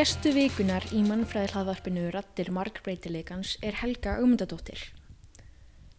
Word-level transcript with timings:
Gestu 0.00 0.30
vikunar 0.32 0.80
í 0.96 1.02
mannfræði 1.04 1.50
hlaðvarpinu 1.52 2.06
Rattir 2.14 2.48
markbreytileikans 2.56 3.50
er 3.60 3.74
Helga 3.82 4.14
Augmundadóttir. 4.16 4.80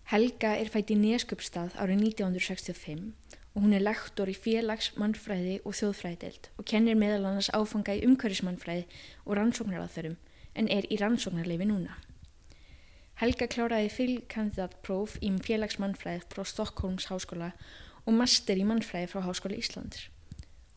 Helga 0.09 0.55
er 0.57 0.71
fætt 0.73 0.89
í 0.89 0.95
Neskjöpstað 0.97 1.75
árið 1.77 2.00
1965 2.07 3.04
og 3.36 3.60
hún 3.61 3.75
er 3.77 3.83
lektor 3.86 4.32
í 4.32 4.33
félags 4.33 4.87
mannfræði 4.97 5.60
og 5.60 5.75
þjóðfræðidelt 5.77 6.50
og 6.55 6.65
kennir 6.71 6.97
meðal 6.97 7.27
annars 7.29 7.51
áfanga 7.54 7.93
í 8.00 8.01
umhverfismannfræði 8.07 8.87
og 9.27 9.37
rannsóknaraðferðum 9.37 10.15
en 10.57 10.71
er 10.77 10.88
í 10.89 10.97
rannsóknarleifi 10.97 11.68
núna. 11.69 11.99
Helga 13.21 13.49
kláraði 13.54 13.91
fylgkandidatpróf 13.99 15.19
í 15.21 15.29
félagsmannfræði 15.46 16.25
frá 16.33 16.41
Stokkólms 16.55 17.11
háskóla 17.13 17.52
og 18.07 18.18
master 18.18 18.57
í 18.57 18.65
mannfræði 18.65 19.11
frá 19.13 19.21
Háskóla 19.29 19.61
Íslands. 19.61 20.07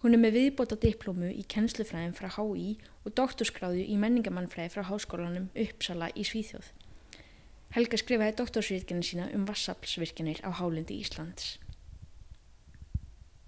Hún 0.04 0.12
er 0.12 0.20
með 0.20 0.34
viðbóta 0.36 0.76
diplómu 0.76 1.30
í 1.32 1.46
kennslufræðin 1.48 2.10
frá 2.12 2.26
HÍ 2.34 2.74
og 3.08 3.14
doktorskráðu 3.16 3.86
í 3.88 3.94
menningamannfræði 3.96 4.74
frá 4.74 4.82
Háskólanum 4.84 5.46
Uppsala 5.56 6.10
í 6.12 6.26
Svíþjóð. 6.28 6.66
Helga 7.72 7.96
skrifaði 8.02 8.34
doktorsvirkina 8.36 9.00
sína 9.00 9.30
um 9.32 9.48
vassaflsvirkinir 9.48 10.44
á 10.44 10.52
Hálundi 10.60 11.00
Íslands. 11.00 11.54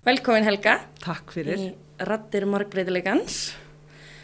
Velkomin 0.09 0.49
Helga. 0.49 0.79
Takk 1.05 1.37
fyrir. 1.37 1.61
Í 1.61 2.09
Rattir 2.09 2.49
margbreytilegans. 2.49 3.53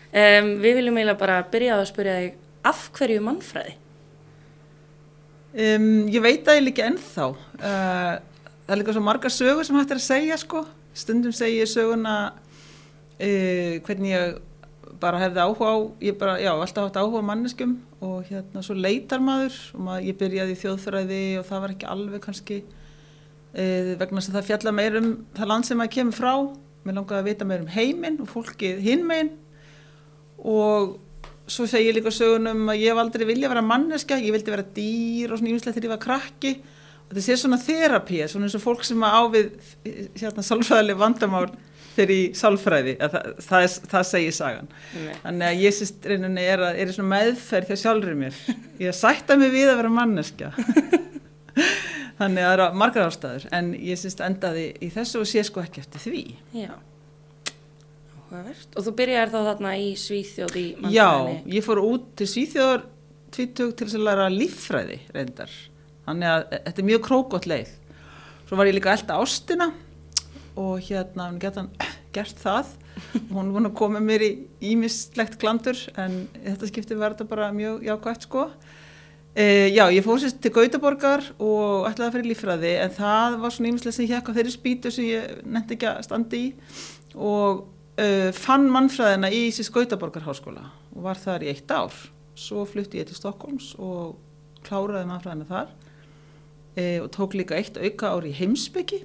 Um, 0.08 0.54
við 0.64 0.80
viljum 0.80 0.96
eiginlega 1.02 1.20
bara 1.20 1.38
byrja 1.52 1.76
að 1.76 1.88
spyrja 1.92 2.18
þig 2.22 2.42
af 2.72 2.84
hverju 2.96 3.28
mannfræði? 3.28 3.80
Um, 5.52 5.90
ég 6.08 6.24
veit 6.24 6.48
að 6.48 6.62
ég 6.62 6.70
líka 6.70 6.88
ennþá. 6.88 7.34
Uh, 7.60 8.14
það 8.64 8.72
er 8.72 8.86
líka 8.86 8.96
svo 8.96 9.04
marga 9.04 9.40
sögur 9.42 9.68
sem 9.68 9.76
hægt 9.76 9.92
er 9.92 10.00
að 10.00 10.08
segja 10.14 10.40
sko. 10.40 10.70
Stundum 10.94 11.32
segi 11.32 11.60
ég 11.62 11.70
söguna 11.70 12.16
uh, 12.32 13.74
hvernig 13.86 14.12
ég 14.12 14.40
bara 15.02 15.20
hefði 15.22 15.42
áhuga 15.42 15.70
á, 15.72 15.76
ég 16.04 16.18
bara, 16.18 16.36
já, 16.38 16.52
alltaf 16.52 16.88
haft 16.88 16.98
áhuga 17.00 17.22
á 17.24 17.28
manneskum 17.32 17.76
og 18.04 18.26
hérna 18.28 18.62
svo 18.62 18.76
leitar 18.76 19.22
maður 19.22 19.56
og 19.74 19.84
maður, 19.86 20.06
ég 20.08 20.18
byrjaði 20.20 20.54
í 20.54 20.60
þjóðfræði 20.60 21.22
og 21.40 21.46
það 21.48 21.62
var 21.64 21.74
ekki 21.74 21.88
alveg 21.94 22.24
kannski 22.26 22.58
uh, 22.62 23.94
vegna 24.00 24.20
þess 24.20 24.32
að 24.32 24.36
það 24.38 24.50
fjalla 24.50 24.74
meir 24.78 24.98
um 25.00 25.14
það 25.38 25.50
land 25.52 25.68
sem 25.68 25.80
maður 25.80 25.94
kemur 25.96 26.18
frá. 26.18 26.34
Mér 26.82 26.98
langaði 26.98 27.20
að 27.20 27.30
vita 27.30 27.46
meir 27.46 27.62
um 27.62 27.72
heiminn 27.72 28.20
og 28.22 28.30
fólkið 28.32 28.82
hinmeginn 28.82 29.32
og 30.42 30.96
svo 31.46 31.66
segi 31.70 31.88
ég 31.88 31.96
líka 31.96 32.10
sögunum 32.14 32.70
að 32.72 32.80
ég 32.82 32.92
hef 32.92 33.00
aldrei 33.02 33.26
vilja 33.28 33.50
vera 33.50 33.62
manneska, 33.64 34.18
ég 34.18 34.34
vildi 34.34 34.50
vera 34.50 34.66
dýr 34.76 35.32
og 35.32 35.38
svona 35.38 35.52
ímislegt 35.52 35.76
þegar 35.76 35.88
ég 35.88 35.94
var 35.94 36.02
krakki 36.02 36.52
þetta 37.12 37.26
sé 37.26 37.36
svona 37.38 37.60
þerapía, 37.60 38.30
svona 38.30 38.48
eins 38.48 38.56
og 38.56 38.64
fólk 38.64 38.86
sem 38.88 39.04
á 39.04 39.20
við 39.32 39.52
hérna 40.16 40.44
sálfræðileg 40.46 40.98
vandamál 41.00 41.46
fyrir 41.92 42.16
í 42.16 42.28
sálfræði, 42.36 42.94
það, 43.00 43.26
það, 43.44 43.64
er, 43.66 43.72
það 43.92 44.04
segir 44.08 44.36
sagan. 44.36 44.70
Nei. 44.96 45.16
Þannig 45.24 45.48
að 45.48 45.58
ég 45.60 45.74
sýst 45.76 46.06
reyninni 46.08 46.44
er, 46.48 46.62
að, 46.64 46.78
er 46.80 46.92
svona 46.96 47.10
meðferð 47.10 47.68
þegar 47.68 47.80
sjálfur 47.82 48.16
mér. 48.22 48.38
Ég 48.80 48.96
sætta 48.96 49.36
mig 49.40 49.52
við 49.52 49.72
að 49.72 49.82
vera 49.82 49.90
manneska. 49.92 50.52
Þannig 52.20 52.46
að 52.46 52.46
það 52.46 52.54
eru 52.54 52.68
margar 52.80 53.10
ástæður 53.10 53.44
en 53.58 53.68
ég 53.76 54.00
sýst 54.00 54.22
endaði 54.24 54.64
í 54.80 54.88
þessu 54.94 55.20
og 55.20 55.28
sé 55.28 55.44
sko 55.44 55.64
ekki 55.64 55.82
eftir 55.82 56.04
því. 56.06 56.24
Já. 56.62 56.72
Og 58.32 58.86
þú 58.86 58.94
byrjar 58.96 59.28
þá 59.28 59.38
þarna 59.50 59.74
í 59.76 59.90
Svíþjóð 60.00 60.54
í 60.56 60.64
mannfræðinni? 60.78 60.94
Já, 60.96 61.52
ég 61.58 61.66
fór 61.66 61.82
út 61.82 62.06
til 62.16 62.28
Svíþjóðar 62.32 62.86
tvítug 63.32 63.74
til 63.76 63.88
að 63.90 64.06
læra 64.06 64.30
líffræði 64.32 64.98
reyndar. 65.12 65.52
Þannig 66.06 66.28
að 66.28 66.44
þetta 66.52 66.82
er 66.82 66.88
mjög 66.90 67.02
krókot 67.06 67.48
leið. 67.50 67.72
Svo 68.48 68.58
var 68.58 68.68
ég 68.68 68.76
líka 68.76 68.92
elda 68.92 69.18
ástina 69.22 69.70
og 70.58 70.82
hérna 70.84 71.28
hann 71.28 71.40
geta 71.42 71.66
gert 72.14 72.38
það. 72.42 72.76
Hún 73.32 73.52
var 73.54 73.68
að 73.70 73.76
koma 73.78 74.02
mér 74.04 74.26
í 74.26 74.30
ímislegt 74.72 75.38
glandur 75.40 75.78
en 75.96 76.24
þetta 76.34 76.70
skipti 76.70 76.98
verða 76.98 77.26
bara 77.28 77.52
mjög 77.56 77.86
jákvægt 77.88 78.26
sko. 78.28 78.48
E, 79.32 79.72
já, 79.72 79.86
ég 79.88 80.04
fór 80.04 80.18
sérst 80.20 80.42
til 80.44 80.52
Gautaborgar 80.52 81.22
og 81.40 81.86
ætlaði 81.88 82.08
að 82.10 82.16
fyrir 82.18 82.28
líffræði 82.28 82.72
en 82.82 82.90
það 82.92 83.38
var 83.40 83.54
svona 83.54 83.70
ímislega 83.70 83.96
sem 83.96 84.04
ég 84.04 84.18
hekka 84.18 84.34
þeirri 84.36 84.52
spýtu 84.52 84.92
sem 84.92 85.06
ég 85.08 85.38
nefndi 85.48 85.78
ekki 85.78 85.88
að 85.88 86.02
standi 86.04 86.42
í 86.42 86.50
og 87.16 87.62
Uh, 87.92 88.30
fann 88.32 88.70
mannfræðina 88.72 89.28
í 89.28 89.50
Ísis 89.50 89.68
Gautaborgarháskóla 89.68 90.62
og 90.94 91.02
var 91.04 91.18
þar 91.20 91.42
í 91.44 91.50
eitt 91.50 91.68
ár 91.68 91.92
svo 92.32 92.62
flutti 92.64 92.96
ég 92.96 93.10
til 93.10 93.18
Stokkólms 93.18 93.74
og 93.76 94.14
kláraði 94.64 95.10
mannfræðina 95.10 95.44
þar 95.50 95.74
uh, 96.76 96.98
og 97.04 97.08
tók 97.14 97.36
líka 97.38 97.58
eitt 97.58 97.78
auka 97.78 98.12
ár 98.14 98.28
í 98.28 98.34
heimsbyggi 98.36 99.02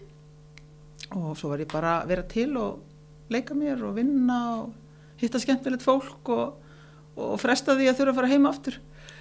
og 1.16 1.38
svo 1.40 1.54
var 1.54 1.64
ég 1.64 1.72
bara 1.72 2.02
að 2.02 2.12
vera 2.12 2.28
til 2.28 2.50
og 2.60 3.32
leika 3.32 3.56
mér 3.56 3.84
og 3.88 3.96
vinna 3.96 4.40
og 4.58 4.74
hitta 5.22 5.40
skemmtilegt 5.42 5.86
fólk 5.86 6.32
og, 6.34 6.58
og 7.16 7.40
fresta 7.42 7.76
því 7.78 7.90
að 7.90 8.00
þurfa 8.00 8.14
að 8.14 8.20
fara 8.20 8.32
heima 8.32 8.52
aftur. 8.52 8.78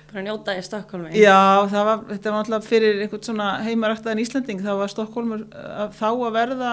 Bara 0.06 0.22
njóta 0.22 0.54
í 0.54 0.62
Stokkólmi 0.62 1.18
Já, 1.18 1.66
var, 1.66 2.04
þetta 2.10 2.32
var 2.32 2.44
alltaf 2.44 2.68
fyrir 2.68 3.00
einhvern 3.02 3.24
svona 3.26 3.48
heimaræktaðin 3.66 4.22
Íslanding 4.22 4.62
þá 4.62 4.70
var 4.78 4.92
Stokkólmur 4.92 5.42
þá 5.96 6.06
að 6.12 6.36
verða 6.36 6.72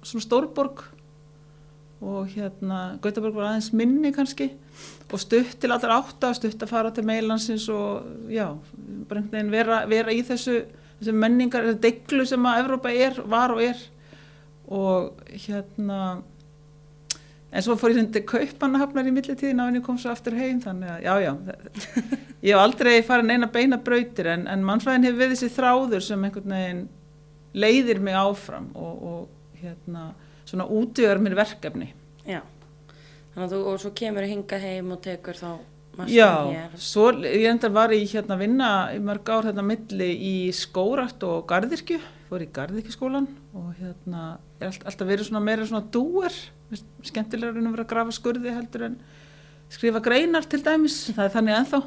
svona 0.00 0.24
stórborg 0.24 0.86
og 2.00 2.30
hérna 2.32 2.96
Gautaborg 3.04 3.36
var 3.36 3.50
aðeins 3.50 3.70
minni 3.76 4.12
kannski 4.16 4.48
og 5.10 5.20
stutt 5.20 5.58
til 5.60 5.72
allar 5.74 5.98
átta, 5.98 6.32
stutt 6.36 6.62
að 6.62 6.70
fara 6.70 6.92
til 6.94 7.04
meilansins 7.04 7.66
og 7.74 8.30
já, 8.32 8.46
bara 9.10 9.20
einhvern 9.20 9.34
veginn 9.34 9.52
vera, 9.52 9.80
vera 9.90 10.14
í 10.14 10.22
þessu, 10.24 10.62
þessu 11.00 11.16
menningar, 11.16 11.66
þessu 11.66 11.82
deglu 11.82 12.26
sem 12.28 12.46
að 12.46 12.62
Evrópa 12.64 12.92
er, 12.94 13.22
var 13.30 13.54
og 13.56 13.64
er. 13.64 13.80
Og 14.70 15.24
hérna 15.32 16.00
en 17.50 17.64
svo 17.64 17.74
fór 17.78 17.94
ég 17.94 17.98
hundi 17.98 18.22
kaupanahafnar 18.26 19.08
í 19.10 19.12
millitíðin 19.14 19.58
á 19.58 19.66
henni 19.66 19.82
kom 19.82 19.98
svo 19.98 20.12
aftur 20.12 20.36
heim 20.38 20.60
þannig 20.62 20.92
að 20.92 21.00
já 21.06 21.14
já, 21.24 21.32
ég 22.46 22.54
hef 22.54 22.62
aldrei 22.62 22.92
farin 23.06 23.34
eina 23.34 23.50
beina 23.50 23.80
brautir 23.82 24.30
en, 24.30 24.46
en 24.46 24.62
mannfræðin 24.66 25.08
hefur 25.08 25.22
við 25.24 25.34
þessi 25.34 25.50
þráður 25.56 26.06
sem 26.06 26.26
einhvern 26.28 26.54
veginn 26.54 26.84
leiðir 27.58 28.02
mig 28.06 28.14
áfram 28.14 28.70
og, 28.78 29.02
og 29.10 29.58
hérna 29.64 30.12
svona 30.46 30.66
útvíðar 30.70 31.20
mér 31.22 31.36
verkefni. 31.38 31.90
Já, 32.26 32.40
þannig 33.34 33.44
að 33.44 33.52
þú 33.54 33.60
og 33.72 33.82
svo 33.82 33.92
kemur 33.98 34.26
að 34.26 34.32
hinga 34.36 34.62
heim 34.62 34.94
og 34.94 35.02
tekur 35.04 35.38
þá 35.38 35.50
Já, 36.08 36.30
svo 36.80 37.10
ég 37.26 37.48
endar 37.50 37.72
var 37.74 37.92
í 37.92 38.04
hérna 38.08 38.38
vinna 38.40 38.70
í 38.94 39.00
mörg 39.02 39.26
ár 39.28 39.50
hérna 39.50 39.64
milli 39.66 40.10
í 40.14 40.34
skórat 40.54 41.22
og 41.26 41.42
gardirkju 41.50 41.98
fór 42.30 42.44
í 42.44 42.48
gardirkjuskólan 42.54 43.26
og 43.58 43.74
hérna 43.80 44.38
er 44.60 44.70
all, 44.70 44.78
alltaf 44.86 45.08
verið 45.08 45.28
svona 45.28 45.42
meira 45.42 45.66
svona 45.66 45.88
dúer. 45.92 46.34
Skemmtilegur 47.02 47.58
en 47.58 47.66
að 47.66 47.74
vera 47.74 47.86
að 47.88 47.90
grafa 47.90 48.14
skurði 48.14 48.54
heldur 48.54 48.86
en 48.86 48.96
skrifa 49.70 50.02
greinar 50.04 50.46
til 50.46 50.62
dæmis, 50.62 51.02
það 51.10 51.24
er 51.26 51.32
þannig 51.34 51.56
ennþá. 51.58 51.80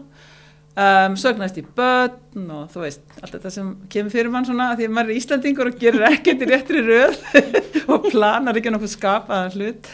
Um, 0.73 1.15
sögnast 1.21 1.57
í 1.61 1.63
börn 1.77 2.47
og 2.49 2.71
þú 2.73 2.81
veist 2.81 3.03
allt 3.19 3.35
þetta 3.35 3.51
sem 3.53 3.67
kemur 3.93 4.09
fyrir 4.09 4.31
mann 4.33 4.47
svona 4.47 4.71
því 4.73 4.87
að 4.87 4.95
maður 4.97 5.11
er 5.13 5.19
Íslandingur 5.19 5.69
og 5.69 5.75
gerur 5.77 6.05
ekkert 6.07 6.41
í 6.41 6.47
réttri 6.49 6.81
röð 6.81 7.19
og 7.93 8.07
planar 8.09 8.57
ekki 8.57 8.73
nokkuð 8.73 8.95
skapaðan 8.95 9.53
hlut 9.53 9.91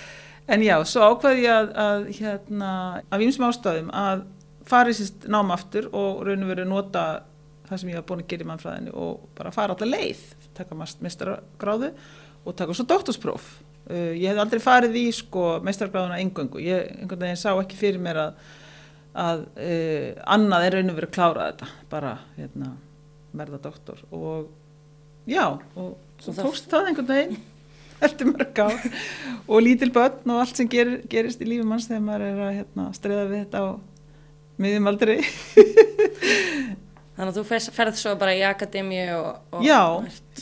en 0.49 0.65
já, 0.65 0.75
svo 0.89 1.07
ákvaði 1.13 1.45
ég 1.45 1.55
að, 1.55 1.71
að 1.85 2.05
hérna, 2.19 2.73
af 3.09 3.23
einsum 3.23 3.47
ástæðum 3.49 3.89
að 3.95 4.25
fara 4.69 4.91
í 4.91 4.97
sýst 4.97 5.25
náma 5.31 5.55
aftur 5.57 5.89
og 5.95 6.23
raun 6.27 6.45
og 6.45 6.51
veru 6.51 6.67
nota 6.69 7.05
það 7.69 7.81
sem 7.81 7.91
ég 7.91 7.99
hafa 7.99 8.09
búin 8.09 8.23
að 8.23 8.29
gera 8.31 8.45
í 8.45 8.49
mannfræðinu 8.49 8.93
og 8.97 9.25
bara 9.37 9.53
fara 9.53 9.75
alltaf 9.75 9.89
leið 9.89 10.23
taka 10.59 10.77
mestrargráðu 10.77 11.91
og 12.45 12.55
taka 12.57 12.75
svo 12.75 12.85
doktorspróf. 12.89 13.49
Uh, 13.89 14.13
ég 14.13 14.29
hef 14.29 14.39
aldrei 14.41 14.61
farið 14.61 14.97
í 14.99 15.05
sko 15.15 15.45
mestrargráðuna 15.65 16.19
engöngu, 16.21 16.61
ég 16.61 16.91
einhvern 16.99 17.25
veginn 17.25 17.39
sá 17.41 17.51
ekki 17.55 17.79
fyrir 17.79 18.01
mér 18.03 18.23
að 18.27 18.41
að 19.19 19.39
uh, 19.57 20.09
annað 20.35 20.65
er 20.67 20.75
raun 20.77 20.91
og 20.91 20.99
verið 20.99 21.09
að 21.09 21.15
klára 21.15 21.47
þetta 21.49 21.69
bara 21.89 22.11
hérna, 22.35 22.73
verða 23.39 23.61
doktor. 23.63 24.03
Og 24.13 24.51
já 25.29 25.45
og 25.49 25.95
svo 26.21 26.35
tókst 26.37 26.69
það 26.69 26.91
einhvern 26.91 27.09
veginn 27.09 27.39
eftir 28.05 28.31
mörg 28.31 28.63
á 28.63 28.69
og 29.49 29.63
lítil 29.65 29.91
börn 29.93 30.33
og 30.33 30.43
allt 30.43 30.59
sem 30.59 30.69
ger, 30.69 30.99
gerist 31.09 31.41
í 31.41 31.47
lífum 31.49 31.71
manns 31.73 31.89
þegar 31.89 32.05
maður 32.05 32.27
er 32.27 32.43
að 32.45 32.57
hérna, 32.59 32.89
streða 32.95 33.25
við 33.29 33.43
þetta 33.43 33.63
á 33.65 33.67
miðjum 34.59 34.91
aldrei 34.91 35.17
Þannig 37.19 37.33
að 37.33 37.37
þú 37.41 37.73
ferð 37.75 37.97
svo 37.99 38.11
bara 38.15 38.31
í 38.31 38.43
akademíu 38.47 39.07
og, 39.17 39.39
og... 39.51 39.63
Já, 39.67 39.81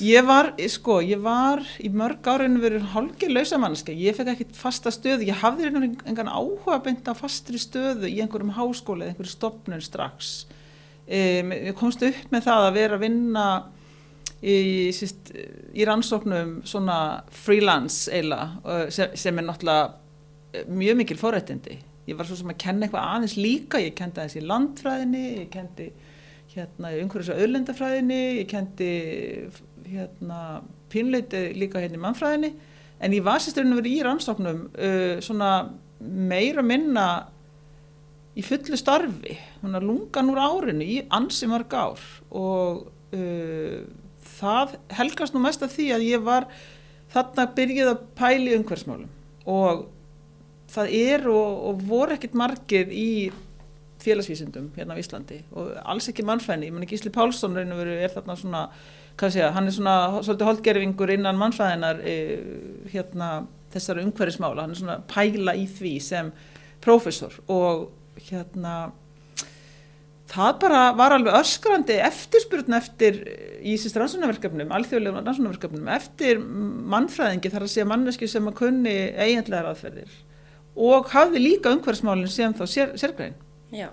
ég 0.05 0.25
var, 0.27 0.51
sko, 0.69 0.99
ég 1.01 1.23
var 1.25 1.63
í 1.81 1.89
mörg 1.89 2.27
árainu 2.29 2.61
verið 2.61 2.83
hálfgeir 2.91 3.33
lausamanniska, 3.33 3.95
ég 3.97 4.13
fekk 4.13 4.35
ekkert 4.35 4.59
fasta 4.59 4.93
stöðu, 4.93 5.25
ég 5.25 5.39
hafði 5.41 5.71
einhvern 5.71 6.29
áhuga 6.29 6.77
beint 6.85 7.09
á 7.09 7.17
fastri 7.17 7.57
stöðu 7.57 8.05
í 8.11 8.19
einhverjum 8.21 8.53
háskóla 8.59 9.07
eða 9.07 9.15
einhverju 9.15 9.33
stopnun 9.33 9.81
strax. 9.81 10.35
Um, 11.07 11.55
ég 11.55 11.73
komst 11.79 12.05
upp 12.05 12.29
með 12.35 12.45
það 12.45 12.67
að 12.67 12.77
vera 12.77 12.99
að 12.99 13.05
vinna 13.07 13.47
í, 14.41 14.57
síst, 14.95 15.31
í 15.73 15.85
rannsóknum 15.87 16.59
svona 16.67 16.99
freelance 17.33 18.11
eila 18.13 18.41
sem, 18.93 19.15
sem 19.17 19.39
er 19.39 19.47
náttúrulega 19.47 20.65
mjög 20.71 20.99
mikil 21.01 21.19
forrættindi. 21.19 21.77
Ég 22.07 22.15
var 22.17 22.27
svo 22.27 22.37
sem 22.39 22.51
að 22.53 22.61
kenna 22.63 22.87
eitthvað 22.87 23.09
aðeins 23.15 23.35
líka, 23.37 23.81
ég 23.83 23.95
kendi 23.97 24.21
aðeins 24.21 24.37
í 24.39 24.45
landfræðinni, 24.47 25.25
ég 25.41 25.49
kendi 25.51 25.89
hérna 26.53 26.93
í 26.95 27.01
umhverfis 27.03 27.33
og 27.33 27.41
auðlendafræðinni, 27.41 28.21
ég 28.39 28.47
kendi 28.49 28.91
hérna 29.87 30.39
pínleiti 30.91 31.43
líka 31.57 31.81
hérna 31.83 31.99
í 31.99 32.03
mannfræðinni 32.03 32.51
en 33.03 33.15
ég 33.15 33.25
var 33.25 33.41
sérstöðinu 33.43 33.77
verið 33.79 33.97
í 33.99 34.05
rannsóknum 34.07 34.63
uh, 34.71 35.17
svona 35.23 35.51
meira 36.01 36.63
minna 36.65 37.07
í 38.37 38.43
fullu 38.45 38.77
starfi, 38.77 39.35
hún 39.63 39.77
er 39.77 39.85
lungan 39.85 40.31
úr 40.31 40.41
árinu 40.41 40.85
í 40.85 40.99
ansi 41.13 41.49
marg 41.49 41.73
ár 41.73 42.03
og 42.37 42.87
uh, 43.17 43.79
það 44.37 44.77
helgast 44.99 45.35
nú 45.35 45.41
mest 45.43 45.65
af 45.65 45.73
því 45.73 45.91
að 45.95 46.07
ég 46.07 46.25
var 46.25 46.47
þarna 47.13 47.47
byrjuð 47.57 47.91
að 47.93 48.05
pæli 48.19 48.55
umhverfsmálum 48.57 49.11
og 49.47 49.85
það 50.71 50.95
er 50.99 51.27
og, 51.31 51.59
og 51.69 51.83
voru 51.87 52.17
ekkit 52.17 52.35
margir 52.37 52.91
í 52.91 53.09
félagsvísindum 54.03 54.69
hérna 54.75 54.97
á 54.97 55.01
Íslandi 55.01 55.41
og 55.57 55.73
alls 55.83 56.09
ekki 56.11 56.25
mannfræðinni, 56.27 56.69
ég 56.69 56.75
menn 56.75 56.85
ekki 56.85 56.97
Ísli 56.99 57.11
Pálsson 57.13 57.57
og 57.57 57.79
veru 57.79 57.95
er 57.97 58.13
þarna 58.13 58.35
svona, 58.39 58.63
hvað 59.17 59.33
sé 59.33 59.41
ég, 59.41 59.55
hann 59.55 59.69
er 59.69 59.75
svona 59.75 59.95
svolítið 60.19 60.49
holdgerfingur 60.51 61.13
innan 61.15 61.39
mannfræðinar 61.39 62.03
e, 62.05 62.15
hérna 62.93 63.31
þessari 63.73 64.05
umhverfismála, 64.05 64.63
hann 64.63 64.75
er 64.75 64.81
svona 64.81 64.99
pæla 65.09 65.55
í 65.57 65.65
því 65.71 65.93
sem 66.03 66.31
prófessor 66.83 67.39
og 67.51 67.89
hérna 68.29 68.77
það 70.27 70.53
bara 70.61 70.81
var 70.97 71.15
alveg 71.15 71.37
öskrandi 71.39 71.97
eftirspurn 72.03 72.75
eftir 72.77 73.19
í 73.63 73.75
þessi 73.79 73.99
rannsónaverkefnum, 74.01 74.73
alþjóðlega 74.75 75.23
rannsónaverkefnum 75.23 75.91
eftir 75.95 76.41
mannfræðingi 76.93 77.51
þar 77.53 77.67
að 77.67 77.73
segja 77.73 77.87
manneski 77.89 78.29
sem 78.31 78.49
að 78.49 78.57
kunni 78.59 78.97
eiginlegar 79.15 79.71
aðferðir 79.71 80.17
og 80.77 81.07
hafði 81.13 81.41
líka 81.41 81.71
umhverfsmálinn 81.73 82.29
sem 82.29 82.53
þá 82.53 82.65
sér, 82.69 82.91
sérgrein. 82.99 83.33
Já. 83.73 83.89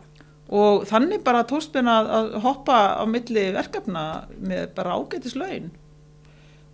og 0.47 0.85
þannig 0.87 1.25
bara 1.25 1.47
tóspinn 1.49 1.89
að, 1.91 2.11
að 2.19 2.35
hoppa 2.45 2.77
á 3.01 3.05
milli 3.09 3.49
verkefna 3.55 4.05
með 4.39 4.69
bara 4.77 4.99
ágætis 4.99 5.35
laun 5.39 5.73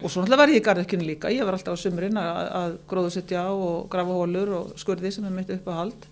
og 0.00 0.08
svo 0.08 0.24
náttúrulega 0.24 0.40
var 0.40 0.52
ég 0.52 0.60
í 0.60 0.64
garðekjunni 0.64 1.06
líka. 1.06 1.30
Ég 1.32 1.44
var 1.44 1.56
alltaf 1.56 1.76
á 1.76 1.82
sumurinn 1.82 2.16
að, 2.16 2.38
að 2.56 2.76
gróðusetja 2.88 3.42
og 3.52 3.88
grafa 3.92 4.16
hólur 4.16 4.52
og 4.56 4.70
skurði 4.80 5.12
sem 5.12 5.26
er 5.28 5.34
mitt 5.34 5.52
upp 5.52 5.68
að 5.68 5.76
hald 5.76 6.06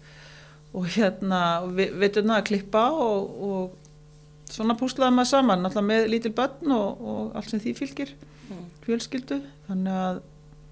og 0.77 0.89
hérna 0.95 1.43
veiturna 1.75 2.41
að 2.41 2.49
klippa 2.51 2.89
og, 2.93 3.45
og 3.49 4.51
svona 4.53 4.77
púslaði 4.79 5.17
maður 5.17 5.31
saman 5.33 5.63
náttúrulega 5.65 5.91
með 5.91 6.09
lítil 6.15 6.35
börn 6.37 6.75
og, 6.77 7.05
og 7.13 7.39
allt 7.39 7.53
sem 7.53 7.63
því 7.63 7.77
fylgir 7.79 8.13
mm. 8.49 8.67
fjölskyldu 8.87 9.41
þannig 9.69 10.01
að 10.03 10.21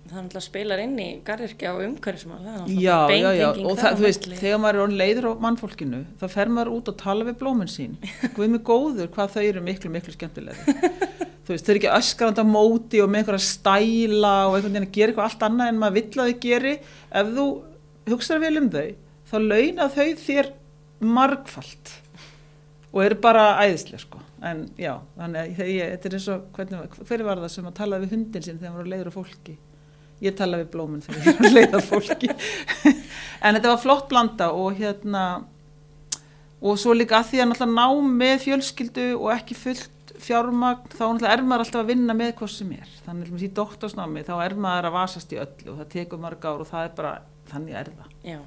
það 0.07 0.21
náttúrulega 0.21 0.45
spilar 0.47 0.83
inn 0.85 0.97
í 1.03 1.09
garðirkja 1.27 1.73
og 1.75 1.83
umhverfismál 1.89 2.45
já, 2.71 2.99
já, 3.11 3.31
já, 3.35 3.49
og 3.51 3.81
það, 3.81 3.97
þú 3.99 4.07
veist, 4.07 4.29
þegar 4.39 4.61
maður 4.63 4.83
er 4.85 4.97
leiður 5.01 5.29
á 5.29 5.33
mannfólkinu, 5.43 6.03
þá 6.21 6.27
fer 6.37 6.53
maður 6.53 6.75
út 6.77 6.91
og 6.93 6.99
tala 7.01 7.27
við 7.27 7.41
blóminn 7.41 7.73
sín, 7.73 7.97
við 8.37 8.53
með 8.53 8.63
góður 8.69 9.11
hvað 9.17 9.35
þau 9.35 9.43
eru 9.43 9.65
miklu, 9.67 9.91
miklu 9.97 10.15
skemmtilega 10.15 10.77
þú 11.47 11.55
veist, 11.55 11.67
þau 11.67 11.73
eru 11.73 11.81
ekki 11.81 11.93
öskrand 11.95 12.43
á 12.43 12.45
móti 12.47 13.01
og 13.03 13.11
með 13.11 13.23
einhverja 13.23 13.47
stæla 13.47 14.35
og 14.49 14.57
einhvern 14.57 14.73
veginn 14.73 14.89
að 14.89 14.95
gera 14.97 15.13
eitthvað 15.13 15.29
allt 15.29 15.45
annað 15.47 15.73
en 15.73 15.83
maður 15.83 15.97
vill 16.01 16.23
að 16.23 16.31
þau 16.31 16.41
geri. 16.43 16.73
Ef 17.21 17.29
þú 17.37 17.47
hugsaður 18.11 18.43
vel 18.43 18.61
um 18.61 18.71
þau 18.75 18.87
þá 19.37 19.45
launa 19.53 19.89
þau 19.93 20.09
þér 20.23 20.51
margfalt 21.05 21.95
og 22.97 23.03
eru 23.05 23.19
bara 23.21 23.49
æðislega 23.61 24.01
sko. 24.01 24.23
En 24.47 24.67
já, 24.81 24.95
þannig 25.17 25.41
að 25.43 25.73
þetta 25.93 26.09
er 26.09 26.17
eins 26.17 26.29
og 26.33 26.45
hvernig, 26.57 27.01
hver 27.09 27.25
var 27.27 27.41
það 27.43 27.53
sem 27.53 27.69
að 27.69 27.79
tala 27.79 28.01
við 28.01 28.15
hundin 28.15 28.45
sín 28.45 28.61
þegar 28.61 28.75
maður 28.77 28.93
leiður 28.93 29.11
á 29.13 29.17
fólki? 29.17 29.57
Ég 30.25 30.37
tala 30.37 30.61
við 30.63 30.71
blóminn 30.73 31.03
þegar 31.05 31.27
ég 31.27 31.35
er 31.35 31.49
að 31.49 31.57
leiða 31.59 31.83
fólki. 31.85 32.31
En 33.45 33.53
þetta 33.53 33.69
var 33.69 33.83
flott 33.83 34.07
blanda 34.09 34.49
og 34.57 34.79
hérna 34.79 35.25
og 36.65 36.79
svo 36.81 36.95
líka 36.97 37.19
að 37.19 37.29
því 37.31 37.43
að 37.43 37.51
náttúrulega 37.51 37.77
ná 37.77 38.15
með 38.23 38.39
fjölskyldu 38.47 39.05
og 39.19 39.29
ekki 39.35 39.59
fullt 39.61 40.15
fjármagn 40.25 40.89
þá 40.95 41.03
náttúrulega 41.05 41.35
er 41.37 41.45
maður 41.45 41.67
alltaf 41.67 41.83
að 41.83 41.91
vinna 41.93 42.17
með 42.17 42.33
hvað 42.41 42.53
sem 42.55 42.73
er. 42.79 42.95
Þannig 43.05 43.35
að 43.37 43.45
í 43.45 43.53
doktorsnámi 43.61 44.25
þá 44.25 44.35
er 44.41 44.57
maður 44.67 44.89
að 44.89 44.97
vasast 44.97 45.37
í 45.37 45.41
öllu 45.43 45.75
og 45.75 45.81
það 45.83 45.91
tekur 45.93 46.23
marg 46.25 46.49
ár 46.49 46.65
og 46.65 46.71
það 46.71 46.89
er 46.89 46.95
bara 46.97 47.17
þannig 47.53 47.81
er 47.83 47.93
það. 47.93 48.15
Já. 48.25 48.39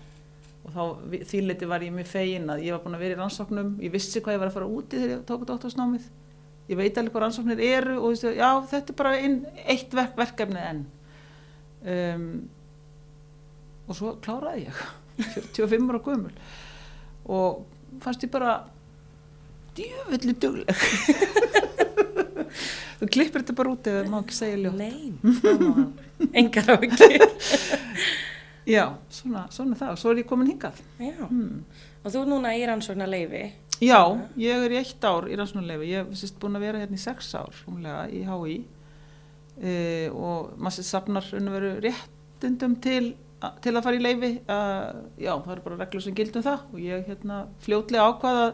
Og 0.67 0.73
þá 0.75 0.83
þýrleiti 1.31 1.65
var 1.69 1.81
ég 1.85 1.93
með 1.95 2.07
fegin 2.11 2.49
að 2.51 2.63
ég 2.67 2.75
var 2.75 2.81
búin 2.83 2.97
að 2.97 3.03
vera 3.05 3.15
í 3.15 3.19
rannsóknum. 3.19 3.69
Ég 3.83 3.93
vissi 3.93 4.21
hvað 4.21 4.35
ég 4.35 4.41
var 4.43 4.51
að 4.51 4.57
fara 4.57 4.69
úti 4.69 4.99
þegar 4.99 5.13
ég 5.15 5.21
tók 5.29 5.45
doktorsnámið. 5.49 6.05
Ég 6.69 6.77
veit 6.77 6.97
alveg 6.99 7.13
hvað 7.15 7.23
rannsóknir 7.25 7.59
eru 7.65 7.95
og 8.05 8.11
já, 8.19 8.49
þetta 8.69 8.89
er 8.93 8.97
bara 8.99 9.13
ein, 9.17 9.35
eitt 9.65 9.91
verk, 9.97 10.13
verkefni 10.19 10.61
enn. 10.61 10.83
Um, 11.79 12.27
og 13.89 13.93
svo 13.97 14.07
kláraði 14.21 14.67
ég. 14.67 14.75
45 15.49 15.89
ára 15.89 16.03
gömul. 16.05 16.35
Og 17.29 17.49
fannst 18.03 18.25
ég 18.27 18.33
bara 18.33 18.51
djöfelli 19.77 20.33
dugleg. 20.37 20.75
Þú 22.99 23.05
klippir 23.07 23.39
þetta 23.43 23.55
bara 23.55 23.71
út 23.71 23.87
eða 23.87 24.03
má 24.11 24.19
ekki 24.19 24.35
segja 24.35 24.57
ljótt. 24.59 24.79
Nei, 24.79 25.13
engar 26.35 26.67
á 26.67 26.75
ekki 26.75 27.15
Já, 28.67 28.83
svona, 29.13 29.45
svona 29.53 29.77
það. 29.79 29.95
Og 29.95 30.01
svo 30.01 30.11
er 30.11 30.21
ég 30.23 30.29
komin 30.29 30.49
hingað. 30.51 30.81
Hmm. 30.99 31.63
Og 32.03 32.13
þú 32.13 32.25
núna 32.29 32.53
í 32.55 32.65
rannsóknarleifi 32.67 33.43
Já, 33.79 34.01
ég 34.35 34.65
er 34.65 34.73
í 34.75 34.79
eitt 34.81 35.05
ár 35.07 35.29
í 35.31 35.37
rannsóknarleifi 35.39 35.87
ég 35.87 36.03
hef 36.03 36.19
sérst 36.19 36.39
búin 36.41 36.59
að 36.59 36.65
vera 36.67 36.81
hérna 36.81 36.97
í 36.99 37.01
sex 37.01 37.29
ár 37.39 37.55
umlega, 37.69 38.01
í 38.11 38.25
HÍ 38.27 38.57
e, 39.55 39.75
og 40.11 40.49
maður 40.59 40.87
sapnar 40.87 41.29
veru, 41.31 41.71
réttundum 41.85 42.75
til, 42.83 43.13
til 43.63 43.73
að 43.73 43.85
fara 43.85 43.99
í 43.99 44.03
leifi 44.03 44.33
uh, 44.51 44.99
já, 45.15 45.31
það 45.31 45.53
eru 45.55 45.65
bara 45.69 45.79
reglur 45.79 46.03
sem 46.03 46.17
gildum 46.17 46.43
það. 46.43 46.67
Og 46.73 46.83
ég 46.83 47.07
hérna, 47.07 47.39
fljótlega 47.63 48.11
ákvaða 48.11 48.45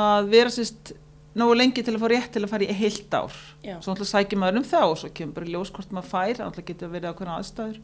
að 0.00 0.32
vera 0.32 0.54
sérst 0.56 0.94
nógu 1.36 1.56
lengi 1.60 1.84
til 1.84 1.94
að 1.94 2.02
fá 2.02 2.10
rétt 2.10 2.32
til 2.34 2.44
að 2.46 2.52
fara 2.54 2.66
í 2.66 2.78
heilt 2.80 3.16
ár. 3.16 3.40
Já. 3.60 3.76
svo 3.76 3.92
náttúrulega 3.92 4.12
sækir 4.14 4.40
maður 4.40 4.62
um 4.62 4.70
það 4.72 4.86
og 4.88 5.00
svo 5.02 5.12
kemur 5.20 5.36
bara 5.36 5.52
ljós 5.52 5.72
hvort 5.76 5.92
maður 5.94 6.12
fær, 6.14 6.40
náttúrulega 6.40 6.70
getur 6.72 6.94
verið 6.96 7.12
ákveðna 7.12 7.36
aðstæður 7.36 7.82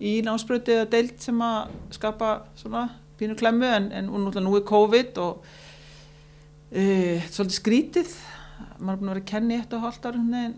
í 0.00 0.16
námsbröti 0.24 0.74
eða 0.78 0.88
deilt 0.94 1.20
sem 1.22 1.40
að 1.44 1.72
skapa 1.94 2.32
svona 2.58 2.86
pínu 3.20 3.36
klemmu 3.36 3.68
en, 3.68 3.90
en 3.92 4.08
nú 4.46 4.56
er 4.56 4.64
COVID 4.68 5.20
og 5.20 5.42
uh, 6.72 7.26
svolítið 7.28 7.56
skrítið. 7.58 8.14
Maður 8.80 8.92
er 8.92 9.00
búin 9.00 9.10
að 9.10 9.12
vera 9.12 9.24
að 9.24 9.30
kenni 9.32 9.58
eitt 9.60 9.76
og 9.76 9.84
en 10.44 10.54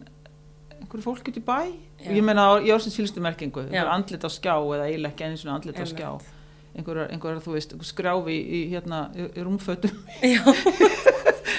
einhverju 0.83 1.06
fólk 1.06 1.33
út 1.33 1.41
í 1.41 1.44
bæ. 1.47 1.59
Já. 2.03 2.11
og 2.11 2.17
ég 2.19 2.25
meina 2.27 2.44
á 2.50 2.53
Jórsins 2.67 2.96
fylgstumerkingu 2.99 3.69
andlit 3.70 4.25
á 4.27 4.31
skjá 4.31 4.56
eða 4.58 4.89
eiginlega 4.89 5.13
ekki 5.13 5.27
eins 5.29 5.44
og 5.46 5.53
andlit 5.55 5.79
á 5.79 5.87
skjá. 5.87 6.08
Einhverjar, 6.72 7.11
einhverjar 7.13 7.43
þú 7.44 7.53
veist, 7.55 7.75
skrjáfi 7.84 8.32
í, 8.32 8.43
í 8.43 8.61
hérna, 8.72 9.05
í, 9.13 9.27
rúmfötum. 9.44 9.93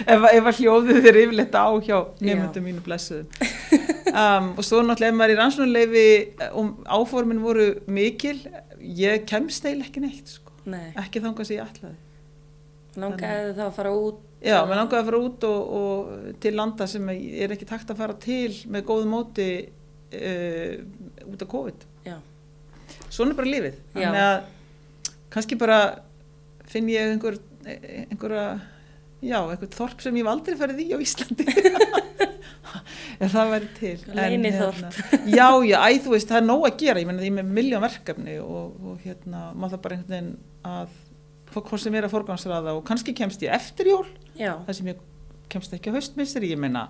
Ef, 0.04 0.24
að 0.50 0.58
hljóðu 0.58 0.96
þér 1.04 1.20
yfirleitt 1.22 1.56
á 1.56 1.70
hjá 1.86 1.98
nefndum 2.24 2.66
mínu 2.66 2.82
blessuðum 2.84 3.28
um, 4.14 4.50
og 4.58 4.66
svo 4.66 4.82
náttúrulega 4.86 5.12
ef 5.12 5.20
maður 5.20 5.34
í 5.34 5.40
rannsónuleifi 5.40 6.08
og 6.54 6.86
áformin 6.86 7.42
voru 7.44 7.68
mikil 7.92 8.38
ég 8.80 9.26
kemst 9.30 9.66
eiginlega 9.66 9.90
ekki 9.90 10.04
neitt 10.04 10.36
sko. 10.38 10.54
Nei. 10.70 10.94
ekki 11.02 11.20
þangast 11.24 11.52
ég 11.52 11.64
ætlaði 11.66 11.98
Langaði 13.02 13.50
það 13.58 13.66
að 13.66 13.76
fara 13.76 13.92
út 13.98 14.22
Já, 14.44 14.58
mér 14.68 14.76
langaði 14.82 15.00
að 15.00 15.08
fara 15.08 15.20
út 15.24 15.46
og, 15.48 15.76
og 15.78 16.40
til 16.44 16.52
landa 16.58 16.88
sem 16.92 17.08
er 17.14 17.54
ekki 17.56 17.68
takt 17.68 17.92
að 17.94 18.02
fara 18.02 18.16
til 18.20 18.52
með 18.72 18.84
góðu 18.90 19.08
móti 19.08 19.46
uh, 19.64 20.74
út 21.32 21.46
af 21.46 21.52
COVID. 21.54 21.86
Já. 22.04 22.18
Svona 23.08 23.32
er 23.32 23.40
bara 23.40 23.54
lífið. 23.54 23.78
Þannig 23.96 24.24
að 24.26 24.36
kannski 25.34 25.60
bara 25.62 25.80
finn 26.70 26.92
ég 26.92 27.14
einhver, 27.14 27.40
einhverja, 27.64 28.48
já, 29.24 29.38
einhver 29.40 29.72
þorp 29.80 30.04
sem 30.04 30.20
ég 30.20 30.28
hef 30.28 30.34
aldrei 30.34 30.60
farið 30.60 30.84
í 30.84 30.90
á 30.92 30.98
Íslandi. 31.08 31.48
Ef 33.20 33.34
það 33.34 33.54
væri 33.54 33.72
til. 33.78 33.96
Þorp. 34.04 34.18
Hérna, 34.18 34.92
já, 35.30 35.48
já, 35.68 35.78
æ, 35.84 35.88
þú 36.04 36.14
veist, 36.16 36.30
það 36.32 36.42
er 36.42 36.46
nóg 36.48 36.68
að 36.70 36.78
gera. 36.84 37.04
Ég 37.04 37.10
menna 37.10 37.24
því 37.26 37.32
með 37.38 37.56
miljón 37.60 37.84
verkefni 37.84 38.38
og, 38.44 38.78
og 38.84 39.02
hérna, 39.08 39.50
maður 39.54 39.76
það 39.78 39.84
bara 39.88 39.98
einhvern 39.98 40.14
veginn 40.18 40.36
að 40.74 41.02
hvort 41.54 41.82
sem 41.84 41.96
er 41.98 42.08
að 42.08 42.14
forgansraða 42.16 42.74
og 42.78 42.86
kannski 42.88 43.14
kemst 43.18 43.44
ég 43.46 43.54
eftir 43.54 43.92
jól 43.92 44.08
Já. 44.38 44.56
það 44.66 44.78
sem 44.80 44.90
ég 44.90 45.04
kemst 45.54 45.76
ekki 45.76 45.94
á 45.94 45.96
haustmissir 45.98 46.46
ég 46.48 46.60
meina, 46.60 46.88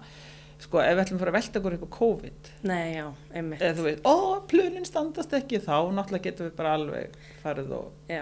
sko 0.61 0.79
ef 0.83 0.93
við 0.93 1.03
ætlum 1.03 1.19
að 1.19 1.23
fara 1.23 1.33
að 1.33 1.37
velta 1.39 1.61
okkur 1.61 1.75
á 1.75 1.89
COVID 1.97 2.51
Nei, 2.69 2.85
já, 2.95 3.07
einmitt 3.33 3.63
eða 3.63 3.77
þú 3.79 3.87
veit, 3.89 4.05
ó, 4.07 4.15
plunin 4.47 4.87
standast 4.87 5.35
ekki 5.35 5.59
þá 5.63 5.75
náttúrulega 5.97 6.29
getum 6.29 6.47
við 6.47 6.55
bara 6.59 6.75
alveg 6.77 7.17
farið 7.43 7.75
og 7.79 8.13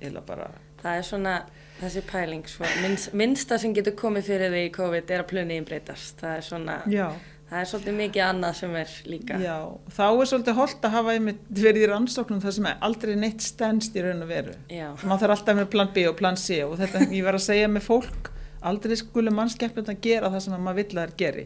eila 0.00 0.22
bara 0.26 0.50
Það 0.80 0.96
er 1.00 1.04
svona 1.10 1.34
þessi 1.80 2.04
pæling 2.10 2.46
svo, 2.48 2.68
minnst, 2.84 3.12
minnsta 3.16 3.58
sem 3.60 3.74
getur 3.76 3.96
komið 3.98 4.30
fyrir 4.30 4.54
því 4.54 4.64
í 4.68 4.72
COVID 4.74 5.12
er 5.14 5.24
að 5.24 5.30
pluniðin 5.32 5.68
breytast 5.68 6.22
það 6.22 6.36
er 6.36 6.48
svona 6.50 6.80
Já 6.92 7.06
Það 7.50 7.58
er 7.58 7.66
svolítið 7.66 7.94
mikið 7.98 8.22
annað 8.22 8.52
sem 8.60 8.74
er 8.78 8.90
líka. 9.10 9.36
Já, 9.42 9.54
þá 9.90 10.04
er 10.06 10.28
svolítið 10.30 10.54
holdt 10.60 10.84
að 10.86 10.92
hafa 10.94 11.14
einmitt 11.16 11.40
verið 11.50 11.82
í 11.82 11.88
rannsóknum 11.90 12.42
þar 12.44 12.54
sem 12.54 12.68
aldrei 12.70 13.16
neitt 13.18 13.42
stennst 13.42 13.98
í 13.98 14.04
raun 14.04 14.22
og 14.22 14.30
veru. 14.30 14.54
Já. 14.70 14.84
Man 15.02 15.18
þarf 15.18 15.34
alltaf 15.34 15.58
með 15.58 15.66
plan 15.72 15.90
B 15.96 16.04
og 16.06 16.14
plan 16.20 16.38
C 16.38 16.60
og 16.62 16.76
þetta, 16.78 17.02
ég 17.10 17.26
var 17.26 17.40
að 17.40 17.42
segja 17.48 17.72
með 17.72 17.88
fólk, 17.88 18.30
aldrei 18.70 18.94
skulle 19.00 19.34
mannskeppnum 19.34 19.90
að 19.90 19.98
gera 20.06 20.30
það 20.30 20.44
sem 20.46 20.56
maður 20.62 20.78
vill 20.78 20.86
að 20.92 21.00
það 21.00 21.08
er 21.08 21.16
geri. 21.24 21.44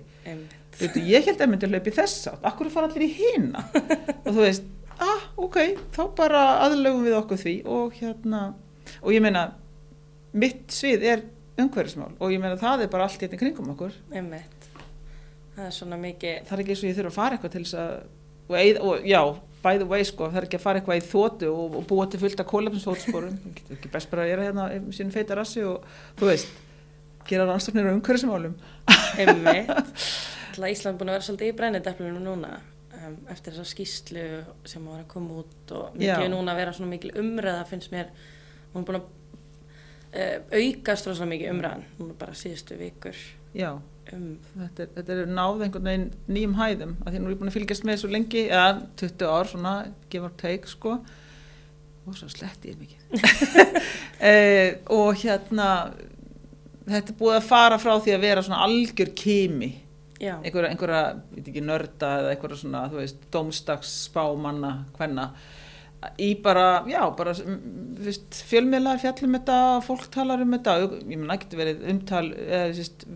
Veitu, 0.77 1.07
ég 1.09 1.25
held 1.31 1.41
að 1.41 1.53
myndi 1.55 1.69
að 1.71 1.79
hlaupa 1.79 1.93
í 1.95 1.97
þess 2.03 2.31
átt, 2.35 2.47
akkur 2.53 2.73
fara 2.75 2.91
allir 2.91 3.07
í 3.07 3.11
hýna 3.15 3.65
og 3.73 4.29
þú 4.29 4.39
veist, 4.43 4.71
ah, 4.99 5.27
ok, 5.41 5.61
þá 5.95 6.03
bara 6.19 6.47
aðlögum 6.67 7.09
við 7.09 7.17
okkur 7.23 7.41
því 7.41 7.59
og 7.79 7.97
hérna, 7.97 8.47
og 9.01 9.15
ég 9.15 9.25
meina, 9.25 9.53
mitt 10.35 10.75
svið 10.75 11.07
er 11.13 11.25
umhverfismál 11.61 12.13
og 12.19 12.35
ég 12.35 12.43
meina 12.43 12.59
það 12.59 12.85
er 12.85 12.93
bara 12.93 13.09
allt 13.09 13.23
hérna 13.23 13.41
kringum 13.41 13.73
okkur. 13.75 13.97
Einmitt. 14.13 14.69
Það 15.55 15.67
er 15.69 15.75
svona 15.77 15.99
mikið 16.03 16.45
það 16.49 16.57
er 16.57 16.63
ekki 16.65 16.75
eins 16.75 16.85
og 16.85 16.91
ég 16.91 16.97
þurfa 16.99 17.13
að 17.13 17.19
fara 17.19 17.39
eitthvað 17.39 17.55
til 17.55 17.65
þess 17.65 17.79
að 17.79 17.93
og, 18.45 18.57
eð, 18.59 18.81
og 18.85 19.07
já, 19.09 19.21
by 19.65 19.79
the 19.81 19.89
way 19.89 20.05
sko, 20.05 20.27
það 20.29 20.41
er 20.41 20.47
ekki 20.49 20.59
að 20.59 20.67
fara 20.67 20.81
eitthvað 20.81 21.01
í 21.01 21.07
þótu 21.09 21.51
og, 21.53 21.79
og 21.79 21.87
búa 21.89 22.05
til 22.11 22.21
fullt 22.21 22.43
af 22.43 22.51
kólefnisfótsporum 22.51 23.39
það 23.41 23.55
getur 23.61 23.79
ekki 23.79 23.93
best 23.95 24.11
bara 24.13 24.27
að 24.27 24.33
gera 24.35 24.47
hérna 24.49 24.67
í 24.75 24.77
sín 24.97 25.15
feita 25.15 25.39
rassi 25.39 25.63
og 25.65 25.87
þú 26.19 26.29
veist 26.29 26.51
gera 27.29 27.47
rannsóknir 27.49 27.89
á 27.89 27.95
umhverfismálum. 27.95 28.55
Ísland 30.55 31.01
búin 31.01 31.11
að 31.11 31.17
vera 31.17 31.27
svolítið 31.27 31.51
í 31.51 31.57
brennendeflunum 31.59 32.23
núna 32.23 32.51
um, 32.95 33.17
eftir 33.33 33.55
þessa 33.55 33.73
skýslu 33.73 34.25
sem 34.69 34.85
var 34.87 35.03
að 35.03 35.11
koma 35.11 35.41
út 35.43 35.73
og 35.75 35.97
Já. 35.97 36.15
mikið 36.15 36.31
núna 36.35 36.53
að 36.53 36.61
vera 36.61 36.75
svona 36.77 36.93
mikil 36.93 37.11
umræða 37.19 37.65
finnst 37.71 37.91
mér, 37.95 38.13
hún 38.75 38.85
er 38.85 38.89
búin 38.89 39.01
að 39.01 39.09
aukast 40.15 41.09
rosa 41.11 41.27
mikið 41.29 41.51
umræðan. 41.55 41.89
Núna 41.99 42.17
bara 42.19 42.37
síðustu 42.39 42.79
vikur 42.79 43.19
já, 43.55 43.71
um, 44.13 44.31
þetta 44.57 44.85
er, 44.85 44.89
þetta 44.97 45.17
er 45.17 45.29
náð 45.31 45.67
einhvern 45.67 45.89
veginn 45.89 46.09
nýjum 46.37 46.57
hæðum 46.59 46.97
að 47.03 47.13
því 47.13 47.21
nú 47.21 47.29
er 47.29 47.35
ég 47.35 47.43
búin 47.43 47.53
að 47.53 47.57
fylgjast 47.59 47.87
með 47.89 48.01
svo 48.03 48.11
lengi 48.13 48.43
eða 48.49 48.67
20 49.01 49.31
ár 49.31 49.51
svona, 49.51 49.75
give 50.13 50.27
or 50.27 50.35
take 50.41 50.71
sko. 50.71 50.97
Og 52.05 52.19
svo 52.19 52.29
sletti 52.33 52.75
ég 52.75 52.81
mikið. 52.81 53.01
Eh, 54.25 54.79
og 54.95 55.19
hérna 55.21 55.67
þetta 56.87 57.13
er 57.13 57.17
búið 57.19 57.35
að 57.37 57.49
fara 57.49 57.77
frá 57.83 57.91
því 58.01 58.13
að 58.15 58.23
vera 58.23 58.45
svona 58.47 58.61
algjör 58.65 59.11
kimi. 59.19 59.69
Einhverja, 60.23 60.71
einhverja, 60.71 61.01
veit 61.35 61.51
ekki, 61.51 61.61
nörda 61.67 62.13
eða 62.21 62.31
einhverja 62.33 62.61
svona, 62.63 62.85
þú 62.89 63.01
veist, 63.03 63.27
dómstags 63.35 63.91
spámanna, 64.07 64.71
hvenna 64.97 65.27
í 66.21 66.31
bara, 66.45 66.67
já, 66.91 67.01
bara 67.17 67.35
mm, 67.39 67.59
veist, 68.05 68.43
fjölmiðlar 68.51 69.01
fjallum 69.03 69.39
þetta 69.39 69.59
fólk 69.87 70.07
talar 70.15 70.43
um 70.45 70.55
þetta, 70.57 70.77
ég 71.01 71.17
menna, 71.17 71.39
getur 71.41 71.63
verið 71.63 71.85
umtal, 71.93 72.27
veist 72.75 73.07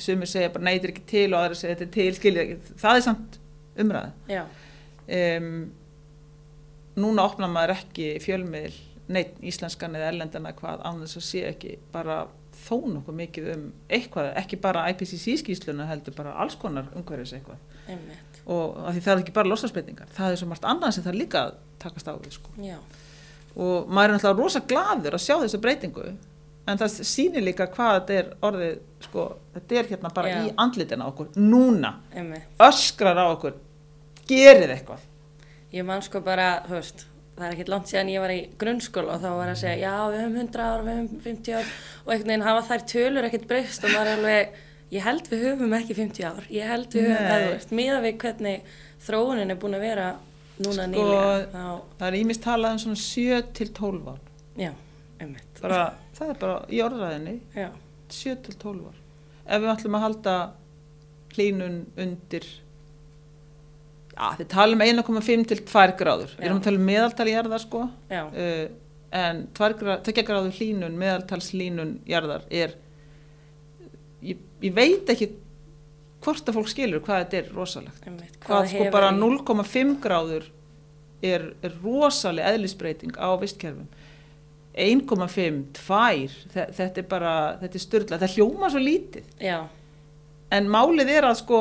sumir 0.00 0.30
segja 0.30 0.52
bara 0.52 0.72
er 0.72 0.92
ekki 0.92 1.04
til 1.08 1.28
og 1.32 1.40
aðra 1.40 1.58
segja 1.58 1.76
þetta 1.76 1.88
er 1.88 1.94
til, 1.96 2.10
skilja 2.18 2.44
ekki, 2.46 2.76
það 2.82 2.98
er 2.98 3.06
samt 3.06 3.38
umræð 3.82 4.36
um, 5.18 5.50
núna 7.02 7.26
opnar 7.26 7.52
maður 7.52 7.76
ekki 7.78 8.12
fjölmiðl, 8.22 8.76
neitt 9.12 9.40
íslenskan 9.44 9.96
eða 9.98 10.12
erlendana 10.12 10.54
hvað 10.56 10.84
án 10.86 11.02
þess 11.02 11.20
að 11.20 11.26
sé 11.28 11.44
ekki 11.50 11.76
bara 11.92 12.22
þó 12.62 12.76
nokkuð 12.86 13.16
mikið 13.18 13.48
um 13.54 13.64
eitthvað, 13.92 14.30
ekki 14.38 14.58
bara 14.62 14.84
IPCC 14.92 15.38
skýsluna 15.40 15.88
heldur 15.88 16.14
bara 16.16 16.36
alls 16.42 16.56
konar 16.60 16.90
umhverfis 16.96 17.34
eitthvað. 17.38 17.60
Einmitt, 17.90 18.31
og 18.46 18.76
af 18.88 18.94
því 18.96 19.04
það 19.04 19.12
er 19.14 19.22
ekki 19.22 19.34
bara 19.36 19.48
losasbreytingar, 19.52 20.08
það 20.16 20.32
er 20.32 20.40
svo 20.40 20.48
margt 20.50 20.64
annað 20.66 20.94
sem 20.96 21.04
það 21.06 21.18
líka 21.20 21.42
takast 21.82 22.08
á 22.10 22.14
við 22.16 22.32
sko. 22.38 22.50
og 23.56 23.88
maður 23.88 24.08
er 24.08 24.14
náttúrulega 24.16 24.42
rosa 24.42 24.60
gladur 24.60 25.14
að 25.14 25.24
sjá 25.26 25.34
þessa 25.42 25.60
breytingu 25.60 26.06
en 26.66 26.78
það 26.78 26.96
sýnir 27.04 27.42
líka 27.44 27.66
hvað 27.66 27.94
þetta 27.98 28.18
er 28.18 28.28
orðið, 28.48 28.74
sko, 29.02 29.24
þetta 29.54 29.78
er 29.78 29.88
hérna 29.92 30.12
bara 30.14 30.28
Já. 30.28 30.36
í 30.46 30.52
andlitina 30.56 31.06
okkur, 31.10 31.32
núna 31.36 31.94
einmitt. 32.14 32.46
öskrar 32.58 33.18
á 33.18 33.26
okkur 33.34 33.56
gerið 34.28 34.76
eitthvað 34.76 35.08
Ég 35.72 35.86
man 35.88 36.02
sko 36.04 36.20
bara, 36.20 36.62
þú 36.66 36.74
veist, 36.76 37.06
það 37.38 37.46
er 37.46 37.54
ekkert 37.54 37.70
langt 37.72 37.88
síðan 37.88 38.10
ég 38.12 38.20
var 38.20 38.32
í 38.34 38.40
grunnskóla 38.60 39.14
og 39.14 39.22
þá 39.22 39.30
var 39.38 39.52
að 39.54 39.60
segja, 39.62 39.88
já, 39.88 39.94
við 40.12 40.20
höfum 40.20 40.34
100 40.42 40.66
ár, 40.66 40.82
við 40.84 40.98
höfum 40.98 41.22
50 41.24 41.54
ár 41.56 41.70
og 42.04 42.12
einhvern 42.12 42.28
veginn 42.32 42.44
hafa 42.44 42.66
þær 42.68 42.84
tölur 42.92 43.28
ekkert 43.28 43.46
breyst 43.48 43.86
og 43.86 43.94
maður 43.94 44.10
er 44.10 44.18
alveg, 44.18 44.58
ég 44.92 45.04
held 45.06 45.28
við 45.30 45.44
höfum 45.46 45.74
ekki 45.76 45.96
50 45.96 46.26
ár, 46.28 46.46
ég 46.52 46.68
held 46.68 46.92
við 46.92 47.08
höfum, 47.08 47.26
eða 47.26 47.42
þú 47.42 47.52
veist, 47.54 47.74
miða 47.78 48.00
við 48.04 48.16
hvernig 48.22 48.72
þróunin 49.06 49.54
er 49.54 49.60
búin 49.60 49.76
að 49.78 49.86
vera 49.86 50.08
núna 50.62 50.86
Sko, 50.86 50.88
nýlega, 50.92 51.44
þá, 51.52 51.94
það 52.00 52.08
er 52.08 52.18
ímist 52.18 52.44
talað 52.44 52.74
um 52.76 52.82
svona 52.82 53.02
7 53.02 53.38
til 53.56 53.68
12 53.78 54.10
ár. 54.12 54.18
Já, 54.60 54.72
einmitt, 55.18 55.62
bara, 55.62 55.84
það 56.18 56.34
er 56.34 56.42
bara 56.42 56.58
í 56.68 56.82
orðræðinni 56.84 57.36
já, 57.56 57.70
7 58.18 58.36
til 58.48 58.58
12 58.66 58.90
ár. 58.90 58.98
Ef 59.42 59.64
við 59.64 59.72
ætlum 59.72 59.96
að 59.98 60.04
halda 60.06 60.36
hlínun 61.32 61.80
undir 62.04 62.46
já, 64.12 64.28
þið 64.42 64.46
talum 64.52 64.86
1,5 64.86 65.48
til 65.54 65.60
2 65.72 65.98
gráður. 66.02 66.36
Við 66.36 66.46
erum 66.50 66.60
að 66.60 66.68
tala 66.68 66.82
um 66.82 66.88
meðaltali 66.92 67.36
jarðar 67.36 67.64
sko. 67.64 67.86
Já, 68.12 68.22
uh, 68.28 68.64
en 69.12 69.44
2 69.56 70.24
gráður 70.28 70.56
hlínun 70.60 71.00
meðaltalslínun 71.00 71.98
jarðar 72.08 72.44
er 72.52 72.76
ég, 74.22 74.38
ég 74.62 74.74
veit 74.76 75.10
ekki 75.12 75.30
hvort 76.22 76.46
að 76.48 76.54
fólk 76.58 76.68
skilur 76.70 77.02
hvað 77.02 77.24
þetta 77.24 77.38
er 77.40 77.48
rosalegt. 77.56 78.04
Einmitt, 78.06 78.36
hvað 78.44 78.68
sko 78.70 78.78
hefur 78.84 78.92
bara 78.94 79.10
í- 79.10 79.18
0,5 79.18 79.96
gráður 80.04 80.44
er, 81.22 81.48
er 81.62 81.72
rosaleg 81.82 82.44
eðlisbreyting 82.54 83.16
á 83.18 83.28
vistkerfum. 83.40 83.88
1,5, 84.72 85.64
2 85.76 86.28
þe- 86.54 86.70
þetta 86.72 87.02
er 87.02 87.08
bara, 87.10 87.32
þetta 87.60 87.76
er 87.76 87.82
styrla 87.84 88.18
það 88.22 88.36
hljóma 88.36 88.70
svo 88.72 88.80
lítið. 88.80 89.24
Já, 89.42 89.58
en 90.52 90.68
málið 90.72 91.10
er 91.18 91.26
að 91.28 91.36
sko 91.42 91.58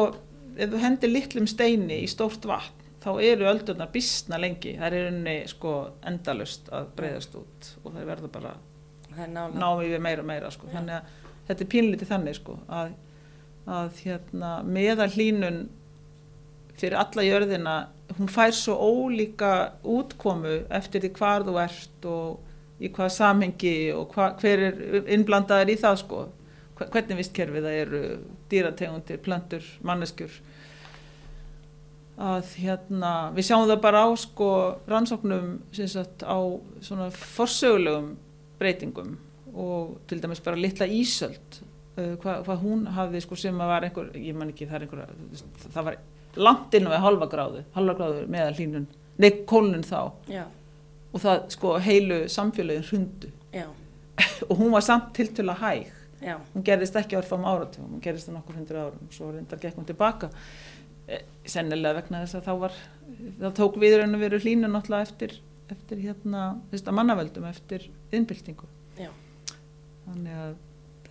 ef 0.57 0.69
þú 0.71 0.79
hendir 0.83 1.11
litlum 1.11 1.47
steini 1.47 2.01
í 2.03 2.07
stórt 2.11 2.43
vatn 2.47 2.77
þá 3.01 3.09
eru 3.23 3.45
öldurnar 3.49 3.89
bísna 3.91 4.37
lengi. 4.39 4.77
Það 4.77 4.93
er 4.93 5.07
unni 5.11 5.35
sko 5.49 5.73
endalust 6.07 6.69
að 6.71 6.87
breyðast 6.95 7.35
út 7.39 7.69
og 7.83 7.93
það 7.95 8.05
verður 8.13 8.31
bara 8.31 8.53
náum 9.57 9.79
við 9.81 9.99
meira 9.99 10.21
og 10.23 10.27
meira 10.29 10.51
sko. 10.53 10.67
Þannig 10.71 10.99
að 11.01 11.03
þetta 11.47 11.63
er 11.63 11.71
pínlítið 11.73 12.11
þannig 12.11 12.37
sko, 12.37 12.57
að, 12.71 12.93
að 13.69 14.03
hérna, 14.05 14.51
meðal 14.65 15.09
hlínun 15.15 15.63
fyrir 16.81 16.97
alla 16.97 17.25
jörðina 17.25 17.75
hún 18.17 18.29
fær 18.31 18.53
svo 18.55 18.75
ólíka 18.75 19.73
útkomu 19.87 20.61
eftir 20.73 21.03
því 21.03 21.11
hvar 21.17 21.45
þú 21.47 21.57
ert 21.61 22.07
og 22.09 22.81
í 22.81 22.89
hvað 22.93 23.11
samhengi 23.15 23.75
og 23.95 24.15
hva, 24.15 24.31
hver 24.41 24.65
er 24.69 24.79
innblandaður 25.13 25.73
í 25.73 25.77
það 25.81 25.99
sko. 26.01 26.21
Hvernig 26.81 27.19
vistkerfið 27.19 27.67
það 27.67 27.75
eru 27.77 27.99
dýrategundir, 28.49 29.19
plöntur, 29.21 29.67
manneskjur. 29.85 30.39
Að 32.21 32.55
hérna 32.61 33.11
við 33.35 33.47
sjáum 33.47 33.67
það 33.69 33.83
bara 33.83 34.01
á 34.05 34.09
sko 34.17 34.49
rannsóknum 34.89 35.59
sagt 35.77 36.25
á 36.25 36.37
svona 36.81 37.09
forsögulegum 37.13 38.15
breytingum 38.61 39.15
og 39.55 39.99
til 40.07 40.21
dæmis 40.23 40.43
bara 40.43 40.59
litla 40.59 40.87
ísöld 40.87 41.59
uh, 41.97 42.15
hvað, 42.21 42.45
hvað 42.47 42.63
hún 42.63 42.87
hafði 42.95 43.21
sko 43.25 43.37
sem 43.39 43.61
að 43.61 43.73
var 43.73 43.87
einhver, 43.87 44.09
ég 44.15 44.37
man 44.37 44.53
ekki 44.53 44.69
það 44.69 44.79
er 44.79 44.87
einhver 44.87 45.05
það 45.67 45.87
var 45.89 46.01
langt 46.39 46.75
inn 46.77 46.87
á 46.87 46.95
halva 47.03 47.27
gráðu 47.31 47.63
halva 47.75 47.97
gráðu 47.99 48.25
meðal 48.31 48.57
hlínun 48.57 48.89
nei 49.21 49.31
kólnun 49.47 49.85
þá. 49.85 50.11
Já, 50.31 50.45
og 51.11 51.23
það 51.23 51.47
sko 51.55 51.77
heilu 51.83 52.19
samfélagin 52.31 52.87
hrundu. 52.89 53.31
Og 54.49 54.57
hún 54.59 54.71
var 54.73 54.83
samt 54.85 55.13
tiltöla 55.17 55.55
hæg. 55.57 55.89
Já, 56.21 56.35
hún 56.53 56.65
gerðist 56.65 56.97
ekki 56.99 57.17
orðfam 57.17 57.45
áratugum, 57.49 57.95
hún 57.95 58.03
gerðist 58.03 58.29
á 58.29 58.33
nokkur 58.35 58.57
hundur 58.59 58.77
árum 58.77 59.07
svo 59.13 59.31
reyndar 59.31 59.61
gekk 59.61 59.79
hún 59.79 59.87
tilbaka. 59.89 60.29
Eh, 61.09 61.23
sennilega 61.49 61.97
vegna 61.97 62.21
þess 62.21 62.37
að 62.37 62.45
þá 62.45 62.51
var 62.61 62.75
það 63.39 63.55
tók 63.57 63.79
við 63.81 63.95
raun 63.99 64.15
og 64.15 64.21
veru 64.21 64.39
hlínu 64.43 64.69
náttúrulega 64.69 65.07
eftir, 65.07 65.33
eftir 65.73 66.03
hérna 66.03 66.43
mannaveldum 66.93 67.47
eftir 67.49 67.87
innbyltingu 68.13 68.69
já, 68.99 69.09
þannig 70.07 70.37
að 70.43 70.53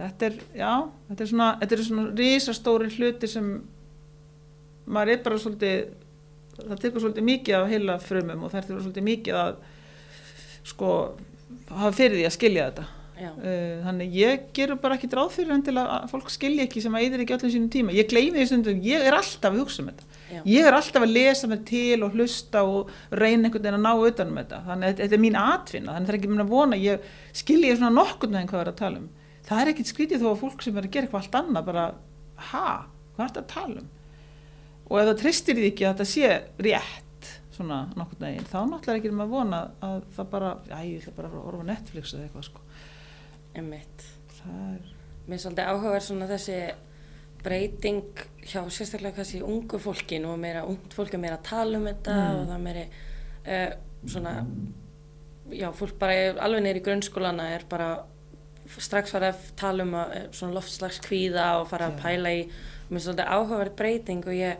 þetta 0.00 0.28
er, 0.28 0.38
já, 0.56 0.72
þetta 1.08 1.24
er 1.24 1.30
svona 1.32 1.48
þetta 1.60 1.76
er 1.76 1.82
svona 1.86 2.06
risastóri 2.20 2.92
hluti 2.96 3.30
sem 3.30 3.50
maður 4.90 5.14
er 5.14 5.24
bara 5.24 5.40
svolítið 5.40 5.82
það 6.60 6.80
tekur 6.84 7.04
svolítið 7.04 7.26
mikið 7.26 7.58
af 7.58 7.68
heila 7.70 7.98
frumum 8.02 8.46
og 8.46 8.54
það 8.54 8.62
er 8.62 8.80
svolítið 8.84 9.06
mikið 9.10 9.40
að 9.40 9.60
sko 10.70 10.94
hafa 11.70 11.92
fyrir 11.96 12.18
því 12.18 12.26
að 12.28 12.36
skilja 12.36 12.70
þetta. 12.70 12.88
Uh, 13.20 13.82
þannig 13.84 14.14
ég 14.16 14.44
gerur 14.56 14.78
bara 14.80 14.96
ekki 14.96 15.10
dráð 15.12 15.34
fyrir 15.34 15.52
en 15.52 15.64
til 15.64 15.74
að 15.76 16.06
fólk 16.08 16.30
skilja 16.32 16.64
ekki 16.64 16.80
sem 16.80 16.94
að 16.96 17.04
eyðir 17.04 17.24
ekki 17.24 17.36
öllum 17.36 17.52
sínum 17.52 17.72
tíma. 17.72 17.92
Ég 17.92 18.08
gleymi 18.08 18.38
því 18.38 18.46
stundum, 18.48 18.80
ég 18.84 19.04
er 19.04 19.16
alltaf 19.16 19.52
að 19.52 19.60
hugsa 19.60 19.82
um 19.82 19.90
þetta 19.90 20.19
já, 20.30 20.40
ég 20.46 20.66
er 20.68 20.76
alltaf 20.76 21.04
að 21.04 21.14
lesa 21.14 21.50
mig 21.50 21.64
til 21.68 22.04
og 22.06 22.16
hlusta 22.16 22.62
og 22.66 22.90
reyna 23.10 23.48
einhvern 23.48 23.64
veginn 23.64 23.78
að 23.78 23.86
ná 23.86 24.06
utan 24.10 24.32
um 24.32 24.40
þetta. 24.40 24.60
Þannig 24.68 24.92
að 24.92 25.02
þetta 25.02 25.16
er 25.18 25.22
mín 25.24 25.38
atvinna 25.40 25.94
þannig 25.96 26.06
að 26.06 26.10
það 26.10 26.14
er 26.14 26.18
ekki 26.20 26.30
minn 26.32 26.44
að 26.44 26.54
vona. 26.54 26.80
Ég 26.80 27.08
skilja 27.40 27.76
svona 27.76 27.92
nokkurn 27.96 28.36
veginn 28.38 28.52
hvað 28.52 28.64
er 28.64 28.72
að 28.72 28.80
tala 28.80 29.02
um. 29.02 29.08
Það 29.50 29.62
er 29.62 29.72
ekkit 29.72 29.90
skrítið 29.90 30.24
þó 30.24 30.28
að 30.30 30.40
fólk 30.44 30.64
sem 30.64 30.78
er 30.78 30.86
að 30.86 30.94
gera 30.94 31.08
eitthvað 31.08 31.24
allt 31.24 31.38
annað 31.40 31.68
bara, 31.70 31.86
ha, 32.50 32.66
hvað 33.16 33.24
er 33.24 33.30
þetta 33.30 33.44
að 33.44 33.52
tala 33.54 33.82
um? 33.82 33.88
Og 34.90 34.98
ef 35.00 35.08
það 35.10 35.20
tristir 35.24 35.58
því 35.58 35.66
ekki 35.70 35.86
að 35.86 35.92
þetta 35.94 36.08
sé 36.10 36.30
rétt 36.66 37.30
svona 37.54 37.80
nokkurn 37.98 38.24
veginn, 38.24 38.46
þá 38.48 38.58
náttúrulega 38.70 39.00
ekki 39.00 39.10
um 39.12 39.24
að 39.24 39.34
vona 39.34 39.60
að 39.84 39.98
það 40.16 40.30
bara, 40.32 40.52
æ, 40.70 40.78
ég 40.86 41.02
ætla 41.02 41.16
bara 41.18 41.30
að 41.30 41.44
horfa 41.44 41.66
á 41.66 41.70
Netflix 41.70 42.14
eða 42.14 42.28
eitthvað 42.28 42.46
sko. 42.46 42.62
Það 44.40 44.96
Mér 45.30 45.36
er 45.36 45.42
svolítið 45.44 45.68
áhugaverð 45.70 46.04
svona 46.06 46.26
þessi 46.30 46.54
breyting 47.44 48.02
hjá 48.44 48.62
sérstaklega 48.70 49.16
kannski 49.20 49.42
ungu 49.42 49.78
fólki, 49.80 50.18
nú 50.20 50.32
er 50.34 50.42
meira 50.42 50.64
ungt 50.68 50.94
fólk 50.96 51.14
er 51.14 51.22
meira 51.22 51.38
að 51.38 51.48
tala 51.50 51.78
um 51.78 51.86
þetta 51.88 52.16
Mm. 52.16 52.40
og 52.40 52.46
það 52.48 52.54
er 52.54 52.64
meiri 52.66 52.86
uh, 53.46 53.72
svona 54.06 54.34
já, 55.50 55.68
fólk 55.74 55.98
bara 55.98 56.34
alveg 56.40 56.62
neyri 56.62 56.80
í 56.80 56.84
grunnskólana 56.86 57.48
er 57.54 57.64
bara 57.68 57.90
strax 58.70 59.10
fara 59.10 59.32
að 59.32 59.46
tala 59.58 59.82
um 59.82 59.94
að, 59.98 60.12
eh, 60.16 60.26
svona 60.30 60.54
loftslags 60.54 61.00
kvíða 61.02 61.46
og 61.60 61.68
fara 61.68 61.88
að 61.90 61.96
pæla 62.02 62.30
í 62.38 62.42
mér 62.90 63.00
er 63.00 63.04
svolítið 63.06 63.32
áhugaverð 63.34 63.76
breyting 63.76 64.26
og 64.26 64.34
ég 64.36 64.56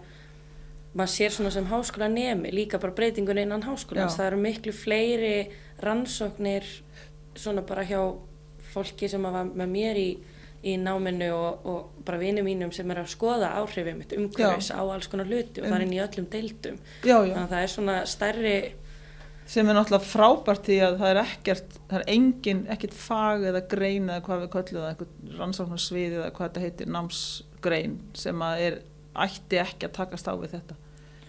maður 0.95 1.13
sér 1.15 1.31
svona 1.31 1.51
sem 1.55 1.67
háskóla 1.71 2.09
nemi 2.11 2.51
líka 2.51 2.81
bara 2.81 2.93
breytingun 2.93 3.39
innan 3.39 3.63
háskólans 3.63 4.17
Já. 4.17 4.19
það 4.19 4.27
eru 4.27 4.41
miklu 4.43 4.73
fleiri 4.73 5.51
rannsóknir 5.83 6.65
svona 7.37 7.63
bara 7.63 7.85
hjá 7.85 8.01
fólki 8.73 9.09
sem 9.09 9.23
var 9.23 9.45
með 9.45 9.69
mér 9.71 9.97
í, 9.97 10.19
í 10.61 10.75
náminu 10.77 11.31
og, 11.33 11.65
og 11.65 12.05
bara 12.05 12.21
vinið 12.21 12.45
mínum 12.45 12.73
sem 12.75 12.91
er 12.93 13.01
að 13.01 13.13
skoða 13.15 13.55
áhrifið 13.63 13.97
mitt 13.97 14.13
umhverfis 14.17 14.69
á 14.77 14.81
alls 14.83 15.09
konar 15.09 15.31
hluti 15.31 15.63
og 15.63 15.71
það 15.71 15.77
er 15.79 15.85
inn 15.87 15.97
í 15.97 16.03
öllum 16.05 16.29
deildum 16.33 16.77
já, 17.01 17.17
já. 17.17 17.33
þannig 17.33 17.41
að 17.43 17.55
það 17.55 17.63
er 17.63 17.73
svona 17.75 17.97
stærri 18.11 18.57
sem 19.51 19.67
er 19.67 19.75
náttúrulega 19.75 20.07
frábært 20.07 20.69
því 20.69 20.77
að 20.87 20.97
það 21.01 21.13
er 21.13 21.21
ekkert, 21.25 21.79
það 21.91 21.97
er 21.99 22.05
engin, 22.13 22.61
ekkert 22.71 22.95
fag 22.95 23.47
eða 23.51 23.63
grein 23.73 24.07
eða 24.07 24.25
hvað 24.29 24.45
við 24.45 24.53
köllum 24.53 24.85
það, 24.85 24.91
einhvern 24.93 25.41
rannsóknarsvið 25.41 26.15
eða 26.19 26.29
hvað 26.37 26.47
þetta 26.47 26.63
heitir, 26.67 26.93
námsgrein 26.95 27.97
sem 28.21 28.45
að 28.47 28.63
er, 28.69 28.79
ætti 29.25 29.59
ekki 29.59 29.89
að 29.89 29.97
takast 29.97 30.31
á 30.31 30.35
við 30.39 30.55
þetta. 30.55 30.77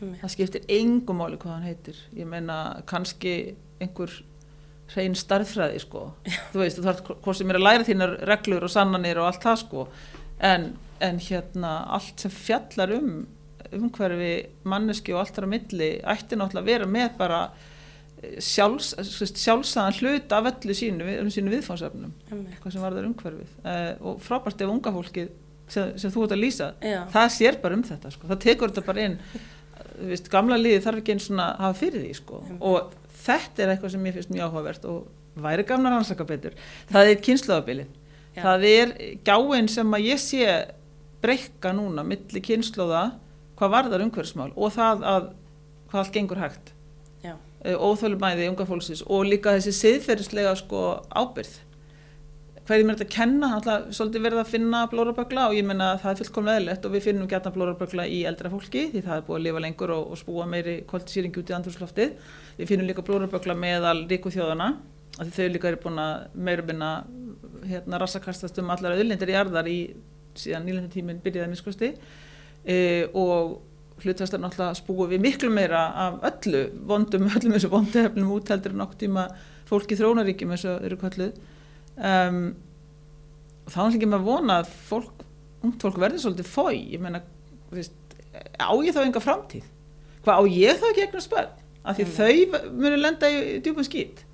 Það 0.01 0.33
skiptir 0.33 0.69
engum 0.77 1.19
máli 1.21 1.39
hvað 1.41 1.55
hann 1.55 1.65
heitir. 1.65 1.97
Ég 2.17 2.29
meina 2.29 2.57
kannski 2.89 3.33
einhver 3.81 4.13
hrein 4.93 5.17
starðfræði 5.17 5.83
sko. 5.85 6.05
Þú 6.53 6.63
veist, 6.63 6.79
þú 6.79 6.87
þarf 6.87 7.03
hvort 7.11 7.39
sem 7.39 7.51
er 7.51 7.59
að 7.59 7.67
læra 7.67 7.87
þínar 7.87 8.15
reglur 8.29 8.65
og 8.67 8.73
sannanir 8.73 9.21
og 9.21 9.29
allt 9.29 9.45
það 9.45 9.59
sko. 9.63 9.85
En, 10.51 10.71
en 11.01 11.21
hérna 11.21 11.75
allt 11.97 12.23
sem 12.25 12.33
fjallar 12.33 12.95
um 12.97 13.11
umhverfi 13.71 14.31
manneski 14.67 15.13
og 15.15 15.21
allt 15.23 15.37
þar 15.37 15.47
á 15.47 15.53
milli 15.53 15.91
ætti 16.13 16.37
náttúrulega 16.39 16.65
að 16.65 16.71
vera 16.71 16.89
með 16.91 17.13
bara 17.19 17.41
sjálfs, 18.43 18.91
sjálfsæðan 19.31 19.95
hlut 19.97 20.33
af 20.35 20.49
öllu 20.51 20.75
sínu, 20.77 21.07
um 21.23 21.29
sínu 21.33 21.53
viðfánsöfnum 21.55 22.11
eitthvað 22.29 22.75
sem 22.75 22.83
var 22.83 22.97
þar 22.97 23.07
umhverfið 23.09 23.55
uh, 23.63 23.93
og 24.11 24.19
frábært 24.21 24.61
ef 24.61 24.73
unga 24.73 24.93
fólki 24.93 25.25
sem, 25.71 25.95
sem 25.97 26.13
þú 26.13 26.27
ert 26.27 26.35
að 26.35 26.43
lýsa, 26.43 26.69
Já. 26.83 26.99
það 27.13 27.33
sér 27.37 27.57
bara 27.63 27.77
um 27.79 27.85
þetta 27.87 28.11
sko. 28.13 28.29
það 28.29 28.43
tekur 28.45 28.73
þetta 28.73 28.85
bara 28.91 29.07
inn 29.07 29.17
viðst, 30.11 30.29
gamla 30.33 30.59
liði 30.59 30.83
þarf 30.85 31.01
ekki 31.01 31.15
einn 31.15 31.23
svona 31.23 31.47
að 31.53 31.65
hafa 31.65 31.79
fyrir 31.81 32.05
því 32.05 32.13
sko. 32.19 32.41
og 32.59 32.93
þetta 33.25 33.63
er 33.63 33.73
eitthvað 33.73 33.95
sem 33.95 34.05
ég 34.09 34.17
finnst 34.17 34.33
mjög 34.33 34.47
áhugavert 34.49 34.85
og 34.91 35.41
væri 35.41 35.65
gamla 35.67 35.93
rannsaka 35.93 36.27
betur. 36.27 36.55
Það 36.91 37.11
er 37.13 37.25
kynnslóðabili 37.25 37.87
það 38.35 38.67
er 38.67 38.93
gjáinn 39.27 39.69
sem 39.71 39.95
að 39.95 40.05
ég 40.07 40.21
sé 40.21 40.45
breyka 41.21 41.73
núna 41.75 42.03
millir 42.07 42.43
kynnslóða 42.43 43.11
hvað 43.59 43.73
varðar 43.75 44.05
umhverfismál 44.05 44.51
og 44.55 44.73
það 44.73 45.03
að 45.05 45.25
hvað 45.91 46.03
allt 46.03 46.13
gengur 46.15 46.41
hægt. 46.41 46.71
Eh, 47.61 47.75
óþölumæði 47.75 48.47
unga 48.49 48.65
fólksins 48.65 49.03
og 49.05 49.27
líka 49.27 49.53
þessi 49.57 49.75
siðferðislega 49.77 50.55
sko 50.57 50.85
ábyrð 51.13 51.59
hverjum 52.67 52.91
er 52.91 52.97
þetta 52.99 53.07
að 53.07 53.15
kenna 53.15 53.49
alltaf 53.55 53.87
svolítið 53.95 54.25
verið 54.27 54.39
að 54.41 54.51
finna 54.51 54.81
blórabögla 54.91 55.47
og 55.49 55.55
ég 55.57 55.65
menna 55.65 55.91
að 55.95 56.03
það 56.03 56.11
er 56.11 56.19
fullkomlega 56.21 56.61
eðlert 56.61 56.85
og 56.85 56.93
við 56.93 57.05
finnum 57.07 57.29
gætna 57.31 57.53
blórabögla 57.55 58.05
í 58.05 58.19
eldra 58.29 58.51
fólki 58.53 58.83
því 58.91 59.01
það 59.07 59.15
er 59.17 59.25
búið 59.27 59.39
að 59.39 59.45
lifa 59.47 59.63
lengur 59.65 59.93
og, 59.95 60.11
og 60.13 60.19
spúa 60.21 60.45
meiri 60.49 60.75
kvalitisýringi 60.89 61.41
út 61.41 61.51
í 61.51 61.55
andrúsloftið 61.57 62.13
við 62.59 62.69
finnum 62.69 62.89
líka 62.89 63.05
blórabögla 63.07 63.57
meðal 63.57 64.03
ríku 64.11 64.33
þjóðana 64.33 64.69
að 65.19 65.33
þau 65.35 65.47
líka 65.55 65.71
eru 65.71 65.81
búin 65.81 65.99
að 66.01 66.37
meira 66.47 66.67
minna 66.67 66.91
hérna 67.67 67.99
rassakastast 68.01 68.61
um 68.61 68.69
allar 68.73 68.95
öðlindir 68.99 69.33
í 69.33 69.37
arðar 69.41 69.69
í 69.69 69.79
síðan 70.37 70.67
nýlendu 70.67 70.93
tíminn 70.93 71.21
byrjaði 71.23 71.51
miskusti 71.51 71.91
e, 72.63 72.77
og 73.17 73.57
hlutværstar 74.01 74.41
náttúrulega 74.41 74.77
spúið 74.79 75.15
við 75.15 75.25
miklu 75.25 75.49
meira 75.53 75.87
af 76.05 76.21
öllu 76.31 76.67
vondum, 76.87 77.27
öllum 77.35 77.57
þessu 77.57 77.71
vondu 77.73 78.05
hefnum 78.05 78.35
útældur 78.37 78.75
en 78.75 78.85
okkur 78.85 79.01
tíma 79.03 79.25
fólk 79.69 79.91
í 79.91 79.97
þrónaríkjum 79.99 80.55
eins 80.55 80.65
og 80.69 80.85
eru 80.87 80.99
kalluð 81.01 81.35
um, 82.09 82.41
og 83.65 83.73
þá 83.73 83.79
er 83.83 83.97
ekki 83.97 84.09
með 84.09 84.19
að 84.19 84.29
vona 84.31 84.57
að 84.61 84.73
fólk, 84.89 85.25
ungt 85.61 85.85
fólk 85.85 86.01
verður 86.01 86.25
svolítið 86.25 86.49
fói, 86.49 86.75
ég 86.95 87.03
meina 87.03 87.21
veist, 87.71 87.95
á 88.57 88.71
ég 88.81 88.95
þá 88.95 89.03
enga 89.05 89.23
framtíð? 89.23 89.69
Hvað 90.25 90.41
á 90.41 90.43
ég 90.53 90.81
þá 90.81 90.89
ekki 90.91 91.05
egnar 91.07 91.25
spöld 91.25 91.57
af 91.81 91.97
því 91.97 92.05
mm. 92.05 92.11
þau 92.17 92.73
munu 92.77 92.97
lenda 92.99 93.29
í, 93.31 93.39
djúpun 93.63 93.87
skýt 93.87 94.25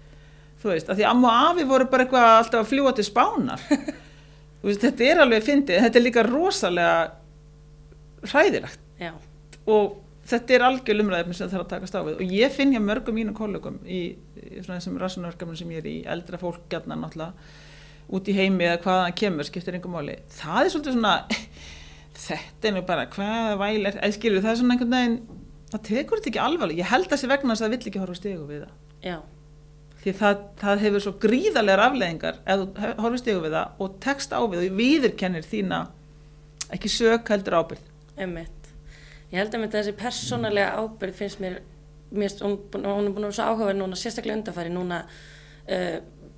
þú 0.62 0.73
veist, 0.73 0.89
af 0.89 0.97
því 0.97 1.06
amma 1.08 1.30
og 1.32 1.51
afi 1.51 1.67
voru 1.69 1.88
bara 1.91 2.06
eitthvað 2.06 2.27
alltaf 2.34 2.63
að 2.63 2.69
fljúa 2.71 2.93
til 2.97 3.06
spánar. 3.08 3.63
Veist, 4.65 4.82
þetta 4.84 5.06
er 5.06 5.21
alveg 5.23 5.45
fyndið, 5.45 5.82
þetta 5.86 5.99
er 5.99 6.03
líka 6.03 6.23
rosalega 6.25 6.95
hræðilegt. 8.27 8.82
Já. 8.99 9.12
Og 9.69 9.99
þetta 10.27 10.56
er 10.56 10.65
algjör 10.67 11.03
umræðum 11.03 11.36
sem 11.38 11.45
það 11.45 11.53
þarf 11.53 11.65
að 11.65 11.73
takast 11.75 11.97
á 11.97 12.01
við. 12.01 12.15
Og 12.17 12.34
ég 12.39 12.56
finn 12.56 12.73
hjá 12.73 12.82
mörgum 12.84 13.17
mínu 13.19 13.36
kollegum 13.38 13.77
í 13.86 14.01
svona 14.62 14.77
þessum 14.79 14.99
rassunarverkefnum 15.01 15.57
sem 15.60 15.71
ég 15.75 15.81
er 15.83 15.89
í 15.91 15.95
eldra 16.10 16.39
fólk 16.41 16.67
gætna 16.71 16.97
náttúrulega 16.99 17.33
út 18.07 18.29
í 18.31 18.36
heimi 18.38 18.63
eða 18.67 18.81
hvaðan 18.86 19.17
kemur 19.19 19.47
skiptir 19.47 19.75
einhver 19.75 19.91
máli. 19.91 20.15
Það 20.31 20.60
er 20.62 20.73
svolítið 20.73 20.95
svona 20.95 21.15
þetta 22.27 22.69
er 22.69 22.75
nú 22.77 22.83
bara 22.88 23.07
hvað 23.12 23.57
væl 23.62 23.89
er 23.91 24.13
skilur, 24.15 24.43
það 24.45 24.53
er 24.53 24.62
svona 24.62 24.77
einhvern 24.77 24.95
veginn 24.95 25.17
það 25.71 25.83
tekur 25.89 26.21
þetta 26.21 26.31
ekki 26.31 26.43
alvarlega, 26.43 26.83
ég 26.83 26.91
held 26.91 27.10
að 27.10 27.15
þessi 27.15 27.31
vegna 27.33 27.53
þess 27.53 27.63
að 27.63 27.67
það 27.67 27.75
vill 27.75 27.91
ekki 27.91 28.03
horfa 28.03 28.17
stegu 28.21 28.47
við 28.47 28.63
það. 28.63 28.77
Já. 29.03 29.17
því 30.01 30.13
það, 30.21 30.39
það 30.62 30.81
hefur 30.86 31.03
svo 31.03 31.13
gríðarlegar 31.25 31.83
afleðingar 31.83 32.39
ef 32.45 32.62
þú 32.62 32.88
horfa 33.03 33.19
stegu 33.21 33.43
við 33.43 33.57
það 33.57 33.83
og 33.83 33.99
tekst 34.07 34.33
á 34.33 34.39
við 34.47 34.63
og 34.63 34.77
viðurkennir 34.79 35.47
þína 35.47 35.81
ekki 36.77 36.91
sök 36.91 37.31
heldur 37.33 37.57
ábyrð 37.60 37.93
Einmitt. 38.17 38.69
Ég 39.29 39.41
held 39.41 39.55
að 39.57 39.73
þessi 39.75 39.93
persónalega 39.97 40.79
ábyrð 40.79 41.19
finnst 41.19 41.41
mér, 41.43 41.60
mér 42.12 42.38
hún, 42.41 42.60
hún 42.74 43.10
er 43.10 43.15
búin 43.15 43.26
að 43.26 43.30
vera 43.30 43.38
svo 43.39 43.48
áhugaverð 43.50 43.82
núna, 43.82 44.00
sérstaklega 44.00 44.39
undarfæri 44.39 44.72
núna 44.74 45.02
uh, 45.08 45.98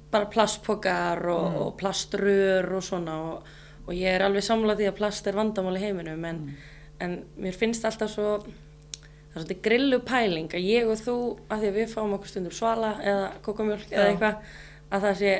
bara 0.10 0.30
plastpokar 0.34 1.22
og, 1.30 1.46
mm. 1.50 1.60
og 1.66 1.76
plaströr 1.78 2.72
og 2.78 2.84
svona 2.84 3.20
og, 3.28 3.52
og 3.86 3.94
ég 3.94 4.16
er 4.16 4.26
alveg 4.26 4.46
samlað 4.46 4.82
því 4.82 4.90
að 4.90 4.98
plast 4.98 5.30
er 5.30 5.38
vandamál 5.38 5.78
í 5.78 5.84
heiminum 5.84 6.26
en, 6.26 6.42
mm. 6.48 6.74
en 7.06 7.16
mér 7.46 7.58
finnst 7.58 7.86
alltaf 7.86 8.12
svo 8.16 8.40
það 8.40 9.38
er 9.38 9.44
svolítið 9.44 9.62
grillu 9.68 10.02
pæling 10.06 10.50
að 10.58 10.66
ég 10.66 10.90
og 10.90 10.98
þú, 10.98 11.20
að 11.52 11.62
því 11.62 11.72
að 11.72 11.78
við 11.78 11.94
fáum 11.94 12.18
okkur 12.18 12.34
stundum 12.34 12.58
svala 12.58 12.96
eða 13.06 13.32
kokomjölk 13.46 13.94
eða 13.94 14.10
eitthvað 14.10 14.54
að 14.90 15.06
það 15.06 15.18
sé 15.22 15.34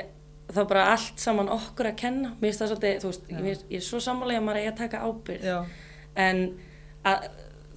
þá 0.50 0.62
bara 0.70 0.86
allt 0.94 1.22
saman 1.22 1.52
okkur 1.54 1.90
að 1.90 2.00
kenna 2.04 2.34
mér 2.38 2.50
finnst 2.50 2.64
það 2.64 2.72
svolítið, 2.74 3.02
þú 3.02 3.12
veist, 3.12 3.30
ég, 3.34 3.64
ég 3.74 3.82
er 3.82 3.86
svo 3.86 4.02
samlega 4.04 4.42
að 4.42 4.46
maður 4.46 4.62
er 4.62 4.72
að 4.72 4.80
taka 4.84 5.02
ábyrð 5.06 5.50
Já. 5.50 5.58
en 6.30 6.44
að 7.10 7.28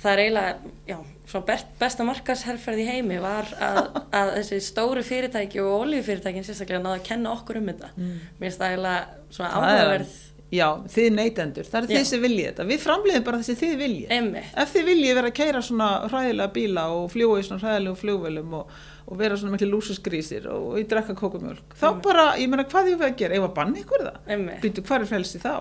það 0.03 0.13
er 0.13 0.23
eiginlega, 0.23 0.73
já, 0.89 0.97
svona 1.33 1.61
besta 1.81 2.07
markasherrferð 2.07 2.83
í 2.83 2.89
heimi 2.89 3.21
var 3.23 3.49
að, 3.57 3.81
að 4.13 4.35
þessi 4.39 4.61
stóru 4.67 5.05
fyrirtæki 5.07 5.63
og 5.65 5.87
oljufyrirtækin 5.87 6.45
sérstaklega 6.47 6.83
náða 6.85 6.99
að 6.99 7.09
kenna 7.09 7.33
okkur 7.33 7.63
um 7.63 7.73
þetta. 7.73 7.95
Mm. 7.97 8.13
mér 8.37 8.47
finnst 8.47 8.61
það 8.61 8.75
eiginlega 8.75 9.33
svona 9.33 9.55
áhugaverð 9.57 10.21
Já, 10.53 10.67
þið 10.93 11.07
neytendur, 11.17 11.65
það 11.65 11.79
er 11.79 11.87
þið 11.89 12.03
sem 12.11 12.21
viljið 12.21 12.47
þetta. 12.51 12.65
Við 12.69 12.81
framleiðum 12.83 13.23
bara 13.25 13.39
þessi 13.41 13.55
þið 13.57 13.71
viljið. 13.81 14.11
Einmitt. 14.13 14.51
ef 14.61 14.75
þið 14.75 14.83
viljið 14.91 15.15
vera 15.17 15.31
að 15.31 15.37
keira 15.39 15.63
svona 15.65 15.87
hræðilega 16.13 16.53
bíla 16.53 16.83
og 16.93 17.07
fljúa 17.15 17.39
í 17.41 17.47
svona 17.47 17.63
hræðilegum 17.63 17.97
fljóvelum 18.03 18.57
og, 18.59 18.75
og 19.07 19.23
vera 19.23 19.39
svona 19.41 19.55
miklu 19.55 19.71
lúsusgrísir 19.71 20.51
og, 20.53 20.67
í 20.77 20.85
drekka 20.91 21.17
kókumjölk 21.17 21.73
þá 21.73 21.87
Einmitt. 21.89 22.05
bara, 22.05 22.27
ég 22.37 22.53
meina 22.53 22.67
hvað 22.69 22.93
ég 22.93 23.01
veið 23.01 23.09
að 23.09 23.17
gera, 23.23 23.39
ég 23.39 23.47
var 23.47 23.55
bann 23.57 23.73
ykkur 23.81 24.05
það? 24.05 24.45
Býtu 24.67 24.85
hvað 24.85 25.07
er 25.07 25.11
frelsi 25.15 25.41
þá? 25.41 25.57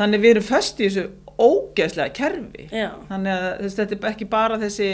Þannig 0.00 0.24
við 0.26 0.34
erum 0.34 0.48
föst 0.50 0.82
í 0.82 0.88
þessu 0.88 1.06
ógeðslega 1.38 2.14
kerfi. 2.18 2.68
Já. 2.72 2.90
þannig 3.08 3.32
að 3.32 3.48
þess, 3.62 3.80
þetta 3.80 3.98
er 3.98 4.12
ekki 4.12 4.30
bara 4.30 4.60
þessi 4.60 4.92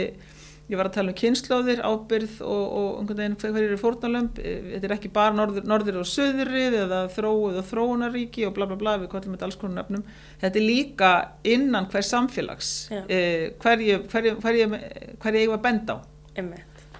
ég 0.64 0.78
var 0.80 0.88
að 0.88 0.94
tala 0.96 1.12
um 1.12 1.16
kynnslóðir, 1.18 1.80
ábyrð 1.84 2.38
og, 2.40 2.62
og 2.64 2.86
einhvern 3.02 3.18
veginn 3.20 3.36
hver 3.42 3.66
eru 3.66 3.76
fórnalömp 3.80 4.38
þetta 4.40 4.88
er 4.88 4.94
ekki 4.96 5.10
bara 5.12 5.36
norður, 5.36 5.66
norður 5.68 5.98
og 6.00 6.08
söðurrið 6.08 6.76
eða 6.86 7.00
þróið 7.12 7.58
og 7.60 7.66
þróunaríki 7.68 8.46
og 8.48 8.54
bla 8.56 8.68
bla 8.70 8.78
bla 8.80 8.94
við 9.02 9.10
kallum 9.12 9.36
þetta 9.36 9.48
alls 9.50 9.58
konar 9.60 9.82
nefnum 9.82 10.06
þetta 10.40 10.60
er 10.60 10.64
líka 10.64 11.10
innan 11.52 11.88
hver 11.92 12.08
samfélags 12.08 12.70
eh, 13.04 13.50
hverju 13.60 15.42
ég 15.44 15.52
var 15.52 15.64
bend 15.66 15.92
á. 15.92 15.96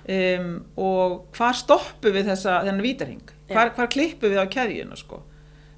Um, 0.05 0.51
og 0.77 1.31
hvar 1.33 1.57
stoppu 1.57 2.11
við 2.13 2.29
þessa 2.29 2.59
þennan 2.67 2.85
vítarhing 2.85 3.31
hvar 3.49 3.89
klippu 3.89 4.29
við 4.29 4.45
á 4.45 4.47
keðjuna 4.53 4.99
sko? 5.01 5.23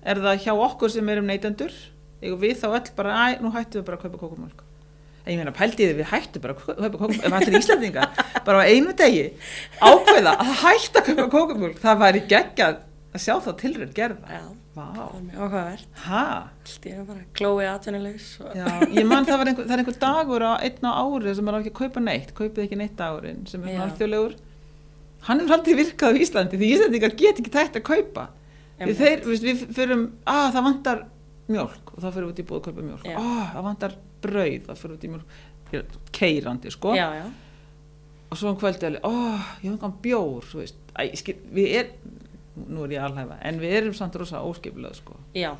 Er 0.03 0.19
það 0.23 0.43
hjá 0.43 0.53
okkur 0.55 0.91
sem 0.91 1.15
erum 1.15 1.31
neytendur 1.31 1.71
og 2.23 2.41
við 2.43 2.57
þá 2.63 2.67
öll 2.71 2.89
bara, 2.97 3.19
æ, 3.21 3.27
nú 3.43 3.53
hættum 3.55 3.81
við 3.83 3.87
bara 3.91 3.99
að 4.01 4.07
kaupa 4.07 4.23
kókumjölk 4.25 4.65
en 5.27 5.33
ég 5.35 5.41
meina 5.41 5.55
pæltiði 5.55 5.97
við 5.99 6.11
hættum 6.13 6.45
bara 6.45 6.55
að 6.57 6.67
kaupa 6.67 7.01
kókumjölk 7.03 7.27
ef 7.27 7.39
allir 7.41 7.59
íslandinga 7.63 8.09
bara 8.47 8.63
á 8.63 8.71
einu 8.71 8.95
degi 8.97 9.25
ákveða 9.83 10.37
að 10.43 10.53
hætta 10.63 11.03
að 11.03 11.09
kaupa 11.11 11.27
kókumjölk 11.35 11.81
það 11.83 12.05
væri 12.05 12.23
geggjað 12.31 12.79
að 13.17 13.25
sjá 13.25 13.35
þá 13.43 13.51
tilrönd 13.61 13.95
gerða 13.97 14.37
Já, 14.37 14.43
Vá. 14.77 14.85
það 14.93 15.03
var 15.03 15.23
mjög 15.27 15.43
áhugavert 15.43 16.01
Hæ? 16.05 16.23
Allt 16.67 16.89
ég 16.89 16.97
er 17.01 17.07
bara 17.09 17.23
glóið 17.39 17.71
atvinnulegs 17.73 18.27
og... 18.43 18.51
Já, 18.59 18.67
ég 18.93 19.09
man 19.09 19.29
það, 19.29 19.45
einhver, 19.47 19.67
það 19.69 19.77
er 19.77 19.83
einhver 19.83 19.99
dagur 20.03 20.45
á 20.45 20.53
einn 20.61 20.89
á 20.89 20.93
árið 21.01 21.39
sem 21.39 21.49
er 21.49 21.57
á 21.57 21.59
ekki 21.61 21.73
að 21.73 21.79
kaupa 21.81 22.03
neitt 22.05 22.35
kaupið 22.37 22.65
ekki 22.67 22.81
neitt 22.81 22.97
dagurinn 22.99 23.47
sem 23.51 23.65
er 23.65 23.81
alþjóðlegur. 23.87 24.37
Hann 25.27 25.43
er 25.43 25.55
aldrei 25.57 25.79
virkað 25.81 26.13
á 26.13 26.21
Íslandi 26.23 26.61
því 26.61 26.73
Íslandingar 26.77 27.17
get 27.19 27.41
ekki 27.41 27.55
tætt 27.55 27.79
að 27.81 27.87
kaupa. 27.89 28.27
Þeir, 28.77 29.25
við, 29.25 29.47
við 29.49 29.63
fyrum, 29.75 30.05
að 30.29 30.51
það 30.59 30.67
vantar 30.69 31.05
mjölk 31.51 31.93
og 31.95 32.03
þá 32.03 32.09
fyrir 32.09 32.27
við 32.27 32.33
út 32.33 32.41
í 32.41 32.47
búið 32.47 32.59
að 32.59 32.67
kaupa 32.67 32.87
mjölk 32.87 33.09
oh, 33.13 33.43
það 33.53 33.67
vantar 33.69 33.97
brauð, 34.25 34.63
það 34.67 34.81
fyrir 34.81 34.95
við 34.95 34.99
út 34.99 35.07
í 35.07 35.13
mjölk 35.15 35.45
keirandi 36.15 36.71
sko. 36.71 36.95
Já, 36.95 37.07
já. 37.15 37.25
og 38.31 38.39
svo 38.39 38.53
um 38.53 38.59
kvöldi 38.59 38.87
alveg, 38.89 39.07
oh, 39.07 39.49
ég 39.63 39.71
hef 39.71 39.73
engan 39.75 39.97
bjór 40.03 40.53
Æ, 40.97 41.11
skil, 41.21 41.35
við 41.53 41.73
er 41.77 41.89
nú 42.57 42.87
er 42.87 42.95
ég 42.97 43.03
alhæfa, 43.05 43.37
en 43.45 43.59
við 43.61 43.75
erum 43.83 43.97
samt 43.97 44.15
rosa 44.17 44.41
óskipilað 44.41 44.97
sko. 45.03 45.19
Já. 45.37 45.51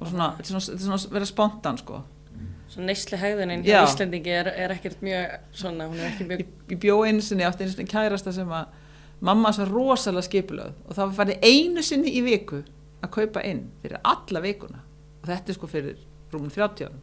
og 0.00 0.08
svona, 0.08 0.32
þetta 0.38 0.48
er 0.48 0.64
svona, 0.64 0.80
svona 0.84 1.14
vera 1.14 1.28
spontan 1.28 1.78
sko. 1.78 2.00
Svona 2.70 2.90
neysli 2.90 3.18
hægðuninn 3.18 3.64
hjá 3.66 3.80
Íslandingi 3.82 4.34
er, 4.34 4.50
er 4.64 4.74
ekkert 4.74 5.00
mjög 5.02 5.38
svona, 5.58 5.88
hún 5.90 5.98
er 5.98 6.12
ekki 6.12 6.26
mjög 6.28 6.44
Ég, 6.44 6.76
bjó 6.82 7.00
einu 7.06 7.22
sinni 7.24 7.46
átti 7.46 7.66
einu 7.66 7.74
sinni 7.74 7.90
kærasta 7.90 8.34
sem 8.34 8.52
að 8.54 8.76
mamma 9.26 9.50
svo 9.54 9.66
rosalega 9.68 10.26
skipilað 10.28 10.76
og 10.86 11.00
var 11.00 11.16
farið 11.18 11.42
einu 11.44 11.82
sinni 11.84 12.14
í 12.14 12.22
viku 12.24 12.62
að 13.02 13.12
kaupa 13.16 13.42
inn 13.46 13.66
fyrir 13.82 13.98
alla 14.06 14.42
vikuna 14.44 14.84
og 15.20 15.28
þetta 15.28 15.52
er 15.52 15.58
sko 15.58 15.70
fyrir 15.70 15.98
rúmum 16.32 16.52
30 16.52 16.88
árum. 16.88 17.00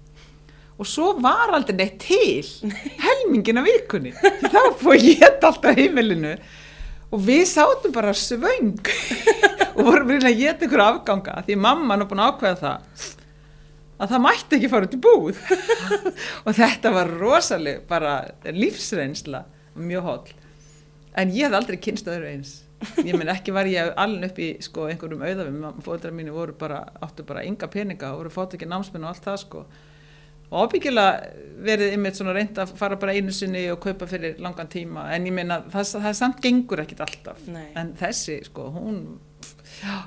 Og 0.77 0.85
svo 0.85 1.11
var 1.21 1.53
aldrei 1.57 1.75
neitt 1.77 1.97
til 2.03 2.45
helmingin 3.01 3.61
af 3.61 3.65
vikunni. 3.65 4.13
Því 4.13 4.51
þá 4.53 4.61
fór 4.77 4.97
ég 5.01 5.23
alltaf 5.25 5.61
heimilinu. 5.77 6.35
Og 7.07 7.21
við 7.23 7.45
sátum 7.49 7.93
bara 7.95 8.13
svöng 8.17 8.75
og 9.77 9.85
vorum 9.87 10.11
reyna 10.11 10.29
að 10.29 10.41
geta 10.41 10.67
ykkur 10.67 10.83
afganga 10.83 11.37
því 11.47 11.55
mamman 11.63 12.03
er 12.03 12.09
búin 12.09 12.21
að 12.21 12.33
ákveða 12.33 12.57
það 12.61 13.05
að 13.97 14.11
það 14.11 14.23
mætti 14.25 14.57
ekki 14.57 14.69
fara 14.73 14.87
út 14.89 14.97
í 14.97 14.99
búð. 15.01 15.39
Og 16.45 16.57
þetta 16.57 16.91
var 16.93 17.13
rosaleg 17.17 17.79
bara 17.89 18.17
lífsreynsla 18.45 19.45
mjög 19.77 20.05
hóll 20.05 20.35
en 21.17 21.33
ég 21.33 21.47
hef 21.47 21.57
aldrei 21.57 21.79
kynst 21.81 22.09
öðru 22.11 22.29
eins 22.29 22.51
ég 23.01 23.17
menn 23.17 23.31
ekki 23.31 23.53
var 23.55 23.67
ég 23.69 23.91
alveg 23.97 24.31
upp 24.31 24.39
í 24.41 24.47
sko 24.63 24.87
einhverjum 24.91 25.23
auðafum 25.25 25.83
fóðra 25.85 26.13
mínu 26.13 26.33
voru 26.35 26.55
bara 26.57 26.83
áttu 27.03 27.25
bara 27.27 27.43
ynga 27.47 27.69
peninga 27.73 28.11
og 28.13 28.23
voru 28.23 28.33
fótt 28.33 28.57
ekki 28.57 28.69
námsmenn 28.69 29.05
og 29.07 29.13
allt 29.13 29.25
það 29.25 29.39
sko. 29.43 29.63
Og 30.47 30.67
ábyggilega 30.67 31.31
verið 31.65 31.95
yfir 31.97 32.13
svona 32.15 32.35
reynd 32.37 32.59
að 32.61 32.75
fara 32.79 32.99
bara 32.99 33.15
einu 33.17 33.33
sinni 33.35 33.65
og 33.73 33.81
kaupa 33.83 34.07
fyrir 34.07 34.37
langan 34.39 34.69
tíma. 34.71 35.07
En 35.15 35.25
ég 35.27 35.35
meina 35.35 35.59
það, 35.73 35.95
það 36.05 36.19
samt 36.21 36.43
gengur 36.45 36.83
ekkit 36.85 37.01
alltaf. 37.03 37.41
Nei. 37.51 37.71
en 37.75 37.95
þessi 37.99 38.39
sko 38.47 38.69
hún 38.77 39.01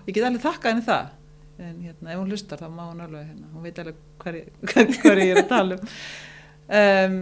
ég 0.06 0.14
get 0.14 0.24
alveg 0.24 0.46
þakkað 0.46 0.72
henni 0.72 0.86
það. 0.86 1.10
En 1.60 1.82
hérna 1.84 2.14
ef 2.14 2.22
hún 2.22 2.32
hlustar 2.32 2.62
þá 2.62 2.70
má 2.72 2.86
hún 2.86 3.04
alveg 3.04 3.26
hérna, 3.26 3.50
hún 3.52 3.66
veit 3.66 3.82
alveg 3.82 4.00
hverju 4.22 4.46
hver, 4.70 4.96
hver 5.02 5.22
ég 5.26 5.34
er 5.34 5.42
að 5.42 5.52
tala 5.52 5.76
um. 5.76 5.92
Um 6.70 7.20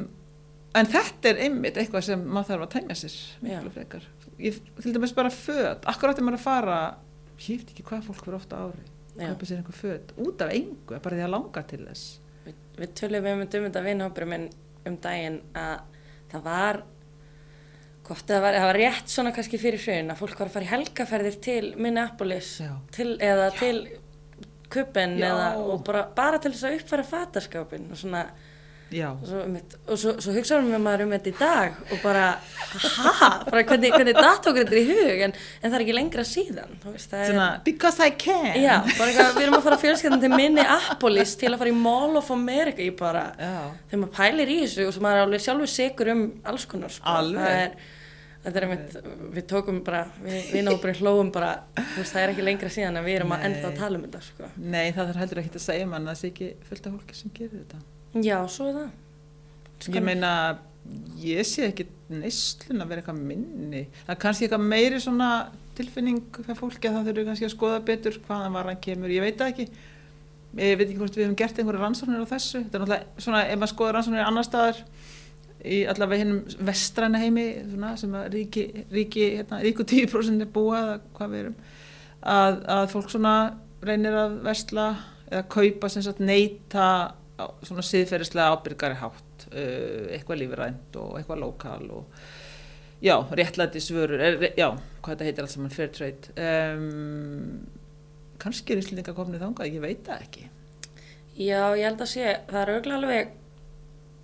En 0.77 0.89
þetta 0.89 1.31
er 1.31 1.43
einmitt 1.47 1.79
eitthvað 1.81 2.05
sem 2.11 2.23
maður 2.29 2.53
þarf 2.53 2.65
að 2.67 2.73
tæmja 2.75 2.97
sér 3.01 3.15
miklu 3.45 3.71
frekar. 3.75 4.05
Ég, 4.39 4.59
til 4.79 4.95
dæmis 4.95 5.15
bara 5.17 5.33
föt, 5.35 5.87
akkurat 5.91 6.19
er 6.19 6.27
maður 6.27 6.39
að 6.39 6.45
fara, 6.45 6.79
ég 7.43 7.63
veit 7.63 7.73
ekki 7.73 7.87
hvað 7.89 8.05
fólk 8.07 8.23
fyrir 8.23 8.39
ofta 8.39 8.61
ári, 8.69 8.85
Já. 9.17 9.33
kaupa 9.33 9.49
sér 9.49 9.61
einhver 9.61 9.79
föt, 9.79 10.13
út 10.23 10.45
af 10.45 10.53
engu, 10.55 10.99
bara 11.03 11.19
því 11.19 11.25
að 11.27 11.33
langa 11.35 11.63
til 11.73 11.81
þess. 11.89 12.05
Við, 12.45 12.61
við 12.79 12.93
tölum 13.01 13.27
um 13.33 13.43
þetta 13.49 13.83
vinhópur 13.83 14.29
minn 14.31 14.47
um 14.87 14.99
daginn 15.03 15.41
að 15.59 15.81
það 16.31 16.45
var 16.45 16.81
gott, 18.07 18.27
það 18.29 18.45
var, 18.45 18.59
það 18.61 18.69
var 18.71 18.79
rétt 18.83 19.13
svona 19.13 19.33
kannski 19.37 19.61
fyrir 19.61 19.83
hrun 19.83 20.13
að 20.13 20.21
fólk 20.23 20.39
var 20.39 20.51
að 20.51 20.55
fara 20.55 20.69
í 20.69 20.71
helgaferðir 20.73 21.41
til 21.45 21.65
Minneapolis 21.77 22.53
Já. 22.63 22.71
til, 22.95 23.09
eða 23.25 23.49
til 23.59 23.81
kuppen 24.73 25.19
Já. 25.19 25.33
eða 25.33 25.49
og 25.65 25.83
bara, 25.87 26.05
bara 26.17 26.41
til 26.43 26.55
þess 26.55 26.69
að 26.69 26.79
uppfæra 26.79 27.09
fataskápin 27.11 27.91
og 27.91 28.01
svona 28.01 28.23
Já, 28.29 28.48
og 29.21 29.27
svo, 29.29 29.97
svo, 30.01 30.13
svo 30.25 30.33
hugsaðum 30.33 30.71
við 30.73 30.81
maður 30.81 31.03
um 31.05 31.11
þetta 31.13 31.29
í 31.29 31.35
dag 31.37 31.75
og 31.93 31.99
bara, 32.01 32.23
ha, 32.39 33.29
bara 33.45 33.65
hvernig, 33.69 33.93
hvernig 33.93 34.17
datt 34.17 34.49
okkur 34.49 34.65
þetta 34.65 34.79
í 34.81 34.87
hug 34.89 35.25
en, 35.27 35.35
en 35.35 35.67
það 35.67 35.77
er 35.77 35.85
ekki 35.85 35.97
lengra 35.99 36.25
síðan 36.25 36.73
veist, 36.87 37.11
það 37.11 37.25
er, 37.25 37.33
svona, 37.35 37.49
because 37.67 38.07
I 38.09 38.15
can. 38.17 38.49
já, 38.57 38.79
bara 38.97 39.29
við 39.37 39.43
erum 39.45 39.59
að 39.59 39.67
fara 39.69 39.81
fjölskyldan 39.83 40.25
til 40.25 40.33
Minneapolis 40.33 41.37
til 41.41 41.53
að 41.53 41.61
fara 41.61 41.75
í 41.75 41.77
Mall 41.77 42.17
of 42.23 42.33
America 42.33 42.85
í 42.85 42.89
bara, 42.97 43.27
Já. 43.37 43.53
þegar 43.91 44.03
maður 44.07 44.17
pælir 44.17 44.55
í 44.55 44.59
þessu 44.63 44.89
og 44.89 44.97
svo 44.97 45.05
maður 45.05 45.21
er 45.21 45.27
alveg 45.27 45.45
sjálfur 45.45 45.73
sikur 45.75 46.13
um 46.15 46.25
alls 46.49 46.67
konar 46.71 46.95
sko. 46.97 47.13
Alveg. 47.19 47.77
einmitt, 48.49 48.97
við 49.37 49.47
tókum 49.51 49.83
bara 49.85 50.07
við, 50.23 50.41
við 50.55 50.65
náttúrulega 50.65 51.03
hlóum 51.05 51.33
bara 51.35 51.53
veist, 51.77 52.15
það 52.15 52.23
er 52.23 52.33
ekki 52.33 52.49
lengra 52.49 52.73
síðan 52.73 53.01
að 53.03 53.11
við 53.11 53.19
erum 53.19 53.37
að 53.37 53.45
Nei. 53.45 53.47
enda 53.51 53.69
að 53.69 53.79
tala 53.83 54.01
um 54.01 54.09
þetta 54.09 54.25
sko. 54.25 54.51
Nei, 54.57 54.87
það 54.97 55.11
þarf 55.11 55.23
heldur 55.27 55.43
ekki 55.45 55.55
að 55.59 55.67
segja 55.67 55.91
mann 55.91 56.07
að 56.07 56.15
það 56.15 56.21
sé 56.23 56.33
ekki 56.33 56.51
fullt 56.71 56.89
af 56.89 56.97
fólki 56.97 57.19
sem 57.19 57.35
gerir 57.37 57.57
þetta. 57.59 57.85
Já, 58.15 58.39
svo 58.49 58.71
er 58.71 58.81
það 58.81 58.97
Ég 59.87 60.03
meina, 60.03 60.31
ég 61.23 61.47
sé 61.47 61.69
ekki 61.69 61.87
neyslun 62.11 62.83
að 62.83 62.91
vera 62.91 63.03
eitthvað 63.03 63.21
minni. 63.29 63.85
Það 64.01 64.15
er 64.15 64.21
kannski 64.25 64.47
eitthvað 64.47 64.65
meiri 64.73 64.99
svona 65.03 65.29
tilfinning 65.79 66.25
fyrir 66.35 66.59
fólki 66.59 66.89
að 66.89 66.97
það 66.97 67.11
þurfi 67.11 67.25
kannski 67.29 67.47
að 67.47 67.53
skoða 67.53 67.85
betur 67.87 68.17
hvaðan 68.25 68.57
var 68.57 68.71
hann 68.73 68.81
kemur. 68.83 69.13
Ég 69.13 69.23
veit 69.23 69.45
ekki. 69.47 69.69
Ég 70.59 70.81
veit 70.81 70.87
ekki 70.89 70.99
hvort 70.99 71.19
við 71.19 71.27
hefum 71.27 71.37
gert 71.39 71.61
einhverja 71.61 71.85
rannsóknir 71.85 72.25
á 72.27 72.33
þessu. 72.33 72.65
Þetta 72.65 72.79
er 72.79 72.83
náttúrulega 72.83 73.23
svona, 73.23 73.45
ef 73.45 73.61
maður 73.61 73.73
skoða 73.75 73.95
rannsóknir 73.97 74.25
annar 74.25 74.49
staðar 74.49 74.83
í 75.59 75.79
allavega 75.91 76.25
hinnum 76.25 76.67
vestræna 76.67 77.21
heimi 77.23 77.47
svona, 77.69 77.93
sem 78.01 78.19
að 78.19 78.27
ríki, 78.35 78.65
ríki 78.95 79.25
hérna, 79.37 79.61
ríku 79.63 79.87
10% 79.87 80.43
er 80.43 80.51
búa 80.55 80.83
eða 80.83 80.99
hvað 81.17 81.33
við 81.33 81.45
erum 81.45 81.57
að, 82.23 82.61
að 82.77 82.85
fólk 82.95 83.11
svona 83.11 83.35
reynir 83.83 84.19
að 84.19 84.37
versla 84.47 84.87
eða 85.29 85.43
kaupa 85.51 85.91
sem 85.93 86.05
sagt 86.07 86.23
neyta 86.23 86.87
svona 87.67 87.85
siðferðislega 87.87 88.55
ábyrgari 88.55 88.99
hátt 88.99 89.49
uh, 89.53 90.05
eitthvað 90.15 90.43
lífrænt 90.43 91.01
og 91.01 91.17
eitthvað 91.19 91.43
lokal 91.45 91.83
og 92.01 92.23
já, 93.05 93.15
réttlæti 93.31 93.83
svörur 93.83 94.21
er, 94.21 94.39
já, 94.59 94.73
hvað 95.03 95.13
þetta 95.13 95.29
heitir 95.29 95.45
alls 95.45 95.57
saman 95.57 95.75
fair 95.75 95.91
trade. 95.95 96.33
Um, 96.35 97.67
kannski 98.43 98.75
er 98.75 98.83
Íslandinga 98.83 99.15
komnið 99.17 99.45
þangað, 99.45 99.75
ég 99.75 99.85
veit 99.85 100.03
það 100.07 100.25
ekki. 100.27 100.49
Já, 101.39 101.63
ég 101.79 101.85
held 101.87 102.03
að 102.03 102.11
sé, 102.11 102.27
það 102.51 102.61
er 102.61 102.73
auðvitað 102.73 102.97
alveg, 102.99 103.35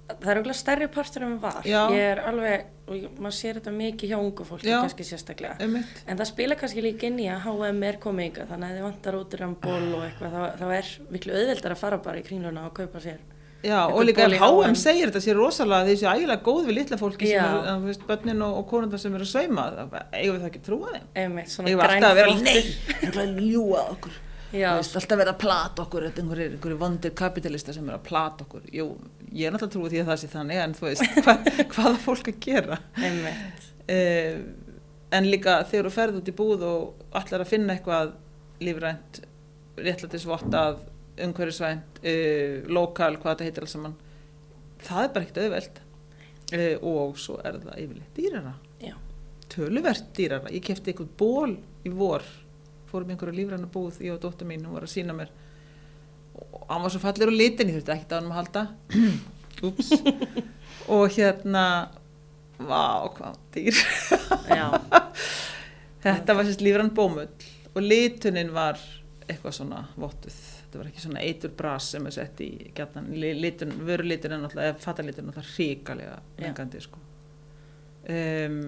það 0.09 0.31
er 0.31 0.41
auðvitað 0.41 0.59
stærri 0.59 0.89
partur 0.93 1.27
en 1.27 1.37
var. 1.43 1.61
Já. 1.69 1.81
Ég 1.95 2.07
er 2.13 2.23
alveg, 2.29 2.65
og 2.85 3.21
maður 3.25 3.37
sér 3.39 3.61
þetta 3.61 3.75
mikið 3.75 4.13
hjá 4.13 4.17
ungu 4.21 4.47
fólki, 4.49 4.69
Já. 4.69 4.79
kannski 4.85 5.07
sérstaklega. 5.09 5.57
Einmitt. 5.65 6.03
En 6.07 6.21
það 6.21 6.31
spila 6.33 6.59
kannski 6.61 6.85
líka 6.85 7.09
inn 7.09 7.21
í 7.25 7.29
að 7.33 7.47
H&M 7.47 7.87
er 7.89 8.01
komið 8.03 8.31
ykkar, 8.33 8.51
þannig 8.53 8.73
að 8.73 8.81
þið 8.81 8.89
vantar 8.89 9.21
út 9.21 9.39
í 9.39 9.53
ból 9.65 9.87
og 9.99 10.03
eitthvað, 10.09 10.35
þá, 10.35 10.43
þá 10.61 10.67
er 10.79 10.91
miklu 11.15 11.39
auðveldar 11.39 11.77
að 11.77 11.81
fara 11.87 12.03
bara 12.05 12.21
í 12.21 12.27
kringluna 12.27 12.67
og 12.69 12.77
kaupa 12.77 13.05
sér. 13.05 13.23
Já, 13.65 13.87
og 13.89 14.03
Einhver 14.03 14.05
líka 14.05 14.25
ef 14.29 14.43
HM 14.45 14.75
segir 14.77 15.09
þetta 15.09 15.23
sér 15.25 15.39
rosalega 15.41 15.87
því 15.87 15.95
þessi 15.95 16.09
ægilega 16.11 16.45
góð 16.45 16.67
við 16.69 16.77
litla 16.79 16.99
fólki 17.01 17.31
sem 17.31 17.39
Já. 17.39 17.47
að, 17.49 17.69
þú 17.71 17.89
veist, 17.89 18.03
börnin 18.11 18.45
og, 18.45 18.59
og 18.61 18.67
konundar 18.69 19.01
sem 19.01 19.17
eru 19.17 19.25
að 19.25 19.31
sauma 19.31 19.65
eigum 20.13 20.35
við 20.35 20.43
það 20.43 20.49
ekki 20.51 20.63
trúa 20.67 20.93
þeim 20.93 21.07
Einmitt, 21.23 21.49
svona 21.55 21.71
eigum 21.71 21.81
við 21.81 21.95
alltaf 21.95 22.11
að 22.11 22.19
vera, 22.21 22.35
nei, 22.45 22.59
það 23.01 23.09
er 23.09 23.23
að 23.23 23.41
ljúa 23.41 23.87
okkur 23.95 24.19
veist, 24.55 24.97
alltaf 25.01 25.21
vera 25.21 25.35
að 25.35 25.41
plata 25.43 25.85
okkur 25.85 26.07
er 26.07 26.21
einhverjir, 26.21 26.55
einhverjir 26.55 26.81
vondir 26.81 27.15
kapitalista 27.19 27.75
sem 27.75 27.89
eru 27.89 27.99
að 27.99 28.07
plata 28.07 28.47
okkur. 28.47 28.69
Jú, 28.75 28.89
ég 29.33 29.49
er 29.49 29.55
náttúrulega 29.55 29.75
trúið 29.75 29.95
því 29.95 30.03
að 30.03 30.11
það 30.13 30.21
sé 30.23 30.31
þannig 30.35 30.63
en 30.63 30.77
þú 30.79 30.87
veist, 30.89 31.19
hva, 31.27 31.37
hvað 31.75 31.91
er 31.91 32.01
fólk 32.05 32.31
að 32.31 32.41
gera? 32.47 32.81
Uh, 33.85 34.41
en 35.19 35.31
líka 35.31 35.59
þegar 35.71 35.91
þú 35.91 35.95
ferð 35.99 36.21
út 36.21 36.31
í 36.31 36.37
búð 36.39 36.67
og 36.69 37.05
allar 37.21 37.45
að 37.45 37.51
finna 37.51 37.77
eitthvað 37.77 38.15
lífrænt 38.65 39.21
réttlætisvottað, 39.85 40.81
umhverfisvænt 41.25 42.01
uh, 42.01 42.73
lokal, 42.75 43.15
hvað 43.19 43.35
þetta 43.35 43.49
heitir 43.51 43.67
alls 43.67 43.79
saman 43.79 43.99
það 44.85 45.03
er 45.03 45.13
bara 45.15 45.27
ekkert 45.27 45.43
auðveld 45.43 45.81
uh, 46.55 46.87
og 46.91 47.19
svo 47.21 47.39
er 47.43 47.59
það 47.63 47.83
yfirleitt 47.85 48.19
dýrara. 48.19 48.55
Töluvert 49.55 50.09
dýrara. 50.17 50.53
Ég 50.55 50.65
kefti 50.65 50.93
eitthvað 50.93 51.13
ból 51.21 51.55
í 51.85 51.93
vor 51.95 52.25
fórum 52.95 53.11
einhverju 53.13 53.37
lífræna 53.37 53.71
búð, 53.75 54.01
ég 54.07 54.15
og 54.15 54.23
dóttur 54.23 54.49
mín 54.49 54.65
hún 54.65 54.79
var 54.79 54.87
að 54.87 54.95
sína 54.95 55.17
mér. 55.17 55.35
Og 56.35 56.65
hann 56.71 56.83
var 56.87 56.95
svo 56.95 57.03
fallir 57.03 57.31
og 57.31 57.37
litin, 57.37 57.71
ég 57.71 57.81
þurfti 57.81 57.95
ekkert 57.95 58.15
á 58.15 58.19
hann 58.19 58.31
að 58.31 58.39
halda. 58.41 58.67
Ups 59.69 59.93
og 60.95 61.07
hérna 61.15 61.65
vá, 62.59 63.11
hvað 63.17 63.39
dýr. 63.55 63.79
Þetta 66.05 66.37
var 66.37 66.47
sérst 66.47 66.65
lífræn 66.65 66.93
bómull 66.95 67.31
og 67.75 67.81
litunin 67.83 68.53
var 68.55 68.79
eitthvað 69.25 69.57
svona 69.57 69.85
vottuð. 69.99 70.37
Þetta 70.65 70.81
var 70.81 70.91
ekki 70.91 71.05
svona 71.05 71.23
eitur 71.25 71.55
bras 71.57 71.89
sem 71.95 72.07
er 72.09 72.15
sett 72.15 72.41
í 72.45 72.51
gætnan, 72.77 73.11
litun, 73.15 73.73
vörulitun 73.87 74.35
er 74.37 74.43
náttúrulega, 74.43 74.75
eða 74.75 74.83
fatalitun 74.85 75.25
er 75.25 75.31
náttúrulega 75.31 75.55
ríkalega 75.59 76.17
Já. 76.19 76.43
lengandi 76.45 76.83
sko. 76.85 77.03
Um, 78.05 78.59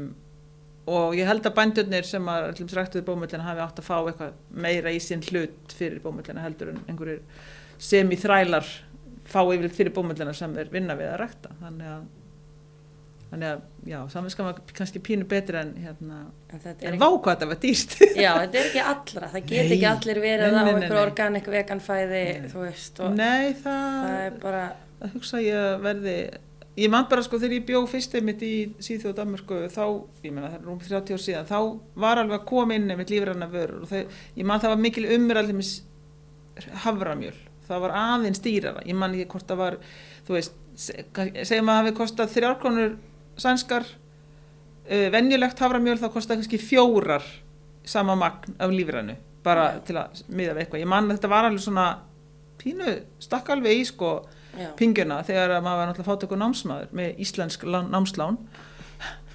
og 0.87 1.17
ég 1.19 1.27
held 1.27 1.47
að 1.49 1.57
bændurnir 1.57 2.07
sem 2.07 2.29
að 2.31 2.51
allum 2.51 2.69
stræktuði 2.71 3.07
bómullina 3.07 3.47
hafi 3.47 3.65
átt 3.65 3.81
að 3.83 3.89
fá 3.89 3.97
eitthvað 3.99 4.37
meira 4.67 4.93
í 4.95 5.01
sinn 5.03 5.25
hlut 5.31 5.75
fyrir 5.75 6.03
bómullina 6.05 6.45
heldur 6.45 6.75
en 6.75 6.83
einhverjir 6.87 7.25
sem 7.83 8.13
í 8.15 8.19
þrælar 8.21 8.69
fá 9.27 9.41
yfirleitt 9.43 9.75
fyrir 9.77 9.95
bómullina 9.97 10.35
sem 10.37 10.55
er 10.61 10.71
vinna 10.71 10.95
við 10.99 11.11
að 11.11 11.19
rækta 11.25 11.57
þannig 11.59 11.91
að 11.97 12.07
þannig 13.27 13.49
að, 13.51 13.63
já, 13.91 13.97
samvinskan 14.13 14.47
var 14.47 14.59
kannski 14.77 15.01
pínu 15.03 15.27
betri 15.29 15.59
en 15.59 15.73
hérna, 15.83 16.19
en 16.47 16.61
en 16.63 16.71
ekki, 16.71 16.99
vá 17.01 17.09
hvað 17.11 17.33
þetta 17.33 17.49
var 17.51 17.61
dýrst 17.65 17.97
já, 18.25 18.31
þetta 18.45 18.61
er 18.61 18.69
ekki 18.69 18.83
allra, 18.93 19.31
það 19.33 19.49
get 19.51 19.73
ekki 19.75 19.89
allir 19.91 20.21
verið 20.23 20.47
Nei, 20.47 20.47
á 20.47 20.55
nei, 20.55 20.61
nei, 20.63 20.73
einhver 20.77 20.95
nei. 20.95 21.03
organik 21.03 21.51
veganfæði, 21.57 22.23
Nei. 22.45 22.51
þú 22.53 22.63
veist, 22.63 23.01
og 23.03 23.17
Nei, 23.19 23.49
það 23.65 23.89
það, 23.99 24.19
er 24.29 24.37
bara, 24.45 24.63
það 25.01 25.17
hugsa 25.17 25.43
ég 25.43 25.59
að 25.65 25.75
verði 25.89 26.17
ég 26.77 26.91
man 26.93 27.07
bara 27.09 27.23
sko 27.25 27.39
þegar 27.41 27.55
ég 27.57 27.67
bjó 27.71 27.81
fyrst 27.89 28.15
einmitt 28.19 28.43
í 28.45 28.53
Svíþjóð 28.85 29.13
og 29.13 29.17
Danmörku 29.21 29.59
þá, 29.73 29.85
ég 30.27 30.33
meina 30.35 30.51
það 30.51 30.57
er 30.59 30.65
rúm 30.69 30.81
30 30.83 31.15
ár 31.17 31.23
síðan 31.25 31.49
þá 31.49 31.59
var 32.05 32.21
alveg 32.21 32.41
að 32.41 32.49
koma 32.51 32.77
inn 32.77 32.91
einmitt 32.93 33.13
lífræna 33.15 33.49
vörur 33.53 33.85
og 33.87 33.91
það, 33.93 34.17
ég 34.37 34.49
man 34.51 34.61
það 34.65 34.75
var 34.75 34.83
mikil 34.85 35.07
umur 35.17 35.41
allir 35.41 35.63
haframjöl. 36.85 37.37
Það 37.67 37.81
var 37.83 37.95
aðeins 37.99 38.41
dýrara, 38.45 38.83
ég 38.87 38.95
man 38.97 39.15
ekki 39.17 39.29
hvort 39.33 39.49
það 39.51 39.59
var 39.61 39.77
þú 40.29 40.37
veist, 40.37 40.59
se- 40.79 41.05
segjum 41.49 41.71
að 41.73 41.81
hafi 41.81 41.95
kostað 41.99 42.31
þrjárkonur 42.37 42.93
sænskar 43.43 43.87
uh, 43.91 45.09
venjulegt 45.17 45.61
haframjöl 45.65 45.99
þá 46.01 46.07
kostað 46.15 46.41
kannski 46.43 46.61
fjórar 46.63 47.27
sama 47.87 48.15
magn 48.19 48.55
af 48.63 48.71
lífrænu 48.73 49.17
bara 49.47 49.67
til 49.87 49.95
að 50.01 50.23
miða 50.35 50.55
við 50.57 50.65
eitthvað, 50.65 50.81
ég 50.83 50.89
man 50.91 51.11
þetta 51.13 51.29
var 51.31 51.47
alveg 51.47 51.63
svona 51.63 51.89
pínu 52.59 52.95
stakk 53.23 53.51
alveg 53.55 53.79
í 53.79 53.85
sko 53.87 54.09
pingjuna 54.79 55.21
þegar 55.27 55.57
að 55.57 55.67
maður 55.67 55.81
var 55.81 55.91
náttúrulega 55.91 56.13
fátöku 56.13 56.41
námsmaður 56.41 56.97
með 56.97 57.21
íslensk 57.27 57.67
lán, 57.69 57.93
námslán. 57.93 58.41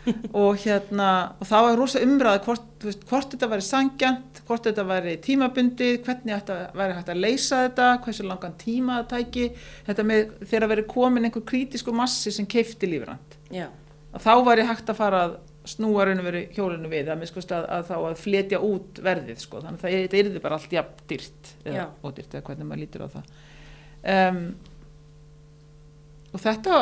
Og 0.33 0.57
hérna 0.63 1.07
og 1.37 1.45
það 1.45 1.65
var 1.67 1.75
rosa 1.77 1.99
umræði 2.01 2.39
hvort, 2.47 2.85
hvort 3.05 3.35
þetta 3.35 3.49
væri 3.51 3.65
sangjant, 3.67 4.39
hvort 4.47 4.65
þetta 4.65 4.85
væri 4.89 5.13
tímabundið, 5.21 5.99
hvernig 6.07 6.39
þetta 6.39 6.55
væri 6.79 6.95
hægt 6.97 7.11
að 7.13 7.21
leysa 7.21 7.59
þetta, 7.67 7.89
hversu 8.05 8.25
langan 8.25 8.57
tíma 8.57 8.97
það 9.03 9.11
tæki, 9.11 9.45
þetta 9.91 10.07
með 10.09 10.33
þegar 10.41 10.65
að 10.65 10.73
veri 10.73 10.87
komin 10.95 11.29
einhver 11.29 11.45
krítisku 11.53 11.93
massi 11.93 12.33
sem 12.33 12.49
keifti 12.49 12.89
lífrand. 12.89 13.37
Að 14.11 14.25
þá 14.25 14.33
væri 14.49 14.65
hægt 14.71 14.89
að 14.89 14.99
fara 15.03 15.21
að 15.27 15.37
snúa 15.69 16.07
raun 16.07 16.21
og 16.23 16.25
veri 16.25 16.41
hjólinu 16.55 16.89
við, 16.89 17.11
að, 17.11 17.21
miskust, 17.21 17.53
að, 17.53 17.67
að 17.69 17.87
þá 17.91 17.95
að 17.99 18.17
fletja 18.23 18.59
út 18.65 19.01
verðið, 19.05 19.39
sko, 19.43 19.61
þannig 19.61 19.77
að 19.77 19.85
það, 19.85 19.97
þetta 19.99 20.21
yrði 20.23 20.43
bara 20.43 20.57
allt 20.57 20.75
jafn 20.75 21.03
dyrt, 21.11 21.51
eða 21.61 21.87
ódýrt, 22.01 22.33
eða 22.33 22.45
hvernig 22.47 22.69
maður 22.69 22.81
lítur 22.81 23.05
á 23.05 23.09
það. 23.13 23.33
Um, 24.01 24.39
og 26.33 26.39
þetta 26.43 26.75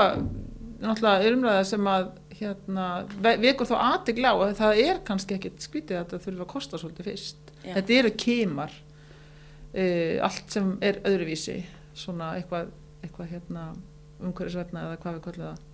náttúrulega 0.79 1.25
er 1.27 1.35
umræða 1.37 1.63
sem 1.67 1.87
að 1.91 2.09
hérna, 2.39 2.85
ve- 3.19 3.37
vekur 3.43 3.67
þá 3.67 3.75
aðtegla 3.83 4.31
á 4.31 4.35
að 4.45 4.53
það 4.61 4.81
er 4.85 4.99
kannski 5.07 5.35
ekkit 5.35 5.65
skrítið 5.65 5.97
að 5.99 6.05
þetta 6.05 6.23
þurfa 6.25 6.45
að 6.45 6.51
kosta 6.53 6.79
svolítið 6.79 7.09
fyrst. 7.09 7.51
Já. 7.65 7.73
Þetta 7.75 7.97
eru 7.99 8.11
kemar, 8.23 8.75
uh, 9.75 10.15
allt 10.29 10.53
sem 10.55 10.69
er 10.81 11.01
öðruvísi, 11.03 11.57
svona 11.99 12.31
eitthvað, 12.39 12.69
eitthvað 13.03 13.33
hérna, 13.33 13.65
umhverfisvætna 14.23 14.85
eða 14.87 15.01
hvað 15.03 15.17
við 15.17 15.25
kallum 15.27 15.49
það. 15.49 15.65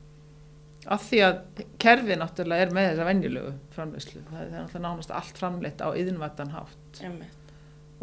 Af 0.96 1.06
því 1.10 1.20
að 1.26 1.38
kerfið 1.82 2.20
náttúrulega 2.22 2.66
er 2.68 2.74
með 2.78 2.90
þessa 2.92 3.06
venjulegu 3.08 3.54
framleyslu. 3.74 4.20
Það 4.30 4.42
er 4.44 4.52
náttúrulega 4.54 4.84
nánast 4.86 5.14
allt 5.18 5.40
framleitt 5.42 5.82
á 5.82 5.88
yðinvættan 5.98 6.52
hátt 6.54 7.00
einmitt. 7.02 7.45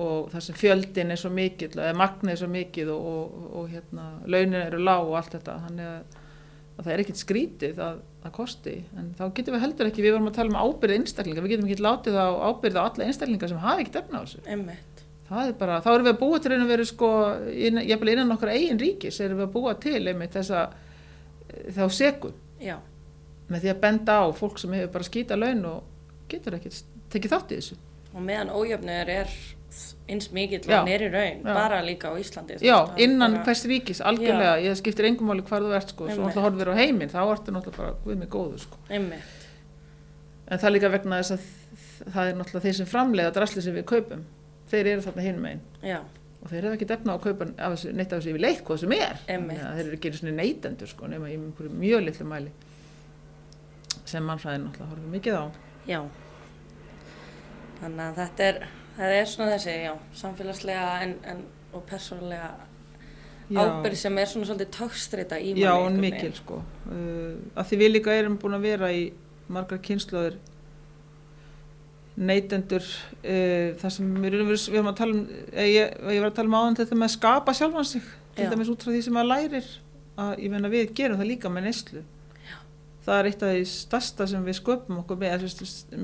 Og 0.01 0.31
þar 0.33 0.45
sem 0.47 0.57
fjöldin 0.57 1.13
er 1.13 1.21
svo 1.21 1.31
mikill 1.35 1.75
eða 1.75 1.97
magnið 1.99 2.33
er 2.33 2.41
svo 2.41 2.49
mikið 2.53 2.93
og, 2.95 3.03
og, 3.13 3.49
og 3.61 3.73
hérna, 3.73 4.07
launin 4.25 4.61
eru 4.63 4.81
lág 4.81 5.11
og 5.11 5.19
allt 5.19 5.37
þetta 5.37 5.59
þannig 5.67 5.91
að, 5.91 6.17
að 6.73 6.87
það 6.87 6.93
er 6.95 7.03
ekkit 7.05 7.21
skrítið 7.21 7.83
að 7.85 8.01
það 8.23 8.35
kosti, 8.39 8.75
en 8.97 9.11
þá 9.19 9.23
getum 9.37 9.57
við 9.57 9.65
heldur 9.67 9.91
ekki 9.91 10.05
við 10.05 10.15
vorum 10.17 10.31
að 10.31 10.39
tala 10.39 10.53
um 10.53 10.61
ábyrði 10.63 10.99
einstaklinga 11.01 11.45
við 11.45 11.55
getum 11.57 11.69
ekki 11.69 11.85
látið 11.85 12.19
á 12.23 12.29
ábyrði 12.49 12.81
á 12.81 12.87
alla 12.87 13.09
einstaklinga 13.09 13.51
sem 13.51 13.63
hafa 13.67 13.85
ekkit 13.85 14.01
efna 14.01 14.23
á 14.23 14.25
þessu, 14.25 14.43
það 15.29 15.51
er 15.51 15.57
bara 15.59 15.81
þá 15.83 15.91
erum 15.93 16.07
við 16.07 16.15
að 16.15 16.21
búa 16.23 16.41
til 16.43 16.55
og 16.57 16.71
veru 16.71 16.87
sko 16.89 17.11
innan, 17.53 17.87
jafnvel 17.89 18.13
innan 18.15 18.35
okkar 18.37 18.53
eigin 18.55 18.81
ríkis 18.81 19.21
erum 19.25 19.41
við 19.41 19.49
að 19.49 19.55
búa 19.57 19.75
til 19.83 20.01
einmitt 20.01 20.37
þessa 20.37 20.65
þá 21.77 21.85
segun 21.93 22.37
Já, 22.63 22.77
með 23.51 23.65
því 23.65 23.73
að 23.73 23.81
benda 23.83 24.19
á 24.23 24.25
fólk 24.39 24.61
sem 24.63 24.75
hefur 24.77 24.93
bara 24.95 25.09
skýta 25.09 25.39
laun 25.39 25.65
og 25.67 26.29
getur 26.31 26.57
ekkit 26.59 26.85
tekið 27.13 27.35
þátt 27.35 27.55
í 27.55 27.59
þessu 27.59 27.79
og 28.15 28.23
meðan 28.23 28.51
ójöfnur 28.53 29.09
er 29.09 29.29
eins 30.13 30.27
mikill 30.35 30.67
og 30.69 30.87
nýri 30.89 31.09
raun, 31.13 31.39
Já. 31.45 31.55
bara 31.55 31.79
líka 31.83 32.11
á 32.13 32.15
Íslandi. 32.21 32.59
Já, 32.61 32.91
innan 32.99 33.33
bara- 33.39 33.45
hvers 33.45 33.65
ríkis, 33.65 34.01
algjörlega, 34.05 34.59
ég 34.61 34.77
skiptir 34.77 35.07
engum 35.09 35.29
máli 35.31 35.43
hvar 35.43 35.63
þú 35.63 35.73
ert 35.77 35.89
sko, 35.95 36.09
svo 36.11 36.27
náttúrulega 36.27 36.43
horfir 36.45 36.69
á 36.69 36.75
heiminn, 36.77 37.09
þá 37.09 37.21
ertu 37.33 37.53
náttúrulega 37.55 37.77
bara 37.77 37.95
við 38.05 38.17
mig 38.19 38.29
góðu 38.29 38.59
sko. 38.59 38.77
Einmitt, 38.91 39.23
En 40.49 40.59
það 40.59 40.73
líka 40.75 40.91
vegna 40.91 41.21
þess 41.23 41.31
að 41.33 42.13
það 42.13 42.29
er 42.29 42.35
náttúrulega 42.35 42.65
þeir 42.67 42.75
sem 42.75 42.87
framleiða 42.87 43.33
drasli 43.33 43.63
sem 43.63 43.75
við 43.75 43.85
kaupum, 43.85 44.25
þeir 44.69 44.87
eru 44.87 45.01
þarna 45.01 45.23
hinum 45.23 45.47
einn 45.47 45.61
já, 45.83 46.01
og 46.43 46.51
þeir 46.51 46.63
hefur 46.67 46.77
ekki 46.77 46.87
defna 46.91 47.13
á 47.13 47.17
að 47.17 47.23
kaupa 47.23 47.45
neitt 47.47 48.13
af 48.13 48.19
þessu 48.21 48.31
yfir 48.35 48.41
leitt 48.41 48.65
hvað 48.65 48.79
sem 48.79 48.93
er. 48.93 49.17
Þeir 49.27 49.87
eru 49.87 49.97
ekki 49.97 50.13
svona 50.13 50.35
neytendur 50.37 50.89
sko, 50.89 51.07
nema 51.07 51.31
í 51.31 51.39
mjög 51.39 52.05
litlu 52.05 52.27
mæli 52.27 52.51
sem 54.05 54.23
mannfræðin 54.27 54.67
náttúrulega 54.67 54.91
horfir 54.91 55.13
mikið 55.15 55.35
á. 55.41 55.45
já. 55.89 56.01
Þannig 57.83 58.05
að 58.05 58.21
þetta 58.21 58.45
er, 58.49 58.61
það 58.97 59.17
er 59.17 59.33
svona 59.33 59.57
þessi, 59.57 59.73
já, 59.83 59.93
samfélagslega 60.21 60.91
en, 61.07 61.17
en, 61.33 61.43
og 61.75 61.83
persónulega 61.89 62.53
ábyrð 63.53 63.99
sem 63.99 64.21
er 64.23 64.31
svona 64.31 64.49
svolítið 64.49 64.71
tökstrita 64.77 65.41
í 65.43 65.53
manni. 65.53 65.67
Já, 65.67 65.75
en 65.89 65.99
mikil 66.01 66.33
sko. 66.37 66.63
Uh, 66.87 67.43
að 67.59 67.69
því 67.69 67.81
við 67.83 67.93
líka 67.97 68.15
erum 68.17 68.39
búin 68.41 68.57
að 68.57 68.67
vera 68.71 68.93
í 68.95 69.05
margar 69.53 69.83
kynnslóðir 69.83 70.39
neytendur 72.23 72.85
uh, 72.85 73.73
þar 73.81 73.95
sem 73.95 74.09
við 74.21 74.35
erum, 74.37 74.51
við 74.53 74.77
erum 74.77 74.91
að 74.93 74.99
tala 75.01 75.17
um 75.17 75.23
eh, 75.53 75.69
ég, 75.73 75.95
ég 76.13 76.21
var 76.21 76.31
að 76.31 76.39
tala 76.39 76.51
um 76.51 76.59
áðan 76.61 76.81
þetta 76.83 76.99
með 76.99 77.09
að 77.09 77.15
skapa 77.17 77.55
sjálfan 77.57 77.89
sig 77.89 78.11
til 78.37 78.49
dæmis 78.53 78.73
út 78.73 78.85
frá 78.85 78.93
því 78.93 79.05
sem 79.07 79.17
maður 79.17 79.31
lærir 79.33 79.71
að 80.23 80.33
ég 80.45 80.53
meina 80.53 80.73
við 80.73 80.93
gerum 80.97 81.21
það 81.21 81.31
líka 81.33 81.53
með 81.53 81.69
neyslu 81.69 82.03
það 83.03 83.19
er 83.19 83.29
eitt 83.31 83.43
af 83.43 83.53
því 83.53 83.65
stærsta 83.73 84.29
sem 84.31 84.47
við 84.47 84.59
sköpum 84.61 85.01
okkur 85.03 85.19
með 85.19 85.47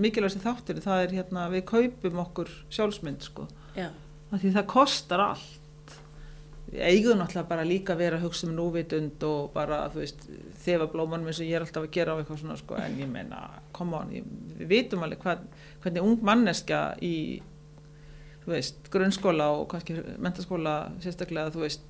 mikilvægst 0.03 0.43
þáttur 0.43 0.83
það 0.83 1.05
er 1.05 1.15
hérna 1.21 1.47
við 1.53 1.65
kaupum 1.71 2.21
okkur 2.25 2.51
sjálfsmynd 2.75 3.25
sko. 3.29 3.47
Af 4.29 4.43
því 4.43 4.53
það 4.57 4.69
kostar 4.73 5.25
allt. 5.25 5.55
Við 6.69 6.83
eigum 6.85 7.17
náttúrulega 7.17 7.49
bara 7.49 7.65
líka 7.65 7.95
að 7.95 8.03
vera 8.03 8.19
hugsa 8.21 8.45
um 8.45 8.57
núvitund 8.59 9.23
og 9.25 9.53
bara, 9.55 9.87
þú 9.89 10.03
veist, 10.03 10.27
þefa 10.67 10.89
blómanum 10.93 11.31
eins 11.31 11.39
og 11.41 11.47
ég 11.49 11.57
er 11.57 11.65
alltaf 11.65 11.87
að 11.87 11.95
gera 11.95 12.13
á 12.13 12.19
eitthvað 12.21 12.43
svona, 12.43 12.59
sko, 12.61 12.77
en 12.77 12.99
ég 13.01 13.15
come 13.73 13.97
on, 13.97 14.11
ég, 14.13 14.27
við 14.59 14.75
vitum 14.75 15.07
alveg 15.07 15.23
hvað, 15.23 15.47
hvernig 15.81 16.05
ung 16.05 16.27
manneska 16.29 16.83
í, 17.01 17.15
þú 18.43 18.53
veist, 18.53 18.83
grunnskóla 18.93 19.49
og 19.57 19.65
kannski 19.73 19.97
mentaskóla 20.21 20.75
sérstaklega, 21.01 21.55
þú 21.57 21.65
veist, 21.65 21.89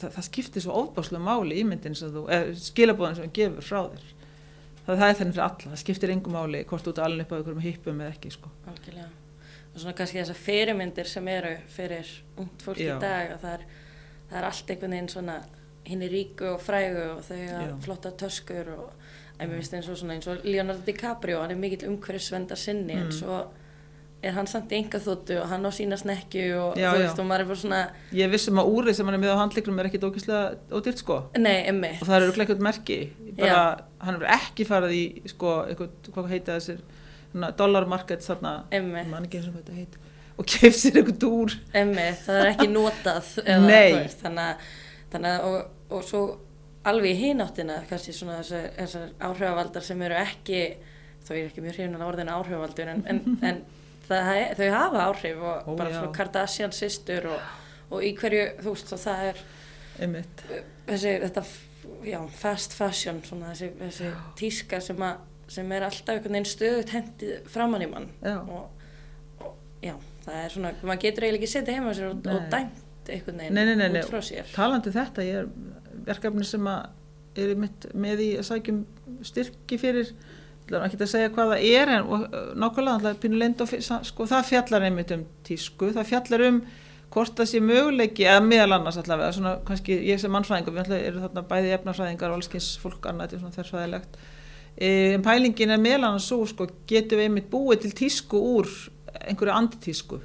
það, 0.00 0.14
það 0.16 0.26
skiptir 0.28 0.64
svo 0.64 0.76
óbáslega 0.84 1.22
máli 1.26 1.60
ímyndin 1.62 1.94
sem 1.98 2.10
þú, 2.14 2.24
eða 2.32 2.56
skilabóðin 2.66 3.16
sem 3.18 3.28
þú 3.28 3.32
gefur 3.38 3.66
frá 3.68 3.80
þér. 3.92 4.08
Það, 4.86 4.94
það 5.00 5.06
er 5.10 5.18
þannig 5.20 5.34
fyrir 5.36 5.46
alla, 5.46 5.70
það 5.70 5.80
skiptir 5.84 6.12
engum 6.14 6.36
máli 6.38 6.64
hvort 6.70 6.90
ert 6.90 6.98
alveg 7.04 7.26
upp 7.26 7.32
á 7.32 7.36
einhverjum 7.38 7.64
hippum 7.66 8.00
eða 8.04 8.14
ekki, 8.16 8.32
sko. 8.36 8.50
algjörlega. 8.72 9.08
Og 9.70 9.78
svona 9.78 9.94
kannski 10.00 10.18
þessar 10.18 10.38
fyrirmyndir 10.42 11.06
sem 11.06 11.28
eru 11.30 11.52
fyrir 11.70 12.08
ungt 12.42 12.62
fólk 12.66 12.80
Já. 12.82 12.96
í 12.96 13.00
dag 13.04 13.34
að 13.36 13.44
það 13.44 13.52
er, 13.54 13.64
það 14.30 14.38
er 14.40 14.46
allt 14.48 14.70
einhvern 14.74 14.96
veginn 14.96 15.12
svona 15.12 15.36
hinn 15.86 16.02
er 16.02 16.10
ríku 16.12 16.48
og 16.54 16.60
frægu 16.64 17.04
og 17.14 17.20
þau 17.28 17.38
hafa 17.46 17.76
flotta 17.84 18.10
töskur 18.24 18.72
og 18.74 18.88
en 19.40 19.48
mér 19.48 19.60
finnst 19.60 19.76
eins 19.78 19.86
og 19.88 19.96
svona 20.00 20.16
eins 20.18 20.26
og 20.28 20.42
Leonardo 20.44 20.82
DiCaprio 20.84 21.38
hann 21.40 21.54
er 21.54 21.60
mikill 21.62 21.86
umhverfisvendar 21.88 22.58
sinni 22.60 22.92
en 22.98 23.06
Mm. 23.06 23.14
svo 23.20 23.38
er 24.22 24.34
hann 24.36 24.48
samt 24.50 24.72
í 24.72 24.78
enga 24.80 25.00
þóttu 25.00 25.38
og 25.40 25.46
hann 25.48 25.64
á 25.64 25.70
sína 25.72 25.96
snekju 26.00 26.48
og 26.60 26.78
Já, 26.78 26.90
þú 26.90 26.98
já. 26.98 27.04
veist 27.04 27.20
og 27.22 27.28
maður 27.28 27.44
er 27.44 27.48
bara 27.50 27.60
svona 27.62 27.80
Ég 28.16 28.32
vissum 28.32 28.60
að 28.60 28.70
úrið 28.74 28.98
sem 28.98 29.08
hann 29.08 29.16
er 29.16 29.22
með 29.22 29.32
á 29.32 29.40
handleiklum 29.40 29.80
er 29.80 29.88
ekkit 29.88 30.04
ógæslega 30.08 30.42
ódýrt 30.76 31.00
sko. 31.02 31.16
Nei, 31.40 31.56
emmi, 31.70 31.94
og 31.96 32.04
það 32.08 32.16
eru 32.18 32.28
örugglega 32.28 32.46
eitthvað 32.46 32.66
merki. 32.68 32.98
Bara, 33.38 33.62
hann 34.04 34.18
hefur 34.18 34.34
ekki 34.36 34.66
farið 34.68 34.94
í 34.98 35.02
sko, 35.32 35.54
eitthvað, 35.70 36.12
hvað 36.16 36.30
heita 36.34 36.58
þessir 36.58 36.84
svona, 37.30 37.50
dollar 37.62 37.88
market 37.88 38.26
þarna. 38.26 38.54
Emmi, 38.76 39.06
ekki 39.22 39.42
og 39.42 39.48
hvað 39.48 39.58
þetta 39.62 39.80
heit 39.80 39.98
og 40.40 40.46
keft 40.48 40.78
sér 40.80 41.00
eitthvað 41.00 41.18
dúr. 41.20 41.56
Emmi 41.76 42.06
það 42.24 42.42
er 42.42 42.52
ekki 42.54 42.70
notað 42.76 43.34
eða, 43.44 43.66
veist, 43.72 44.22
þannig 44.24 44.70
þannig 45.10 45.48
og, 45.48 45.58
og 45.90 46.06
svo 46.06 46.22
alveg 46.88 47.12
í 47.12 47.26
hináttina 47.26 47.82
kannski 47.88 48.14
svona 48.16 48.38
þessar, 48.40 48.70
þessar 48.78 49.10
áhrifavaldar 49.26 49.84
sem 49.84 50.00
eru 50.06 50.16
ekki 50.16 50.60
ég 51.30 51.44
er 51.44 51.50
ekki 51.50 51.62
mjög 51.62 51.76
hrifin 51.76 51.98
að 51.98 52.08
orðina 52.08 52.36
áhrifavaldur 52.38 52.90
en, 52.90 53.02
en, 53.10 53.20
en 53.46 53.60
það, 54.10 54.42
þau 54.58 54.68
hafa 54.74 55.06
áhrif 55.06 55.40
og 55.46 55.68
Ó, 55.70 55.76
bara 55.78 55.90
já. 55.90 55.96
svona 56.00 56.12
Kardashian 56.16 56.72
systur 56.76 57.26
og, 57.34 57.48
og 57.90 58.04
í 58.06 58.12
hverju, 58.18 58.44
þú 58.64 58.74
veist, 58.74 58.92
það 59.04 59.24
er 59.30 59.42
einmitt. 60.00 60.44
þessi, 60.88 61.14
þetta, 61.24 61.44
já, 62.08 62.18
fast 62.42 62.74
fashion 62.76 63.22
svona 63.26 63.52
þessi, 63.54 63.70
þessi 63.80 64.12
tíska 64.40 64.80
sem 64.84 65.02
að 65.06 65.26
sem 65.50 65.72
er 65.74 65.82
alltaf 65.82 66.14
einhvern 66.14 66.36
veginn 66.36 66.46
stöðut 66.46 66.92
hendið 66.94 67.48
framann 67.50 67.82
í 67.82 67.88
mann. 67.90 68.04
Og, 68.22 68.92
og 69.42 69.56
já, 69.82 69.96
það 70.22 70.36
er 70.44 70.52
svona 70.54 70.70
maður 70.86 71.00
getur 71.02 71.26
eiginlega 71.26 71.40
ekki 71.42 71.52
setið 71.56 71.78
heima 71.80 71.94
sér 71.98 72.12
og, 72.12 72.28
og 72.30 72.44
dæmt 72.52 73.10
einhvern 73.10 73.40
Nei, 73.40 73.48
nei, 73.50 73.64
nei, 73.64 73.74
veginn 73.74 73.96
nei. 73.96 74.02
út 74.04 74.12
frá 74.12 74.20
sér. 74.22 74.52
Talandi 74.54 74.92
um 74.92 74.94
þetta, 74.94 75.24
ég 75.26 75.40
er 75.40 75.48
verkefni 76.06 76.46
sem 76.46 76.68
að 76.70 77.40
er 77.40 77.52
með 78.04 78.22
í 78.22 78.28
að 78.38 78.46
sækjum 78.50 78.78
styrki 79.26 79.78
fyrir 79.82 80.12
Er 80.70 80.84
ekki 80.86 81.00
að 81.02 81.10
segja 81.10 81.30
hvað 81.34 81.50
það 81.54 81.64
er 81.70 81.90
en 81.96 82.04
uh, 82.06 82.26
nákvæmlega 82.62 83.66
fi- 83.66 83.80
sa- 83.82 84.02
sko, 84.06 84.26
það 84.30 84.44
fjallar 84.52 84.86
einmitt 84.86 85.10
um 85.16 85.24
tísku, 85.44 85.90
það 85.96 86.06
fjallar 86.12 86.44
um 86.48 86.60
hvort 87.10 87.34
það 87.40 87.48
sé 87.50 87.60
möguleiki, 87.60 88.22
eða 88.22 88.42
meðal 88.46 88.72
annars 88.76 88.96
allavega, 89.00 89.32
svona 89.34 89.56
kannski 89.66 89.96
ég 90.06 90.20
sem 90.22 90.30
mannfræðingur, 90.30 90.76
við 90.76 90.82
alltaf 90.84 91.00
eru 91.08 91.22
þarna 91.24 91.42
bæði 91.50 91.72
efnafræðingar 91.74 92.30
og 92.30 92.36
allskins 92.38 92.68
fólk 92.78 93.08
annað, 93.10 93.32
þetta 93.32 93.36
er 93.36 93.40
svona 93.40 93.56
þessfræðilegt. 93.56 94.20
En 94.86 95.22
pælingin 95.26 95.74
er 95.74 95.82
meðal 95.82 96.04
annars 96.06 96.28
svo, 96.30 96.44
sko, 96.46 96.68
getum 96.86 97.18
við 97.18 97.26
einmitt 97.26 97.48
búið 97.50 97.80
til 97.82 97.90
tísku 98.04 98.38
úr 98.54 98.70
einhverju 99.26 99.56
antitísku. 99.56 100.20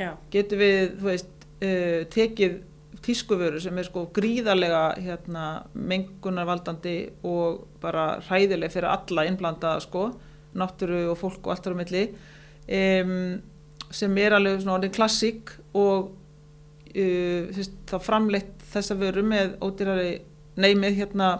já, 0.00 0.14
Getum 0.32 0.58
við, 0.64 0.96
þú 1.02 1.10
veist, 1.10 1.28
uh, 1.60 2.00
tekið 2.16 2.56
tískuvöru 3.04 3.60
sem 3.62 3.78
er 3.80 3.86
sko 3.88 4.06
gríðarlega 4.16 4.82
hérna, 5.00 5.44
mengunarvaldandi 5.74 6.96
og 7.26 7.64
bara 7.82 8.20
hræðileg 8.26 8.72
fyrir 8.72 8.90
alla 8.92 9.26
innblandaða 9.28 9.84
sko, 9.86 10.06
náttúru 10.58 11.06
og 11.12 11.20
fólk 11.20 11.44
og 11.44 11.54
allt 11.54 11.68
þar 11.68 11.76
á 11.78 11.80
milli. 11.80 12.04
Um, 12.70 13.14
sem 13.90 14.18
er 14.22 14.36
alveg 14.36 14.60
svona 14.62 14.90
klassík 14.94 15.54
og 15.74 16.10
uh, 16.94 17.62
þá 17.90 17.96
framleitt 18.04 18.60
þessa 18.70 18.98
vöru 18.98 19.24
með 19.26 19.56
ódýrari, 19.64 20.20
nei 20.60 20.74
með 20.78 21.00
hérna 21.00 21.32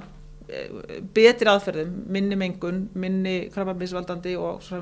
betri 1.15 1.51
aðferðum, 1.51 1.93
minni 2.11 2.39
mengun, 2.39 2.89
minni 2.99 3.37
krabbamisvaldandi 3.55 4.35
og 4.41 4.65
svo 4.65 4.81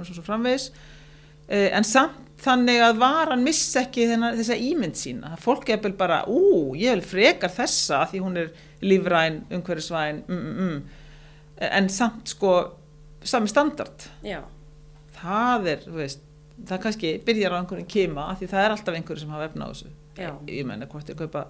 Eh, 1.49 1.71
en 1.73 1.85
samt 1.85 2.28
þannig 2.39 2.83
að 2.85 3.01
varan 3.01 3.43
missa 3.45 3.83
ekki 3.85 4.07
þennan, 4.11 4.37
þessa 4.39 4.59
ímynd 4.63 4.99
sína. 4.99 5.35
Fólk 5.43 5.73
er 5.75 5.83
bara, 5.99 6.23
ú, 6.31 6.75
ég 6.79 6.97
vil 6.97 7.07
frekar 7.07 7.53
þessa 7.55 8.05
því 8.11 8.23
hún 8.25 8.43
er 8.45 8.53
lífræn, 8.85 9.43
umhverfisvæn 9.51 10.23
mm, 10.29 10.39
mm, 10.39 10.69
mm. 10.69 11.63
en 11.71 11.91
samt 11.91 12.31
sko 12.35 12.55
sami 13.27 13.51
standard. 13.51 14.07
Já, 14.23 14.43
það 15.19 15.73
er, 15.75 15.87
þú 15.87 15.97
veist, 15.99 16.23
það 16.69 16.85
kannski 16.85 17.17
byrjar 17.27 17.55
á 17.55 17.59
einhverjum 17.59 17.91
kima, 17.91 18.29
því 18.39 18.51
það 18.53 18.65
er 18.65 18.77
alltaf 18.77 18.99
einhverju 18.99 19.25
sem 19.25 19.35
hafa 19.35 19.51
efna 19.51 19.67
á 19.67 19.71
þessu. 19.73 19.91
Já. 20.19 20.33
ég 20.51 20.67
menna 20.67 20.89
hvort 20.91 21.11
ég 21.13 21.19
kaupa 21.19 21.45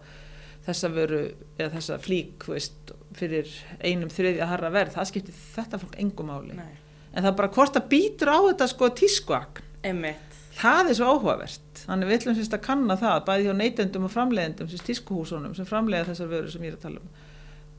þessa 0.67 0.91
vöru 0.93 1.23
eða 1.57 1.71
þessa 1.79 1.97
flík, 2.05 2.45
veist 2.51 2.93
fyrir 3.17 3.49
einum 3.81 4.11
þriðja 4.13 4.49
harra 4.51 4.69
verð 4.73 4.99
það 4.99 5.09
skiptir 5.13 5.39
þetta 5.55 5.81
fólk 5.81 5.97
engum 6.03 6.29
máli. 6.29 6.57
Nei, 6.59 6.75
en 7.15 7.25
það 7.25 7.39
bara 7.41 7.53
hvort 7.55 7.79
það 7.79 7.89
býtur 7.95 8.33
á 8.33 8.39
þetta 8.51 8.69
sko 8.75 8.91
tískuakn, 9.01 9.71
einmitt, 9.89 10.28
það 10.59 10.91
er 10.91 10.99
svo 10.99 11.13
áhugavert. 11.15 11.83
Þannig 11.85 12.11
við 12.11 12.19
ætlum 12.19 12.37
sérst 12.39 12.57
að 12.59 12.65
kanna 12.67 12.97
það 12.99 13.19
bæði 13.29 13.47
hjá 13.49 13.55
neytendum 13.61 14.09
og 14.09 14.15
framleiðendum, 14.15 14.71
sérst 14.73 14.89
tískuhúsunum 14.89 15.55
sem 15.57 15.69
framleiða 15.69 16.09
þessar 16.11 16.33
vöru 16.33 16.53
sem 16.53 16.67
ég 16.67 16.75
er 16.75 16.79
að 16.79 16.85
tala 16.89 17.03
um. 17.03 17.09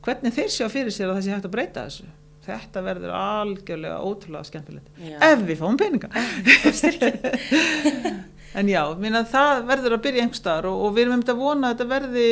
Hvernig 0.06 0.36
þeir 0.38 0.50
sjá 0.54 0.66
fyrir 0.72 0.94
sér 0.96 1.10
að 1.10 1.18
það 1.18 1.24
sé 1.26 1.34
hægt 1.34 1.48
að 1.50 1.56
breyta 1.56 1.86
þessu? 1.86 2.08
Þetta 2.46 2.78
verður 2.86 3.12
algjörlega 3.14 3.98
ótrúlega 4.00 4.48
skemmtilegt. 4.48 4.88
Ef 5.20 5.42
við 5.44 5.60
fáum 5.60 5.76
peninga 5.80 6.08
en 8.54 8.68
já, 8.68 8.80
minna, 8.98 9.20
það 9.30 9.60
verður 9.68 9.94
að 9.94 10.00
byrja 10.06 10.22
einhverstaðar 10.24 10.66
og, 10.70 10.80
og 10.86 10.94
við 10.96 11.02
erum 11.04 11.12
um 11.14 11.20
þetta 11.22 11.34
að 11.36 11.42
vona 11.44 11.68
að 11.68 11.74
þetta 11.76 11.86
verði 11.92 12.24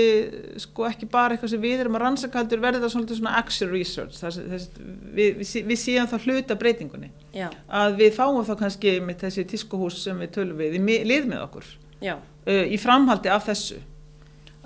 sko 0.65 0.87
ekki 0.89 1.09
bara 1.13 1.35
eitthvað 1.37 1.53
sem 1.53 1.63
við 1.63 1.83
erum 1.85 1.99
að 1.99 2.03
rannsaka 2.05 2.41
heldur 2.43 2.63
verði 2.65 2.81
það 2.83 2.93
svolítið 2.95 3.21
svona 3.21 3.35
action 3.39 3.71
research 3.71 4.19
þess, 4.19 4.41
þess, 4.51 4.69
við, 5.15 5.31
við, 5.39 5.47
sé- 5.53 5.63
við 5.69 5.81
séum 5.85 6.09
þá 6.11 6.17
hluta 6.27 6.57
breytingunni. 6.59 7.11
Já, 7.37 7.47
að 7.83 7.99
við 8.03 8.17
fáum 8.19 8.41
þá 8.49 8.55
kannski 8.65 8.97
með 9.07 9.23
þessi 9.27 9.47
tískuhús 9.55 10.01
sem 10.09 10.19
við 10.25 10.33
tölum 10.41 10.59
við 10.59 10.77
í 10.81 10.99
lið 11.13 11.31
með 11.31 11.45
okkur 11.47 11.71
uh, 12.19 12.65
í 12.67 12.81
framhaldi 12.83 13.31
af 13.31 13.47
þessu. 13.53 13.79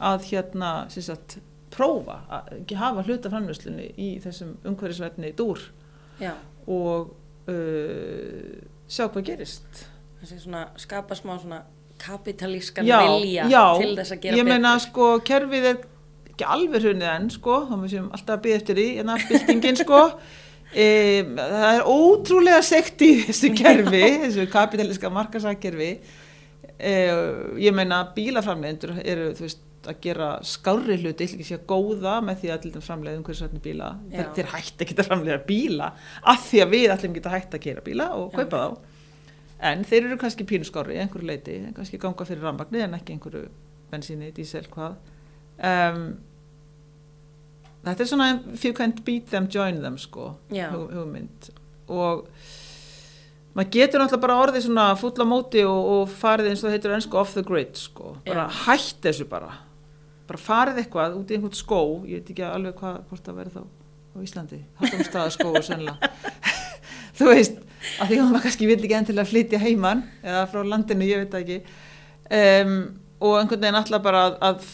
Að 0.03 0.25
hérna 0.33 0.73
sagt, 0.91 1.37
prófa 1.73 2.17
að 2.33 2.73
hafa 2.81 3.05
hluta 3.07 3.31
framlöslunni 3.33 3.91
í 4.01 4.09
þessum 4.25 4.57
umhverfisvætni 4.69 5.31
dúr 5.39 5.61
já, 6.21 6.33
og 6.67 7.13
uh, 7.49 8.61
sjá 8.89 9.07
hvað 9.09 9.25
gerist 9.29 9.85
svona 10.31 10.67
skapa 10.81 11.17
smá 11.19 11.35
svona 11.41 11.63
kapitalískan 12.03 12.87
já, 12.87 12.99
vilja 13.07 13.49
já, 13.51 13.65
til 13.79 13.97
þess 13.99 14.15
að 14.15 14.23
gera 14.25 14.39
ég 14.41 14.47
meina 14.49 14.77
betur. 14.77 14.87
sko 14.87 15.09
kerfið 15.27 15.67
er 15.71 15.83
ekki 16.33 16.49
alveg 16.55 16.87
hrunið 16.87 17.11
enn 17.13 17.29
sko 17.33 17.59
þá 17.69 17.75
við 17.75 17.93
séum 17.95 18.09
alltaf 18.17 18.39
að 18.39 18.47
byggja 18.47 18.61
eftir 18.61 18.81
því 18.81 18.87
en 19.03 19.13
að 19.13 19.27
byltingin 19.31 19.81
sko 19.83 20.01
e, 20.85 20.87
það 21.37 21.69
er 21.73 21.91
ótrúlega 21.93 22.63
sekt 22.67 23.05
í 23.07 23.11
þessu 23.27 23.53
kerfi 23.59 24.05
þessu 24.25 24.47
kapitalíska 24.53 25.13
markasakkerfi 25.13 25.91
e, 26.79 26.95
ég 27.63 27.77
meina 27.77 28.05
bílaframleiðendur 28.17 28.97
eru 29.05 29.31
þú 29.37 29.47
veist 29.47 29.69
að 29.83 29.99
gera 30.05 30.29
skárri 30.47 30.95
hluti, 31.01 31.27
ekki 31.27 31.47
sé 31.47 31.57
að 31.57 31.67
góða 31.71 32.19
með 32.23 32.43
því 32.43 32.51
að 32.55 32.61
til 32.63 32.73
þeim 32.75 32.85
framleiða 32.87 33.19
umhverfisvætni 33.19 33.63
bíla 33.65 33.89
þeir, 34.13 34.21
Já. 34.23 34.29
þeir 34.37 34.51
hætti 34.53 34.87
ekki 34.87 34.97
að 34.97 35.09
framleiða 35.09 35.39
bíla 35.49 35.89
af 36.33 36.45
því 36.47 36.61
að 36.63 36.75
við 36.77 36.95
ætlum 36.95 37.17
ekki 37.17 37.25
að 37.25 37.35
hætta 37.37 37.59
að 37.59 37.65
gera 37.67 37.85
bíla 37.87 38.09
og 38.19 38.29
Já. 38.29 38.37
kaupa 38.37 38.61
þá 38.63 38.92
en 39.63 39.85
þeir 39.87 40.09
eru 40.09 40.19
kannski 40.21 40.47
pínu 40.49 40.67
skári 40.67 40.97
í 40.97 41.01
einhverju 41.03 41.29
leiti, 41.29 41.57
kannski 41.77 42.01
ganga 42.03 42.27
fyrir 42.27 42.43
rafmagni 42.47 42.83
en 42.83 42.97
ekki 42.99 43.17
einhverju 43.17 43.47
bensíni, 43.93 44.33
dísel, 44.35 44.67
hvað. 44.73 44.97
Um, 45.63 46.05
þetta 47.85 48.05
er 48.05 48.11
svona 48.11 48.29
if 48.55 48.65
you 48.67 48.75
can't 48.77 49.05
beat 49.07 49.31
them, 49.31 49.49
join 49.53 49.83
them 49.85 49.99
sko, 50.01 50.33
hug, 50.51 50.87
hugmynd. 50.97 51.51
Og 51.93 52.25
maður 53.57 53.75
getur 53.77 54.03
náttúrulega 54.03 54.25
bara 54.25 54.39
orðið 54.47 54.67
svona 54.67 54.87
full 54.99 55.13
á 55.21 55.27
móti 55.29 55.63
og, 55.69 55.91
og 55.97 56.17
farið 56.23 56.53
eins 56.53 56.65
og 56.65 56.71
það 56.71 56.79
heitir 56.79 56.95
á 56.95 56.97
ennsku 56.99 57.21
off 57.21 57.37
the 57.37 57.45
grid 57.47 57.77
sko, 57.79 58.17
bara 58.27 58.49
Já. 58.49 58.65
hætt 58.65 59.05
þessu 59.05 59.29
bara. 59.31 59.53
Bara 60.27 60.41
farið 60.41 60.83
eitthvað 60.83 61.19
út 61.21 61.31
í 61.31 61.37
einhvern 61.37 61.59
skó 61.59 61.81
ég 62.09 62.23
veit 62.23 62.35
ekki 62.35 62.47
alveg 62.49 62.79
hvað, 62.81 63.01
hvort 63.11 63.27
það 63.29 63.41
verður 63.43 63.61
þá 63.61 63.65
á 64.13 64.17
Íslandi, 64.23 64.59
Hallumstaða 64.81 65.33
skóu 65.33 65.61
sennilega 65.65 66.11
þú 67.19 67.31
veist 67.33 67.59
að 68.03 68.13
því 68.13 68.19
að 68.21 68.29
maður 68.31 68.45
kannski 68.47 68.69
vil 68.71 68.79
ekki 68.79 68.95
endilega 69.01 69.31
flytja 69.33 69.59
heiman 69.63 70.05
eða 70.23 70.45
frá 70.53 70.61
landinu, 70.65 71.09
ég 71.09 71.25
veit 71.25 71.35
ekki. 71.41 71.57
Um, 72.33 72.77
og 73.23 73.37
einhvern 73.41 73.63
veginn 73.65 73.79
alltaf 73.81 74.03
bara 74.05 74.21
að, 74.29 74.37
að 74.49 74.71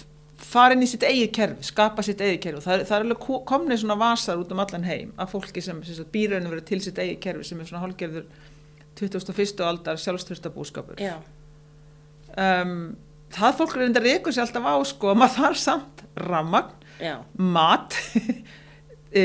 fara 0.48 0.76
inn 0.76 0.84
í 0.84 0.88
sitt 0.88 1.02
eigið 1.08 1.30
kerfi, 1.34 1.64
skapa 1.70 2.04
sitt 2.06 2.20
eigið 2.22 2.38
kerfi. 2.44 2.60
Og 2.60 2.66
það, 2.66 2.84
það 2.88 2.96
er 2.98 3.06
alveg 3.06 3.22
ko- 3.24 3.40
komnir 3.48 3.80
svona 3.80 3.96
vasar 4.00 4.38
út 4.40 4.52
um 4.54 4.60
allan 4.62 4.84
heim 4.86 5.10
af 5.20 5.32
fólki 5.34 5.64
sem, 5.64 5.80
sem 5.88 6.06
býröðinu 6.14 6.52
verið 6.52 6.68
til 6.68 6.80
sitt 6.84 7.00
eigið 7.02 7.18
kerfi 7.24 7.48
sem 7.48 7.60
er 7.64 7.68
svona 7.70 7.82
hálgerður 7.86 8.28
21. 8.98 9.60
aldar 9.66 9.98
sjálfstörsta 10.02 10.50
búskapur 10.54 10.98
um, 12.38 12.72
það 13.34 13.58
fólk 13.60 13.76
er 13.76 13.84
enda 13.88 14.02
reykur 14.04 14.34
sér 14.34 14.46
alltaf 14.46 14.64
á 14.68 14.74
sko, 14.90 15.12
maður 15.18 15.36
þarf 15.36 15.60
samt 15.62 16.02
rammagn, 16.28 16.72
já, 17.02 17.14
mat 17.38 17.94
e, 19.12 19.22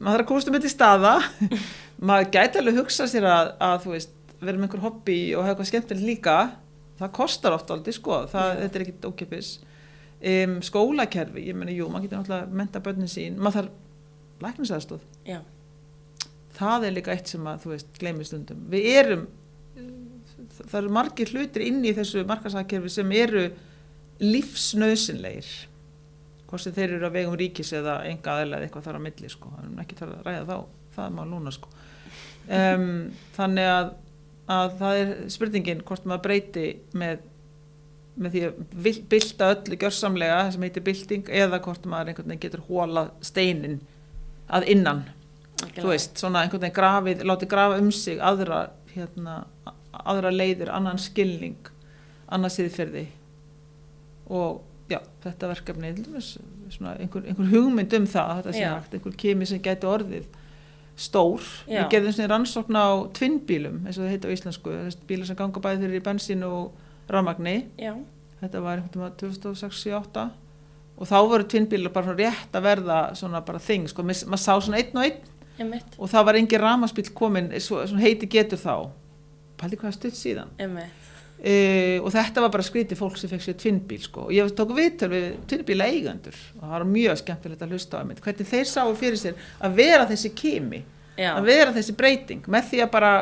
maður 0.00 0.16
þarf 0.16 0.24
að 0.24 0.28
komast 0.32 0.50
um 0.50 0.56
þetta 0.58 0.70
í 0.70 0.74
staða 0.74 1.12
maður 2.02 2.32
gæti 2.34 2.60
alveg 2.60 2.80
hugsa 2.82 3.06
sér 3.10 3.28
að, 3.30 3.52
að 3.62 3.76
þú 3.84 3.94
veist, 3.94 4.16
vera 4.42 4.58
með 4.58 4.66
einhver 4.66 4.84
hobby 4.86 5.18
og 5.36 5.44
hafa 5.44 5.54
eitthvað 5.54 5.70
skemmtilegt 5.70 6.06
líka. 6.06 6.38
Það 6.98 7.14
kostar 7.16 7.54
oft 7.56 7.70
aldrei 7.72 7.94
sko, 7.96 8.24
það, 8.30 8.56
þetta 8.62 8.78
er 8.78 8.84
ekkit 8.84 9.06
ókipis 9.08 9.52
um, 10.22 10.58
skólakerfi, 10.64 11.46
ég 11.48 11.56
meni 11.58 11.76
jú, 11.76 11.88
maður 11.90 12.06
getur 12.06 12.20
náttúrulega 12.20 12.58
menta 12.60 12.82
börnin 12.84 13.10
sín, 13.10 13.38
maður 13.42 13.62
þarf 13.62 14.42
læknisaðstóð, 14.42 15.02
já, 15.26 15.38
það 16.56 16.86
er 16.88 16.96
líka 16.96 17.14
eitt 17.14 17.30
sem 17.30 17.46
að 17.46 17.64
þú 17.64 17.72
veist, 17.72 17.90
gleymi 17.98 18.26
stundum, 18.26 18.62
við 18.72 18.88
erum 18.92 19.26
það 20.52 20.78
eru 20.82 20.94
margir 20.94 21.32
hlutir 21.32 21.64
inn 21.66 21.82
í 21.86 21.94
þessu 21.96 22.24
markasakkerfi 22.28 22.90
sem 22.92 23.12
eru 23.16 23.46
lífsnausinleir 24.22 25.48
hvort 26.50 26.64
sem 26.64 26.74
þeir 26.76 26.98
eru 26.98 27.08
að 27.08 27.16
vegum 27.16 27.38
ríkis 27.40 27.72
eða 27.76 28.02
enga 28.10 28.34
aðeila 28.36 28.58
eða 28.58 28.68
eitthvað 28.68 28.86
þar 28.88 28.98
á 29.00 29.06
milli 29.06 29.30
sko, 29.32 29.52
er 29.58 29.82
ekki 29.82 29.98
þar 29.98 30.14
að 30.18 30.26
ræða 30.28 30.42
þá 30.50 30.56
það 30.96 31.04
er 31.06 31.14
maður 31.16 31.30
núna 31.32 31.52
sko. 31.54 31.70
Um, 32.52 32.86
þannig 33.36 33.68
að, 33.70 33.92
að 34.50 34.72
það 34.80 35.00
er 35.02 35.12
spurningin 35.32 35.84
hvort 35.86 36.08
maður 36.08 36.24
breyti 36.26 36.66
með, 36.98 37.22
með 38.18 38.34
því 38.34 38.42
að 38.48 38.98
bylta 39.12 39.50
öllu 39.54 39.78
gjörsamlega 39.78 40.40
sem 40.52 40.66
heitir 40.66 40.86
bylting 40.88 41.30
eða 41.42 41.62
hvort 41.62 41.86
maður 41.88 42.12
einhvern 42.12 42.32
veginn 42.32 42.42
getur 42.42 42.64
hóla 42.68 43.06
steinin 43.24 43.80
að 44.52 44.68
innan. 44.74 45.04
Þú 45.62 45.92
veist, 45.92 46.18
svona 46.18 46.42
einhvern 46.42 46.64
veginn 46.64 46.76
grafið, 46.80 47.24
láti 47.30 47.48
grafa 47.50 47.78
um 47.78 47.92
sig 47.94 48.18
aðra, 48.18 48.64
hérna, 48.92 49.44
aðra 50.02 50.34
leiðir, 50.34 50.72
annan 50.74 50.98
skilning, 51.00 51.70
annað 52.32 52.56
siðferði. 52.58 53.06
Og 54.32 54.62
já, 54.90 54.98
þetta 55.22 55.54
verkefni, 55.54 55.94
einhver, 55.94 57.26
einhver 57.30 57.50
hugmynd 57.54 57.94
um 58.00 58.06
það, 58.10 58.38
þetta 58.40 58.54
sé 58.56 58.66
hægt, 58.66 58.96
einhver 58.98 59.18
kemi 59.22 59.48
sem 59.48 59.62
gæti 59.62 59.88
orðið 59.88 60.26
stór. 60.98 61.42
Já. 61.66 61.82
Við 61.82 61.88
gerðum 61.94 62.14
svona 62.16 62.30
rannsókn 62.34 62.78
á 62.78 62.88
tvinnbílum, 63.16 63.82
eins 63.86 63.98
og 63.98 64.04
það 64.04 64.12
heita 64.14 64.28
á 64.28 64.34
íslensku, 64.36 64.76
bílar 65.08 65.28
sem 65.28 65.38
ganga 65.38 65.62
bæði 65.64 65.86
fyrir 65.86 66.00
í 66.00 66.04
bensín 66.04 66.44
og 66.46 67.10
rafmagni, 67.12 67.56
já, 67.80 67.94
þetta 68.42 68.62
var 68.64 68.82
einhvern 68.82 69.06
veginn 69.06 69.42
2006-2008 69.42 70.26
og 71.02 71.08
þá 71.08 71.16
voru 71.32 71.46
tvinnbílar 71.48 71.94
bara 71.94 72.14
rétt 72.16 72.54
að 72.54 72.66
verða 72.66 72.98
svona 73.18 73.40
bara 73.46 73.60
þing, 73.62 73.88
sko, 73.90 74.04
maður 74.06 74.42
sá 74.42 74.52
svona 74.60 74.82
einn 74.82 74.98
og 74.98 75.06
einn. 75.06 75.30
Einmitt, 75.60 75.96
og 75.98 76.08
það 76.08 76.26
var 76.28 76.38
engin 76.40 76.62
ramaspill 76.62 77.10
komin 77.16 77.50
svo, 77.60 77.82
svona 77.86 78.04
heiti 78.04 78.28
getur 78.30 78.60
þá. 78.60 78.76
Pældi 79.60 79.78
hvað 79.80 79.96
stutt 79.96 80.16
síðan? 80.18 80.52
Einmitt, 80.60 81.11
e, 81.42 81.98
og 81.98 82.08
þetta 82.14 82.44
var 82.44 82.54
bara 82.54 82.64
skrítið 82.66 83.00
fólk 83.00 83.18
sem 83.18 83.30
fekk 83.32 83.44
sér 83.44 83.58
tvinnbíl 83.58 84.00
sko. 84.04 84.28
og 84.28 84.32
ég 84.34 84.54
tók 84.56 84.72
viðtöl 84.76 85.10
við 85.10 85.28
tvinnbíla 85.50 85.90
eigendur 85.90 86.38
og 86.56 86.64
það 86.64 86.74
var 86.76 86.88
mjög 86.94 87.20
skemmtilegt 87.22 87.66
að 87.66 87.74
hlusta 87.74 87.98
á 87.98 88.00
einmitt 88.02 88.22
hvernig 88.22 88.50
þeir 88.52 88.68
sáu 88.70 88.94
fyrir 88.98 89.20
sér 89.20 89.46
að 89.60 89.78
vera 89.82 90.08
þessi 90.10 90.32
kimi 90.38 90.84
já, 91.16 91.34
að 91.36 91.48
vera 91.48 91.74
þessi 91.74 91.96
breyting. 91.98 92.48
Með 92.50 92.70
því 92.70 92.82
að 92.84 92.92
bara 92.94 93.12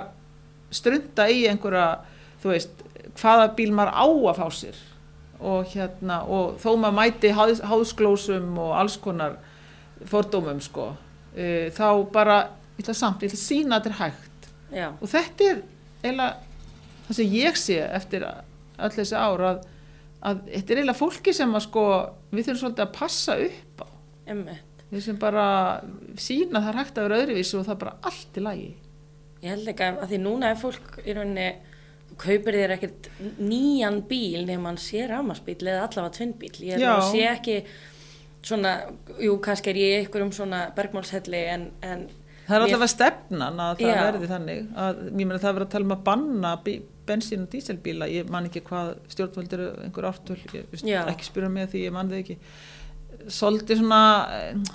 strunda 0.75 1.27
í 1.31 1.43
einhverja 1.51 1.87
þú 2.43 2.53
veist, 2.55 2.85
hvaða 3.19 3.51
bíl 3.57 3.71
maður 3.75 3.95
á 3.97 4.07
að 4.07 4.41
fá 4.41 4.47
sér. 4.61 4.81
Og 5.41 5.71
hérna 5.73 6.21
og 6.29 6.59
þó 6.61 6.75
maður 6.77 6.97
mæti 6.99 7.33
háðs, 7.35 7.63
háðsglósum 7.65 8.59
og 8.61 8.75
alls 8.77 8.99
konar 9.01 9.39
fordómum 10.09 10.61
sko 10.65 10.91
e, 11.35 11.71
þá 11.77 11.89
bara, 12.13 12.37
ég 12.77 12.85
ætla 12.85 12.97
samt, 12.97 13.25
ég 13.25 13.33
ætla 13.33 13.41
að 13.41 13.47
sína 13.47 13.79
að 13.79 13.89
þetta 13.89 13.91
er 13.91 13.99
hægt. 14.01 14.49
Já, 14.71 14.87
og 14.93 15.11
þetta 15.11 15.49
er 15.49 15.63
eiginlega 16.05 16.50
það 17.11 17.19
sem 17.19 17.37
ég 17.37 17.59
sé 17.59 17.79
eftir 17.85 18.27
öll 18.27 18.93
þessi 18.95 19.19
ár 19.19 19.47
að, 19.49 19.63
að 20.23 20.43
þetta 20.47 20.75
er 20.75 20.83
eiginlega 20.83 20.99
fólki 21.01 21.35
sem 21.37 21.57
að 21.59 21.65
sko 21.67 21.87
við 22.31 22.45
þurfum 22.47 22.61
svolítið 22.63 22.85
að 22.87 22.93
passa 22.97 23.37
upp 23.47 23.83
á. 23.83 23.89
Einmitt, 24.31 24.85
við 24.93 25.07
sem 25.09 25.19
bara 25.21 25.47
sína 26.21 26.63
það 26.63 26.71
er 26.71 26.81
hægt 26.81 27.01
að 27.01 27.09
vera 27.09 27.25
öðruvísi 27.25 27.59
og 27.59 27.67
það 27.67 27.75
er 27.75 27.83
bara 27.83 27.97
allt 28.11 28.39
í 28.39 28.47
lagi. 28.47 28.71
Ég 29.41 29.55
held 29.55 29.73
ekki 29.73 29.89
að, 29.89 30.01
því 30.11 30.23
núna 30.23 30.53
er 30.53 30.61
fólk 30.61 30.99
í 31.03 31.17
rauninni, 31.17 31.49
kaupir 32.21 32.59
þér 32.59 32.75
ekkert 32.77 33.07
nýjan 33.41 34.03
bíl 34.11 34.45
nema 34.45 34.69
hann 34.69 34.81
sé 34.81 35.07
ramarsbíl 35.09 35.63
eða 35.63 35.87
allavega 35.87 36.17
tvinnbíl, 36.19 36.53
ég 36.69 36.83
sé 37.09 37.23
ekki 37.31 37.61
svona, 38.45 38.75
jú, 39.21 39.37
kannski 39.43 39.73
er 39.73 39.79
ég 39.81 40.07
ykkur 40.07 40.27
um 40.27 40.33
svona 40.35 40.67
bergmálshelli 40.77 41.45
en, 41.55 41.69
en 41.87 42.09
Það 42.51 42.57
er 42.57 42.65
allavega 42.67 42.91
stefnan 42.91 43.61
að 43.63 43.83
það 43.85 44.01
verði 44.01 44.29
þannig 44.31 44.71
að 44.85 45.03
ég 45.07 45.19
meina 45.21 45.39
það 45.39 45.53
verður 45.55 45.67
að 45.67 45.75
tala 45.75 45.87
um 45.87 45.95
að 45.95 46.01
banna 46.09 46.53
bí, 46.65 46.73
bensín 47.11 47.45
og 47.45 47.53
díselbíla, 47.53 48.09
ég 48.11 48.31
man 48.33 48.49
ekki 48.49 48.63
hvað 48.67 48.95
stjórnvöldur 49.15 49.65
einhver 49.85 50.09
Já. 50.87 51.03
ekki 51.11 51.29
spyrja 51.29 51.53
mig 51.53 51.71
því 51.73 51.87
ég 51.89 51.97
man 51.97 52.11
þau 52.11 52.19
ekki. 52.21 52.39
Svolítið 53.31 53.83
svona 53.83 54.03
uh, 54.33 54.75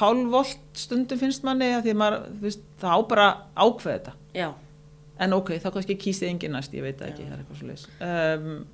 hálfvolt 0.00 0.78
stundum 0.78 1.20
finnst 1.20 1.44
manni 1.46 1.70
að 1.76 1.86
því 1.86 1.94
að 1.94 2.00
maður, 2.00 2.30
veist, 2.42 2.64
það 2.82 2.96
á 2.96 3.00
bara 3.12 3.26
ákveð 3.54 3.92
þetta. 3.92 4.14
Já, 4.34 4.48
en 5.24 5.36
ok, 5.36 5.52
þá 5.62 5.68
kannski 5.76 5.98
kýst 6.00 6.24
þið 6.24 6.32
engin 6.32 6.56
næst, 6.56 6.74
ég 6.74 6.86
veit 6.86 7.04
ekki, 7.06 7.28
það 7.28 7.36
er 7.36 7.44
eitthvað 7.44 7.60
svo 7.60 7.68
leis 7.70 7.84
um, 8.02 8.64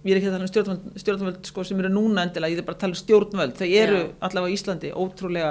ég 0.00 0.14
er 0.14 0.20
ekki 0.20 0.30
að 0.30 0.36
tala 0.36 0.46
um 0.46 0.50
stjórnvöld, 0.50 0.84
stjórnvöld 1.02 1.48
sko, 1.50 1.64
sem 1.68 1.80
eru 1.82 1.90
núna 1.92 2.24
endilega, 2.24 2.54
ég 2.54 2.62
er 2.62 2.66
bara 2.66 2.78
að 2.78 2.84
tala 2.86 2.96
um 2.96 3.00
stjórnvöld. 3.02 3.56
Þau 3.58 3.66
eru 3.68 3.98
Já. 3.98 4.06
allavega 4.28 4.52
í 4.52 4.56
Íslandi 4.56 4.92
ótrúlega 4.96 5.50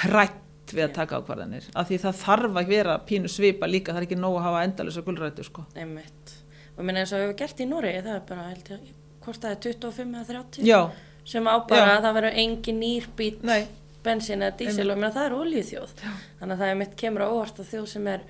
hrætt 0.00 0.38
við 0.76 0.86
að 0.86 0.94
taka 0.96 1.20
ákvarðanir 1.20 1.68
af 1.74 1.88
því 1.88 1.98
það 2.04 2.20
þarf 2.20 2.60
að 2.62 2.72
vera 2.74 2.96
pínu 3.08 3.30
svipa 3.30 3.68
líka, 3.70 3.92
það 3.92 4.02
er 4.02 4.08
ekki 4.08 4.18
nóg 4.20 4.38
að 4.38 4.46
hafa 4.48 4.64
endalus 4.68 4.98
og 5.00 5.06
gulrættu 5.08 5.46
sko. 5.46 5.66
einmitt. 5.76 6.34
Og 6.76 6.86
minna 6.86 7.02
eins 7.02 7.12
og 7.12 7.20
við 7.20 7.26
hefum 7.28 7.38
gert 7.42 7.60
í 7.60 7.68
Nóri, 7.68 7.92
það 8.00 8.14
er 8.14 8.26
bara, 8.28 8.48
held 8.48 8.70
ég, 8.72 8.90
hvort 9.24 9.42
það 9.42 9.56
er 9.56 9.62
25 9.66 10.14
eða 10.16 10.28
30 10.30 10.68
já, 10.68 10.80
sem 11.28 11.48
á 11.50 11.56
bara 11.68 11.86
Já. 11.86 11.96
að 11.96 12.04
það 12.06 12.16
verður 12.18 12.38
engin 12.42 12.80
nýrbít 12.80 13.42
nei, 13.46 13.60
bensin 14.04 14.44
eða 14.44 14.56
dísil 14.56 14.78
Einmitt. 14.78 14.92
og 14.94 15.00
minna 15.00 15.12
það 15.16 15.26
er 15.26 15.36
olíuþjóð. 15.36 15.96
Þannig 16.40 16.54
að 16.54 16.62
það 16.62 16.72
er 16.72 16.78
mitt 16.80 16.94
kemur 17.02 17.26
á 17.26 17.28
óvart 17.28 17.60
að 17.60 17.72
þjóð 17.74 17.88
sem 17.92 18.08
er 18.14 18.24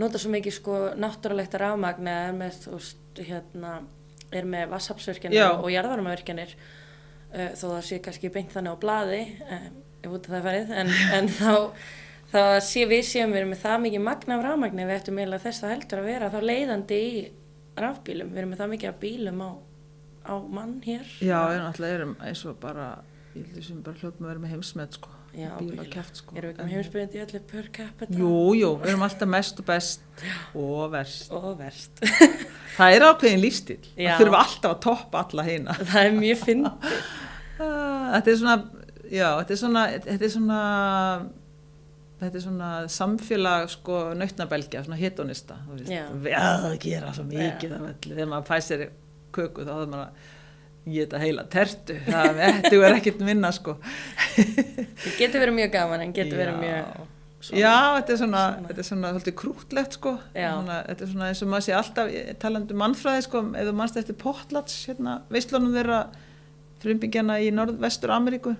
nota 0.00 0.18
svo 0.18 0.32
mikið 0.34 0.56
sko 0.56 0.78
náttúrulegt 0.98 1.54
rafmagn 1.60 2.10
eða 2.10 2.24
er 2.28 2.38
með, 2.38 2.56
hérna, 3.20 3.74
er 4.34 4.48
með 4.56 4.72
vassapsvirkjanir 4.74 5.38
Já. 5.38 5.50
og 5.54 5.70
jarðvarmavirkjanir 5.70 6.56
uh, 6.56 7.50
þó 7.54 7.66
það 7.68 7.82
sé 7.88 8.00
kannski 8.02 8.32
beint 8.34 8.54
þannig 8.54 8.74
á 8.74 8.82
blaði 8.82 9.22
um, 9.44 9.68
ef 9.70 9.83
út 10.12 10.26
af 10.28 10.34
það 10.34 10.44
farið 10.48 10.72
en, 10.82 10.92
en 11.18 11.30
þá, 11.32 11.54
þá 12.34 12.40
sé 12.66 12.84
við 12.90 13.02
séum 13.08 13.32
við 13.34 13.40
erum 13.42 13.52
með 13.54 13.62
það 13.64 13.80
mikið 13.86 14.04
magna 14.08 14.36
af 14.38 14.44
rafmagni 14.48 14.86
við 14.88 14.96
ættum 15.00 15.18
eiginlega 15.22 15.44
þess 15.46 15.64
að 15.64 15.74
heldur 15.74 16.02
að 16.02 16.08
vera 16.12 16.30
þá 16.34 16.38
leiðandi 16.50 17.00
í 17.08 17.24
rafbílum, 17.84 18.30
við 18.34 18.42
erum 18.44 18.52
með 18.54 18.62
það 18.62 18.72
mikið 18.76 18.92
af 18.92 19.00
bílum 19.02 19.42
á, 19.42 19.50
á 20.30 20.34
mann 20.60 20.76
hér 20.84 21.10
já, 21.24 21.40
en 21.56 21.66
alltaf 21.70 21.90
erum 21.90 22.16
eins 22.22 22.44
og 22.50 22.56
bara, 22.62 22.88
ég 23.34 23.42
held 23.48 23.58
þessum 23.58 23.82
bara 23.86 24.00
hljótt 24.02 24.20
með 24.22 24.28
að 24.28 24.32
vera 24.34 24.44
með 24.46 24.54
heimsmet 24.56 24.98
sko, 25.00 25.10
Já, 25.34 25.48
bíla 25.58 25.82
kæft 25.90 26.20
sko 26.20 26.36
erum 26.38 26.52
við 26.52 26.54
ekki 26.54 26.64
með 26.68 26.74
heimsbyrjandi 26.76 27.18
í 27.18 27.22
öllu 27.24 27.38
per 27.50 27.64
capita 27.74 28.18
Jú, 28.20 28.28
jú, 28.54 28.68
við 28.78 28.92
erum 28.92 29.02
alltaf 29.08 29.30
mest 29.34 29.58
og 29.58 29.66
best 29.66 30.04
og 30.54 30.84
verst. 30.92 31.32
og 31.34 31.48
verst 31.58 32.04
Það 32.76 32.92
er 32.96 33.04
ákveðin 33.06 33.38
lífstíl. 33.42 33.80
Já. 33.94 34.12
Það 34.14 34.20
þurfa 34.24 34.38
alltaf 34.44 34.72
að 34.72 34.78
toppa 34.82 35.20
alla 35.24 35.42
heina. 35.46 35.74
það 35.78 35.98
er 36.06 36.14
mjög 36.20 36.40
fyndið 36.44 36.86
Ah, 37.64 38.14
Þetta 38.16 38.30
er 38.32 38.38
svona, 38.40 38.54
já, 39.14 39.28
þetta 39.40 39.54
er 39.56 39.60
svona, 39.62 39.84
þetta 40.04 40.26
er 40.28 40.32
svona, 40.34 40.58
þetta 42.20 42.38
er 42.40 42.44
svona 42.44 42.68
samfélag 42.98 43.70
sko 43.72 43.98
nautnabelgja, 44.18 44.84
svona 44.86 44.98
hitonista. 45.00 45.58
Já. 45.88 46.04
Við 46.24 46.36
að 46.40 46.76
gera 46.84 47.14
svo 47.16 47.26
mikið. 47.30 47.74
Þegar 48.10 48.30
maður 48.34 48.48
fæ 48.50 48.56
sér 48.68 48.86
köku 49.34 49.64
þá 49.66 49.72
það 49.74 49.88
maður 49.94 50.04
að 50.04 50.30
geta 50.94 51.18
heila 51.22 51.46
tertu. 51.48 51.94
Það 52.04 52.42
er 52.44 52.98
ekkert 52.98 53.22
minna 53.24 53.50
sko. 53.56 53.78
það 54.34 55.18
getur 55.18 55.40
verið 55.46 55.58
mjög 55.62 55.70
gaman 55.78 56.04
en 56.04 56.14
getur 56.16 56.40
verið 56.42 56.60
mjög 56.60 57.10
Já, 57.44 57.72
þetta 57.98 58.12
er 58.14 58.16
svona, 58.16 58.42
Svona. 58.54 58.68
þetta 58.70 58.80
er 58.80 58.86
svona 58.88 59.08
svolítið 59.12 59.34
krútlegt 59.36 59.96
sko, 59.98 60.12
svona, 60.32 60.76
þetta 60.86 61.04
er 61.04 61.08
svona 61.10 61.26
eins 61.28 61.42
og 61.44 61.48
maður 61.52 61.64
sé 61.66 61.74
alltaf 61.76 62.12
talandi 62.40 62.72
um 62.72 62.78
mannfræði 62.80 63.24
sko, 63.26 63.42
ef 63.60 63.66
þú 63.68 63.74
mannst 63.76 63.98
eftir 64.00 64.16
Potlats, 64.22 64.78
hérna, 64.88 65.16
veislunum 65.28 65.74
þeirra 65.76 65.98
frumbyggjana 66.80 67.36
í 67.44 67.50
norðvestur 67.52 68.14
Ameríku, 68.16 68.54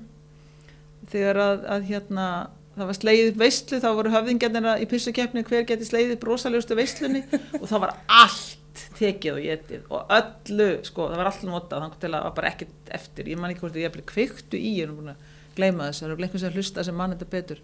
þegar 1.15 1.41
að, 1.45 1.65
að 1.77 1.87
hérna, 1.91 2.27
það 2.75 2.91
var 2.91 2.99
slegið 2.99 3.31
upp 3.31 3.41
veislu, 3.45 3.81
þá 3.83 3.89
voru 4.01 4.15
höfðingjarnir 4.15 4.83
í 4.83 4.91
pissukefni 4.91 5.47
hver 5.47 5.69
geti 5.69 5.89
slegið 5.89 6.17
upp 6.17 6.29
rosalegustu 6.31 6.79
veislunni 6.79 7.25
og 7.61 7.69
það 7.71 7.87
var 7.87 7.95
allt 8.23 8.85
tekið 8.99 9.37
og 9.37 9.45
getið 9.45 9.87
og 9.95 10.17
öllu, 10.17 10.69
sko, 10.87 11.07
það 11.11 11.21
var 11.21 11.31
allt 11.31 11.47
notað, 11.47 11.85
þannig 11.85 12.03
til 12.03 12.11
að 12.11 12.17
það 12.17 12.27
var 12.27 12.35
bara 12.39 12.51
ekkert 12.51 12.93
eftir, 12.99 13.31
ég 13.31 13.41
man 13.41 13.55
ekki 13.55 13.65
hvort 13.65 13.79
ég 13.79 13.89
er 13.91 14.05
kveiktu 14.11 14.59
í, 14.59 14.75
ég 14.79 14.87
er 14.87 14.91
nú 14.91 14.99
búin 14.99 15.15
að 15.15 15.31
gleyma 15.55 15.89
þess, 15.89 16.03
það 16.03 16.09
eru 16.09 16.25
einhvern 16.27 16.43
sem 16.43 16.57
hlusta 16.57 16.85
sem 16.87 16.97
mann 16.99 17.15
þetta 17.15 17.29
betur. 17.31 17.61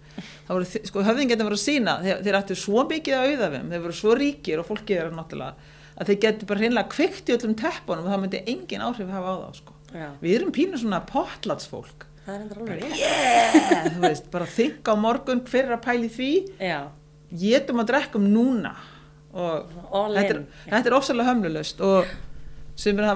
Þá 0.47 0.51
voru, 0.53 0.67
sko, 0.87 1.03
höfðingarnir 1.07 1.47
voru 1.49 1.57
að 1.57 1.63
sína 1.65 1.97
þeir, 2.05 2.21
þeir 2.23 2.37
ættu 2.39 2.57
svo 2.59 2.85
mikið 2.87 3.17
að 3.17 3.31
auða 3.31 3.49
þeim 3.55 3.73
þeir 3.73 3.83
voru 3.85 3.97
svo 3.97 4.15
ríkir 4.15 4.61
og 4.61 4.69
fólkið 4.69 5.01
er 5.01 5.11
náttúrulega 5.17 5.73
að 5.97 6.11
þeir 6.11 6.19
getur 6.25 6.49
bara 6.49 6.63
hreinlega 6.63 6.93
kveikt 6.93 7.29
í 7.29 7.35
öllum 7.35 7.57
teppunum 7.59 8.07
og 8.07 8.13
það 8.13 8.23
myndi 8.23 8.43
engin 8.53 8.85
áhrif 8.85 9.11
hafa 9.11 9.35
á 9.35 9.37
þá 9.41 9.59
sko. 9.59 9.75
Við 10.21 10.37
erum 10.37 10.53
pínu 10.55 10.79
svona 10.79 11.01
potlatsfólk 11.09 12.07
það 12.31 12.37
er 12.37 12.43
endur 12.45 12.63
alveg 12.63 12.97
yeah, 12.97 13.85
þú 13.91 14.01
veist, 14.05 14.31
bara 14.31 14.47
þykka 14.55 14.95
á 14.95 14.97
morgun 15.03 15.43
hver 15.47 15.67
er 15.67 15.75
að 15.75 15.85
pæli 15.85 16.09
því. 16.11 16.31
Getum 17.41 17.83
að 17.83 17.93
drekkum 17.93 18.27
núna. 18.31 18.73
Og 19.31 20.11
þetta 20.11 20.27
er, 20.33 20.43
þetta 20.67 20.91
er 20.91 20.97
ofsalega 20.97 21.31
hömlulöst 21.31 21.79
og 21.87 22.09
sem 22.79 22.97
er 22.99 23.07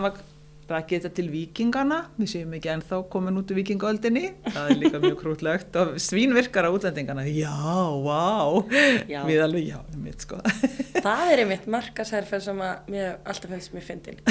rakið 0.65 1.03
þetta 1.03 1.09
til 1.19 1.25
vikingana 1.29 1.97
við 2.15 2.29
séum 2.31 2.53
ekki 2.57 2.71
ennþá 2.73 2.99
komin 3.13 3.35
út 3.37 3.51
úr 3.53 3.59
vikingaöldinni 3.59 4.23
það 4.47 4.69
er 4.71 4.79
líka 4.81 5.01
mjög 5.03 5.17
krútlegt. 5.19 5.75
Og 5.81 5.99
svín 6.01 6.33
virkar 6.35 6.65
á 6.65 6.73
útlendingana. 6.73 7.25
Já, 7.29 7.53
vá. 8.01 8.63
Já. 9.11 9.21
við 9.27 9.43
alveg, 9.45 9.67
já, 9.69 9.79
mitt 10.01 10.25
sko. 10.25 10.39
Það 10.95 11.33
er 11.33 11.43
einmitt 11.43 11.67
markasherferð 11.69 12.47
sem 12.47 12.63
að 12.65 12.89
mér 12.95 13.19
alltaf 13.21 13.53
finnst 13.53 13.75
mér 13.75 13.85
fyndin. 13.85 14.23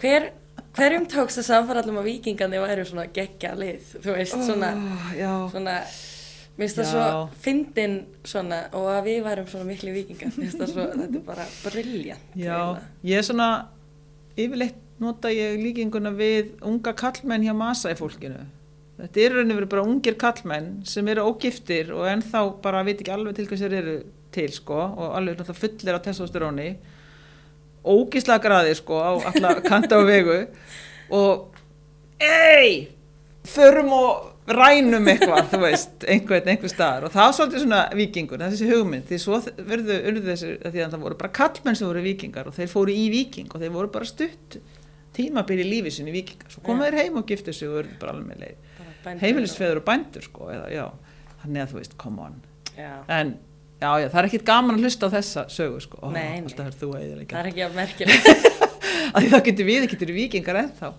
Hver, 0.00 0.30
hverjum 0.76 1.04
tókst 1.10 1.40
það 1.40 1.48
samfarallum 1.48 2.00
að 2.00 2.08
vikingandi 2.10 2.62
væru 2.62 2.86
svona 2.88 3.08
geggja 3.12 3.52
lið, 3.58 3.92
þú 4.04 4.16
veist, 4.16 4.38
svona, 4.46 4.70
já, 5.18 5.32
svona, 5.52 5.76
mér 6.56 6.64
finnst 6.64 6.80
það 6.80 6.88
svo 6.92 7.04
fyndin 7.44 7.98
svona 8.28 8.62
og 8.78 8.88
að 8.94 9.10
við 9.10 9.20
værum 9.26 9.50
svona 9.52 9.68
miklu 9.68 9.92
vikingar, 9.96 10.32
mér 10.36 10.48
finnst 10.48 10.62
það 10.62 10.72
svo, 10.72 10.88
þetta 11.02 11.20
er 11.20 11.26
bara 11.28 11.46
briljant. 11.66 12.32
já 12.38 12.58
ég 13.08 13.20
er 13.20 13.28
svona 13.28 13.50
yfirleitt 14.36 14.80
nota 15.02 15.32
ég 15.34 15.58
líkinguna 15.60 16.12
við 16.14 16.52
unga 16.64 16.94
kallmenn 16.96 17.44
hjá 17.44 17.54
masa 17.56 17.90
í 17.92 17.98
fólkinu. 17.98 18.44
Þetta 19.02 19.22
eru 19.24 19.40
rauninu 19.40 19.56
verið 19.58 19.70
bara 19.72 19.84
ungir 19.88 20.16
kallmenn 20.20 20.68
sem 20.86 21.08
eru 21.10 21.24
ógiftir 21.26 21.90
og 21.96 22.06
ennþá 22.06 22.42
bara 22.62 22.84
veit 22.86 23.00
ekki 23.00 23.10
alveg 23.10 23.34
til 23.34 23.48
hvað 23.50 23.62
sér 23.64 23.74
eru 23.80 23.94
til 24.32 24.52
sko 24.54 24.78
og 24.78 25.16
alveg 25.18 25.40
náttúrulega 25.40 25.58
fullir 25.58 25.98
á 25.98 26.04
testosteróni 26.04 26.68
ógislega 27.84 28.42
graði 28.44 28.74
sko 28.78 28.98
á 29.02 29.10
alla 29.32 29.54
kanta 29.64 29.98
og 30.00 30.08
vegu. 30.10 30.36
Og 31.12 31.56
ei 32.22 32.88
förum 33.48 33.90
og 33.96 34.28
rænum 34.52 35.06
eitthvað, 35.10 35.48
þú 35.52 35.58
veist, 35.62 36.04
einhvern, 36.10 36.48
einhver 36.50 36.70
staðar. 36.70 37.06
Og 37.06 37.14
það 37.14 37.26
var 37.26 37.34
svolítið 37.36 37.62
svona 37.64 37.80
vikingur, 37.98 38.40
það 38.40 38.46
er 38.46 38.54
þessi 38.56 38.70
hugmynd. 38.72 39.04
Því 39.08 39.18
svo 39.22 39.38
verðu 39.70 39.98
urðu 40.10 40.22
þessi, 40.28 40.52
því 40.64 40.84
að 40.84 40.94
það 40.94 41.04
voru 41.06 41.18
bara 41.20 41.34
kallmenn 41.38 41.78
sem 41.78 41.88
voru 41.88 42.02
vikingar 42.06 42.50
og 42.50 42.56
þeir 42.56 42.70
fóru 42.72 42.94
í 42.94 43.04
viking 43.12 43.52
og 43.54 43.62
þeir 43.62 43.74
voru 43.74 43.92
bara 43.94 44.08
stutt 44.08 44.58
tímabil 45.14 45.60
í 45.62 45.68
lífi 45.68 45.92
sinni 45.92 46.14
vikingar, 46.14 46.48
svo 46.50 46.62
koma 46.64 46.86
Já. 46.86 46.90
þeir 46.90 46.98
heim 47.02 47.18
og 47.20 47.26
giftu 47.28 47.52
sig 47.54 47.68
og 47.68 47.82
urðu 47.82 47.98
bara 48.00 48.14
alveg 48.16 48.38
leið 48.40 48.76
Bara 48.78 48.94
bændur 49.04 49.26
heimilisfeður 49.26 49.80
og 49.82 49.86
bændur 49.90 50.24
sko, 50.24 50.46
eða 50.54 50.70
já. 50.72 50.84
Þannig 51.42 51.62
að 51.62 51.72
þú 51.72 51.78
veist, 51.82 51.96
come 52.00 52.26
on. 52.26 52.38
Já, 52.78 52.92
en 53.12 53.34
já, 53.82 53.90
já, 54.00 54.08
það 54.08 54.18
er 54.22 54.28
ekkit 54.30 54.44
gaman 54.48 54.78
að 54.78 54.86
hlusta 54.86 55.10
á 55.10 55.14
þessa 55.18 55.46
sögu 55.52 55.80
sko, 55.84 56.00
Ó, 56.00 56.08
Nei, 56.14 56.40
nei. 56.40 56.50
er 56.52 56.76
það 56.80 57.40
er 57.42 57.50
ekki 57.52 57.64
að 57.66 57.78
því 59.22 59.32
það 59.32 59.48
getur 59.48 59.68
við, 59.68 59.88
getur 59.92 60.12
vikingar 60.16 60.60
ennþá. 60.62 60.92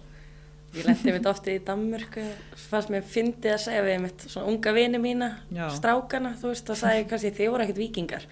Ég 0.74 0.88
lendi 0.88 1.12
mitt 1.14 1.28
ofti 1.30 1.54
í 1.54 1.60
Danmörku, 1.62 2.22
fannst 2.58 2.90
mér 2.90 3.04
fyndið 3.06 3.52
að 3.54 3.60
segja 3.62 3.82
við 3.86 4.00
mitt 4.08 4.24
svona 4.26 4.50
unga 4.50 4.72
vini 4.74 5.02
mína, 5.02 5.28
Já. 5.54 5.68
strákana, 5.76 6.32
þú 6.42 6.50
veist, 6.50 6.66
þá 6.66 6.80
sagði 6.80 7.04
ég 7.04 7.12
kannski 7.12 7.32
þið 7.38 7.52
voru 7.54 7.66
ekkert 7.68 7.82
vikingar 7.84 8.26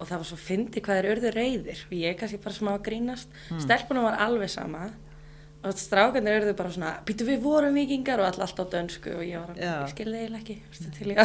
og 0.00 0.08
það 0.08 0.16
var 0.16 0.28
svo 0.32 0.38
fyndið 0.42 0.84
hvað 0.88 0.98
þeir 0.98 1.08
urðu 1.12 1.32
reyðir 1.36 1.84
og 1.86 1.94
ég 2.00 2.18
kannski 2.18 2.40
bara 2.42 2.56
smá 2.58 2.72
grínast, 2.88 3.38
mm. 3.46 3.62
stelpunum 3.62 4.08
var 4.08 4.18
alveg 4.26 4.50
sama 4.50 4.88
og 5.64 5.72
strákanir 5.80 6.36
urðu 6.42 6.52
bara 6.58 6.70
svona, 6.74 6.90
býtu 7.08 7.24
við 7.28 7.38
vorum 7.44 7.74
vikingar 7.78 8.20
og 8.20 8.26
all, 8.28 8.40
allt 8.44 8.58
á 8.60 8.64
dönsku 8.74 9.14
og 9.16 9.22
ég 9.24 9.40
var 9.40 9.50
að, 9.54 9.60
ég 9.64 9.92
skilði 9.94 10.18
eiginlega 10.20 10.42
ekki, 10.42 10.56
til 10.98 11.08
ég 11.12 11.16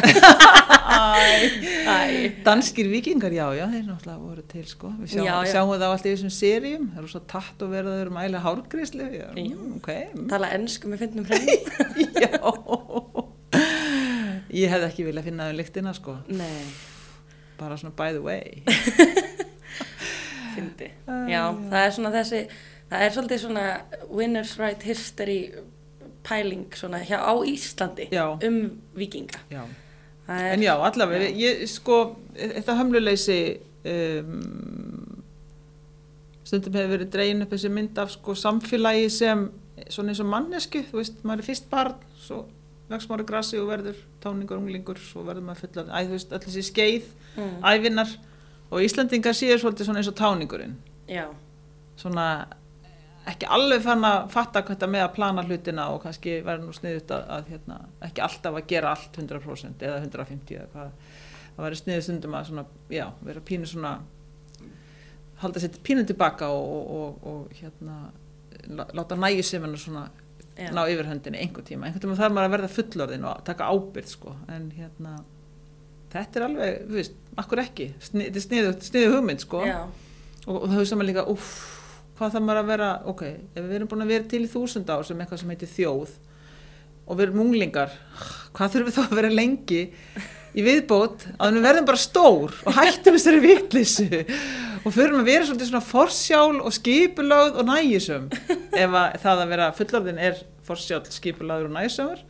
Æ, 1.90 2.42
Danskir 2.44 2.88
vikingar, 2.90 3.32
já, 3.36 3.44
já, 3.54 3.64
þeir 3.70 3.84
náttúrulega 3.86 4.18
voru 4.24 4.42
til 4.50 4.64
sko. 4.66 4.90
Við 5.00 5.12
sjáum, 5.14 5.26
Já, 5.28 5.34
já. 5.44 5.50
sjáum 5.54 5.70
það 5.74 5.84
alltaf 5.86 6.08
í 6.08 6.14
þessum 6.14 6.32
seríum, 6.34 6.86
það 6.94 7.02
eru 7.02 7.10
svo 7.12 7.20
tatt 7.30 7.62
og 7.66 7.72
verður 7.74 8.10
mæla 8.16 8.40
hárgríslu. 8.44 9.06
Já, 9.12 9.28
Já. 9.28 9.44
mm, 9.44 10.26
tala 10.32 10.50
ennsku 10.56 10.90
með 10.90 11.04
fyndnum 11.04 11.28
hrein 11.30 11.46
já. 12.24 12.40
Ég 14.50 14.72
hefði 14.72 14.88
ekki 14.88 15.06
viljað 15.06 15.28
finna 15.28 15.46
þau 15.50 15.58
lyktina, 15.60 15.92
sko. 15.96 16.16
Nei, 16.32 16.64
Bara 17.60 17.76
svona 17.76 17.92
by 17.94 18.14
the 18.16 18.22
way. 18.24 18.62
fyndi 20.54 20.88
Æ, 21.06 21.12
Já, 21.30 21.30
já. 21.30 21.42
það 21.70 21.84
er 21.86 21.92
svona 21.94 22.10
þessi 22.16 22.40
það 22.90 23.04
er 23.06 23.14
svolítið 23.14 23.44
svona 23.44 23.66
winners 24.10 24.56
right 24.58 24.82
history 24.82 25.40
pæling 26.26 26.66
svona 26.76 27.00
hjá 27.06 27.18
á 27.22 27.32
Íslandi 27.46 28.10
Já. 28.12 28.26
um 28.46 28.80
vikinga 28.96 29.40
Já. 29.50 29.64
En 30.30 30.62
já, 30.62 30.76
allavega, 30.78 31.26
ég, 31.34 31.64
sko, 31.66 31.96
þetta 32.36 32.76
hömluleysi, 32.78 33.38
um, 33.90 35.24
stundum 36.46 36.76
hefur 36.78 36.92
verið 36.94 37.10
dregin 37.10 37.42
upp 37.42 37.54
þessi 37.56 37.70
mynd 37.74 37.98
af 37.98 38.12
sko 38.14 38.36
samfélagi 38.38 39.08
sem, 39.10 39.42
svona 39.90 40.12
eins 40.12 40.22
og 40.22 40.28
mannesku, 40.30 40.84
þú 40.86 41.00
veist, 41.00 41.18
maður 41.26 41.42
er 41.42 41.48
fyrst 41.48 41.66
barn, 41.72 41.98
svo 42.22 42.44
vex 42.90 43.08
maður 43.10 43.26
grassi 43.26 43.58
og 43.58 43.72
verður 43.72 43.98
táningur, 44.22 44.62
unglingur, 44.62 45.02
svo 45.02 45.24
verður 45.26 45.48
maður 45.48 45.64
fullan, 45.64 45.90
æ, 45.90 45.98
þú 46.06 46.14
veist, 46.14 46.32
allir 46.36 46.46
þessi 46.46 46.64
skeið, 46.68 47.10
mm, 47.34 47.52
ævinnar. 47.72 48.14
Og 48.70 48.86
Íslandingar 48.86 49.34
séu 49.34 49.58
svolítið 49.58 49.90
svona 49.90 49.98
eins 49.98 50.12
og 50.12 50.18
táningurinn, 50.20 50.76
já, 51.10 51.26
svona 51.98 52.28
ekki 53.28 53.46
alveg 53.52 53.82
fann 53.84 54.04
að 54.08 54.30
fatta 54.32 54.62
hvað 54.62 54.76
þetta 54.76 54.86
með 54.90 55.04
að 55.04 55.14
plana 55.16 55.42
hlutina 55.44 55.88
og 55.94 56.00
kannski 56.04 56.38
verður 56.46 56.64
nú 56.66 56.72
sniðut 56.76 57.10
að, 57.14 57.26
að 57.36 57.50
hérna, 57.52 57.76
ekki 58.08 58.22
alltaf 58.24 58.56
að 58.60 58.66
gera 58.72 58.94
allt 58.94 59.18
100% 59.20 59.84
eða 59.86 59.98
150 60.04 60.56
eða 60.56 60.70
hvað. 60.72 60.94
Það 61.50 61.64
verður 61.66 61.80
sniðut 61.82 62.06
stundum 62.06 62.34
að 62.38 62.48
svona, 62.48 62.64
já, 62.90 63.04
vera 63.26 63.40
pínu 63.50 63.68
svona 63.68 63.92
halda 65.40 65.60
sér 65.62 65.76
pínu 65.84 66.04
tilbaka 66.08 66.48
og, 66.52 66.72
og, 66.76 66.90
og, 67.00 67.28
og 67.30 67.60
hérna 67.60 67.98
lá- 68.68 68.90
láta 68.96 69.16
nægi 69.16 69.42
sem 69.44 69.62
hennar 69.64 69.80
svona 69.80 70.06
Já. 70.60 70.68
ná 70.76 70.82
yfirhöndinni 70.92 71.38
einhvern 71.40 71.64
tíma, 71.64 71.86
einhvern 71.88 72.02
tíma 72.04 72.16
þarf 72.18 72.34
maður 72.36 72.48
að 72.50 72.54
verða 72.56 72.68
fullorðin 72.74 73.22
og 73.30 73.44
taka 73.46 73.68
ábyrð 73.72 74.10
sko 74.10 74.34
en 74.52 74.66
hérna 74.76 75.14
þetta 76.12 76.40
er 76.40 76.44
alveg, 76.44 76.80
þú 76.90 76.96
veist, 76.98 77.14
akkur 77.38 77.62
ekki. 77.62 77.86
Sni, 78.02 78.26
þetta 78.34 78.66
er 78.66 78.80
sniðu 78.88 79.12
hugmynd 79.14 79.44
sko. 79.44 79.60
Já, 79.64 79.78
og, 80.46 80.56
og 80.56 80.64
það 80.66 80.74
hefur 80.74 80.88
saman 80.90 81.06
líka, 81.08 81.24
uff 81.30 81.52
hvað 82.20 82.34
það 82.36 82.44
maður 82.46 82.60
að 82.62 82.70
vera, 82.70 82.88
ok, 83.10 83.22
ef 83.56 83.62
við 83.64 83.76
erum 83.78 83.90
búin 83.90 84.04
að 84.04 84.12
vera 84.14 84.28
til 84.30 84.42
í 84.44 84.50
þúsund 84.52 84.92
ár 84.92 85.06
sem 85.08 85.22
eitthvað 85.22 85.40
sem 85.42 85.52
heitir 85.54 85.72
þjóð 85.72 86.12
og 87.10 87.16
við 87.16 87.24
erum 87.26 87.40
unglingar 87.46 87.94
hvað 88.54 88.74
þurfum 88.74 88.90
við 88.90 88.98
þá 88.98 89.02
að 89.06 89.16
vera 89.18 89.32
lengi 89.34 89.80
í 90.50 90.64
viðbót 90.66 91.24
að 91.38 91.56
við 91.56 91.66
verðum 91.68 91.88
bara 91.88 92.02
stór 92.02 92.56
og 92.66 92.76
hættum 92.76 93.16
þessari 93.16 93.40
vitleysu 93.44 94.08
og 94.80 94.94
fyrir 94.94 95.16
að 95.16 95.30
vera 95.30 95.46
svolítið 95.48 95.70
svona 95.70 95.86
forsjál 95.86 96.60
og 96.60 96.74
skipulögð 96.76 97.58
og 97.62 97.68
nægisum 97.70 98.28
ef 98.30 98.98
að 99.00 99.18
það 99.24 99.42
að 99.44 99.52
vera 99.54 99.70
fullorðin 99.78 100.22
er 100.28 100.44
forsjál, 100.66 101.02
skipulögður 101.10 101.70
og 101.70 101.76
nægisumur 101.78 102.22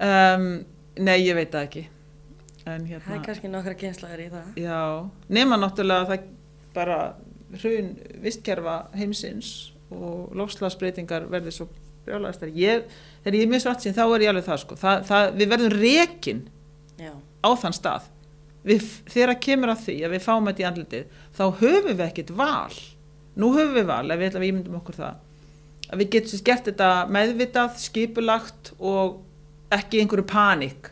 um, 0.00 0.48
nei, 0.96 1.18
ég 1.26 1.36
veit 1.36 1.52
það 1.52 1.66
ekki. 1.66 1.84
En 2.66 2.82
Það 2.82 2.90
hérna 2.90 3.16
er 3.16 3.24
kannski 3.28 3.50
nokkra 3.50 3.74
kynslaður 3.78 4.22
í 4.24 4.26
það. 4.32 4.46
Já, 4.58 4.80
nema 5.38 5.58
náttúrulega 5.60 6.02
að 6.02 6.08
það 6.10 6.24
bara 6.76 6.96
hrun 7.54 7.92
vistkerfa 8.24 8.76
heimsins 8.96 9.72
og 9.94 10.34
lofslagsbreytingar 10.36 11.28
verður 11.30 11.54
svo 11.54 11.68
brjálæðistar. 12.06 12.50
Ég, 12.54 12.86
þegar 13.24 13.38
ég 13.38 13.46
er 13.46 13.52
mjög 13.52 13.64
svart 13.64 13.84
sín, 13.84 13.94
þá 13.96 14.04
er 14.06 14.24
ég 14.26 14.32
alveg 14.32 14.46
það 14.46 14.60
sko. 14.62 14.78
Það, 14.80 15.06
það, 15.10 15.30
við 15.38 15.52
verðum 15.52 15.76
rekin 15.76 16.42
Já, 17.00 17.12
á 17.16 17.50
þann 17.62 17.76
stað. 17.76 18.10
Við, 18.66 18.88
þegar 19.14 19.38
kemur 19.46 19.72
að 19.72 19.84
því 19.84 19.96
að 20.06 20.16
við 20.16 20.24
fáum 20.24 20.50
þetta 20.50 20.62
í 20.62 20.66
andlitið, 20.70 21.20
þá 21.36 21.44
höfum 21.60 21.92
við 21.92 22.04
ekkert 22.08 22.34
val. 22.38 22.80
Nú 23.36 23.52
höfum 23.54 23.76
við 23.76 23.88
val, 23.90 24.02
ef 24.10 24.20
við 24.20 24.30
ætlum 24.30 24.44
að 24.44 24.50
ímyndum 24.50 24.80
okkur 24.80 24.98
það. 24.98 25.22
Að 25.86 26.02
við 26.02 26.12
getum 26.16 26.32
sér 26.32 26.44
gert 26.48 26.68
þetta 26.70 26.90
meðvitað, 27.14 27.78
skipulagt 27.78 28.72
og 28.78 29.20
ekki 29.74 30.02
einhverju 30.02 30.26
panik. 30.30 30.90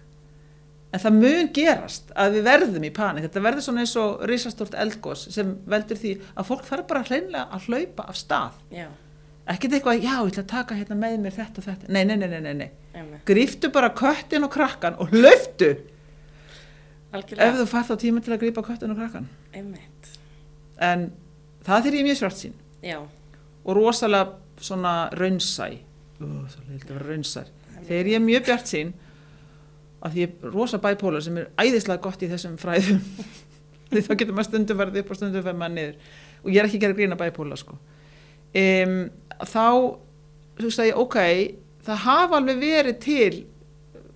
En 0.95 1.01
það 1.03 1.17
mun 1.19 1.49
gerast 1.57 2.13
að 2.15 2.37
við 2.37 2.45
verðum 2.47 2.85
í 2.87 2.91
panik. 2.95 3.25
Þetta 3.27 3.41
verður 3.43 3.65
svona 3.67 3.83
eins 3.83 3.95
og 3.99 4.21
risastort 4.31 4.77
eldgós 4.79 5.25
sem 5.35 5.49
veldur 5.67 5.99
því 5.99 6.13
að 6.39 6.47
fólk 6.51 6.69
þarf 6.69 6.87
bara 6.93 7.03
hreinlega 7.09 7.49
að 7.57 7.67
hlaupa 7.69 8.07
af 8.13 8.21
stað. 8.21 8.61
já, 8.71 8.87
Ekkert 9.45 9.75
eitthvað, 9.77 9.99
já, 10.01 10.15
ég 10.25 10.31
ætla 10.31 10.43
að 10.45 10.53
taka 10.55 10.77
hérna 10.79 10.97
með 10.97 11.17
mér 11.21 11.35
þetta 11.37 11.61
og 11.61 11.65
þetta. 11.67 11.89
Nei, 11.93 12.05
nei, 12.09 12.15
nei, 12.17 12.41
nei, 12.41 12.55
nei. 12.63 12.71
Gríftu 13.29 13.69
bara 13.75 13.91
köttin 13.93 14.47
og 14.47 14.53
krakkan 14.55 14.95
og 15.03 15.11
hlauftu 15.13 15.73
ef 15.75 17.19
Algjörlega, 17.19 17.59
þú 17.61 17.67
fær 17.71 17.85
þá 17.87 17.95
tíma 18.03 18.23
til 18.25 18.33
að 18.35 18.41
grípa 18.43 18.63
köttin 18.67 18.91
og 18.95 18.99
krakkan. 18.99 19.29
einmitt. 19.55 20.09
En 20.83 21.05
það 21.67 21.85
þegar 21.85 21.99
ég 21.99 22.07
mjög 22.09 22.19
svart 22.23 22.39
sín 22.41 22.55
Já, 22.83 22.99
og 23.65 23.77
rosalega 23.77 24.33
svona 24.65 24.95
raunsæ. 25.13 25.69
Ó, 26.21 26.27
svo 26.49 26.65
leilt 26.71 26.89
að 26.89 26.97
vera 26.97 27.07
raunsær. 27.11 27.53
Þegar 27.85 28.11
ég 28.11 28.17
er 28.19 28.25
mjög 28.25 28.45
bjart 28.49 28.71
sín 28.71 28.93
að 30.05 30.15
því 30.15 30.25
ég 30.25 30.37
er 30.37 30.55
rosa 30.55 30.81
bæpólar 30.83 31.25
sem 31.25 31.41
er 31.41 31.51
æðislega 31.59 32.03
gott 32.05 32.23
í 32.23 32.31
þessum 32.31 32.59
fræðum. 32.61 33.03
Því 33.91 34.03
þá 34.05 34.15
getur 34.15 34.35
maður 34.35 34.49
stundum 34.51 34.81
verið 34.81 35.01
upp 35.01 35.13
og 35.13 35.19
stundum 35.19 35.45
verið 35.45 35.61
maður 35.61 35.75
niður. 35.79 36.09
Og 36.45 36.49
ég 36.53 36.61
er 36.61 36.69
ekki 36.69 36.81
að 36.81 36.85
gera 36.85 36.97
grína 36.99 37.19
bæpóla 37.21 37.59
sko. 37.61 37.77
Um, 38.55 38.99
þá 39.41 39.67
þú 40.59 40.69
veist 40.69 40.83
að 40.83 40.91
ég, 40.91 41.01
ok 41.01 41.19
það 41.85 42.05
hafa 42.05 42.39
alveg 42.39 42.61
verið 42.63 43.01
til 43.03 43.41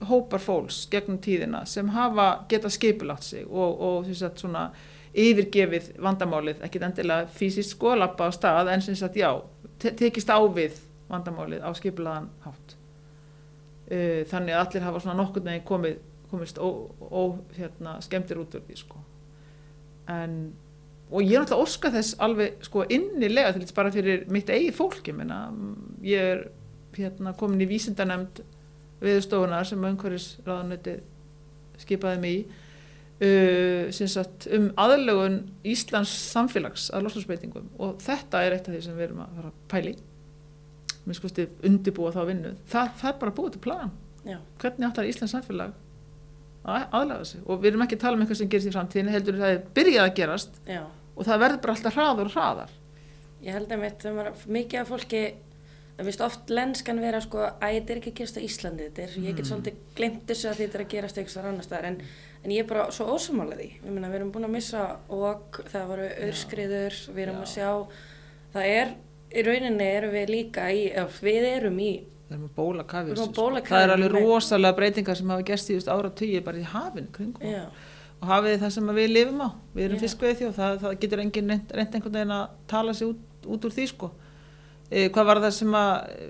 hópar 0.09 0.43
fólks 0.43 0.85
gegnum 0.93 1.19
tíðina 1.23 1.65
sem 1.67 1.89
hafa 1.91 2.29
geta 2.51 2.71
skipulagt 2.71 3.27
sig 3.27 3.47
og, 3.49 3.81
og 3.83 4.07
sem 4.07 4.19
sagt 4.21 4.45
svona 4.45 4.69
yfirgefið 5.19 5.97
vandamálið, 6.05 6.61
ekkit 6.63 6.85
endilega 6.87 7.27
fysiskt 7.35 7.75
sko, 7.75 7.97
lappa 7.99 8.29
á 8.29 8.31
stað 8.35 8.71
en 8.71 8.85
sem 8.85 8.97
sagt 8.99 9.19
já, 9.19 9.33
te 9.83 9.91
tekist 9.99 10.31
á 10.31 10.39
við 10.47 10.79
vandamálið 11.11 11.65
á 11.67 11.71
skipulaðan 11.75 12.29
hátt 12.45 12.78
uh, 13.91 14.23
þannig 14.31 14.55
að 14.55 14.63
allir 14.63 14.87
hafa 14.87 15.03
svona 15.05 15.19
nokkurn 15.23 15.51
veginn 15.51 15.67
komið, 15.69 15.99
komist 16.31 16.61
ó, 16.61 16.69
ó, 17.11 17.23
hérna, 17.57 17.99
út 17.99 18.57
úr 18.59 18.65
því 18.69 18.79
sko. 18.79 19.03
en 20.09 20.41
og 21.09 21.25
ég 21.25 21.39
er 21.39 21.41
náttúrulega 21.41 21.65
óska 21.65 21.91
þess 21.93 22.19
alveg 22.21 22.65
sko 22.67 22.85
innilega 22.93 23.55
til 23.55 23.63
þess 23.63 23.77
bara 23.77 23.93
fyrir 23.93 24.27
mitt 24.33 24.51
eigi 24.53 24.73
fólki 24.77 25.15
minna. 25.17 25.49
ég 26.05 26.33
er 26.35 26.49
hérna, 26.99 27.33
komin 27.33 27.63
í 27.63 27.69
vísindanemnd 27.69 28.43
viðstofunar 29.01 29.67
sem 29.67 29.85
umhverfis 29.85 30.39
ráðanöti 30.45 30.99
skipaði 31.79 32.21
mig 32.21 32.39
í 32.39 32.41
uh, 33.25 34.07
sagt, 34.11 34.49
um 34.55 34.71
aðlögun 34.79 35.41
Íslands 35.67 36.13
samfélags 36.33 36.89
að 36.95 37.07
losnarsbreytingum 37.07 37.71
og 37.79 37.99
þetta 38.03 38.45
er 38.45 38.57
eitt 38.57 38.69
af 38.69 38.75
því 38.75 38.85
sem 38.85 38.99
við 38.99 39.09
erum 39.09 39.25
að 39.25 39.37
fara 39.39 39.53
að 39.53 39.61
pæli 39.73 39.95
skusti 41.17 41.49
undibúa 41.65 42.13
þá 42.13 42.23
vinnu. 42.29 42.55
Það, 42.69 42.93
það 43.01 43.11
er 43.11 43.19
bara 43.23 43.37
búið 43.39 43.57
til 43.57 43.65
plan. 43.65 43.93
Já, 44.29 44.39
hvernig 44.61 44.89
áttar 44.89 45.09
Íslands 45.09 45.33
samfélag 45.33 45.73
að 46.69 46.87
aðlaga 46.99 47.27
sig? 47.31 47.43
Og 47.47 47.63
við 47.63 47.73
erum 47.73 47.85
ekki 47.87 47.97
að 47.97 48.05
tala 48.05 48.19
um 48.19 48.25
eitthvað 48.25 48.41
sem 48.43 48.53
gerist 48.53 48.69
í 48.69 48.75
framtíðinu 48.75 49.15
heldur 49.15 49.41
það 49.41 49.55
er 49.55 49.61
byrjað 49.79 50.05
að 50.05 50.15
gerast 50.19 50.59
já. 50.69 50.81
og 51.15 51.29
það 51.29 51.43
verður 51.45 51.61
bara 51.65 51.77
alltaf 51.77 51.99
hraðar 51.99 52.31
og 52.31 52.35
hraðar. 52.35 52.73
Ég 53.45 53.55
held 53.55 53.73
að 53.73 53.85
mitt, 53.85 54.07
mikið 54.59 54.81
af 54.81 54.91
fólki, 54.91 55.23
það 55.97 56.09
finnst 56.09 56.25
oft 56.27 56.53
lenskan 56.53 57.03
vera 57.03 57.21
sko, 57.23 57.45
að 57.47 57.77
þetta 57.77 57.95
er 57.95 58.01
ekki 58.01 58.13
að 58.13 58.19
gerast 58.21 58.41
á 58.41 58.47
Íslandi, 58.49 58.89
þetta 58.89 59.05
er, 59.05 59.19
ég 59.25 59.39
get 59.39 59.49
svolítið 59.49 59.83
glemt 59.99 60.25
þessu 60.29 60.51
að 60.51 60.63
þetta 60.65 60.79
er 60.79 60.85
að 60.85 60.95
gerast 60.95 61.21
eitthvað 61.23 61.51
annar 61.53 61.69
staðar, 61.69 61.89
en, 61.93 62.01
en 62.43 62.55
ég 62.55 62.65
er 62.65 62.71
bara 62.71 62.89
svo 62.95 63.07
ósamála 63.15 63.59
því. 63.61 63.69
Meina, 63.87 64.11
við 64.11 64.19
erum 64.19 64.33
búin 64.35 64.49
að 64.49 64.57
missa 64.57 64.85
og 65.15 65.61
það 65.71 65.93
voru 65.93 66.09
öðrskriður, 66.27 66.99
við 67.15 67.25
erum 67.29 67.39
Já. 67.39 67.45
að 67.45 67.53
sjá, 67.55 67.71
það 68.57 68.73
er, 68.75 68.93
í 69.29 69.45
rauninni 69.45 69.91
erum 69.97 70.15
við 70.15 70.33
líka 70.33 70.71
í, 70.73 70.87
við 71.25 71.47
erum 71.51 71.79
í, 71.83 71.93
við 72.29 72.35
erum 72.37 72.49
að 72.49 72.57
bóla 72.57 72.85
kafið 72.89 73.13
Við 73.13 73.19
erum 73.19 73.29
að 73.29 73.39
bóla 73.39 73.63
það 73.67 73.85
er 73.85 73.93
alveg 73.95 74.15
með- 74.15 74.27
rosalega 74.27 74.79
breytingar 74.79 75.19
sem 75.21 75.33
hafa 75.35 75.47
gerst 75.51 75.71
í 75.73 75.79
ára 75.89 76.11
tíu 76.21 76.43
bara 76.45 76.59
í 76.59 76.67
hafin 76.73 77.09
kringum. 77.13 77.45
Já, 77.45 77.65
og 78.19 78.29
hafið 78.33 78.57
það 78.63 78.73
sem 78.77 78.93
við 78.99 79.11
lifum 79.13 79.43
á. 79.45 79.49
Við 79.75 79.85
erum 79.89 80.03
fiskveið 80.03 80.41
þjóð, 80.41 80.55
það, 80.57 80.79
það 80.85 80.97
getur 81.05 81.25
engin 81.25 81.53
reynd, 81.55 81.77
einhvern 81.77 82.17
veginn 82.19 82.37
að 82.39 82.57
tala 82.73 82.95
sig 82.95 83.13
út, 83.13 83.47
út 83.47 83.69
úr 83.69 83.77
því 83.77 83.87
sko. 83.93 84.11
E, 84.89 85.09
hvað 85.13 85.29
var 85.31 85.43
það 85.45 85.55
sem 85.59 85.77
að 85.79 85.93
e, 86.09 86.29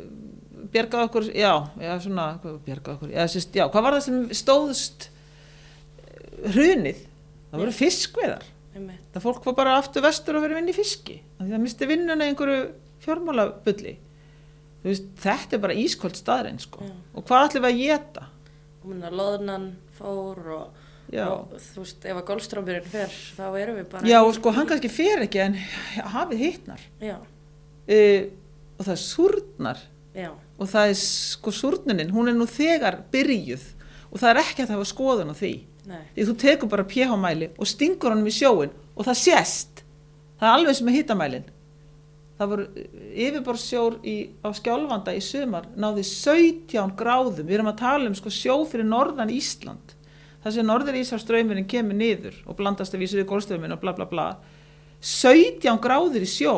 bjargaði 0.75 1.09
okkur, 1.09 1.31
já, 1.39 1.53
já 1.87 1.93
svona 2.03 2.27
hvað 2.43 2.61
bjargaði 2.67 2.99
okkur, 2.99 3.15
já, 3.15 3.25
sérst, 3.33 3.57
já, 3.57 3.65
hvað 3.71 3.87
var 3.87 3.97
það 3.97 4.07
sem 4.09 4.21
stóðst 4.43 5.09
e, 5.09 6.53
hrunið, 6.53 7.03
það 7.49 7.63
voru 7.63 7.77
fiskveðar 7.79 8.49
það 8.79 9.25
fólk 9.25 9.47
var 9.49 9.57
bara 9.59 9.79
aftur 9.79 10.05
vestur 10.05 10.39
og 10.39 10.45
verið 10.45 10.61
vinn 10.61 10.71
í 10.71 10.77
fiski. 10.77 11.17
Það 11.39 11.63
misti 11.63 11.89
vinnuna 11.89 12.29
einhverju 12.29 12.59
fjármálabulli. 13.05 13.95
Veist, 14.85 15.09
þetta 15.19 15.57
er 15.57 15.63
bara 15.63 15.79
ískolt 15.79 16.19
staðrein 16.19 16.61
sko. 16.63 16.87
Og 17.15 17.25
hvað 17.27 17.49
ætlum 17.49 17.67
við 17.67 17.73
að 17.73 17.81
geta 17.83 18.29
og 18.79 18.93
minna 18.93 19.11
loðnan 19.13 19.65
fór 19.99 20.39
og, 20.55 20.83
og 21.11 21.55
þú 21.61 21.83
veist, 21.83 22.05
ef 22.07 22.21
að 22.21 22.27
golfstrámurinn 22.31 22.89
fer, 22.89 23.15
þá 23.37 23.47
erum 23.59 23.79
við 23.81 23.89
bara... 23.93 24.09
já 24.09 24.19
og 24.21 24.31
sko 24.37 24.53
hann 24.55 24.69
kannski 24.71 24.91
fer 24.93 25.25
ekki 25.27 25.43
en 25.45 25.57
hafið 26.15 26.45
hittnar 26.45 26.85
Já, 27.03 27.17
uh, 27.19 28.23
og 28.79 28.87
það 28.87 29.01
súrnar. 29.03 29.83
Já, 30.15 30.31
og 30.59 30.71
það 30.71 30.93
er 30.93 30.97
sko 31.03 31.53
súrnunin, 31.55 32.15
hún 32.15 32.31
er 32.31 32.39
nú 32.39 32.47
þegar 32.51 33.03
byrjuð. 33.13 33.67
Og 34.09 34.23
það 34.23 34.31
er 34.31 34.41
ekki 34.41 34.63
að 34.63 34.71
það 34.71 34.79
hafa 34.79 34.89
skoðun 34.89 35.35
á 35.35 35.37
því. 35.37 35.53
Nei, 35.89 36.01
því 36.15 36.25
þú 36.29 36.35
tekur 36.43 36.71
bara 36.73 36.87
pH-mæli 36.89 37.51
og 37.57 37.69
stingur 37.69 38.15
honum 38.15 38.31
í 38.31 38.35
sjóin 38.35 38.73
og 38.95 39.07
það 39.09 39.21
sést. 39.21 39.83
Það 40.39 40.49
er 40.49 40.55
alveg 40.55 40.79
sem 40.79 40.91
er 40.91 40.97
hittamælin 40.97 41.47
það 42.39 42.51
voru 42.53 42.67
yfirborðsjór 43.27 43.99
á 44.47 44.49
skjálfanda 44.55 45.15
í 45.17 45.23
sumar 45.25 45.69
náði 45.75 46.05
17 46.07 46.95
gráðum. 46.99 47.47
Við 47.47 47.59
erum 47.59 47.71
að 47.73 47.81
tala 47.83 48.11
um 48.11 48.19
sko 48.19 48.33
sjó 48.33 48.61
fyrir 48.69 48.87
norðan 48.87 49.33
Ísland. 49.35 49.95
Það 50.45 50.55
sem 50.55 50.69
norður 50.69 51.01
Ísarströymurinn 51.01 51.67
kemur 51.71 51.99
niður 51.99 52.37
og 52.47 52.59
blandast 52.61 52.95
að 52.95 53.03
vísur 53.03 53.25
í 53.25 53.27
gólströyminn 53.29 53.75
og 53.75 53.83
bla 53.83 53.95
bla 53.97 54.07
bla. 54.09 54.29
17 55.03 55.81
gráður 55.83 56.23
í 56.23 56.31
sjó. 56.31 56.55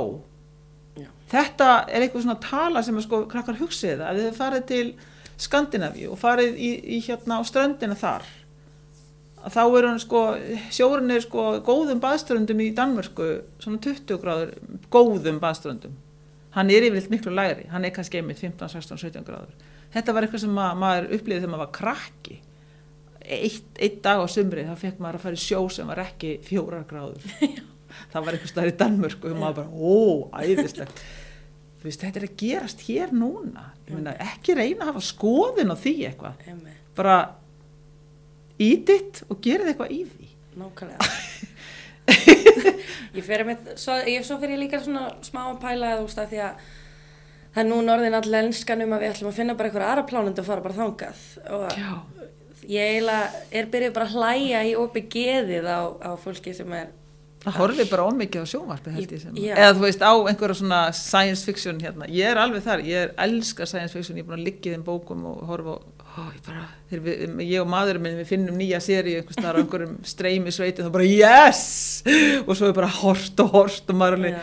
Já. 0.99 1.07
þetta 1.31 1.67
er 1.87 2.03
eitthvað 2.03 2.25
svona 2.25 2.43
tala 2.43 2.81
sem 2.83 2.97
sko 3.01 3.23
krakkar 3.31 3.57
hugsið 3.61 4.01
það 4.03 4.09
að 4.11 4.19
þið 4.21 4.37
farið 4.37 4.65
til 4.69 4.87
Skandinavíu 5.41 6.09
og 6.13 6.19
farið 6.21 6.59
í, 6.59 6.71
í 6.83 6.99
hérna 7.07 7.39
á 7.41 7.43
ströndina 7.47 7.97
þar 7.97 8.27
þá 9.49 9.63
er 9.65 9.89
hann 9.89 10.01
sko, 10.03 10.21
sjórun 10.75 11.15
er 11.15 11.25
sko 11.25 11.47
góðum 11.65 12.01
baðströndum 12.03 12.61
í 12.61 12.71
Danmörku 12.77 13.31
svona 13.63 13.81
20 13.83 14.21
gráður, 14.21 14.55
góðum 14.93 15.41
baðströndum. 15.43 15.97
Hann 16.57 16.71
er 16.75 16.85
yfirleitt 16.89 17.13
miklu 17.13 17.33
lægri 17.35 17.69
hann 17.71 17.87
er 17.87 17.95
kannski 17.95 18.21
einmitt 18.21 18.43
15, 18.43 18.69
16, 18.75 19.01
17 19.07 19.27
gráður. 19.27 19.55
Þetta 19.95 20.15
var 20.15 20.27
eitthvað 20.27 20.45
sem 20.45 20.55
ma 20.55 20.71
maður 20.79 21.11
upplýði 21.17 21.41
þegar 21.41 21.53
maður 21.55 21.65
var 21.65 21.75
krakki. 21.79 22.37
Eitt, 23.21 23.67
eitt 23.79 23.99
dag 24.05 24.23
á 24.23 24.27
sumri 24.31 24.67
þá 24.67 24.75
fekk 24.79 25.01
maður 25.03 25.21
að 25.21 25.25
fara 25.27 25.39
í 25.39 25.43
sjó 25.45 25.65
sem 25.71 25.91
var 25.91 26.03
ekki 26.05 26.37
fjórar 26.47 26.87
gráður. 26.91 27.27
Það 28.13 28.23
var 28.27 28.37
eitthvað 28.37 28.53
staðar 28.53 28.71
í 28.71 28.79
Danmörku 28.81 29.33
og 29.33 29.41
maður 29.41 29.57
bara, 29.61 29.71
ó, 29.75 29.99
æðislegt. 30.45 31.03
Þú 31.81 31.89
veist, 31.89 32.03
þetta 32.05 32.21
er 32.21 32.27
að 32.27 32.37
gerast 32.39 32.83
hér 32.87 33.13
núna. 33.17 33.71
Meina, 33.89 34.13
ekki 34.21 34.55
reyna 34.55 34.85
að 34.85 34.91
hafa 34.93 35.03
skoðin 35.03 35.73
á 35.73 35.77
því 35.81 35.95
eitthvað, 36.11 36.45
bara 36.99 37.15
íditt 38.61 39.23
og 39.29 39.41
gerið 39.45 39.73
eitthvað 39.73 39.95
í 39.97 40.03
því 40.11 40.29
nákvæmlega. 40.61 41.09
ég 43.17 43.25
fyrir 43.25 43.47
með, 43.47 43.73
svo, 43.81 43.97
ég, 44.09 44.25
svo 44.27 44.39
fyrir 44.41 44.57
ég 44.57 44.65
líka 44.65 44.81
svona 44.83 45.11
smá 45.27 45.45
að 45.49 45.61
pæla 45.63 45.97
þú 45.99 46.07
veist 46.09 46.23
að 46.23 46.33
því 46.33 46.43
að 46.47 46.69
það 47.51 47.63
er 47.63 47.69
núna 47.71 47.97
orðin 47.97 48.19
all 48.19 48.31
lenskan 48.31 48.85
um 48.85 48.95
að 48.95 49.05
við 49.05 49.13
ætlum 49.15 49.31
að 49.31 49.39
finna 49.41 49.57
bara 49.59 49.71
eitthvað 49.71 49.89
aðra 49.89 50.07
plánundu 50.11 50.43
og 50.43 50.49
fara 50.49 50.65
bara 50.65 50.79
þangað 50.79 51.23
og 51.57 51.67
já, 51.79 51.91
ég 52.71 52.95
eiginlega 52.95 53.45
er 53.61 53.71
byrjuð 53.75 53.95
bara 53.97 54.09
að 54.09 54.17
hlæja 54.17 54.65
í 54.69 54.73
opi 54.79 55.05
geðið 55.15 55.71
á, 55.71 55.81
á 55.99 56.11
fólki 56.21 56.55
sem 56.57 56.75
er 56.79 56.91
það 57.41 57.57
horfið 57.57 57.91
bara 57.91 58.07
ómikið 58.11 58.45
á 58.45 58.47
sjónvarpi 58.53 58.93
held 58.95 59.13
ég 59.15 59.23
sem, 59.23 59.37
Já. 59.41 59.55
eða 59.57 59.77
þú 59.79 59.85
veist 59.87 60.03
á 60.05 60.13
einhverja 60.13 60.59
svona 60.61 60.81
science 60.97 61.47
fiction 61.49 61.81
hérna, 61.81 62.09
ég 62.13 62.29
er 62.29 62.41
alveg 62.41 62.65
þar 62.67 62.83
ég 62.85 63.07
er 63.07 63.15
elska 63.25 63.67
science 63.69 63.97
fiction, 63.97 64.19
ég 64.19 64.27
er 64.27 64.29
búin 64.29 64.43
að 64.43 64.49
liggja 64.51 64.73
í 64.73 64.75
þeim 64.77 64.85
bókum 64.85 65.25
og 65.31 65.41
horfa 65.49 65.79
á, 65.81 66.00
ó, 66.17 66.23
ég 66.35 66.41
bara 66.47 66.65
við, 66.91 67.21
ég 67.47 67.63
og 67.63 67.69
maðurinn 67.71 68.05
minn, 68.05 68.19
við 68.21 68.31
finnum 68.33 68.59
nýja 68.59 68.81
staðar 68.83 69.59
á 69.59 69.63
einhverjum 69.63 69.99
streymi 70.07 70.55
sveiti 70.55 70.85
þá 70.87 70.91
bara 70.95 71.07
yes, 71.07 71.63
og 72.47 72.55
svo 72.57 72.71
er 72.71 72.77
bara 72.77 72.91
hort 73.01 73.45
og 73.45 73.53
hort 73.55 73.93
og 73.93 74.01
maður 74.01 74.31
Já. 74.33 74.41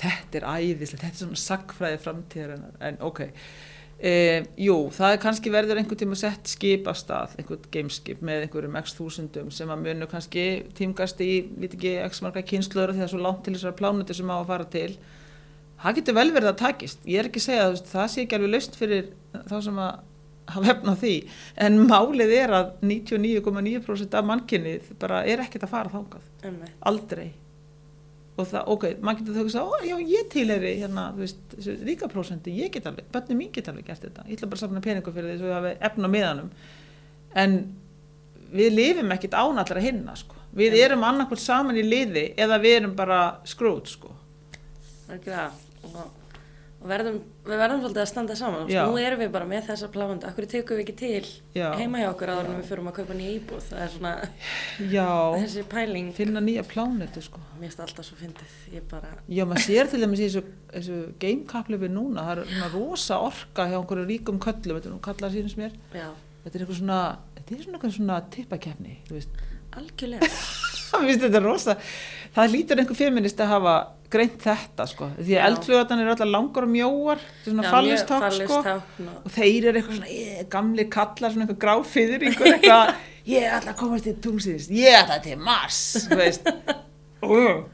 þetta 0.00 0.40
er 0.40 0.48
æðislega, 0.54 1.02
þetta 1.02 1.12
er 1.12 1.24
svona 1.24 1.42
sagfræði 1.42 2.00
framtíðar 2.06 2.56
en, 2.56 2.64
en 2.88 3.04
ok. 3.10 3.26
E, 4.00 4.12
jú, 4.56 4.74
það 4.96 5.12
er 5.12 5.18
kannski 5.20 5.50
verður 5.52 5.76
einhvern 5.82 6.00
tíma 6.00 6.16
sett 6.16 6.48
skip 6.48 6.86
af 6.88 6.96
stað, 6.96 7.34
einhvern 7.36 7.66
gameskip 7.74 8.22
með 8.24 8.46
einhverjum 8.46 8.78
x 8.80 8.94
þúsundum 8.96 9.50
sem 9.52 9.68
að 9.68 9.82
munu 9.84 10.08
kannski 10.08 10.44
tímgast 10.78 11.20
í, 11.20 11.32
veit 11.60 11.74
ekki, 11.74 11.98
x 12.06 12.22
marga 12.24 12.40
kynsluður 12.48 12.94
því 12.94 13.02
það 13.02 13.08
er 13.10 13.12
svo 13.12 13.20
langt 13.26 13.42
til 13.44 13.58
þessar 13.58 13.76
plánuti 13.76 14.16
sem 14.16 14.32
á 14.32 14.40
að 14.40 14.46
fara 14.54 14.68
til. 14.72 14.94
Það 15.80 15.98
getur 15.98 16.16
vel 16.16 16.26
verið 16.32 16.48
að 16.48 16.62
takist. 16.62 17.04
Ég 17.08 17.20
er 17.20 17.28
ekki 17.28 17.42
að 17.42 17.46
segja 17.50 17.68
það 17.92 18.08
sé 18.12 18.24
ekki 18.24 18.38
alveg 18.38 18.54
laust 18.54 18.80
fyrir 18.80 19.12
þá 19.48 19.54
sem 19.68 19.84
að 19.84 20.00
hafa 20.54 20.72
efna 20.74 20.94
á 20.94 21.00
því. 21.00 21.12
En 21.66 21.78
málið 21.90 22.32
er 22.36 22.54
að 22.56 22.72
99,9% 22.86 24.16
af 24.18 24.26
mannkinni 24.28 24.74
bara 25.00 25.22
er 25.28 25.44
ekkert 25.44 25.66
að 25.66 25.72
fara 25.74 25.92
þángað 25.92 26.26
einmitt, 26.46 26.74
aldrei. 26.90 27.30
Og 28.40 28.46
það, 28.48 28.68
ok, 28.72 28.84
maður 29.04 29.20
getur 29.20 29.36
þau 29.36 29.42
að 29.42 29.50
segja, 29.54 29.80
já, 29.90 29.96
ég 30.14 30.28
tilheri 30.32 30.70
hérna, 30.80 31.08
þú 31.12 31.24
veist, 31.24 31.56
ríka 31.84 32.08
prósendi, 32.08 32.54
ég 32.56 32.70
get 32.72 32.86
alveg, 32.88 33.08
bönni 33.12 33.36
mín 33.36 33.50
get 33.52 33.68
alveg 33.68 33.90
gert 33.90 34.06
þetta, 34.06 34.24
ég 34.30 34.38
ætla 34.38 34.48
bara 34.48 34.60
að 34.60 34.62
safna 34.64 34.82
peningu 34.84 35.12
fyrir 35.12 35.34
því 35.34 35.50
ég 35.50 35.58
hafi 35.58 35.72
efna 35.90 36.08
á 36.08 36.14
miðanum, 36.14 36.48
en 37.42 37.58
við 38.54 38.72
lifum 38.78 39.12
ekkit 39.16 39.36
án 39.36 39.60
allra 39.60 39.82
hinna, 39.84 40.14
sko, 40.16 40.38
við 40.56 40.78
Já. 40.78 40.86
erum 40.86 41.04
annarkvæmt 41.10 41.42
saman 41.42 41.82
í 41.82 41.84
liði 41.84 42.24
eða 42.40 42.60
við 42.62 42.78
erum 42.78 42.96
bara 42.96 43.20
skrút, 43.50 43.92
sko, 43.92 44.14
algjörlega. 45.10 45.50
Og, 45.84 46.00
og 46.00 46.19
verðum, 46.80 47.16
við 47.44 47.58
verðum 47.60 47.80
svolítið 47.82 48.00
að 48.00 48.08
standa 48.08 48.34
saman. 48.38 48.70
Já. 48.72 48.80
nú 48.88 48.96
erum 49.00 49.20
við 49.20 49.30
bara 49.34 49.48
með 49.48 49.66
þessa 49.68 49.88
plánundu 49.92 50.28
akkur 50.28 50.46
tekum 50.48 50.78
við 50.78 50.84
ekki 50.86 50.94
til 50.96 51.28
Já. 51.56 51.66
heima 51.76 52.00
hjá 52.00 52.08
okkur 52.08 52.32
áður 52.32 52.48
en 52.48 52.56
við 52.60 52.70
fyrir 52.70 52.88
að 52.88 52.96
kaupa 52.96 53.16
nýja 53.18 53.34
íbúð? 53.36 53.66
Það 53.68 53.82
er 53.84 53.92
svona 53.94 54.12
já, 54.96 55.08
þessi 55.36 55.64
pæling. 55.74 56.08
Finna 56.16 56.42
nýja 56.44 56.64
plánetu, 56.70 57.24
sko. 57.26 57.42
mér 57.58 57.68
finnst 57.68 57.84
alltaf 57.84 58.08
svo 58.08 58.18
fyndið. 58.22 58.56
Ég 58.78 58.88
bara, 58.88 59.12
Já, 59.28 59.44
maður 59.50 59.66
sér 59.66 59.92
til 59.92 60.02
dæmis 60.04 60.24
í 60.24 60.30
þessu, 60.30 60.44
þessu 60.72 60.98
gamekaplifi 61.20 61.92
núna, 61.92 62.26
það 62.30 62.34
er 62.46 62.50
svona 62.54 62.72
rosa 62.74 63.20
orka 63.28 63.68
hjá 63.68 63.78
einhverju 63.82 64.08
ríkum 64.08 64.40
köllum, 64.40 64.80
þetta 64.80 64.90
er 64.90 64.96
nú 64.96 65.04
kallar 65.04 65.36
sínus 65.36 65.58
mér, 65.60 65.76
já, 65.92 66.08
þetta 66.46 66.54
er 66.54 66.64
eitthvað 66.64 66.80
svona, 66.80 67.00
þetta 67.36 67.56
er 67.58 67.64
svona 67.68 67.94
svona 68.00 68.20
tippakefni, 68.32 69.00
algjörlega. 69.76 70.32
Þetta 70.90 71.38
rosa, 71.44 71.76
það 72.34 72.48
lítur 72.50 72.80
einhver 72.82 72.96
feminist 72.98 73.38
að 73.38 73.52
hafa 73.52 73.74
greint 74.10 74.38
þetta 74.42 74.86
sko, 74.90 75.08
því 75.20 75.36
að 75.36 75.44
eldflugatan 75.48 76.02
eru 76.02 76.12
alltaf 76.14 76.30
langar 76.30 76.66
og 76.66 76.72
mjóar, 76.74 77.20
er 77.22 77.46
svona 77.46 77.66
Já, 77.66 77.70
fallistátt 77.74 78.24
mjög 78.26 78.48
sko, 78.48 78.60
fallistákn 78.66 79.10
og- 79.14 79.32
þeir 79.36 79.68
eru 79.70 79.80
eitthvað 79.80 79.98
svona, 80.00 80.12
ég, 80.16 80.48
gamli 80.54 80.86
kallar, 80.96 81.34
svona 81.34 81.46
eitthvað 81.46 81.60
gráfiður, 81.64 82.26
eitthvað, 82.30 82.94
ég 83.34 83.56
ætla 83.58 83.74
að 83.74 83.80
komast 83.82 84.08
til 84.08 84.16
tungsins, 84.26 84.70
ég 84.74 84.98
ætla 84.98 85.20
til 85.24 85.38
Mars, 85.38 85.80
veist, 86.10 86.50
og 87.22 87.68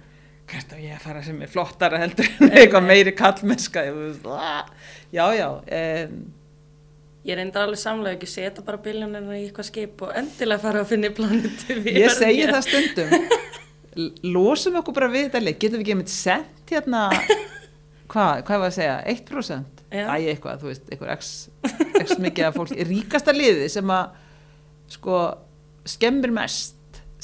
hvert 0.47 0.72
á 0.72 0.76
ég 0.78 0.95
að 0.95 1.05
fara 1.09 1.22
sem 1.26 1.43
er 1.43 1.51
flottara 1.51 2.01
heldur 2.05 2.28
en 2.39 2.53
eitthvað 2.53 2.87
meiri 2.87 3.14
ah, 3.18 4.66
já, 5.12 5.24
já, 5.34 5.49
en, 5.66 6.18
ég 7.26 7.39
reyndar 7.39 7.66
alveg 7.66 7.80
samlega 7.80 8.14
ekki 8.18 8.28
setja 8.30 8.62
bara 8.66 8.78
biljónirna 8.82 9.34
í 9.39 9.47
eitthvað 9.49 9.70
skip 9.70 10.03
og 10.07 10.12
endilega 10.18 10.62
fara 10.62 10.84
að 10.84 10.93
finna 10.93 11.11
í 11.11 11.16
plánutu 11.16 11.78
Ég 11.91 12.12
segi 12.14 12.47
það 12.47 12.66
stundum 12.68 13.16
Losum 14.26 14.76
okkur 14.80 14.97
bara 14.97 15.09
við 15.12 15.28
þetta 15.28 15.42
leik 15.44 15.59
Getum 15.62 15.80
við 15.80 15.86
ekki 15.86 15.94
einmitt 15.97 16.12
sent 16.12 16.72
hérna 16.72 17.07
Hvað, 18.12 18.44
hvað 18.47 18.62
var 18.62 18.68
að 18.70 18.76
segja? 18.76 18.97
1%? 19.11 19.82
Já. 19.97 20.05
Æ, 20.07 20.14
eitthvað, 20.32 20.61
þú 20.62 20.68
veist, 20.70 20.86
eitthvað 20.90 21.12
x, 21.16 21.30
x 22.03 22.16
mikið 22.22 22.49
af 22.49 22.57
fólk 22.59 22.72
Ríkasta 22.86 23.34
liði 23.34 23.66
sem 23.72 23.90
að 23.90 24.16
sko, 24.94 25.20
skemmir 25.88 26.34
mest 26.34 26.74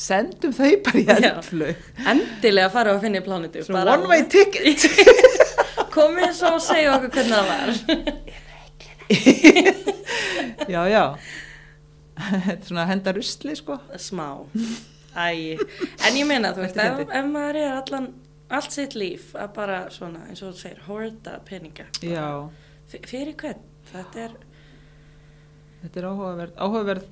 Sendum 0.02 0.54
þau 0.56 0.70
bara 0.86 0.98
í 0.98 1.04
eldflug 1.12 1.82
endilega 2.08 2.70
fara 2.72 2.94
að 2.96 3.02
finna 3.04 3.20
í 3.20 3.24
plánutu 3.26 3.60
one 3.76 4.08
way 4.08 4.24
ticket. 4.32 4.86
Komið 5.94 6.32
svo 6.38 6.54
og 6.56 6.64
segja 6.64 6.94
okkur 6.96 7.12
hvernig 7.12 7.34
það 7.36 7.46
var. 7.52 7.68
Já, 10.72 10.80
já. 10.88 11.04
Þetta 12.16 12.54
er 12.54 12.64
svona 12.64 12.84
að 12.86 12.90
henda 12.92 13.12
rusli, 13.16 13.54
sko. 13.58 13.76
Smá 14.00 14.26
Æ. 15.12 15.58
en 16.06 16.16
ég 16.16 16.28
meina 16.28 16.52
þú 16.56 16.64
veist 16.64 16.78
ef, 16.80 17.02
ef 17.04 17.26
maður 17.28 17.60
er 17.60 17.74
allan 17.80 18.12
allt 18.52 18.74
sitt 18.74 18.96
líf 18.98 19.32
að 19.38 19.52
bara 19.56 19.82
svona 19.92 20.26
eins 20.28 20.42
og 20.42 20.52
þú 20.52 20.60
segir 20.60 20.86
horta 20.86 21.38
peninga 21.48 21.88
Já, 22.04 22.48
fyrir 22.92 23.34
hvern 23.40 23.60
þetta 23.92 24.24
er 24.26 24.38
þetta 25.82 26.00
er 26.00 26.08
áhugaverð 26.08 26.56
áhugaverð, 26.56 27.10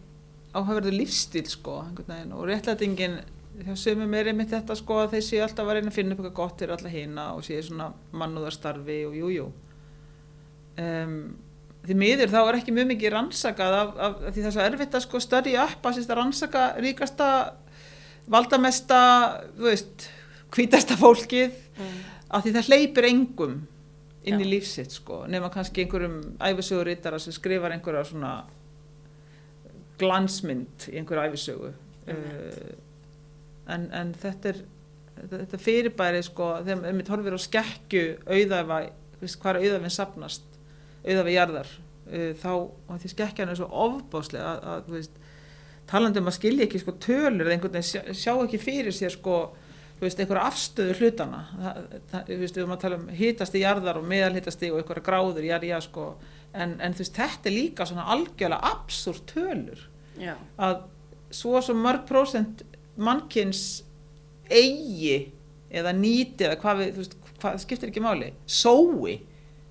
áhugaverður 0.55 0.97
lífstíl 0.97 1.47
sko, 1.51 1.81
einhvern 1.87 2.15
veginn 2.15 2.35
og 2.37 2.49
réttlætingin 2.51 3.21
hjá 3.61 3.77
sumum 3.77 4.15
er 4.17 4.31
einmitt 4.31 4.53
þetta 4.53 4.77
sko 4.79 5.03
að 5.03 5.17
þeir 5.17 5.27
séu 5.27 5.45
alltaf 5.45 5.69
að 5.69 5.79
reyna 5.79 5.93
að 5.93 5.97
finna 5.99 6.15
upp 6.15 6.23
eitthvað 6.23 6.39
gott 6.39 6.63
fyrir 6.63 6.75
alla 6.77 6.93
hina 6.93 7.29
og 7.37 7.45
séu 7.45 7.63
svona 7.65 7.91
mannúðarstarfi 8.17 8.99
og 9.09 9.17
jújú 9.19 9.33
jú. 9.37 9.49
um, 10.81 11.17
því 11.87 11.97
miður 11.97 12.33
þá 12.33 12.39
er 12.43 12.59
ekki 12.61 12.75
mjög 12.77 12.91
mikið 12.93 13.15
rannsakað 13.15 13.77
af, 13.79 13.91
af, 13.97 14.23
af 14.29 14.37
því 14.37 14.45
er 14.45 14.55
svo 14.55 14.65
erfitt 14.65 14.97
að 14.97 15.05
sko 15.07 15.21
störi 15.25 15.57
upp 15.61 15.89
að 15.89 16.01
að 16.05 16.17
rannsaka 16.19 16.65
ríkasta 16.85 17.29
valdamesta 18.31 19.01
þú 19.57 19.69
veist, 19.69 20.09
hvítasta 20.55 20.97
fólkið 21.01 21.53
mm. 21.79 22.01
af 22.31 22.45
því 22.45 22.55
það 22.57 22.71
hleypir 22.71 23.09
engum 23.11 23.61
inn 24.21 24.41
í 24.41 24.45
Já. 24.45 24.51
lífsitt 24.53 24.95
sko, 24.95 25.23
nema 25.31 25.49
kannski 25.53 25.85
einhverjum 25.85 26.19
æfisögur 26.45 26.91
rittara 26.91 27.21
sem 27.23 27.33
skrifar 27.33 27.73
einhverja 27.73 28.05
svona 28.11 28.35
glansmynd 30.01 30.91
í 30.91 30.99
einhverju 31.01 31.31
æfisögu 31.31 31.71
uh, 31.71 32.75
en, 33.71 33.89
en 33.97 34.13
þetta 34.21 34.53
er 34.53 34.63
þetta, 35.29 35.61
fyrirbæri 35.61 36.23
sko 36.25 36.53
þegar 36.67 37.13
horfir 37.13 37.37
á 37.37 37.41
skekkju 37.47 38.05
auðæfa, 38.29 38.81
veist, 39.21 39.41
hvað 39.41 39.57
er 39.57 39.61
auðæfin 39.65 39.97
sapnast 39.97 40.61
auðæfi 41.05 41.37
jarðar 41.37 41.73
uh, 41.73 42.31
þá, 42.41 42.53
því 42.93 43.13
skekkjan 43.15 43.53
er 43.53 43.61
svo 43.61 43.71
ofbáslega 43.87 44.55
að, 44.55 44.69
að 44.75 44.87
þú 44.89 44.99
veist, 44.99 45.20
talandi 45.91 46.23
um 46.23 46.31
að 46.31 46.39
skilja 46.39 46.67
ekki 46.67 46.81
sko 46.83 46.95
tölur 47.03 47.47
eða 47.47 47.57
einhvern 47.57 47.77
veginn 47.79 48.17
sjá, 48.17 48.33
ekki 48.37 48.61
fyrir 48.63 48.95
sér 48.95 49.15
sko 49.15 49.41
þú 50.01 50.07
veist, 50.07 50.21
einhverja 50.23 50.47
afstöðu 50.49 50.95
hlutana 50.97 51.41
það, 51.51 51.81
það, 52.11 52.23
þú 52.29 52.37
veist, 52.41 52.55
við 52.55 52.63
erum 52.63 52.75
að 52.75 52.83
tala 52.85 52.99
um 52.99 53.09
hitasti 53.19 53.61
jarðar 53.61 54.01
og 54.01 54.07
meðalhitasti 54.09 54.71
og 54.73 54.81
einhverja 54.81 55.05
gráður 55.11 55.45
já, 55.45 55.57
já, 55.69 55.77
sko, 55.85 56.07
en, 56.55 56.73
en 56.81 56.97
þú 56.97 57.05
veist, 57.05 57.19
þetta 57.19 57.51
er 57.51 57.57
líka 57.57 57.87
svona 57.89 58.07
algjörlega 58.15 58.71
absúrt 58.71 59.27
tölur. 59.29 59.85
Já, 60.21 60.33
að 60.57 60.81
svo 61.37 61.61
svo 61.63 61.77
mörg 61.77 62.07
prósent 62.09 62.65
mannkins 63.01 63.83
eigi 64.49 65.35
eða 65.71 65.93
nýti 65.95 66.49
eða 66.49 66.59
hvað 66.65 66.81
við, 66.81 66.91
þú 66.97 67.05
veist, 67.05 67.21
hvað 67.45 67.63
skiptir 67.67 67.93
ekki 67.93 68.05
máli. 68.05 68.33
Sói 68.49 69.21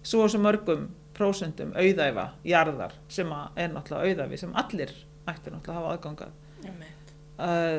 svo 0.05 0.29
svo 0.29 0.45
mörgum 0.45 0.87
prósentum 1.17 1.73
auðæfa 1.75 2.29
jarðar 2.47 2.93
sem 3.11 3.33
að 3.33 3.63
er 3.65 3.73
náttúrulega 3.73 4.13
auðæfi 4.13 4.43
sem 4.45 4.53
allir 4.61 4.93
ættir 5.33 5.53
náttúrulega 5.55 5.75
að 5.75 5.79
hafa 5.79 5.93
aðgangað 5.97 6.31
einmitt. 6.69 7.13
að, 7.49 7.77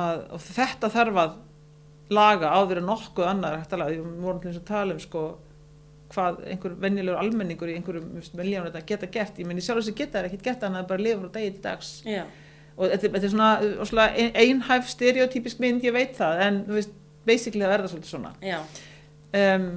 að, 0.00 0.24
og 0.36 0.42
þetta 0.48 0.90
þarf 0.96 1.20
að 1.24 1.38
laga 2.10 2.50
áður 2.58 2.80
en 2.82 2.88
nokkuð 2.90 3.28
annar 3.30 3.54
er 3.54 3.62
hægt 3.62 3.72
að 3.76 3.82
laga, 3.84 3.96
við 4.00 4.20
vorum 4.24 4.40
til 4.42 4.50
þess 4.50 4.62
að 4.64 4.68
tala 4.72 4.96
um 4.96 5.00
sko 5.04 5.24
hvað 6.10 6.40
einhver 6.50 6.72
venjulegur 6.82 7.20
almenningur 7.22 7.70
í 7.70 7.76
einhverjum 7.78 8.06
miljónu 8.40 8.70
þetta 8.72 8.80
geta 8.88 9.06
gert, 9.14 9.36
ég 9.38 9.46
menn 9.46 9.60
í 9.60 9.62
sjálf 9.62 9.78
þess 9.84 9.92
að 9.92 10.00
geta 10.00 10.18
er 10.18 10.26
ekkert 10.26 10.42
gert 10.48 10.64
annað 10.66 10.82
en 10.82 10.88
bara 10.90 11.04
lifa 11.06 11.20
frá 11.22 11.30
degi 11.36 11.52
til 11.54 11.62
dags. 11.68 11.90
Já, 12.02 12.24
og 12.74 12.90
þetta, 12.90 13.10
þetta 13.14 13.28
er 13.28 13.32
svona, 13.36 13.50
svona 13.92 14.06
ein- 14.18 14.34
einhæf 14.42 14.88
stereotypisk 14.90 15.60
mynd, 15.62 15.84
ég 15.86 15.94
veit 15.94 16.16
það 16.18 16.42
en 16.48 16.58
þú 16.66 16.78
veist, 16.80 16.96
basically 17.30 17.62
það 17.62 17.74
er 17.76 17.84
það 17.84 17.92
svolítið 17.94 18.10
svona. 18.16 18.32
Um, 19.30 19.68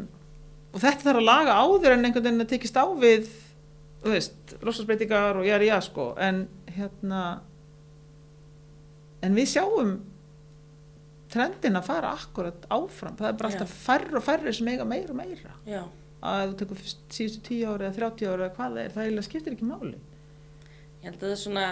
og 0.74 0.82
þetta 0.82 1.06
þarf 1.06 1.22
að 1.22 1.28
laga 1.30 1.60
áður 1.62 1.94
en 2.00 2.08
einhvern 2.10 2.26
veginn 2.26 2.42
að 2.48 2.50
tekist 2.56 2.80
á 2.82 2.86
við 2.98 3.28
þú 4.04 4.16
veist, 4.16 4.56
losasbreytingar 4.66 5.38
og 5.38 5.46
jæri 5.46 5.70
já 5.70 5.78
sko, 5.86 6.08
en 6.18 6.48
hérna 6.78 7.24
en 9.24 9.38
við 9.38 9.54
sjáum 9.56 9.98
trendin 11.34 11.80
að 11.80 11.90
fara 11.90 12.14
akkurat 12.14 12.66
áfram 12.70 13.18
það 13.18 13.30
er 13.30 13.38
bara 13.40 13.52
alltaf 13.52 13.76
færri 13.88 14.18
og 14.20 14.26
færri 14.26 14.54
sem 14.54 14.72
eiga 14.74 14.86
meira 14.86 15.16
og 15.16 15.22
meira 15.22 15.58
já 15.66 15.84
að 16.24 16.52
þú 16.52 16.58
tekur 16.62 16.82
síðustu 16.84 17.44
10 17.50 17.64
ára 17.68 17.88
eða 17.90 17.98
30 18.00 18.30
ára 18.30 18.48
eða 18.48 18.56
hvað 18.56 18.76
það 18.76 18.82
er, 18.84 18.94
það 18.94 19.06
eiginlega 19.06 19.28
skiptir 19.28 19.56
ekki 19.56 19.68
máli. 19.68 20.00
Ég 21.04 21.08
held 21.10 21.18
að 21.18 21.24
það 21.26 21.34
er 21.36 21.42
svona, 21.42 21.66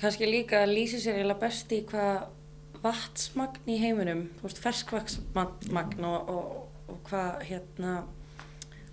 kannski 0.00 0.30
líka 0.30 0.62
að 0.64 0.74
lýsi 0.74 1.02
sér 1.02 1.18
eiginlega 1.20 1.42
best 1.44 1.74
í 1.74 1.80
hvað 1.90 2.80
vatsmagn 2.80 3.70
í 3.70 3.76
heiminum, 3.82 4.24
þú 4.38 4.48
veist, 4.48 4.62
ferskvaksmagn 4.64 6.08
og, 6.08 6.32
og, 6.32 6.82
og 6.90 7.00
hvað, 7.06 7.44
hérna, 7.46 7.94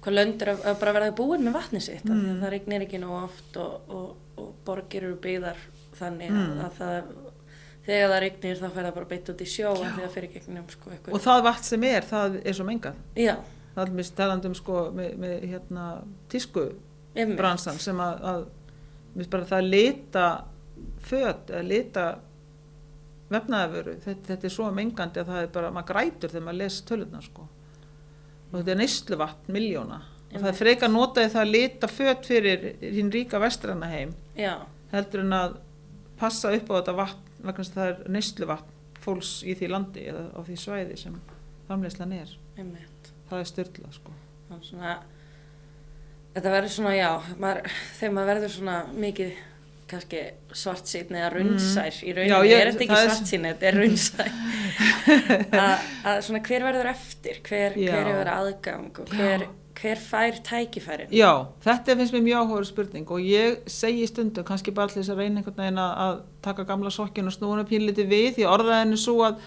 hvað 0.04 0.18
löndur 0.20 0.54
að, 0.54 0.64
að 0.70 0.80
bara 0.84 0.96
verða 1.00 1.18
búin 1.18 1.46
með 1.48 1.58
vatni 1.58 1.82
sitt. 1.84 2.06
Mm. 2.06 2.42
það 2.44 2.54
regnir 2.54 2.86
ekki 2.86 3.02
nú 3.02 3.14
oft 3.18 3.58
og, 3.64 3.90
og, 3.90 4.10
og 4.38 4.54
borgir 4.66 5.04
eru 5.08 5.16
byggðar 5.24 5.58
þannig 6.00 6.32
Mm. 6.32 6.38
að, 6.38 6.64
að 6.66 6.72
það, 6.78 7.12
þegar 7.88 8.10
það 8.12 8.20
regnir 8.26 8.58
þá 8.62 8.68
fer 8.76 8.84
það 8.88 8.94
bara 9.00 9.06
beitt 9.14 9.30
út 9.34 9.42
í 9.42 9.48
sjó 9.50 9.70
að 9.74 9.94
því 9.96 10.04
að 10.08 10.12
fyrir 10.18 10.34
gegnum, 10.34 10.66
sko, 10.70 10.90
eitthvað. 10.92 11.14
Og 11.18 11.22
það 11.24 11.44
vatn 11.48 11.64
sem 11.64 11.84
er, 11.84 12.02
það 12.10 12.36
er 12.46 12.54
svo 12.60 12.66
mengað. 12.68 13.00
Já, 13.16 13.36
Það 13.78 13.88
er 13.88 13.92
mist 13.94 14.16
talandum 14.18 14.56
sko 14.58 14.78
með, 14.98 15.12
með 15.22 15.34
hérna 15.52 15.84
tísku 16.34 16.62
einmitt. 17.16 17.38
bransan 17.38 17.78
sem 17.80 18.00
að, 18.02 18.24
að 18.26 19.28
bara 19.30 19.46
það 19.46 19.58
að 19.60 19.68
lita 19.70 20.24
föt 21.06 21.52
eða 21.54 21.62
lita 21.68 22.06
vefnaðavöru, 23.30 23.94
þetta, 24.06 24.24
þetta 24.32 24.48
er 24.48 24.54
svo 24.56 24.70
mengandi 24.72 25.20
að 25.22 25.30
það 25.32 25.42
er 25.44 25.50
bara, 25.58 25.72
maður 25.76 25.90
grætur 25.92 26.32
þegar 26.32 26.46
maður 26.48 26.60
les 26.62 26.78
tölurnar 26.88 27.26
sko. 27.26 27.48
Og 28.48 28.54
þetta 28.62 28.72
er 28.74 28.80
neyslu 28.82 29.18
vatn, 29.20 29.52
miljóna. 29.54 29.98
Og 30.34 30.42
það 30.42 30.50
er 30.52 30.58
frekar 30.60 30.90
notaði 30.92 31.30
það 31.34 31.42
að 31.46 31.52
lita 31.54 31.88
föt 31.88 32.26
fyrir 32.28 32.66
hinn 32.82 33.12
ríka 33.14 33.40
vestræna 33.40 33.88
heim 33.92 34.12
Já, 34.38 34.58
heldur 34.92 35.24
en 35.24 35.34
að 35.38 35.56
passa 36.20 36.52
upp 36.58 36.68
á 36.68 36.74
þetta 36.82 36.96
vatn 36.98 37.24
vegna 37.48 37.64
þess 37.64 37.72
að 37.72 37.78
það 37.80 37.92
er 37.94 38.12
neyslu 38.18 38.50
vatn 38.50 38.74
fólks 39.08 39.32
í 39.48 39.54
því 39.56 39.70
landi 39.72 40.04
eða 40.12 40.24
á 40.36 40.40
því 40.44 40.56
svæði 40.60 40.98
sem 41.00 41.20
framleyslan 41.68 42.14
er. 42.18 42.32
einmitt. 42.58 43.12
Það 43.30 43.40
er 43.44 43.48
styrla 43.54 43.92
sko. 43.96 44.12
Það 44.50 44.58
er 44.58 44.66
svona, 44.68 44.96
þetta 46.36 46.52
verður 46.58 46.74
svona, 46.76 46.94
já, 46.98 47.10
maður, 47.40 47.72
þegar 48.00 48.14
maður 48.18 48.30
verður 48.34 48.54
svona 48.58 48.76
mikið 49.06 49.32
kannski 49.88 50.22
svart 50.52 50.90
síðan 50.92 51.18
eða 51.22 51.30
runnsær 51.38 52.00
í 52.04 52.12
rauninni, 52.16 52.28
Mm. 52.28 52.44
Já, 52.44 52.52
ég- 52.52 52.62
er 52.66 52.72
þetta 52.74 52.84
ekki 52.84 52.98
er- 52.98 53.08
svart 53.08 53.30
síðan, 53.32 53.48
þetta 53.54 53.68
er 53.70 53.78
runnsær 53.80 54.32
að, 56.08 56.22
svona 56.28 56.42
hver 56.48 56.66
verður 56.68 56.90
eftir, 56.92 57.40
hver, 57.48 57.78
Já. 57.80 57.92
hver 57.94 58.10
hefur 58.12 58.32
aðgang 58.34 59.00
og 59.04 59.14
hver, 59.14 59.46
hver 59.78 60.00
fær 60.02 60.40
tækifærin? 60.48 61.12
Já, 61.14 61.32
þetta 61.66 61.96
finnst 62.00 62.16
mér 62.16 62.26
mjög 62.26 62.42
áhugaður 62.42 62.68
spurning 62.72 63.12
og 63.14 63.22
ég 63.22 63.60
segi 63.70 64.08
stundum, 64.10 64.44
kannski 64.48 64.74
bara 64.74 64.88
til 64.92 65.02
þess 65.04 65.14
að 65.14 65.22
reyna 65.24 65.42
einhvern 65.44 65.62
veginn 65.62 65.80
að, 65.84 66.20
taka 66.42 66.64
gamla 66.66 66.90
sokkinn 66.94 67.30
og 67.30 67.36
snúna 67.36 67.66
pínliti 67.68 68.06
við, 68.10 68.34
því 68.40 68.46
orðaðinu 68.50 68.98
svo 68.98 69.18
að 69.28 69.40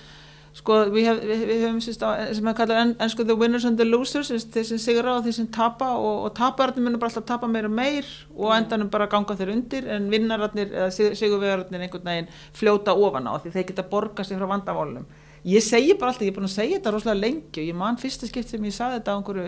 sko, 0.61 0.77
við, 0.91 1.05
hef, 1.07 1.19
við, 1.31 1.43
við 1.47 1.61
höfum 1.65 1.81
sérst, 1.85 2.03
á, 2.03 2.11
sem 2.35 2.49
að 2.51 2.57
kalla 2.59 2.79
en, 2.83 2.93
en 2.99 3.11
sko 3.13 3.23
the 3.27 3.37
winners 3.39 3.65
and 3.69 3.79
the 3.79 3.87
losers 3.87 4.33
þeir 4.51 4.65
sem 4.67 4.81
sigra 4.83 5.13
og 5.17 5.25
þeir 5.27 5.37
sem 5.37 5.47
tapa 5.55 5.93
og, 5.95 6.25
og 6.27 6.33
tapararnir 6.35 6.83
munum 6.89 6.99
bara 7.03 7.13
alltaf 7.13 7.27
tapa 7.29 7.47
meira 7.51 7.71
og 7.71 7.77
meir 7.79 8.09
og 8.35 8.51
á 8.51 8.59
endanum 8.59 8.91
bara 8.91 9.07
ganga 9.13 9.37
þeir 9.39 9.53
undir 9.55 9.87
en 9.95 10.09
vinnararnir 10.11 10.73
eða 10.75 10.91
sig- 10.95 11.15
sigurvegararnir 11.21 11.85
einhvern 11.87 12.11
veginn 12.11 12.31
fljóta 12.59 12.97
ofan 12.99 13.31
á 13.31 13.39
því 13.45 13.55
þeir 13.55 13.69
geta 13.71 13.87
borga 13.95 14.27
sig 14.27 14.39
frá 14.43 14.51
vandamálunum 14.51 15.07
ég 15.47 15.63
segi 15.65 15.95
bara 15.95 16.11
alltaf, 16.11 16.27
ég 16.27 16.35
er 16.35 16.39
búin 16.41 16.51
að 16.51 16.57
segja 16.59 16.81
þetta 16.81 16.95
rosalega 16.99 17.23
lengi 17.29 17.63
og 17.63 17.71
ég 17.71 17.79
man 17.87 17.97
fyrsta 18.03 18.27
skipt 18.29 18.51
sem 18.51 18.67
ég 18.67 18.75
sagði 18.75 18.99
þetta 18.99 19.15
á 19.15 19.19
einhverju 19.23 19.47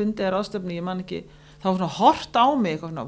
fundið 0.00 0.26
er 0.26 0.38
ástöfni, 0.40 0.78
ég 0.80 0.86
man 0.86 1.04
ekki 1.04 1.24
þá 1.60 1.66
var 1.66 1.76
svona 1.76 1.90
hort 1.98 2.38
á 2.40 2.46
mig 2.56 2.76
eitthvað 2.76 2.94
svona, 2.94 3.04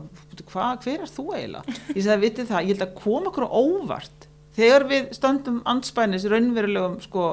hva, 0.52 0.66
hver 0.84 1.06
er 1.06 1.12
þú 1.12 1.24
eiginlega? 1.32 1.76
Ég 1.94 2.04
sagði, 2.04 2.20
vitið 2.26 2.50
það, 2.50 2.66
ég 2.66 2.74
held 2.74 2.84
að 2.86 2.98
koma 3.00 3.32
okkur 3.32 3.46
óvart 3.48 4.26
þegar 4.56 4.84
við 4.90 5.08
stöndum 5.16 5.62
andspænis 5.72 6.26
raunverulegum 6.28 6.98
sko 7.04 7.28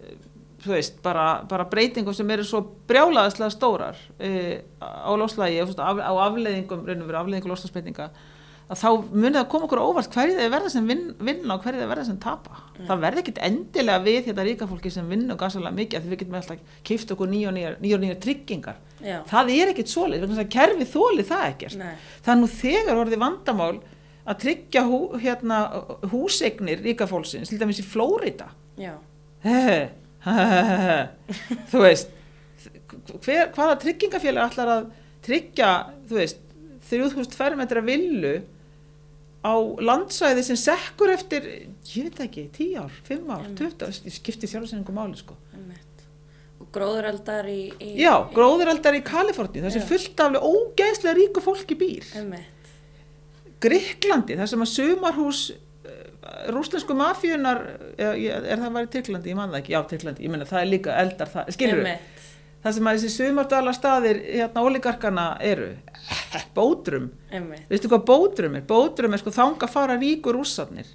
eh, 0.00 0.18
þú 0.64 0.74
veist, 0.74 0.98
bara, 1.04 1.28
bara 1.48 1.68
breytingum 1.72 2.16
sem 2.16 2.34
eru 2.36 2.44
svo 2.44 2.60
brjálaðislega 2.90 3.54
stórar 3.54 4.02
e, 4.20 4.60
á 4.76 5.12
loslægi 5.16 5.62
á, 5.64 5.88
á 5.88 6.12
afleiðingum, 6.28 6.84
raunveru 6.84 7.22
afleiðingum 7.22 7.54
loslægsbreytinga 7.54 8.10
að 8.70 8.78
þá 8.78 8.88
munið 9.10 9.38
að 9.40 9.46
koma 9.50 9.66
okkur 9.66 9.80
óvart 9.82 10.14
hverju 10.14 10.34
þeir 10.38 10.50
verða 10.52 10.70
sem 10.70 10.86
vin, 10.86 11.00
vinna 11.18 11.56
og 11.56 11.64
hverju 11.64 11.80
þeir 11.80 11.90
verða 11.90 12.04
sem 12.06 12.18
tapa. 12.22 12.60
Það 12.86 13.00
verði 13.04 13.22
ekkit 13.24 13.40
endilega 13.48 14.02
við 14.04 14.18
þetta 14.28 14.44
ríka 14.46 14.68
fólki 14.70 14.92
sem 14.94 15.08
vinna 15.10 15.34
og 15.34 15.40
gansalega 15.40 15.74
mikið 15.74 16.04
því 16.04 16.12
við 16.12 16.20
getum 16.20 16.36
alltaf 16.38 16.76
kipt 16.86 17.14
okkur 17.16 17.32
nýja 17.32 17.50
og 17.50 17.56
nýjar, 17.56 17.78
og 17.80 18.04
nýjar 18.04 18.20
tryggingar. 18.22 18.78
Já, 19.02 19.16
það 19.30 19.50
er 19.56 19.72
ekkit 19.72 19.94
að 20.44 20.52
kerfi 20.54 20.86
þóli 20.92 21.26
það 21.26 21.46
ekkert. 21.48 21.80
Nei, 21.80 21.94
það 22.22 22.34
er 22.34 22.40
nú 22.40 22.50
þegar 22.54 23.02
orðið 23.02 23.24
vandamál 23.24 23.72
að 24.30 24.40
tryggja 24.44 24.84
hú, 24.86 25.00
hérna, 25.18 25.60
húsegnir 26.12 26.84
ríka 26.84 27.08
fólksins, 27.10 27.50
til 27.50 27.58
dæmis 27.58 27.80
í 27.82 27.86
Flórida 27.88 28.50
þú 31.72 31.82
veist 31.82 32.12
hver, 33.24 33.50
hvaða 33.56 33.78
tryggingafélag 33.80 34.50
ætlar 34.52 34.72
að 34.74 34.88
tryggja, 35.24 35.70
þú 36.08 36.20
veist 36.20 36.42
3000 36.90 37.36
fermetra 37.36 37.82
villu 37.84 38.34
á 39.40 39.54
landsvæði 39.80 40.44
sem 40.44 40.58
sekkur 40.60 41.12
eftir, 41.14 41.46
ég 41.94 42.08
veit 42.08 42.20
ekki, 42.26 42.46
10 42.56 42.74
ár 42.82 42.98
5 43.06 43.30
ár, 43.32 43.46
Einmitt. 43.46 43.62
20 43.62 43.86
ár, 43.86 43.94
ég 44.04 44.16
skipti 44.18 44.50
sjálfsynningu 44.50 44.92
máli 44.96 45.16
sko. 45.20 45.36
og 46.60 46.68
gróðureldar 46.74 47.46
í, 47.48 47.72
í 47.80 47.94
Já, 48.02 48.12
gróðuraldar 48.34 48.98
í 48.98 49.00
Kaliforni, 49.00 49.62
það 49.64 49.78
sem 49.78 49.86
fullt 49.88 50.20
af 50.20 50.36
ógeðslega 50.44 51.16
ríku 51.16 51.40
fólki 51.40 51.76
býr. 51.80 52.04
Gríklandi, 53.60 54.36
þar 54.36 54.50
sem 54.52 54.64
að 54.64 54.72
sumarhús 54.74 55.42
rúsnesku 56.52 56.94
mafíunar 56.96 57.62
er, 57.96 58.12
er 58.44 58.60
það 58.60 58.76
var 58.76 58.86
í 58.86 58.90
Tyrklandi, 58.92 59.32
ég 59.32 59.38
man 59.40 59.52
það 59.52 59.62
ekki. 59.62 59.72
Já, 59.72 59.80
Tyrklandi, 59.88 60.24
ég 60.26 60.32
menna 60.34 60.48
það 60.48 60.60
er 60.60 60.70
líka 60.74 60.96
eldar 61.00 61.32
það, 61.32 61.54
skilur 61.56 61.80
einmitt 61.80 62.19
það 62.64 62.76
sem 62.76 62.90
að 62.90 62.98
þessi 62.98 63.12
sumardala 63.14 63.74
staðir 63.76 64.20
hérna 64.26 64.64
ólíkarkana 64.66 65.26
eru. 65.44 65.70
Bótrum, 66.56 67.10
veistu 67.70 67.90
hvað 67.90 68.04
bótrum 68.08 68.58
er? 68.58 68.66
Bótrum 68.68 69.14
er 69.14 69.22
sko 69.22 69.32
þanga 69.34 69.70
fara 69.70 69.96
ríkur 70.00 70.38
rússarnir. 70.38 70.88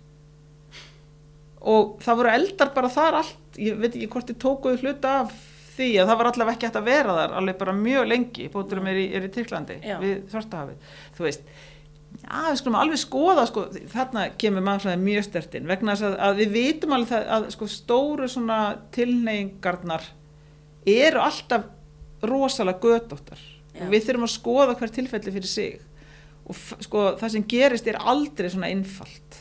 Og 1.65 1.97
það 2.05 2.21
voru 2.21 2.31
eldar 2.35 2.71
bara 2.75 2.91
þar 2.93 3.19
allt. 3.23 3.43
Ég 3.57 3.77
veit 3.79 3.93
ekki 3.95 4.09
hvort 4.11 4.29
þið 4.29 4.41
tókuðu 4.43 4.81
hluta 4.83 5.19
af 5.23 5.35
því 5.75 5.91
að 5.99 6.09
það 6.09 6.19
var 6.19 6.29
allavega 6.31 6.55
ekki 6.55 6.67
hægt 6.69 6.79
að 6.79 6.89
vera 6.89 7.15
þar 7.19 7.37
alveg 7.39 7.57
bara 7.59 7.77
mjög 7.77 8.09
lengi, 8.09 8.49
bótrum 8.53 8.89
er 8.91 8.99
í, 8.99 9.05
er 9.17 9.25
í 9.27 9.31
Tyrklandi 9.33 9.79
Já. 9.83 9.95
við 10.01 10.13
Svartahafið 10.31 10.91
þú 11.17 11.25
veist, 11.27 11.49
já 12.21 12.43
við 12.47 12.59
skulum 12.61 12.77
alveg 12.79 13.01
skoða 13.01 13.47
sko, 13.49 13.65
þarna 13.91 14.25
kemur 14.41 14.65
mannfræði 14.65 15.01
mjög 15.03 15.27
stertinn 15.27 15.69
vegna 15.69 15.95
þess 15.95 16.07
að, 16.09 16.17
að 16.27 16.41
við 16.41 16.53
vitum 16.55 16.95
alveg 16.95 17.11
það, 17.11 17.27
að 17.37 17.49
sko, 17.55 17.69
stóru 17.75 18.29
tilneyingarnar 18.95 20.07
eru 20.85 21.21
alltaf 21.23 21.67
rosalega 22.25 22.81
gödóttar 22.81 23.41
og 23.75 23.91
við 23.91 24.07
þurfum 24.07 24.27
að 24.27 24.33
skoða 24.35 24.75
hver 24.79 24.93
tilfelli 24.95 25.33
fyrir 25.35 25.51
sig. 25.51 25.79
Og 26.45 26.57
sko, 26.85 27.05
það 27.19 27.31
sem 27.33 27.47
gerist 27.49 27.87
er 27.89 27.97
aldrei 27.99 28.51
svona 28.53 28.69
einfalt. 28.69 29.39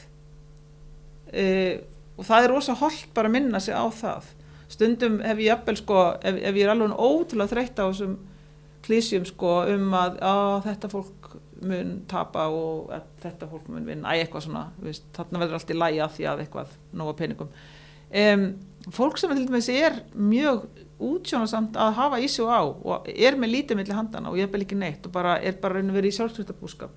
Uh, 1.35 1.83
og 2.17 2.27
það 2.27 2.47
er 2.47 2.53
rosa 2.55 2.77
holdt 2.79 3.11
bara 3.15 3.31
að 3.31 3.37
minna 3.37 3.61
sig 3.63 3.77
á 3.77 3.85
það. 3.93 4.31
Stundum 4.73 5.21
hef 5.23 5.43
ég 5.43 5.51
jafnvel 5.51 5.79
sko 5.79 5.99
ef, 6.19 6.39
ef 6.39 6.57
ég 6.57 6.65
er 6.65 6.73
alveg 6.73 6.95
ótrúlega 6.97 7.53
þreytt 7.53 7.79
á 7.79 7.85
þessum 7.85 8.17
klísjum 8.85 9.27
sko 9.29 9.53
um 9.71 9.95
að 9.97 10.19
á, 10.21 10.35
þetta 10.65 10.91
fólk 10.93 11.35
mun 11.65 11.93
tapa 12.11 12.49
og 12.53 12.91
að 12.93 13.05
þetta 13.23 13.49
fólk 13.49 13.69
mun 13.73 13.87
vinna, 13.89 14.13
æ, 14.13 14.25
eitthvað 14.25 14.47
svona, 14.49 14.65
veist, 14.83 15.07
þarna 15.17 15.41
verður 15.41 15.59
allt 15.59 15.71
í 15.73 15.77
lægi 15.79 16.01
að 16.05 16.17
því 16.17 16.27
að 16.29 16.43
eitthvað 16.45 16.75
nóga 17.01 17.15
peningum. 17.21 17.53
Um, 18.15 18.45
fólk 18.95 19.21
sem 19.21 19.33
til 19.33 19.47
dæmis 19.49 19.71
er 19.73 19.97
mjög 20.13 20.67
útsjónasamt 21.03 21.79
að 21.81 21.97
hafa 21.99 22.21
í 22.23 22.29
sig 22.31 22.45
og 22.45 22.53
á 22.55 22.63
og 22.63 23.09
er 23.11 23.39
með 23.41 23.55
lítið 23.57 23.81
milli 23.81 23.97
handana 23.97 24.31
og 24.31 24.39
ég 24.39 24.49
hef 24.49 24.57
ekki 24.61 24.79
neitt 24.79 25.07
og 25.07 25.15
bara 25.15 25.39
er 25.43 25.59
bara 25.61 25.79
raun 25.79 25.91
og 25.91 25.99
verið 25.99 26.13
í 26.13 26.19
sjálfsveitabúskap. 26.19 26.93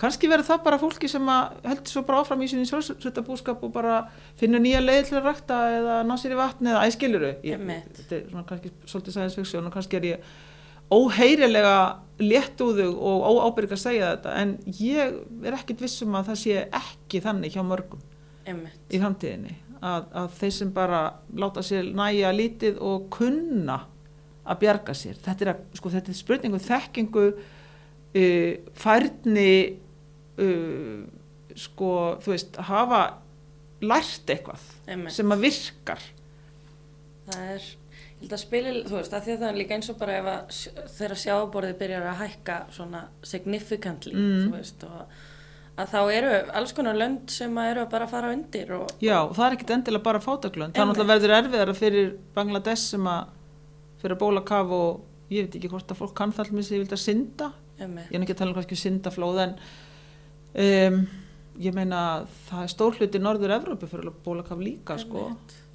Kannski 0.00 0.30
verður 0.30 0.48
það 0.48 0.60
bara 0.64 0.78
fólki 0.80 1.08
sem 1.12 1.26
heldur 1.28 1.92
svo 1.92 2.02
bara 2.08 2.22
áfram 2.22 2.44
í 2.44 2.48
sinni 2.48 2.68
sjálfsveitabúskap 2.70 3.64
og 3.66 3.72
bara 3.74 4.04
finnur 4.40 4.62
nýja 4.62 4.80
leið 4.80 5.10
til 5.10 5.18
að 5.18 5.26
rakta 5.28 5.58
eða 5.74 5.96
ná 6.08 6.14
sér 6.20 6.36
í 6.36 6.38
vatni 6.38 6.70
eða 6.72 6.86
æskiluru. 6.88 7.34
Þetta 7.42 8.16
er 8.16 8.30
svona 8.30 8.46
kannski 8.48 8.72
svolítið 8.86 9.34
fiction 9.36 9.68
og 9.68 9.74
kannski 9.74 10.00
er 10.00 10.08
ég 10.14 10.30
óheyrilega 10.90 11.74
léttúðug 12.20 12.96
og 12.98 13.26
óábyrg 13.30 13.74
að 13.76 13.82
segja 13.84 14.14
þetta 14.14 14.36
en 14.40 14.54
ég 14.80 15.20
er 15.46 15.56
ekkit 15.56 15.84
vissum 15.84 16.16
að 16.18 16.32
það 16.32 16.40
sé 16.42 16.64
ekki 16.80 17.22
þannig 17.24 17.54
hjá 17.54 17.62
mörgum 17.64 18.02
einmitt, 18.48 18.80
í 18.90 18.98
framtíðinni 18.98 19.54
að, 19.82 20.06
að 20.22 20.28
þeir 20.40 20.52
sem 20.58 20.72
bara 20.76 21.00
láta 21.40 21.62
sér 21.64 21.88
næja 21.96 22.32
lítið 22.36 22.78
og 22.84 23.08
kunna 23.14 23.78
að 24.50 24.58
bjarga 24.64 24.94
sér. 24.96 25.18
Þetta 25.24 25.44
er, 25.46 25.50
að, 25.54 25.64
sko, 25.78 25.92
þetta 25.94 26.10
er 26.12 26.18
spurningu 26.18 26.60
þekkingu 26.64 27.24
uh, 27.30 28.54
færni 28.74 29.50
uh, 30.40 31.02
sko 31.60 31.90
þú 32.24 32.32
veist 32.34 32.56
hafa 32.70 33.02
lært 33.80 34.30
eitthvað 34.34 34.64
einmitt. 34.90 35.14
sem 35.16 35.32
að 35.32 35.44
virkar. 35.46 36.02
Það 37.30 37.44
er, 37.54 37.66
ég 38.20 38.22
held 38.24 38.34
að 38.36 38.42
spili, 38.42 38.72
þú 38.88 38.96
veist, 38.98 39.14
að 39.16 39.24
því 39.26 39.32
að 39.34 39.42
það 39.44 39.50
er 39.52 39.58
líka 39.60 39.76
eins 39.78 39.90
og 39.92 39.98
bara 40.00 40.16
ef 40.18 40.30
að 40.34 40.86
þegar 40.98 41.20
sjáborðið 41.24 41.76
byrjar 41.80 42.08
að 42.10 42.18
hækka 42.24 42.56
svona 42.76 43.02
significantly, 43.22 44.12
Mm. 44.16 44.40
þú 44.44 44.56
veist, 44.58 44.84
og 44.84 45.20
að 45.80 45.92
þá 45.94 46.00
eru 46.14 46.32
alls 46.60 46.72
konar 46.76 46.98
lönd 46.98 47.30
sem 47.32 47.58
eru 47.64 47.84
að 47.84 47.90
bara 47.92 48.08
fara 48.10 48.32
undir 48.34 48.72
og, 48.76 48.90
Já, 49.02 49.16
og 49.24 49.34
það 49.36 49.46
er 49.46 49.56
ekkit 49.58 49.74
endilega 49.76 50.06
bara 50.06 50.20
fátaklönd. 50.24 50.74
Það 50.74 50.82
Einmitt. 50.84 50.98
náttúrulega 50.98 51.12
verður 51.14 51.36
erfiðara 51.38 51.76
fyrir 51.78 52.10
Bangladesh 52.36 52.90
sem 52.94 53.08
að 53.10 53.32
fyrir 54.02 54.16
að 54.16 54.22
bóla 54.24 54.44
kaf 54.48 54.70
og 54.76 55.32
ég 55.34 55.46
veit 55.46 55.56
ekki 55.60 55.70
hvort 55.72 55.90
að 55.92 56.00
fólk 56.02 56.14
kann 56.18 56.32
það 56.34 56.46
allir 56.48 56.66
sem 56.66 56.76
ég 56.76 56.84
vildi 56.84 56.96
að 56.96 57.04
synda 57.04 57.50
Einmitt. 57.80 58.10
ég 58.10 58.18
er 58.18 58.24
ekki 58.24 58.36
að 58.36 58.40
tala 58.42 58.52
um 58.52 58.58
kannski 58.60 58.78
syndaflóð 58.80 59.42
en 59.44 59.52
um, 60.64 61.00
ég 61.60 61.74
meina 61.76 62.00
það 62.48 62.62
er 62.64 62.72
stór 62.72 62.96
hluti 62.98 63.20
norður 63.20 63.54
Evrópu 63.58 63.88
fyrir 63.90 64.08
að 64.10 64.20
bólakaf 64.24 64.62
líka 64.64 64.96
sko 65.00 65.26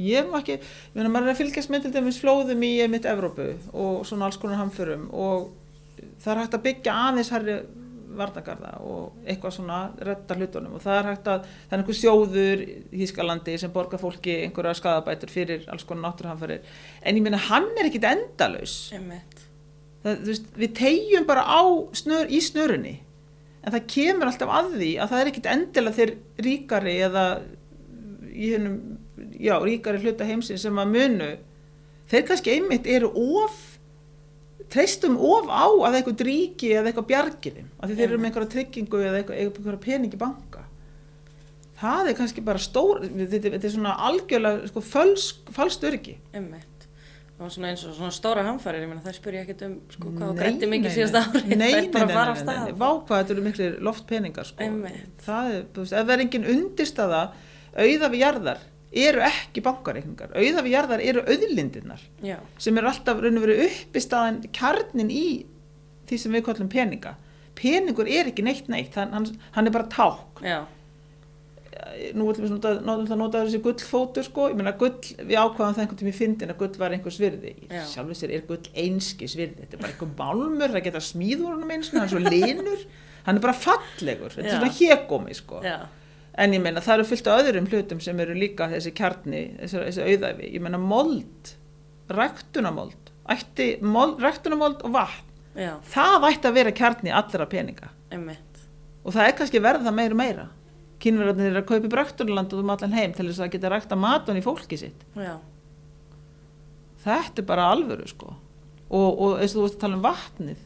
ég 0.02 0.24
er 0.24 0.26
nú 0.30 0.40
ekki, 0.40 0.58
ég 0.58 0.98
meina 0.98 1.12
maður 1.14 1.30
er 1.30 1.36
að 1.36 1.42
fylgjast 1.44 1.72
með 1.72 1.86
til 1.86 1.94
dæmis 1.96 2.20
flóðum 2.22 2.66
í 2.66 2.72
mitt 2.92 3.06
Evrópu 3.10 3.52
og 3.72 4.02
svona 4.10 4.28
alls 4.30 4.40
konar 4.42 4.60
hamförum 4.64 5.08
og 5.14 5.52
það 6.24 6.32
er 6.34 6.42
hægt 6.42 6.58
að 6.58 6.66
byggja 6.66 6.96
aðeins 7.10 7.32
herri 7.36 7.60
varnagarða 8.20 8.74
og 8.86 9.26
eitthvað 9.26 9.56
svona 9.58 9.80
retta 10.08 10.38
hlutunum. 10.38 10.76
Og 10.78 10.84
það 10.84 11.00
er 11.00 11.10
hægt 11.12 11.30
að 11.32 11.48
það 11.48 11.76
er 11.76 11.82
einhver 11.84 12.00
sjóður 12.00 12.64
í 12.66 13.02
Þískalandi 13.02 13.58
sem 13.62 13.74
borgar 13.74 14.02
fólki 14.02 14.38
einhverja 14.44 14.78
skadabætur 14.80 15.34
fyrir 15.34 15.66
alls 15.72 15.88
konar 15.88 16.10
náttúruhamförir 16.10 16.78
en 17.02 17.20
ég 17.20 17.26
meina 17.26 17.42
hann 17.50 17.68
er 17.76 17.90
ekkit 17.90 18.08
Einmitt. 18.96 19.46
það, 20.04 20.24
veist, 20.30 20.48
við 20.56 20.76
tegjum 20.82 21.28
bara 21.28 21.46
á 21.46 21.62
snör, 21.98 22.30
í 22.30 22.42
snörunni. 22.44 22.96
En 23.66 23.74
það 23.74 23.88
kemur 23.96 24.30
alltaf 24.30 24.52
að 24.54 24.76
því 24.78 24.92
að 25.02 25.12
það 25.12 25.22
er 25.22 25.32
ekkit 25.32 25.52
endilega 25.56 26.00
þeir 26.00 26.16
ríkari 26.46 26.98
eða 27.08 27.26
hennum, 28.36 28.80
já, 29.40 29.56
ríkari 29.64 30.02
hluta 30.04 30.28
heimsins 30.28 30.66
sem 30.66 30.82
að 30.82 30.92
munu 30.94 31.32
þeir 32.12 32.28
kannski 32.28 32.54
einmitt 32.56 32.88
eru 32.90 33.10
of 33.16 33.75
treystum 34.74 35.18
of 35.22 35.50
á 35.52 35.66
að 35.88 36.00
eitthvað 36.00 36.24
ríki 36.28 36.72
eða 36.74 36.92
eitthvað 36.92 37.10
bjargir 37.12 37.58
þeim 37.60 37.68
af 37.80 37.90
því 37.90 37.98
þeir 37.98 38.08
eru 38.08 38.22
með 38.22 38.30
einhverja 38.30 38.54
tryggingu 38.56 39.02
eða 39.02 39.20
eitthvað, 39.22 39.42
eitthvað 39.44 39.82
pening 39.86 40.16
í 40.16 40.22
banka 40.22 40.64
það 41.80 42.12
er 42.12 42.18
kannski 42.20 42.44
bara 42.46 42.62
stór 42.62 43.04
þetta, 43.06 43.42
þetta 43.50 43.68
er 43.68 43.74
svona 43.74 43.98
algjörlega 44.10 44.72
sko, 44.72 44.86
falsk, 44.86 45.84
öryggi 45.90 46.18
Einmitt. 46.34 46.72
Og 47.36 47.50
svona 47.52 47.74
eins 47.74 47.82
og 47.84 47.98
svona 47.98 48.14
stóra 48.16 48.46
hamfærir, 48.48 48.86
það 49.04 49.16
spyr 49.18 49.36
ég 49.36 49.42
ekkert 49.44 49.64
um 49.68 49.74
sko, 49.92 50.12
hvað 50.14 50.30
þú 50.30 50.36
grætti 50.38 50.70
mikið 50.72 50.94
síðast 50.96 51.18
ári. 51.20 51.42
Nei, 51.50 51.56
nei, 51.58 51.66
nei, 51.66 51.90
nei, 51.92 52.04
af 52.06 52.14
nei, 52.16 52.28
nei, 52.30 52.38
stað. 52.40 52.70
vá 52.80 52.86
hvað 52.88 53.20
þetta 53.20 53.34
eru 53.34 53.44
miklir 53.44 53.74
loftpeningar 53.84 54.48
sko. 54.48 54.68
Það 55.26 55.50
er, 55.52 55.66
þú 55.76 55.84
veist, 55.84 55.96
ef 56.00 56.06
það 56.06 56.14
er 56.16 56.24
engin 56.24 56.48
undirstaða, 56.54 57.20
auða 57.76 58.10
við 58.14 58.24
jarðar 58.24 58.64
eru 58.96 59.22
ekki 59.28 59.62
bankareikningar, 59.66 60.32
auða 60.36 60.64
við 60.66 60.72
jarðar 60.76 61.02
eru 61.04 61.24
auðlindirnar 61.28 62.02
Já, 62.24 62.38
sem 62.58 62.78
eru 62.80 62.88
alltaf 62.92 63.20
raun 63.24 63.38
og 63.42 63.44
verið 63.48 63.66
uppi 63.68 64.02
staðan 64.04 64.42
kjarnin 64.56 65.12
í 65.12 65.26
því 66.08 66.20
sem 66.22 66.32
við 66.38 66.46
kallum 66.48 66.70
peninga. 66.72 67.16
Peningur 67.56 68.08
er 68.12 68.30
ekki 68.30 68.44
neitt 68.46 68.68
neitt, 68.70 68.96
hann, 69.00 69.12
hann, 69.16 69.26
hann 69.56 69.68
er 69.68 69.74
bara 69.74 69.88
ták. 69.90 70.42
já, 70.46 70.64
Nú 72.16 72.28
ætlum 72.32 72.46
við 72.48 72.52
nota, 72.56 72.70
nota, 72.88 73.16
nota 73.20 73.42
þessi 73.46 73.60
gullfótur 73.64 74.24
sko, 74.26 74.46
meina 74.56 74.72
gull, 74.80 74.94
við 75.20 75.36
ákvaðum 75.42 75.76
það 75.76 75.82
einhvern 75.84 76.00
tíma 76.00 76.12
í 76.12 76.16
fyndin 76.16 76.54
að 76.54 76.60
gull 76.62 76.78
var 76.80 76.96
einhvers 76.96 77.18
virði. 77.20 77.52
Já. 77.68 77.82
Sjálfur 77.92 78.18
sér 78.20 78.32
er 78.38 78.46
gull 78.48 78.62
einskis 78.80 79.36
virði, 79.38 79.66
þetta 79.66 79.76
er 79.78 79.82
bara 79.84 79.92
einhver 79.94 80.12
málmur, 80.20 80.72
það 80.76 80.86
geta 80.88 81.02
smíður 81.04 81.52
honum 81.56 81.74
eins 81.76 81.90
og 81.92 81.98
hann 82.00 82.08
er 82.08 82.14
svo 82.14 82.22
linur, 82.24 82.86
hann 83.28 83.40
er 83.40 83.44
bara 83.44 83.58
fallegur, 83.60 84.32
þetta 84.38 84.48
er 84.48 84.56
svona 84.56 84.72
hégómi 84.80 85.36
sko. 85.36 85.60
já, 85.66 85.76
En 86.38 86.52
ég 86.52 86.60
meina 86.60 86.82
það 86.84 86.98
eru 86.98 87.06
fullt 87.08 87.28
af 87.32 87.42
öðrum 87.46 87.68
hlutum 87.72 88.02
sem 88.04 88.20
eru 88.20 88.34
líka 88.36 88.68
þessi 88.72 88.92
kjarni, 88.98 89.44
þessi, 89.62 89.78
þessi 89.86 90.04
auðæfi, 90.10 90.50
ég 90.58 90.64
meina 90.66 90.80
mold, 90.82 91.54
ræktunamold, 92.12 93.12
ætti, 93.32 93.70
mold, 93.82 94.20
ræktunamold 94.24 94.84
og 94.84 94.92
vatn, 94.98 95.32
já, 95.56 95.72
það 95.94 96.28
ætti 96.32 96.50
að 96.52 96.58
vera 96.60 96.74
kjarni 96.76 97.14
allra 97.16 97.48
peninga 97.48 97.90
einmitt. 98.12 98.60
og 99.06 99.16
það 99.16 99.30
er 99.30 99.36
kannski 99.40 99.62
verða 99.64 99.94
meira 99.96 100.12
og 100.18 100.20
meira. 100.20 100.48
Kínverðarnir 101.06 101.52
eru 101.52 101.60
að 101.62 101.68
kaupa 101.70 101.90
bræktunarland 101.92 102.54
út 102.56 102.62
um 102.64 102.70
allan 102.74 102.94
heim 102.96 103.12
til 103.14 103.28
þess 103.30 103.44
að 103.44 103.52
geta 103.56 103.70
rækta 103.70 103.96
matun 104.00 104.38
í 104.40 104.44
fólki 104.44 104.78
sitt. 104.80 105.04
Já, 105.16 105.36
Þetta 107.06 107.42
er 107.44 107.46
bara 107.46 107.68
alvöru 107.70 108.08
sko. 108.10 108.32
Og, 108.90 109.20
og 109.22 109.36
eins 109.42 109.54
og 109.54 109.60
þú 109.60 109.66
veist 109.68 109.78
að 109.78 109.84
tala 109.84 109.98
um 110.00 110.04
vatnið, 110.06 110.64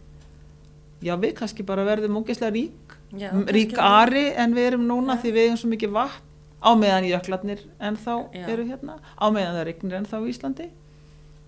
já 1.03 1.13
við 1.20 1.34
kannski 1.39 1.65
bara 1.67 1.86
verðum 1.88 2.20
ógeðslega 2.22 2.53
rík, 2.55 2.88
já. 3.14 3.30
Rík 3.49 3.78
ari 3.78 4.26
en 4.36 4.53
við 4.57 4.68
erum 4.74 4.86
núna 4.89 5.16
Já. 5.18 5.22
því 5.24 5.30
við 5.36 5.45
erum 5.47 5.60
svo 5.62 5.70
mikið 5.74 5.91
vatn 5.95 6.26
á 6.60 6.70
meðan 6.76 7.07
jöklarnir 7.07 7.62
en 7.80 7.95
þá 7.97 8.14
Já. 8.36 8.45
eru 8.51 8.64
hérna, 8.68 8.99
á 9.16 9.26
meðan 9.32 9.55
það 9.57 9.68
rignir 9.70 9.97
en 9.99 10.05
þá 10.10 10.18
í 10.20 10.30
Íslandi. 10.34 10.68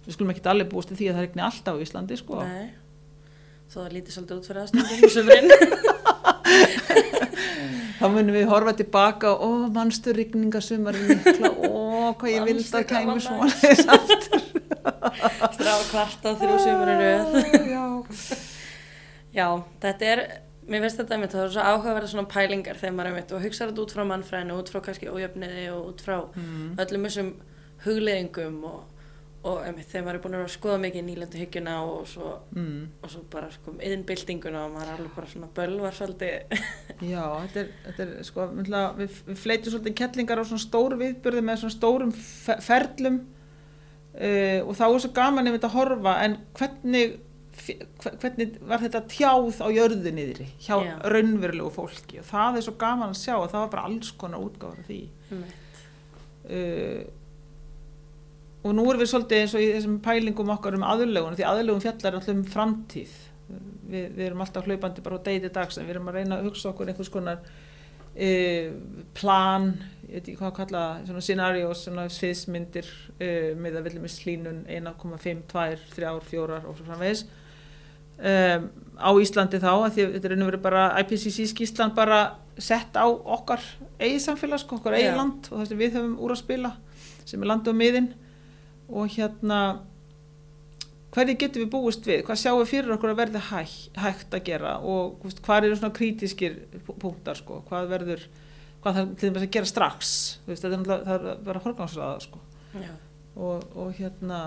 Við 0.05 0.15
skulum 0.15 0.31
ekki 0.33 0.45
allir 0.49 0.69
búast 0.71 0.89
til 0.89 0.97
því 0.97 1.11
að 1.11 1.15
það 1.17 1.25
rigni 1.27 1.43
alltaf 1.45 1.73
á 1.77 1.83
Íslandi 1.83 2.15
sko. 2.17 2.35
Nei, 2.41 2.67
þó 3.69 3.77
það 3.83 3.93
lítið 3.97 4.11
svolítið 4.15 4.37
út 4.37 4.47
fyrir 4.49 4.61
aðstændum 4.63 5.01
og. 5.05 5.51
Þá 8.01 8.07
munum 8.09 8.33
við 8.33 8.47
horfa 8.49 8.71
tilbaka 8.79 9.31
og 9.45 9.67
mannstu 9.75 10.13
rigningasumari 10.17 11.03
mikla, 11.05 11.51
ó, 11.53 12.17
hvað 12.17 12.31
ég 12.33 12.47
vildi 12.47 12.65
að 12.79 12.87
kæmi 12.89 13.17
svona 13.21 13.49
þess 13.61 13.91
aftur. 13.93 14.41
Strá 15.55 15.73
kvarta 15.91 16.33
þrjú 16.39 16.55
sömurinn. 16.63 16.97
Já, 17.69 17.83
Já, 19.31 19.45
þetta 19.83 20.09
er, 20.15 20.23
mér 20.71 20.85
finnst 20.85 20.99
þetta 21.01 21.15
einmitt, 21.17 21.33
það 21.35 21.43
er 21.47 21.53
svo 21.55 21.65
áhugaverða 21.71 22.11
svona 22.13 22.29
pælingar 22.31 22.79
þegar 22.79 22.95
maður 22.97 23.11
einmitt 23.11 23.35
og 23.35 23.43
hugsa 23.45 23.67
þetta 23.69 23.83
út 23.85 23.93
frá 23.95 24.05
mannfræðinu, 24.11 24.57
út 24.61 24.71
frá 24.73 24.81
kannski 24.87 25.11
ójöfniði 25.11 25.67
og 25.75 25.91
út 25.91 26.01
frá 26.05 26.17
Mm. 26.35 26.71
öllum 26.85 27.05
þessum 27.09 27.31
hugleðingum 27.85 28.57
og, 28.69 28.79
og 29.43 29.63
einmitt 29.65 29.89
þegar 29.89 30.05
maður 30.05 30.17
er 30.19 30.23
búin 30.25 30.37
að 30.37 30.51
skoða 30.53 30.77
mikið 30.83 31.05
nýlendu 31.07 31.39
hyggjuna 31.41 31.75
og 31.81 32.03
svo, 32.11 32.31
mm. 32.53 32.81
og 33.01 33.09
svo 33.09 33.23
bara 33.33 33.49
sko 33.55 33.73
yðinbyltinguna 33.81 34.65
og 34.67 34.75
maður 34.75 34.91
er 34.91 34.99
alveg 34.99 35.15
bara 35.17 35.31
svona 35.31 35.49
bölvar 35.57 35.97
svolítið. 35.97 36.61
Já, 37.13 37.23
þetta 37.47 37.63
er, 37.63 37.71
þetta 37.87 38.05
er 38.05 38.11
sko, 38.29 38.47
við, 39.01 39.19
við 39.31 39.41
fleitum 39.41 39.73
svolítið 39.73 39.97
kettlingar 40.03 40.41
á 40.41 40.45
svona 40.45 40.61
stóru 40.67 40.99
viðbyrði 41.01 41.41
með 41.47 41.63
svona 41.63 41.77
stórum 41.79 42.13
fe- 42.21 42.59
ferlum 42.61 43.17
uh, 44.13 44.59
og 44.67 44.73
þá 44.77 44.85
er 44.91 45.01
svo 45.07 45.11
gaman 45.17 45.49
ef 45.49 45.57
þetta 45.57 45.73
horfa 45.75 46.15
en 46.27 46.37
hvernig, 46.59 47.17
hvernig 47.51 48.57
var 48.67 48.81
þetta 48.81 49.01
tjáð 49.11 49.61
á 49.61 49.67
jörðu 49.75 50.11
niðri 50.15 50.47
hjá 50.61 50.75
Já. 50.79 50.93
raunverulegu 51.13 51.71
fólki 51.75 52.21
og 52.21 52.27
það 52.29 52.59
er 52.59 52.65
svo 52.65 52.75
gaman 52.79 53.11
að 53.11 53.19
sjá 53.21 53.33
að 53.37 53.49
það 53.53 53.63
var 53.63 53.73
bara 53.73 53.87
alls 53.89 54.11
konar 54.21 54.45
útgáður 54.45 54.79
af 54.81 54.87
því. 54.87 55.01
Uh, 56.51 57.01
og 58.61 58.75
nú 58.77 58.85
erum 58.89 59.01
við 59.01 59.09
svolítið 59.09 59.43
eins 59.43 59.55
og 59.57 59.63
í 59.63 59.71
þessum 59.73 59.97
pælingum 60.05 60.53
okkar 60.53 60.77
um 60.77 60.85
aðurlegun 60.85 61.37
því 61.37 61.47
aðurlegun 61.49 61.83
fjallar 61.83 62.17
alltaf 62.17 62.35
um 62.35 62.45
framtíð 62.45 63.13
við, 63.51 64.05
við 64.15 64.23
erum 64.27 64.43
alltaf 64.45 64.69
hlaupandi 64.69 65.03
bara 65.05 65.17
á 65.17 65.25
deiti 65.25 65.51
dags 65.53 65.77
en 65.77 65.87
við 65.87 65.95
erum 65.95 66.11
að 66.11 66.19
reyna 66.19 66.37
að 66.37 66.49
hugsa 66.49 66.71
okkur 66.71 66.91
einhvers 66.91 67.11
konar 67.13 67.41
uh, 67.41 68.71
plan 69.17 69.71
ég 70.05 70.13
veit 70.13 70.23
ekki 70.25 70.37
hvað 70.39 70.51
að 70.51 70.57
kalla 70.59 70.83
svona 71.07 71.25
scenarios, 71.25 71.85
svona 71.85 72.07
sviðsmyndir 72.11 72.89
uh, 73.17 73.51
með 73.57 73.79
að 73.79 73.87
viljum 73.89 74.07
við 74.07 74.15
slínun 74.17 74.63
1,5, 74.69 75.45
2, 75.51 75.67
3, 75.95 76.15
4 76.31 76.59
og 76.61 76.75
svo 76.77 76.89
framvegis 76.89 77.25
um, 78.21 78.69
á 79.01 79.09
Íslandi 79.17 79.59
þá 79.61 79.71
að 79.73 79.91
því 79.95 80.05
að 80.05 80.15
þetta 80.15 80.29
er 80.29 80.35
einu 80.35 80.49
verið 80.49 80.63
bara 80.65 80.87
IPCC 81.01 81.47
skýslan 81.51 81.93
bara 81.97 82.21
sett 82.61 82.97
á 82.97 83.05
okkar 83.09 83.63
eigið 83.99 84.19
samfélag, 84.25 84.61
sko, 84.61 84.77
okkar 84.77 84.97
eigið 84.97 85.17
land 85.17 85.47
og 85.49 85.61
það 85.61 85.69
sem 85.71 85.79
við 85.81 85.95
höfum 85.97 86.17
úr 86.21 86.35
að 86.35 86.41
spila 86.43 86.73
sem 87.25 87.41
er 87.41 87.51
landið 87.51 87.73
á 87.73 87.81
miðin. 87.81 88.11
Og 88.91 89.07
hérna 89.13 89.59
hverju 91.15 91.37
getum 91.39 91.63
við 91.63 91.71
búist 91.71 92.07
við, 92.07 92.21
hvað 92.27 92.39
sjáum 92.39 92.61
við 92.61 92.71
fyrir 92.71 92.95
okkur 92.95 93.13
að 93.13 93.21
verði 93.21 93.43
hæ, 93.49 93.61
hægt 94.03 94.35
að 94.35 94.45
gera? 94.47 94.77
Og 94.79 95.23
hvað 95.43 95.67
eru 95.67 95.79
svona 95.79 95.95
krítiskir 95.95 96.57
punktar 96.87 97.39
sko, 97.39 97.61
hvað 97.69 97.91
verður 97.91 98.25
hvað 98.81 98.97
það 98.97 99.13
til 99.21 99.29
þess 99.29 99.45
að 99.45 99.53
gera 99.55 99.69
strax? 99.69 100.11
Veist, 100.47 100.65
það 100.65 101.15
er 101.15 101.39
bara 101.45 101.63
forgangsraða 101.63 102.19
sko. 102.25 102.41
Og, 103.35 103.65
og 103.79 103.91
hérna 103.95 104.41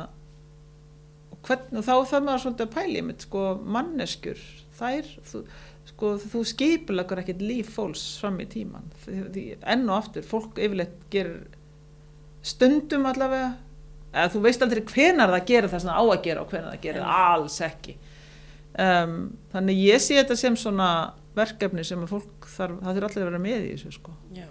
hvern, 1.47 1.81
þá 1.81 1.95
þarf 1.95 2.25
maður 2.27 2.43
svolítið 2.45 2.67
að 2.67 2.75
pæli 2.75 3.05
mitt 3.05 3.27
sko 3.27 3.45
manneskjur. 3.77 4.45
Þær, 4.75 5.11
þú, 5.31 5.43
sko 5.91 6.15
þú 6.23 6.45
skipilegur 6.51 7.21
ekkert 7.23 7.45
líf 7.45 7.75
fólks 7.77 8.05
fram 8.23 8.41
í 8.43 8.49
tíman 8.51 8.89
enn 9.07 9.85
og 9.89 9.99
aftur, 9.99 10.25
fólk 10.27 10.59
yfirleitt 10.59 11.05
gerir 11.13 11.45
stundum 12.45 13.07
allavega 13.09 13.55
eða 14.15 14.33
þú 14.35 14.43
veist 14.45 14.65
aldrei 14.65 14.83
hvenar 14.89 15.33
það 15.33 15.47
gerir 15.51 15.73
það 15.73 15.87
það 15.87 16.01
á 16.01 16.05
að 16.05 16.25
gera 16.27 16.43
og 16.43 16.51
hvenar 16.53 16.75
það 16.75 16.83
gerir 16.87 17.07
alls 17.19 17.61
ekki. 17.65 17.97
Um, 18.75 19.15
þannig 19.53 19.81
ég 19.85 20.03
sé 20.03 20.19
þetta 20.19 20.37
sem 20.39 20.59
svona 20.59 20.89
verkefni 21.35 21.85
sem 21.87 22.03
að 22.03 22.17
fólk 22.17 22.49
þarf, 22.51 22.81
það 22.83 22.97
þurfa 22.99 23.11
allir 23.11 23.25
að 23.25 23.31
vera 23.31 23.43
með 23.43 23.67
í 23.69 23.73
þessu 23.75 23.95
sko. 23.97 24.15
Já. 24.35 24.47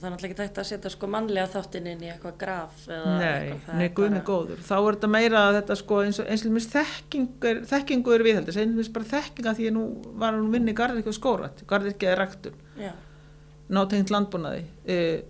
Það 0.00 0.06
er 0.08 0.12
náttúrulega 0.14 0.30
ekki 0.32 0.36
tægt 0.40 0.58
að 0.62 0.66
setja 0.70 0.90
sko 0.94 1.08
mannlega 1.12 1.48
þáttinn 1.52 1.88
inn 1.90 2.04
í 2.06 2.08
eitthvað 2.08 2.36
graf 2.40 2.84
eða 2.88 3.10
Nei, 3.18 3.26
eitthvað. 3.26 3.64
það 3.66 3.80
nei, 3.80 3.88
guð 3.88 4.06
bara- 4.06 4.14
mig 4.14 4.22
góður. 4.30 4.62
Þá 4.64 4.72
er 4.78 4.96
þetta 4.96 5.10
meira 5.12 5.42
að 5.44 5.56
þetta 5.58 5.76
sko 5.76 5.98
eins 6.06 6.20
og 6.22 6.30
eins 6.32 6.44
og 6.46 6.54
mér 6.54 6.66
þekkingu 6.74 7.50
er, 7.50 7.60
þekkingu 7.74 8.14
er 8.16 8.24
viðhaldis, 8.24 8.56
eins 8.62 8.72
og 8.72 8.78
mér 8.80 8.92
bara 8.96 9.10
þekkinga 9.10 9.54
því 9.58 9.66
ég 9.68 9.74
nú 9.76 9.84
var 10.22 10.38
nú 10.38 10.48
vinni 10.54 10.74
og 10.80 11.18
skórat, 11.18 11.60
garðirkju 11.68 12.08
er 12.08 12.22
ræktun, 12.22 12.56
nátengt 13.68 14.10
landbúnaði. 14.14 14.64
Uh, 14.88 15.20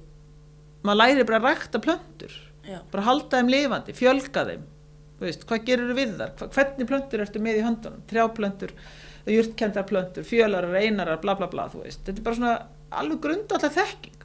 maður 0.86 1.00
læri 1.02 1.26
bara 1.28 1.40
að 1.42 1.48
rækta 1.50 1.82
plöntur, 1.82 2.36
já, 2.64 2.78
bara 2.92 3.02
halda 3.10 3.40
þeim 3.40 3.50
lifandi, 3.50 3.92
fjölga 3.98 4.46
þeim. 4.52 4.62
Veist, 5.20 5.42
hvað 5.50 5.66
gerur 5.66 5.92
við 5.98 6.14
þar? 6.16 6.30
Hva, 6.38 6.46
hvernig 6.54 6.88
plöntur 6.88 7.20
ertu 7.26 7.42
með 7.44 7.58
í 7.58 7.64
höndunum? 7.66 8.06
Trjáplöntur, 8.08 8.70
jurtkendarplöntur, 9.28 10.24
fjölarar, 10.24 10.78
einarar, 10.80 11.20
bla 11.20 11.34
bla 11.36 11.50
bla, 11.52 11.66
þú 11.68 11.82
veist. 11.84 12.00
Þetta 12.06 12.22
er 12.22 12.24
bara 12.30 12.38
svona 12.38 12.54
alveg 13.02 13.20
grundallega 13.26 13.74
þekking. 13.76 14.19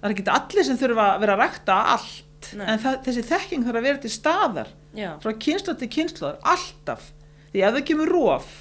Það 0.00 0.08
er 0.08 0.14
ekki 0.14 0.28
allir 0.36 0.68
sem 0.68 0.78
þurfa 0.80 1.08
að 1.14 1.20
vera 1.24 1.36
að 1.36 1.42
rækta 1.44 1.76
allt 1.96 2.50
Nei. 2.56 2.66
en 2.68 2.80
það, 2.82 2.98
þessi 3.06 3.26
þekking 3.30 3.66
þarf 3.66 3.80
að 3.80 3.86
vera 3.88 4.02
til 4.02 4.12
staðar 4.12 4.72
Já, 4.96 5.10
frá 5.22 5.32
kynslu 5.46 5.74
til 5.80 5.88
kynslu 5.92 6.30
alltaf, 6.46 7.10
því 7.52 7.64
ef 7.64 7.76
það 7.76 7.86
kemur 7.90 8.12
rof 8.12 8.54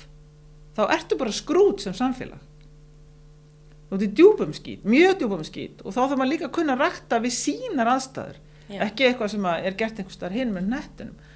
þá 0.76 0.84
ertu 0.96 1.18
bara 1.20 1.36
skrút 1.36 1.84
sem 1.84 1.96
samfélag. 1.96 2.42
Þú 3.86 3.98
ert 3.98 4.04
í 4.04 4.10
djúpum 4.18 4.56
skýt, 4.56 4.88
mjög 4.88 5.20
djúpum 5.22 5.46
skýt 5.46 5.84
og 5.86 5.94
þá 5.94 6.02
þarf 6.02 6.18
maður 6.18 6.32
líka 6.34 6.48
að 6.50 6.56
kunna 6.58 6.76
rækta 6.80 7.22
við 7.24 7.36
sínar 7.38 7.92
aðstæður. 7.94 8.42
Já, 8.66 8.80
ekki 8.88 9.06
eitthvað 9.08 9.32
sem 9.36 9.48
er 9.52 9.78
gert 9.78 10.00
einhvers 10.02 10.18
staðar 10.18 10.38
hinn 10.40 10.54
með 10.56 10.72
nettinum 10.72 11.32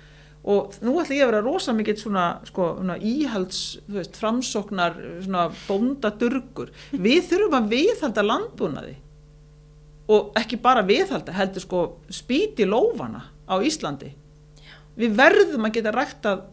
og 0.50 0.78
nú 0.82 0.95
ætla 0.97 1.18
ég 1.18 1.26
að 1.26 1.30
vera 1.34 1.43
rosa 1.43 1.74
mikill 1.76 1.97
svona, 2.00 2.24
sko, 2.47 2.70
svona 2.80 2.95
íhalds 3.06 3.60
veist, 3.91 4.16
framsóknar 4.18 4.95
svona 5.20 5.50
bóndadurgur. 5.68 6.72
Við 6.95 7.28
þurfum 7.28 7.58
að 7.60 7.68
viðhalda 7.76 8.24
landbúnaði 8.26 8.95
og 10.10 10.34
ekki 10.39 10.57
bara 10.62 10.86
viðhalda 10.86 11.36
heldur 11.38 11.64
sko 11.64 11.84
spýti 12.14 12.66
lófana 12.66 13.28
á 13.45 13.55
Íslandi. 13.62 14.12
Við 14.99 15.16
verðum 15.18 15.68
að 15.68 15.76
geta 15.78 15.93
ræktað 15.95 16.47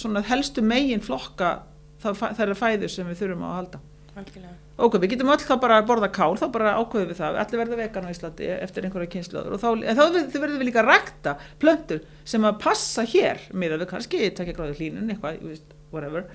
svona 0.00 0.22
helstu 0.24 0.62
megin 0.64 1.02
flokka 1.04 1.60
þær 2.00 2.54
fæður 2.56 2.92
sem 2.92 3.08
við 3.10 3.24
þurfum 3.24 3.46
að 3.46 3.56
halda. 3.58 3.80
Algjörlega. 4.20 4.54
ok, 4.80 4.96
við 4.98 5.12
getum 5.12 5.30
öll 5.30 5.42
þá 5.44 5.52
bara 5.62 5.76
að 5.78 5.88
borða 5.90 6.08
kál 6.10 6.32
þá 6.40 6.46
bara 6.50 6.72
ákveðum 6.80 7.12
við 7.12 7.18
það, 7.20 7.36
allir 7.42 7.60
verða 7.60 7.76
vegan 7.78 8.08
á 8.10 8.12
Íslandi 8.12 8.48
eftir 8.56 8.86
einhverja 8.86 9.10
kynnslöður 9.12 9.54
og 9.54 9.62
þá, 9.62 9.68
en 9.76 9.98
þá 10.00 10.02
verðum 10.42 10.56
við, 10.58 10.64
líka 10.66 10.82
að 10.82 10.88
rækta 10.88 11.34
plöntur 11.62 12.00
sem 12.32 12.46
að 12.48 12.58
passa 12.64 13.04
hér 13.06 13.42
með 13.52 13.76
að 13.76 13.84
við 13.84 13.90
kannski 13.92 14.30
takja 14.34 14.56
gráði 14.56 14.76
hlínun 14.80 15.14
eitthvað, 15.14 15.60
whatever. 15.94 16.26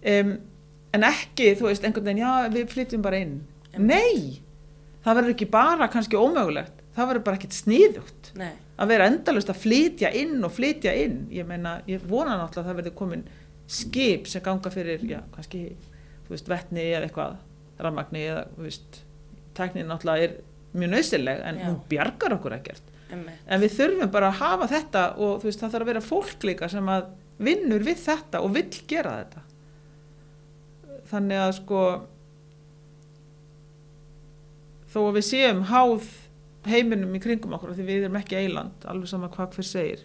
Um, 0.00 0.32
en 0.96 1.08
ekki, 1.10 1.52
þú 1.58 1.68
veist, 1.68 1.84
einhvern 1.84 2.08
veginn 2.08 2.24
já, 2.24 2.32
við 2.54 2.72
flytjum 2.72 3.04
bara 3.04 3.20
inn. 3.20 3.36
Einmitt. 3.74 3.90
nei, 3.92 4.40
það 5.08 5.18
verður 5.20 5.34
ekki 5.34 5.50
bara 5.56 5.88
kannski 5.92 6.20
ómögulegt, 6.20 6.84
það 6.96 7.10
verður 7.12 7.26
bara 7.26 7.40
ekkit 7.40 7.58
sniðugt 7.58 8.30
Nei, 8.38 8.52
að 8.78 8.92
vera 8.92 9.08
endalust 9.10 9.52
að 9.52 9.60
flytja 9.64 10.12
inn 10.20 10.38
og 10.46 10.54
flytja 10.54 10.94
inn 11.02 11.20
ég 11.34 11.48
meina, 11.48 11.78
ég 11.90 12.04
vona 12.08 12.36
náttúrulega 12.38 12.64
að 12.64 12.70
það 12.70 12.80
verður 12.82 12.96
komin 13.02 13.26
skip 13.68 14.28
sem 14.30 14.44
ganga 14.44 14.72
fyrir 14.72 15.02
já, 15.04 15.18
kannski, 15.34 15.64
þú 16.26 16.34
veist, 16.36 16.48
vettni 16.48 16.86
eða 16.92 17.08
eitthvað, 17.08 17.40
rammagni 17.84 18.22
eða, 18.30 18.46
þú 18.56 18.68
veist 18.68 19.02
tæknin 19.58 19.90
náttúrulega 19.90 20.28
er 20.28 20.38
mjög 20.78 20.92
nöðsileg 20.94 21.42
en 21.48 21.58
Já. 21.58 21.64
hún 21.66 21.78
bjargar 21.90 22.34
okkur 22.36 22.54
ekkert 22.58 22.94
emmitt. 23.12 23.40
en 23.46 23.62
við 23.62 23.74
þurfum 23.78 24.12
bara 24.12 24.28
að 24.28 24.40
hafa 24.42 24.68
þetta 24.74 25.04
og 25.16 25.40
þú 25.40 25.48
veist, 25.48 25.62
það 25.62 25.74
þarf 25.74 25.86
að 25.86 25.90
vera 25.92 26.04
fólk 26.04 26.46
líka 26.48 26.68
sem 26.70 26.90
að 26.92 27.08
vinnur 27.48 27.84
við 27.86 28.02
þetta 28.04 28.42
og 28.44 28.54
vill 28.56 28.82
gera 28.90 29.14
þetta 29.22 29.44
þannig 31.08 31.42
að 31.42 31.52
sko 31.62 31.82
þó 34.98 35.04
að 35.08 35.16
við 35.20 35.26
séum 35.30 35.62
háð 35.70 36.08
heiminum 36.68 37.14
í 37.16 37.20
kringum 37.22 37.54
okkur 37.56 37.72
því 37.78 37.84
við 37.88 38.02
erum 38.08 38.18
ekki 38.20 38.36
eiland, 38.42 38.84
alveg 38.90 39.08
sama 39.08 39.30
hvað 39.32 39.54
hver 39.56 39.66
segir. 39.68 40.02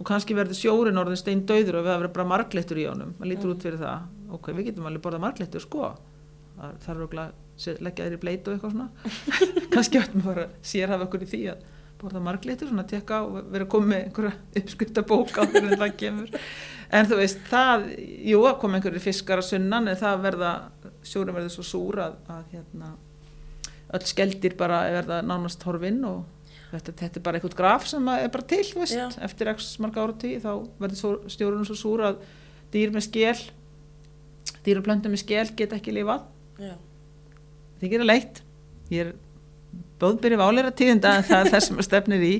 Og 0.00 0.06
kannski 0.08 0.32
verður 0.38 0.56
sjórin 0.56 0.96
orðin 1.02 1.18
stein 1.20 1.42
döður 1.48 1.80
og 1.80 1.84
við 1.84 1.92
að 1.92 1.98
vera 2.04 2.12
bara 2.14 2.28
margleittur 2.30 2.78
í 2.80 2.86
honum. 2.88 3.10
Maður 3.18 3.30
lítur 3.34 3.50
Mm. 3.50 3.56
út 3.56 3.66
fyrir 3.66 3.80
það, 3.82 4.06
ok, 4.38 4.46
við 4.56 4.68
getum 4.70 4.86
alveg 4.88 5.02
borðað 5.04 5.24
margleittur 5.26 5.60
sko. 5.66 5.90
Það 6.60 6.78
þarf 6.86 7.02
okkur 7.08 7.20
að 7.20 7.82
leggja 7.84 8.06
þeir 8.06 8.16
í 8.16 8.20
bleit 8.22 8.48
og 8.48 8.54
eitthvað 8.54 8.72
svona. 8.72 8.88
Kannski 9.74 10.00
ættum 10.00 10.24
bara 10.24 10.46
sér 10.62 10.88
hafa 10.94 11.04
okkur 11.10 11.26
í 11.26 11.28
því 11.34 11.42
að 11.52 11.66
borða 12.00 12.22
margleittur, 12.24 12.70
svona 12.70 12.86
að 12.86 12.92
tekka 12.94 13.18
og 13.26 13.34
vera 13.52 13.66
að 13.66 13.72
koma 13.74 13.90
með 13.92 14.06
einhverja 14.06 14.32
uppskrifta 14.62 15.02
bóka 15.10 15.44
á 15.44 15.50
hvernig 15.52 15.76
það 15.82 15.96
kemur. 16.00 16.30
En 16.96 17.06
þú 17.10 17.18
veist, 17.20 17.42
það, 17.50 17.84
jú, 18.30 18.40
að 18.48 18.56
koma 18.62 18.78
einhverju 18.80 19.02
fiskar 19.04 19.42
að 19.42 19.50
sunnan 19.50 19.90
en 19.92 20.00
það 20.00 20.22
verða, 20.24 20.54
sjórin 21.04 21.36
verður 21.36 21.52
svo 21.58 21.66
súr 21.74 22.00
að, 22.06 22.16
að 22.38 22.54
hérna, 22.56 22.94
öll 23.96 24.06
skeldir 24.06 24.56
bara 24.58 24.82
verða 24.94 25.20
nánast 25.26 25.62
horfinn 25.66 26.02
og 26.06 26.24
þetta, 26.70 26.94
þetta 27.02 27.18
er 27.18 27.24
bara 27.26 27.38
einhvern 27.38 27.58
graf 27.58 27.88
sem 27.90 28.10
er 28.12 28.28
bara 28.30 28.46
til, 28.52 28.62
þú 28.66 28.82
veist, 28.84 28.98
Já. 28.98 29.08
eftir 29.26 29.50
x 29.54 29.72
marga 29.82 30.04
áratí 30.04 30.36
þá 30.42 30.52
verður 30.82 31.00
svo, 31.00 31.14
stjórunum 31.32 31.66
svo 31.66 31.78
súr 31.78 32.04
að 32.10 32.20
dýr 32.74 32.94
með 32.94 33.08
skél 33.08 33.40
dýr 34.64 34.80
og 34.80 34.86
plöntum 34.86 35.14
með 35.14 35.24
skél 35.24 35.46
geta 35.56 35.78
ekki 35.78 35.94
lifað. 35.94 36.26
Já, 36.60 36.74
þið 37.80 37.94
gera 37.94 38.08
leitt. 38.08 38.42
Ég 38.90 39.06
er 39.06 39.14
bóðbyrjum 40.00 40.42
áleira 40.44 40.72
tíðinda 40.74 41.16
en 41.18 41.26
það 41.26 41.46
er 41.46 41.54
það 41.54 41.64
sem 41.66 41.80
að 41.80 41.88
stefnir 41.88 42.26
í. 42.26 42.34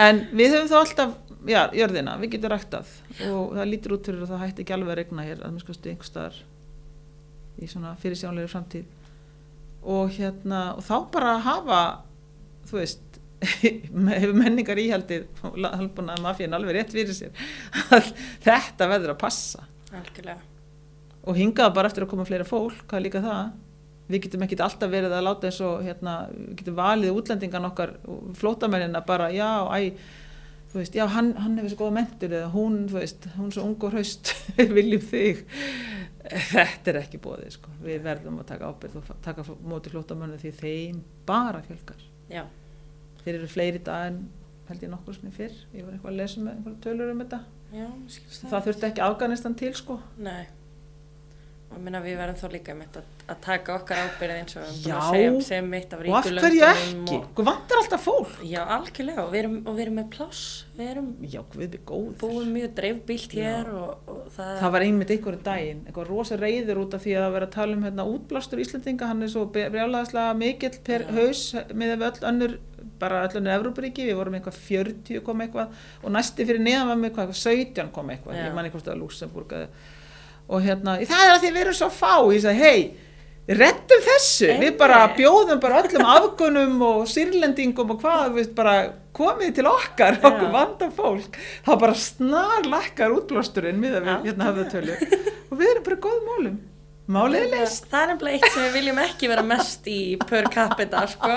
En 0.00 0.22
við 0.36 0.54
höfum 0.54 0.70
þá 0.70 0.76
alltaf 0.80 1.16
já, 1.50 1.60
jörðina, 1.76 2.16
við 2.20 2.36
getum 2.36 2.54
ræktað. 2.54 2.94
Og 3.30 3.56
það 3.58 3.70
lítur 3.72 3.96
út 3.96 4.08
fyrir 4.10 4.24
að 4.24 4.32
það 4.34 4.42
hætti 4.44 4.64
ekki 4.64 4.76
alveg 4.76 4.94
að 4.94 5.00
regna 5.00 5.26
hér 5.26 5.42
að 5.42 5.54
minnst 5.54 5.68
kosti 5.68 5.92
einhver 5.92 6.10
staðar 6.10 6.40
í 7.60 7.68
svona 7.68 7.96
fyrirsjónlega 8.00 8.50
framtíð 8.52 8.99
og 9.80 10.12
hérna 10.16 10.64
og 10.76 10.84
þá 10.84 10.96
bara 11.14 11.36
að 11.36 11.46
hafa 11.46 11.80
þú 12.68 12.78
veist 12.80 13.18
hefur 14.20 14.36
menningar 14.36 14.80
íhaldið 14.80 15.26
halbúnaði 15.40 16.24
mafíin 16.24 16.56
alveg 16.56 16.76
rétt 16.76 16.92
fyrir 16.92 17.16
sér 17.16 17.32
að 17.96 18.12
þetta 18.44 18.90
verður 18.90 19.14
að 19.14 19.20
passa 19.22 19.64
algjörlega. 19.90 20.38
og 21.24 21.40
hingað 21.40 21.74
bara 21.76 21.90
eftir 21.90 22.04
að 22.04 22.12
koma 22.12 22.28
fleira 22.28 22.46
fólk, 22.48 22.84
hvað 22.86 23.00
er 23.00 23.06
líka 23.08 23.24
það 23.24 23.44
við 24.10 24.24
getum 24.26 24.44
ekki 24.44 24.58
alltaf 24.60 24.90
verið 24.90 25.12
að 25.14 25.26
láta 25.26 25.48
eins 25.48 25.60
og 25.64 25.84
hérna, 25.86 26.14
við 26.34 26.56
getum 26.60 26.78
valið 26.80 27.14
útlendingan 27.14 27.68
okkar 27.70 27.94
flótamennina 28.38 29.04
bara, 29.06 29.30
já, 29.32 29.48
æ 29.70 29.94
veist, 30.74 30.94
já, 30.94 31.06
hann, 31.10 31.32
hann 31.38 31.56
hefur 31.58 31.72
svo 31.72 31.78
góða 31.84 31.96
mentur 31.98 32.34
eða 32.34 32.50
hún, 32.52 32.84
þú 32.90 32.98
veist, 33.00 33.26
hún 33.36 33.48
er 33.48 33.56
svo 33.56 33.66
ung 33.66 33.86
og 33.86 33.94
hraust 33.94 34.32
viljum 34.76 35.02
þig 35.02 35.44
þetta 36.28 36.92
er 36.92 36.98
ekki 37.00 37.20
bóðið, 37.22 37.54
sko. 37.56 37.72
Við 37.84 38.02
verðum 38.04 38.40
að 38.42 38.50
taka 38.52 38.68
ábyrð 38.70 38.98
og 39.00 39.10
taka 39.24 39.44
móti 39.64 39.92
flótamönnu 39.92 40.38
því 40.40 40.52
þeim 40.60 41.00
bara 41.28 41.62
fjölgar. 41.66 42.04
Já, 42.30 42.44
þeir 43.24 43.34
eru 43.38 43.50
fleiri 43.50 43.82
dag 43.86 44.10
en 44.10 44.20
held 44.70 44.84
ég 44.86 44.92
nokkur 44.92 45.16
sem 45.16 45.32
fyrr, 45.34 45.56
ég 45.74 45.86
var 45.86 45.96
eitthvað 45.96 46.12
að 46.12 46.20
lesa 46.20 46.44
með 46.44 46.76
tölur 46.84 47.12
um 47.14 47.24
þetta. 47.24 47.40
Já, 47.70 47.86
það 48.50 48.66
þurfti 48.68 48.88
ekki 48.90 49.04
Afganistan 49.06 49.56
til, 49.58 49.72
sko. 49.78 50.00
Nei. 50.22 50.44
Meina 51.70 52.00
við 52.02 52.16
verðum 52.18 52.36
þá 52.36 52.48
líka 52.52 52.74
með 52.74 52.96
að, 52.98 53.10
að 53.30 53.36
taka 53.44 53.74
okkar 53.78 54.00
ábyrð 54.02 54.32
eins 54.34 54.56
og 54.58 54.64
við 54.66 54.70
erum 54.70 54.80
búin 54.82 54.96
að 54.96 55.12
segja 55.14 55.44
sem 55.46 55.68
mitt 55.70 55.92
af 55.94 56.00
og 56.00 56.16
af 56.18 56.26
ríkulöndum. 56.26 56.42
hverju 56.44 56.64
ekki, 56.66 57.18
hvað 57.38 57.46
vantar 57.46 57.78
alltaf 57.80 58.02
fólk 58.04 58.32
Já, 58.50 58.58
algjörlega 58.74 59.22
og 59.22 59.30
við 59.30 59.40
erum, 59.40 59.54
og 59.62 59.76
við 59.76 59.84
erum 59.84 59.96
með 60.00 60.08
pláss. 60.16 60.40
Við 60.76 60.90
erum 60.90 61.06
Já, 61.30 61.40
við 61.54 61.76
búin 62.20 62.50
mjög 62.56 62.74
dreifbílt 62.80 63.36
hér 63.38 63.70
og, 63.70 64.10
og 64.10 64.18
það... 64.34 64.50
Það 64.64 64.74
var 64.74 64.86
einmitt 64.88 65.12
einhverju 65.14 65.42
daginn, 65.46 65.84
eitthvað 65.86 66.10
rosa 66.10 66.40
reyður 66.40 66.82
út 66.82 66.96
af 66.98 67.06
því 67.06 67.14
að 67.14 67.24
það 67.24 67.36
vera 67.38 67.48
að 67.48 67.54
tala 67.54 67.78
um 67.78 67.86
hérna, 67.86 68.08
útblástur 68.16 68.64
Íslandinga, 68.64 69.12
hann 69.12 69.22
er 69.24 69.32
svo 69.36 69.46
brjálaðslega 69.54 70.34
mikill 70.42 70.74
per 70.90 71.06
Já. 71.06 71.14
haus 71.20 71.44
með 71.70 72.04
öll 72.10 72.28
önnur, 72.32 72.58
bara 73.00 73.22
öll 73.28 73.38
önnur 73.40 73.56
Evrópuríki, 73.56 74.10
við 74.10 74.18
vorum 74.18 74.36
eitthvað 74.36 74.60
40 74.66 75.24
kom 75.24 75.46
eitthvað 75.46 75.80
og 76.02 76.12
næsti 76.18 76.44
fyrir 76.50 76.60
neðan 76.66 76.90
var 76.92 77.00
með 77.00 77.12
eitthvað 77.12 77.34
17 77.40 77.94
kom 77.94 78.12
eitthvað, 78.12 78.36
Já. 78.36 78.48
ég 78.50 78.58
man 78.58 78.68
eitthvað 78.68 79.00
Luxemburg 79.00 79.56
eða- 79.56 79.98
og 80.50 80.64
hérna, 80.64 80.96
það 81.06 81.22
er 81.26 81.34
að 81.34 81.44
því 81.44 81.50
við 81.54 81.62
erum 81.64 81.78
svo 81.78 81.88
fá, 81.94 82.14
ég 82.34 82.42
sagði, 82.44 82.64
hei, 82.66 82.80
reddum 83.60 84.02
þessu, 84.06 84.46
við 84.46 84.54
Einmitt. 84.56 84.78
bara 84.80 84.98
bjóðum 85.16 85.60
bara 85.62 85.82
öllum 85.82 86.08
afgunum 86.14 86.82
og 86.86 87.04
sýrlendingum 87.10 87.94
og 87.94 88.02
hvað, 88.02 88.34
við 88.36 88.50
bara 88.58 88.74
komið 89.16 89.54
til 89.58 89.66
okkar, 89.70 90.18
Já. 90.20 90.26
okkur 90.30 90.52
vanda 90.54 90.90
fólk, 90.94 91.38
þá 91.66 91.72
bara 91.82 91.96
snar 91.98 92.66
lakkar 92.70 93.14
útblásturinn 93.16 93.80
miðað 93.82 94.06
við 94.06 94.28
hérna 94.30 94.50
höfðatölu. 94.50 94.98
Og 95.50 95.58
við 95.58 95.72
erum 95.72 95.86
bara 95.88 95.96
í 95.98 96.02
góðum 96.06 96.28
málum, 96.30 96.58
málið 97.14 97.46
leist. 97.52 97.86
Það 97.90 98.02
er 98.02 98.10
nefnilega 98.12 98.38
eitt 98.38 98.54
sem 98.54 98.64
við 98.64 98.76
viljum 98.78 99.00
ekki 99.02 99.30
vera 99.30 99.44
mest 99.46 99.88
í 99.90 99.98
per 100.22 100.48
capita, 100.52 101.02
sko. 101.10 101.30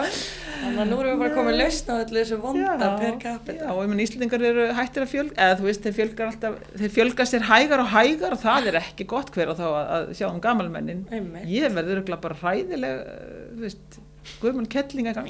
Þannig 0.64 0.82
að 0.84 0.92
nú 0.92 1.00
erum 1.02 1.10
við 1.12 1.24
bara 1.24 1.36
komið 1.36 1.58
lausn 1.60 1.92
á 1.92 1.96
öllu 1.98 2.20
þessu 2.22 2.38
vonda 2.44 2.92
per 3.02 3.18
capita. 3.24 3.66
Já, 3.66 3.74
og 3.74 3.82
ég 3.84 3.92
menn 3.92 4.04
Íslandingar 4.06 4.46
eru 4.50 4.68
hættir 4.78 5.06
að 5.06 5.12
fjölga, 5.14 5.36
eða 5.48 5.58
þú 5.60 5.68
veist, 5.68 5.84
þeir 5.88 5.98
fjölgar 5.98 6.32
alltaf, 6.32 6.56
þeir 6.80 6.94
fjölga 6.98 7.28
sér 7.30 7.48
hægar 7.50 7.84
og 7.84 7.92
hægar 7.94 8.38
og 8.38 8.42
það 8.44 8.70
er 8.72 8.80
ekki 8.80 9.08
gott 9.12 9.34
hver 9.36 9.52
og 9.52 9.60
þá 9.60 9.66
að, 9.68 9.84
að 9.98 10.14
sjá 10.22 10.28
um 10.30 10.40
gamalmennin. 10.44 11.04
Einmitt. 11.12 11.50
Ég 11.52 11.76
verður 11.76 11.98
örugglega 11.98 12.24
bara 12.24 12.40
hræðileg, 12.44 13.04
eh, 13.04 13.44
þú 13.58 13.68
veist, 13.68 14.00
guðmann 14.40 14.70
kettling 14.72 15.10
eitthvað, 15.12 15.28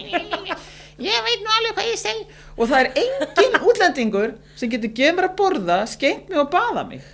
ég 1.01 1.25
veit 1.25 1.41
nú 1.41 1.49
alveg 1.57 1.79
hvað 1.79 1.89
ég 1.89 1.99
segi. 2.03 2.27
Og 2.59 2.69
það 2.69 2.83
er 2.83 3.01
engin 3.01 3.59
útlendingur 3.71 4.35
sem 4.59 4.69
getur 4.69 4.93
gefið 4.93 5.17
mér 5.17 5.29
að 5.31 5.37
borða, 5.39 5.79
skeint 5.89 6.29
mig 6.29 6.43
og 6.43 6.51
baða 6.53 6.85
mig. 6.91 7.07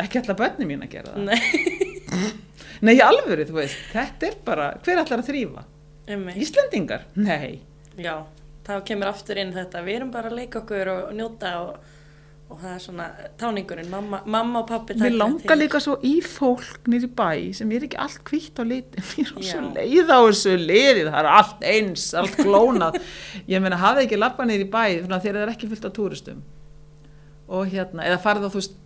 Ekki 0.00 0.20
alltaf 0.20 0.36
bönni 0.40 0.68
mín 0.68 0.84
að 0.84 0.92
gera 0.92 1.12
það. 1.12 1.28
Nei, 1.28 1.85
Nei, 2.84 2.94
í 2.98 3.02
alvöru, 3.04 3.46
þú 3.48 3.56
veist, 3.56 3.82
þetta 3.92 4.28
er 4.28 4.38
bara, 4.44 4.70
hver 4.84 5.00
ætlar 5.02 5.22
að 5.22 5.30
þrýfa? 5.30 5.66
Íslendingar? 6.36 7.06
Nei. 7.18 7.60
Já, 7.98 8.20
þá 8.66 8.72
kemur 8.86 9.10
aftur 9.10 9.40
inn 9.40 9.54
þetta, 9.54 9.84
við 9.86 10.00
erum 10.00 10.10
bara 10.14 10.30
að 10.30 10.40
leika 10.42 10.60
okkur 10.60 10.90
og 10.92 11.14
njóta 11.16 11.52
og, 11.64 11.94
og 12.50 12.60
það 12.60 12.74
er 12.74 12.82
svona 12.84 13.06
táningurinn, 13.40 13.88
mamma, 13.90 14.20
mamma 14.28 14.62
og 14.62 14.68
pappi 14.68 14.94
taka 14.98 15.10
langar 15.16 15.58
líka 15.58 15.80
svo 15.82 15.96
í 16.06 16.14
fólk 16.22 16.86
nýri 16.92 17.08
bæ 17.08 17.30
sem 17.58 17.72
er 17.74 17.88
ekki 17.88 17.98
allt 18.04 18.22
hvítt 18.28 18.60
á 18.60 18.64
litin 18.68 19.08
mér 19.08 19.32
er 19.40 19.48
svo 19.48 19.64
leið 19.72 20.12
á 20.12 20.18
þessu 20.28 20.56
liðið 20.60 21.10
það 21.10 21.20
er 21.22 21.30
allt 21.32 21.66
eins, 21.72 22.08
allt 22.20 22.38
glónað 22.42 23.00
ég 23.52 23.64
meina 23.64 23.80
hafið 23.82 24.04
ekki 24.04 24.20
lappa 24.20 24.46
nýri 24.46 24.68
bæ 24.68 24.82
þegar 25.00 25.24
það 25.24 25.42
er 25.42 25.54
ekki 25.56 25.72
fullt 25.72 25.88
af 25.88 25.96
túristum 25.96 26.44
og 27.46 27.70
hérna, 27.70 28.04
eða 28.06 28.22
farið 28.22 28.46
á 28.46 28.50
þú 28.50 28.60
veist 28.60 28.78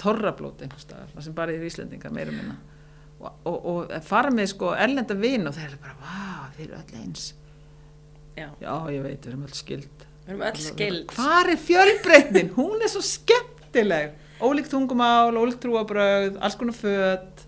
þorrablót 0.00 0.62
einhvers 0.64 0.86
staðar 0.86 1.24
sem 1.24 1.34
bara 1.36 1.54
er 1.54 1.66
Íslendingar 1.66 2.14
meira 2.14 2.32
minna 2.34 2.56
og, 3.20 3.32
og, 3.46 3.58
og 3.72 3.92
farið 4.06 4.38
með 4.38 4.48
sko 4.54 4.72
erlenda 4.74 5.16
vin 5.18 5.46
og 5.46 5.54
þeir 5.56 5.68
eru 5.68 5.82
bara, 5.82 5.98
vá, 6.00 6.48
þeir 6.56 6.68
eru 6.70 6.80
öll 6.80 7.02
eins 7.02 7.28
Já, 8.32 8.46
já, 8.62 8.72
ég 8.88 9.02
veit, 9.04 9.20
við 9.20 9.28
erum 9.28 9.44
öll 9.44 9.56
skild 9.56 10.06
Við 10.22 10.30
erum 10.30 10.42
öll 10.46 10.60
skild. 10.62 11.12
Hvar 11.16 11.48
er 11.50 11.58
fjölbreytnin? 11.58 12.52
Hún 12.54 12.82
er 12.82 12.90
svo 12.92 13.02
skemmtileg. 13.02 14.14
Ólíkt 14.42 14.70
tungumál, 14.70 15.34
ólíkt 15.34 15.62
trúabröð, 15.64 16.36
alls 16.42 16.56
konar 16.58 16.76
föt 16.78 17.42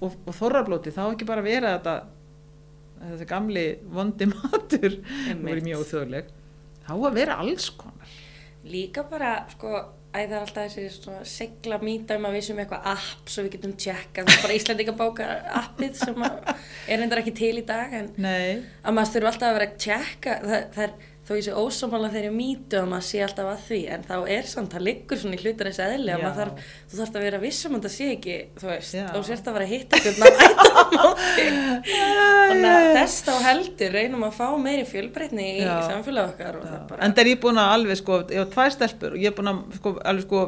og, 0.00 0.14
og 0.24 0.32
þorrablóti. 0.36 0.92
Þá 0.96 1.02
ekki 1.10 1.28
bara 1.28 1.44
vera 1.44 1.74
þetta, 1.76 1.96
þetta 3.02 3.28
gamli 3.28 3.66
vondi 3.92 4.30
matur. 4.32 4.96
Það 5.04 5.44
voru 5.44 5.66
mjög 5.68 5.84
óþjóðleg. 5.84 6.32
Þá 6.86 6.94
að 6.96 7.20
vera 7.20 7.38
alls 7.44 7.68
konar. 7.76 8.16
Líka 8.66 9.04
bara, 9.10 9.34
sko, 9.52 9.84
æ, 10.14 10.18
það 10.18 10.36
er 10.36 10.42
alltaf 10.42 10.76
þessi 10.76 11.16
segla 11.30 11.78
mýta 11.82 12.16
um 12.18 12.28
að 12.28 12.38
við 12.38 12.46
sem 12.48 12.62
eitthvað 12.62 12.88
app 12.92 13.32
svo 13.32 13.44
við 13.46 13.56
getum 13.56 13.74
tjekkað. 13.80 14.30
Það 14.30 14.36
er 14.36 14.44
bara 14.46 14.58
Íslandingabóka 14.60 15.28
appið 15.62 15.98
sem 16.00 16.24
er 16.26 17.02
reyndar 17.02 17.22
ekki 17.22 17.36
til 17.40 17.52
í 17.60 17.66
dag 17.66 17.98
en 18.00 18.08
Nei, 18.20 18.62
að 18.82 18.96
maður 18.96 19.14
þurfa 19.16 19.32
alltaf 19.32 19.50
að 19.50 19.58
vera 19.58 19.68
að 19.70 19.76
tjekka. 19.86 20.38
Það, 20.46 20.66
það 20.76 20.88
er 20.88 20.96
þó 21.26 21.32
ég 21.34 21.42
sé 21.46 21.52
ósámála 21.58 22.08
þeirri 22.12 22.28
mýtu 22.30 22.78
að 22.78 22.84
maður 22.92 23.06
sé 23.08 23.20
alltaf 23.26 23.48
að 23.50 23.62
því 23.66 23.78
en 23.96 24.04
þá 24.06 24.14
er 24.36 24.44
samt, 24.46 24.70
það 24.76 24.84
liggur 24.86 25.18
svona 25.18 25.34
í 25.34 25.40
hlutar 25.42 25.70
þessi 25.72 25.82
eðli 25.86 26.12
að 26.14 26.20
maður 26.22 26.36
þarf, 26.40 26.68
þú 26.92 26.98
þarf 27.00 27.16
að 27.18 27.24
vera 27.26 27.40
vissum 27.42 27.74
að 27.78 27.86
það 27.88 27.94
sé 27.96 28.06
ekki, 28.14 28.36
þú 28.60 28.68
veist, 28.70 28.94
Já. 28.94 29.06
og 29.18 29.24
sérst 29.26 29.48
að 29.50 29.56
vera 29.56 29.66
að 29.66 29.72
hitta 29.74 30.00
hvernig 30.04 30.26
að 30.26 30.44
ætta 30.46 30.66
á 30.70 30.84
móti. 30.94 31.46
Þannig 31.90 32.70
að 32.70 32.88
þess 32.96 33.16
þá 33.26 33.32
heldur 33.46 33.94
reynum 33.96 34.24
að 34.26 34.36
fá 34.38 34.46
meiri 34.62 34.84
fjölbreytni 34.88 35.46
í 35.58 35.66
samfélag 35.66 36.30
okkar 36.32 36.58
og 36.60 36.66
það 36.70 36.84
bara... 36.92 37.02
En 37.06 37.14
það 37.16 37.22
er 37.24 37.30
ég 37.32 37.40
búin 37.42 37.60
að 37.62 37.72
alveg 37.76 38.00
sko, 38.00 38.18
ég 38.30 38.42
var 38.44 38.50
tvær 38.54 38.74
stelpur 38.76 39.16
og 39.16 39.22
ég 39.22 39.30
er 39.32 39.36
búin 39.36 39.50
að 39.52 39.62
sko, 39.80 39.92
alveg 40.12 40.26
sko 40.28 40.42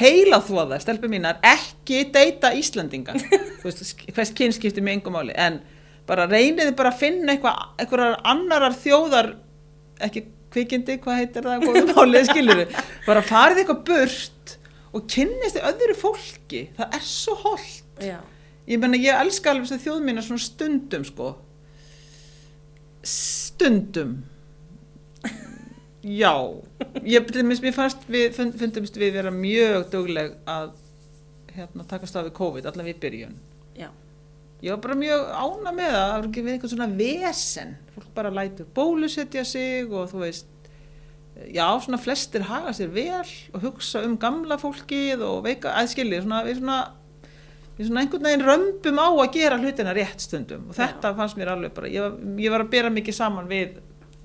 heila 0.00 0.40
þvoða, 0.44 0.80
stelpur 0.82 1.12
mínar, 1.12 1.38
ekki 1.46 2.00
deyta 2.14 2.50
Íslandinga. 2.58 3.14
Þú 3.60 3.68
veist, 3.68 3.84
sk- 3.92 4.10
hvers 4.16 4.32
kyn 4.36 4.54
skiptir 4.56 4.84
mig 4.84 4.98
engum 4.98 5.14
máli, 5.14 5.36
en 5.38 5.60
bara 6.10 6.26
reyniði 6.26 6.74
bara 6.74 6.90
að 6.90 6.98
finna 7.04 7.36
einhverjar 7.36 8.18
annarar 8.26 8.74
þjóðar, 8.74 9.30
ekki 10.08 10.22
kvikindi, 10.50 10.96
hvað 11.04 11.18
heitir 11.20 11.46
það, 11.46 11.64
góðum 11.68 11.92
málið, 11.94 12.24
skilur 12.30 12.62
bara 13.06 13.22
farið 13.22 13.60
eitthvað 13.62 13.84
burt 13.90 14.54
og 14.96 15.04
kynnist 15.12 15.54
þið 15.58 15.68
öðru 15.70 15.94
fólki, 16.00 16.64
það 16.78 16.96
er 16.98 17.04
svo 17.06 17.36
holdt. 17.44 18.02
Ég 18.70 18.80
menna, 18.82 18.98
ég 18.98 19.20
elska 19.22 19.50
alveg 19.52 19.68
þess 19.68 19.76
að 19.78 19.84
þjóð 19.86 20.02
mína 20.08 20.22
svona 20.26 20.42
stundum, 20.42 21.04
sko. 21.06 21.28
Stundum. 23.06 24.16
Já. 26.02 26.32
Ég, 27.04 27.30
mér 27.44 27.74
fannst 27.76 28.06
við, 28.08 28.30
fund- 28.36 28.56
fundumst 28.60 28.96
við 28.96 29.12
vera 29.18 29.30
mjög 29.34 29.88
dugleg 29.92 30.36
að 30.48 30.70
hérna, 31.54 31.84
takast 31.90 32.16
á 32.16 32.24
við 32.24 32.32
COVID, 32.38 32.68
allan 32.70 32.86
við 32.88 33.00
byrjun. 33.02 33.34
já, 33.76 33.88
Ég 34.60 34.74
var 34.74 34.80
bara 34.84 34.96
mjög 35.00 35.26
ána 35.32 35.72
með 35.72 35.90
það, 35.94 36.02
það 36.04 36.14
var 36.14 36.26
ekki 36.28 36.42
við 36.44 36.54
eitthvað 36.54 36.72
svona 36.74 36.88
vesen. 36.98 37.76
Fólk 37.94 38.08
bara 38.16 38.32
lætur 38.36 38.66
bólusetja 38.76 39.44
sig 39.48 39.92
og 39.92 40.10
þú 40.10 40.20
veist, 40.20 40.50
já, 41.48 41.64
svona 41.80 42.00
flestir 42.00 42.44
haga 42.48 42.74
sér 42.76 42.90
vel 42.92 43.34
og 43.54 43.64
hugsa 43.64 44.02
um 44.04 44.18
gamla 44.20 44.58
fólkið 44.60 45.24
og 45.24 45.44
veika, 45.46 45.72
aðskilið, 45.80 46.26
svona, 46.26 46.42
við 46.44 46.60
svona, 46.60 46.78
við 47.78 47.88
svona 47.88 48.02
einhvern 48.04 48.28
veginn 48.28 48.44
römbum 48.50 49.00
á 49.00 49.08
að 49.08 49.30
gera 49.38 49.60
hlutina 49.62 49.94
rétt 49.96 50.26
stundum. 50.26 50.66
Og 50.68 50.76
þetta 50.76 51.14
fannst 51.16 51.40
mér 51.40 51.54
alveg 51.54 51.72
bara, 51.78 51.92
ég 51.92 52.04
var, 52.04 52.18
ég 52.44 52.52
var 52.52 52.66
að 52.66 52.72
bera 52.74 52.92
mikið 52.92 53.16
saman 53.16 53.48
við 53.48 53.78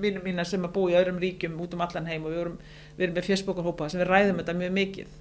vinnum 0.04 0.26
mína 0.28 0.44
sem 0.44 0.64
að 0.68 0.74
búa 0.76 0.92
í 0.92 0.98
öðrum 1.00 1.22
ríkjum 1.24 1.56
út 1.64 1.78
um 1.78 1.84
allan 1.86 2.10
heim 2.12 2.26
og 2.28 2.34
við 2.34 2.42
erum, 2.42 2.58
við 2.98 3.08
erum 3.08 3.16
með 3.16 3.30
fjöspókarhópa 3.30 3.88
sem 3.88 4.02
við 4.04 4.12
ræðum 4.12 4.42
þetta 4.42 4.58
mjög 4.60 4.76
mikið. 4.82 5.16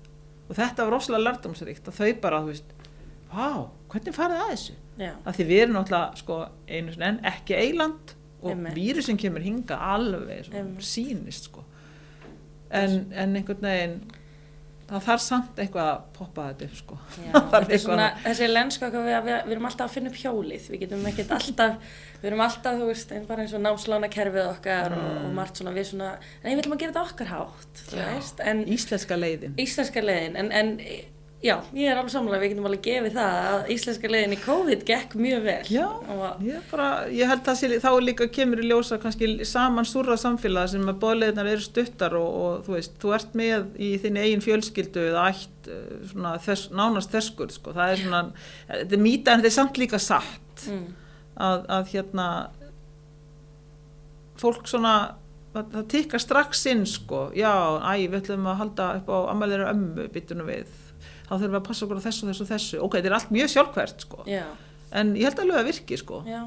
Og 0.48 0.58
þetta 0.58 0.84
var 0.88 0.96
rosalega 0.96 1.28
lærdomsríkt 1.28 1.86
og 1.88 1.94
þau 1.94 2.10
bara, 2.24 2.40
þú 2.42 2.50
veist, 2.50 2.74
vá, 3.34 3.68
hvernig 3.92 4.16
farið 4.16 4.42
að 4.42 4.50
þessu? 4.54 4.76
já, 5.00 5.12
að 5.24 5.38
því 5.38 5.46
við 5.50 5.62
erum 5.64 5.78
náttúrulega 5.78 6.20
sko, 6.22 6.40
einu 6.68 6.96
enn 7.08 7.22
ekki 7.30 7.58
eiland 7.58 8.16
og 8.44 8.66
vírusin 8.76 9.20
kemur 9.20 9.44
hinga 9.44 9.78
alveg 9.94 10.50
sýnist 10.84 11.48
sko. 11.48 11.64
en, 12.74 13.00
en 13.12 13.38
einhvern 13.38 13.64
veginn 13.64 13.98
það 14.84 15.04
þarf 15.06 15.22
samt 15.24 15.60
eitthvað 15.62 15.86
að 15.90 16.00
poppa 16.18 16.46
þetta 16.50 16.66
upp 16.66 16.74
sko. 16.76 16.96
Það 17.54 17.68
þessi 18.26 18.48
lenska 18.50 18.90
við, 18.92 19.06
við, 19.08 19.30
við 19.46 19.54
erum 19.54 19.68
alltaf 19.70 19.86
að 19.88 19.94
finna 19.94 20.10
upp 20.12 20.18
hjólið, 20.20 20.66
við 20.72 20.82
getum 20.84 21.06
ekkert 21.08 21.32
alltaf, 21.38 21.94
við 22.18 22.28
erum 22.30 22.42
alltaf, 22.44 22.76
þú 22.82 22.88
veist, 22.90 23.14
eins 23.16 23.30
bara 23.30 23.46
eins 23.46 23.54
og 23.56 23.64
námslána 23.64 24.10
kerfið 24.12 24.50
okkar 24.50 24.96
og, 24.98 25.08
og 25.22 25.32
margt 25.38 25.60
svona 25.60 25.72
við 25.76 25.88
svona, 25.94 26.10
nei, 26.42 26.50
við 26.50 26.60
viljum 26.60 26.76
að 26.76 26.84
gera 26.84 26.92
þetta 26.92 27.06
okkar 27.08 27.32
hátt, 27.32 27.82
Já. 27.96 28.62
íslenska 28.76 29.18
leiðin 29.18 29.56
íslenska 29.64 30.04
leiðin, 30.04 30.38
en, 30.42 30.52
en 30.52 30.74
já, 31.44 31.54
ég 31.76 31.90
er 31.90 31.98
alveg 32.00 32.12
samlega, 32.14 32.40
við 32.40 32.52
getum 32.54 32.68
alveg 32.68 32.82
gefið 32.86 33.16
það 33.18 33.38
að 33.50 33.70
íslenska 33.74 34.10
leiðin 34.10 34.34
í 34.34 34.38
COVID 34.40 34.84
gekk 34.88 35.16
mjög 35.20 35.42
vel. 35.44 35.56
Já, 35.68 35.86
ég, 36.46 36.62
bara, 36.70 36.88
ég 37.12 37.30
held 37.30 37.50
að 37.52 37.58
sé, 37.60 37.70
þá 37.82 37.88
líka 38.00 38.28
kemur 38.32 38.62
í 38.62 38.68
ljósa 38.70 38.98
kannski 39.02 39.28
saman 39.48 39.88
súrra 39.88 40.16
samfélag 40.20 40.70
sem 40.72 40.88
að 40.88 41.00
bóðleiðnar 41.04 41.50
eru 41.52 41.64
stuttar 41.64 42.16
og, 42.18 42.28
og 42.44 42.64
þú 42.66 42.76
veist, 42.78 42.96
þú 43.02 43.14
ert 43.18 43.36
með 43.38 43.66
í 43.76 43.90
þinni 44.02 44.24
eigin 44.24 44.44
fjölskyldu 44.44 45.08
eða 45.10 45.26
ætt 45.34 45.68
eh, 45.68 45.82
svona, 46.12 46.36
þess, 46.46 46.70
nánast 46.72 47.12
þesskur 47.12 47.52
sko. 47.52 47.74
það 47.76 47.92
er 47.92 48.04
svona, 48.04 48.22
þetta 48.70 48.98
er 48.98 49.04
mýta 49.04 49.34
en 49.34 49.42
þetta 49.44 49.52
er 49.52 49.58
samt 49.58 49.82
líka 49.82 50.00
satt 50.00 50.68
mm, 50.70 50.86
að, 51.44 51.68
að 51.76 51.92
hérna 51.92 52.28
fólk 54.40 54.64
svona 54.70 54.94
það, 55.54 55.68
það 55.76 55.84
tikkar 55.92 56.24
strax 56.24 56.64
inn 56.72 56.86
sko 56.88 57.26
já, 57.36 57.52
æ, 57.84 58.08
við 58.08 58.18
ætlum 58.22 58.48
að 58.50 58.58
halda 58.62 58.88
upp 58.98 59.12
á 59.12 59.18
ammælir 59.34 59.68
ömmu 59.68 60.08
byttunum 60.14 60.50
við 60.50 60.80
þá 61.24 61.32
þurfum 61.34 61.50
við 61.54 61.58
að 61.60 61.66
passa 61.68 61.86
okkur 61.86 62.00
á 62.00 62.06
þessu, 62.06 62.28
þessu, 62.30 62.46
þessu. 62.50 62.80
Ok, 62.84 62.96
þetta 62.98 63.10
er 63.10 63.16
allt 63.18 63.34
mjög 63.34 63.52
sjálfkvært 63.54 64.04
sko. 64.06 64.24
Já, 64.28 64.44
en 65.00 65.14
ég 65.18 65.28
held 65.28 65.40
alveg 65.44 65.60
að 65.60 65.70
virki 65.70 65.98
sko. 66.00 66.20
Já, 66.28 66.40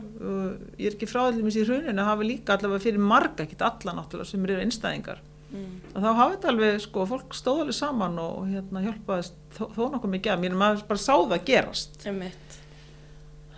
ég 0.78 0.89
er 0.89 0.97
ekki 0.97 1.09
frá 1.09 1.23
allir 1.25 1.47
í 1.47 1.65
hruninu 1.65 2.03
að 2.03 2.11
hafa 2.11 2.28
líka 2.28 2.57
allavega 2.57 2.86
fyrir 2.86 3.07
marga, 3.13 3.47
ekkit 3.47 3.65
alla 3.67 3.95
náttúrulega 3.97 4.32
sem 4.32 4.45
eru 4.47 4.59
einstæðingar. 4.65 5.23
Mm, 5.47 5.73
að 5.95 6.03
þá 6.03 6.09
hafa 6.11 6.30
þetta 6.36 6.51
alveg 6.51 6.82
sko, 6.84 7.07
fólk 7.07 7.36
stóð 7.38 7.63
alveg 7.63 7.78
saman 7.78 8.17
og, 8.19 8.32
og 8.41 8.49
hérna 8.51 8.84
hjálpaðist 8.84 9.38
þó, 9.55 9.63
þó 9.78 9.82
nokkuð 9.93 10.13
mikið 10.17 10.34
að 10.34 10.41
mér 10.43 10.57
maður 10.59 10.86
bara 10.89 11.03
sá 11.05 11.13
það 11.15 11.45
gerast. 11.47 11.99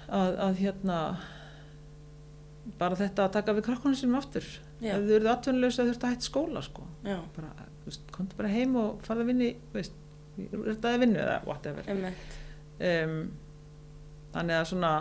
Að, 0.09 0.35
að 0.45 0.59
hérna 0.63 0.99
bara 2.77 2.97
þetta 2.99 3.25
að 3.25 3.33
taka 3.37 3.55
við 3.57 3.65
krakkunum 3.69 3.97
sínum 3.97 4.19
aftur. 4.19 4.45
Já. 4.79 4.93
ef 4.95 5.01
þau 5.03 5.15
eruð 5.17 5.31
atvinnulegsa 5.33 5.83
þau 5.83 5.89
þurft 5.89 6.03
að 6.05 6.13
hætta 6.13 6.27
skóla 6.29 6.61
sko. 6.63 6.85
Bara, 7.35 7.49
veist, 7.83 8.05
komdu 8.15 8.37
bara 8.39 8.51
heim 8.53 8.77
og 8.79 9.01
farða 9.03 9.25
að 9.25 9.31
vinni 9.33 9.49
veist, 9.73 9.97
er 10.47 10.91
að 10.93 10.99
vinna 11.03 11.23
eða 11.23 11.37
whatever. 11.45 11.87
Um, 12.79 13.15
þannig 14.33 14.55
að 14.55 14.67
svona, 14.69 14.91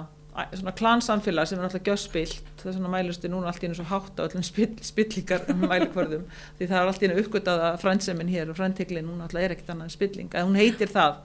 svona 0.54 0.74
klansamfélag 0.78 1.48
sem 1.48 1.58
er 1.58 1.66
náttúrulega 1.66 1.92
gjösspilt 1.92 2.50
þess 2.62 2.78
vegna 2.78 2.92
mælusti 2.92 3.30
núna 3.30 3.50
allt 3.50 3.62
í 3.62 3.68
einu 3.68 3.78
svo 3.78 3.86
hátt 3.90 4.18
á 4.18 4.26
öllum 4.26 4.46
spill, 4.46 4.72
spillingar 4.86 5.46
mælikvörðum 5.72 6.26
því 6.58 6.70
það 6.70 6.80
er 6.80 6.92
allt 6.92 7.04
í 7.04 7.08
einu 7.08 7.22
uppgötað 7.22 7.64
að 7.68 7.80
frænsemin 7.84 8.32
hér 8.32 8.52
og 8.52 8.58
frænteglin 8.58 9.08
hún 9.10 9.22
náttúrulega 9.22 9.50
er 9.50 9.56
ekkert 9.56 9.74
annað 9.74 9.94
spilling 9.94 10.34
að 10.34 10.48
hún 10.48 10.58
heitir 10.58 10.92
það. 10.92 11.22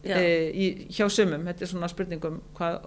E, 0.00 0.22
í, 0.56 0.66
hjá 0.96 1.04
sumum, 1.12 1.42
þetta 1.44 1.66
er 1.66 1.70
svona 1.74 1.88
spurningum 1.92 2.38
hvað 2.56 2.78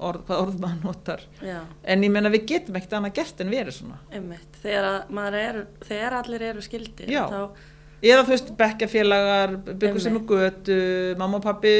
orð, 0.00 0.22
hvað 0.28 0.42
orð 0.44 0.62
maður 0.62 0.86
notar. 0.86 1.24
Já, 1.44 1.58
en 1.92 2.06
ég 2.06 2.12
menna 2.14 2.32
við 2.32 2.46
getum 2.50 2.78
ekkert 2.78 2.96
annað 2.98 3.18
gert 3.18 3.42
en 3.44 3.52
verið 3.52 3.76
svona. 3.76 3.98
Einmitt, 4.14 4.56
þegar 4.62 5.36
er, 5.40 5.60
þegar 5.84 6.16
allir 6.20 6.46
eru 6.50 6.64
skildir, 6.64 7.12
þá, 7.12 7.68
eða 8.00 8.26
þú 8.26 8.34
veist 8.34 8.52
bekkjafélagar 8.58 9.56
byggur 9.70 10.02
sem 10.02 10.14
nú 10.16 10.24
götu 10.28 10.78
mamma 11.20 11.40
og 11.40 11.44
pappi 11.44 11.74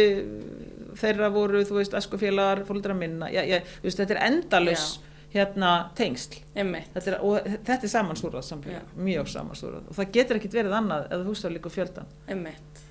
þeirra 1.01 1.31
voru 1.33 1.63
þú 1.65 1.79
veist 1.79 1.95
eskufélagar, 1.97 2.65
fólkdra 2.69 2.97
minna 2.97 3.31
já, 3.33 3.43
já, 3.49 3.61
veist, 3.85 4.01
þetta 4.01 4.17
er 4.17 4.27
endalus 4.29 4.89
hérna 5.31 5.71
tengsl. 5.99 6.41
Þetta 6.55 7.07
er, 7.13 7.17
og 7.23 7.39
þetta 7.47 7.87
er 7.87 7.93
samansúrað 7.93 8.47
samfélag 8.49 8.95
mjög 8.99 9.31
samansúrað. 9.31 9.87
Og 9.87 9.99
það 9.99 10.13
getur 10.17 10.41
ekkit 10.41 10.57
verið 10.59 10.77
annað 10.81 11.07
eða 11.07 11.27
þú 11.27 11.35
veist 11.35 11.49
líka 11.55 11.73
fjöldan 11.73 12.15
einmitt, 12.27 12.83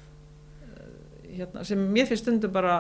hérna, 1.27 1.65
sem 1.67 1.81
mér 1.91 2.07
finnst 2.07 2.23
stundum 2.23 2.53
bara 2.55 2.77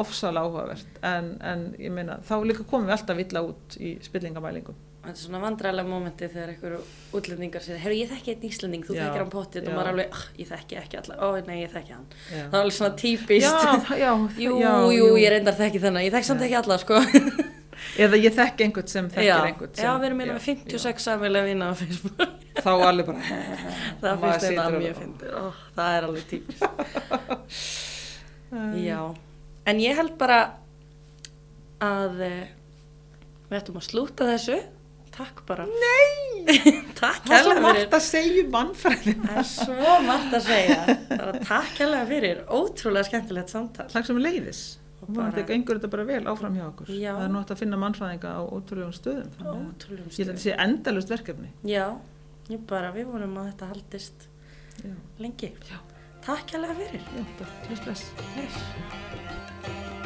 ofsalega 0.00 0.44
áhugavert. 0.44 0.98
En, 1.06 1.36
en 1.40 1.68
ég 1.80 1.94
meina 1.94 2.18
þá 2.28 2.36
líka 2.44 2.66
komum 2.68 2.90
við 2.90 2.98
alltaf 2.98 3.24
illa 3.24 3.44
út 3.48 3.78
í 3.80 3.96
spillingamælingum 4.04 4.76
þetta 5.04 5.14
er 5.14 5.22
svona 5.24 5.40
vandræðilega 5.42 5.90
mómenti 5.90 6.28
þegar 6.32 6.52
einhverju 6.54 6.78
útlendingar 7.18 7.64
segir, 7.64 7.80
herru 7.82 7.96
ég 7.98 8.10
þekki 8.12 8.32
einn 8.34 8.46
Íslanding, 8.48 8.84
þú 8.86 8.96
þekkir 8.96 9.20
hann 9.22 9.32
pottið 9.32 9.68
og 9.68 9.74
maður 9.76 9.88
er 9.88 9.92
alveg, 9.92 10.14
ah, 10.18 10.24
ég 10.40 10.50
þekki 10.50 10.78
ekki 10.80 11.00
alla, 11.00 11.18
ó 11.20 11.26
nei 11.48 11.58
ég 11.60 11.74
þekki 11.74 11.92
hann, 11.94 12.06
já, 12.30 12.38
það 12.38 12.56
er 12.56 12.62
alveg 12.62 12.76
svona 12.78 12.94
típist, 13.02 13.44
já, 14.00 14.12
jú, 14.44 14.54
jú, 14.96 15.10
ég 15.20 15.34
reyndar 15.34 15.58
þekki 15.58 15.82
þennan, 15.84 16.06
ég 16.06 16.14
þekki 16.14 16.30
samt 16.30 16.46
ekki 16.46 16.58
alla 16.60 16.78
sko, 16.82 16.94
eða 18.06 18.20
ég 18.22 18.36
þekki 18.38 18.66
einhvern 18.68 18.90
sem 18.94 19.10
þekkir 19.12 19.48
einhvern 19.50 19.74
sem 19.76 19.84
já, 19.86 19.92
við 20.00 20.08
erum 20.08 20.20
meina 20.22 20.32
já, 20.32 20.36
með 20.38 20.48
56 20.48 21.06
samveglega 21.08 21.50
vina 21.50 21.68
á 21.68 21.72
Facebook, 21.78 22.18
þá 22.64 22.72
alveg 22.74 23.10
bara 23.10 23.20
það 24.02 24.24
finnst 24.24 24.48
þetta 24.48 24.48
situr 24.48 24.80
mjög 24.80 24.96
ó, 25.30 25.44
það 25.76 25.96
er 25.98 26.08
alveg 26.08 26.28
típist, 26.32 26.60
já, 28.88 29.00
en 29.68 29.82
ég 29.82 29.98
held 30.00 30.14
bara 30.20 30.40
að 31.84 32.22
eh, 32.24 32.44
við 33.50 33.58
ættum 33.58 33.78
að 33.78 33.86
slúta 33.88 34.28
þessu, 34.28 34.58
takk 35.14 35.42
bara, 35.48 35.64
Nei, 35.70 36.44
takk 37.00 37.24
það 37.28 37.34
er 37.36 37.42
svo 37.44 37.52
fyrir. 37.54 37.64
margt 37.66 37.92
að 37.98 38.04
segja 38.08 38.44
um 38.44 38.50
mannfræði 38.54 39.14
Það 39.24 39.36
er 39.42 39.48
svo 39.50 39.92
margt 40.08 40.32
að 40.38 40.46
segja. 40.48 40.78
Bara 41.12 41.34
takk 41.50 41.76
hérlega 41.82 42.08
fyrir. 42.10 42.40
Ótrúlega 42.58 43.08
skemmtilegt 43.08 43.52
samtal. 43.54 43.86
Takk 43.94 44.08
sem 44.10 44.18
leiðis 44.22 44.62
bara- 45.04 45.30
bara 45.30 45.42
gengur 45.48 45.76
þetta 45.78 45.90
bara 45.92 46.04
vel 46.08 46.22
áfram 46.32 46.54
hjá 46.56 46.64
okkur 46.70 46.88
Já. 46.96 47.10
það 47.12 47.24
er 47.26 47.34
hægt 47.36 47.50
að 47.54 47.58
finna 47.60 47.76
mannfræðinga 47.82 48.30
á 48.34 48.42
ótrúlegum 48.56 48.94
stöðum 48.96 49.34
að 49.42 49.50
Ótrúlega 49.52 50.06
ég 50.08 50.16
held 50.16 50.24
að 50.24 50.30
þetta 50.30 50.44
sé 50.46 50.54
endalust 50.64 51.12
verkefni 51.12 51.50
Já, 51.68 51.86
Ég 52.48 52.62
bara, 52.68 52.88
við 52.96 53.10
vonum 53.12 53.36
að 53.42 53.50
þetta 53.52 53.68
haldist 53.74 54.26
Já, 54.80 54.94
lengi. 55.20 55.52
Já. 55.68 55.76
Takk 56.24 56.54
hérlega 56.56 56.74
fyrir. 56.80 57.04
bless, 57.68 57.84
bless. 57.84 58.04
Bless. 58.32 60.03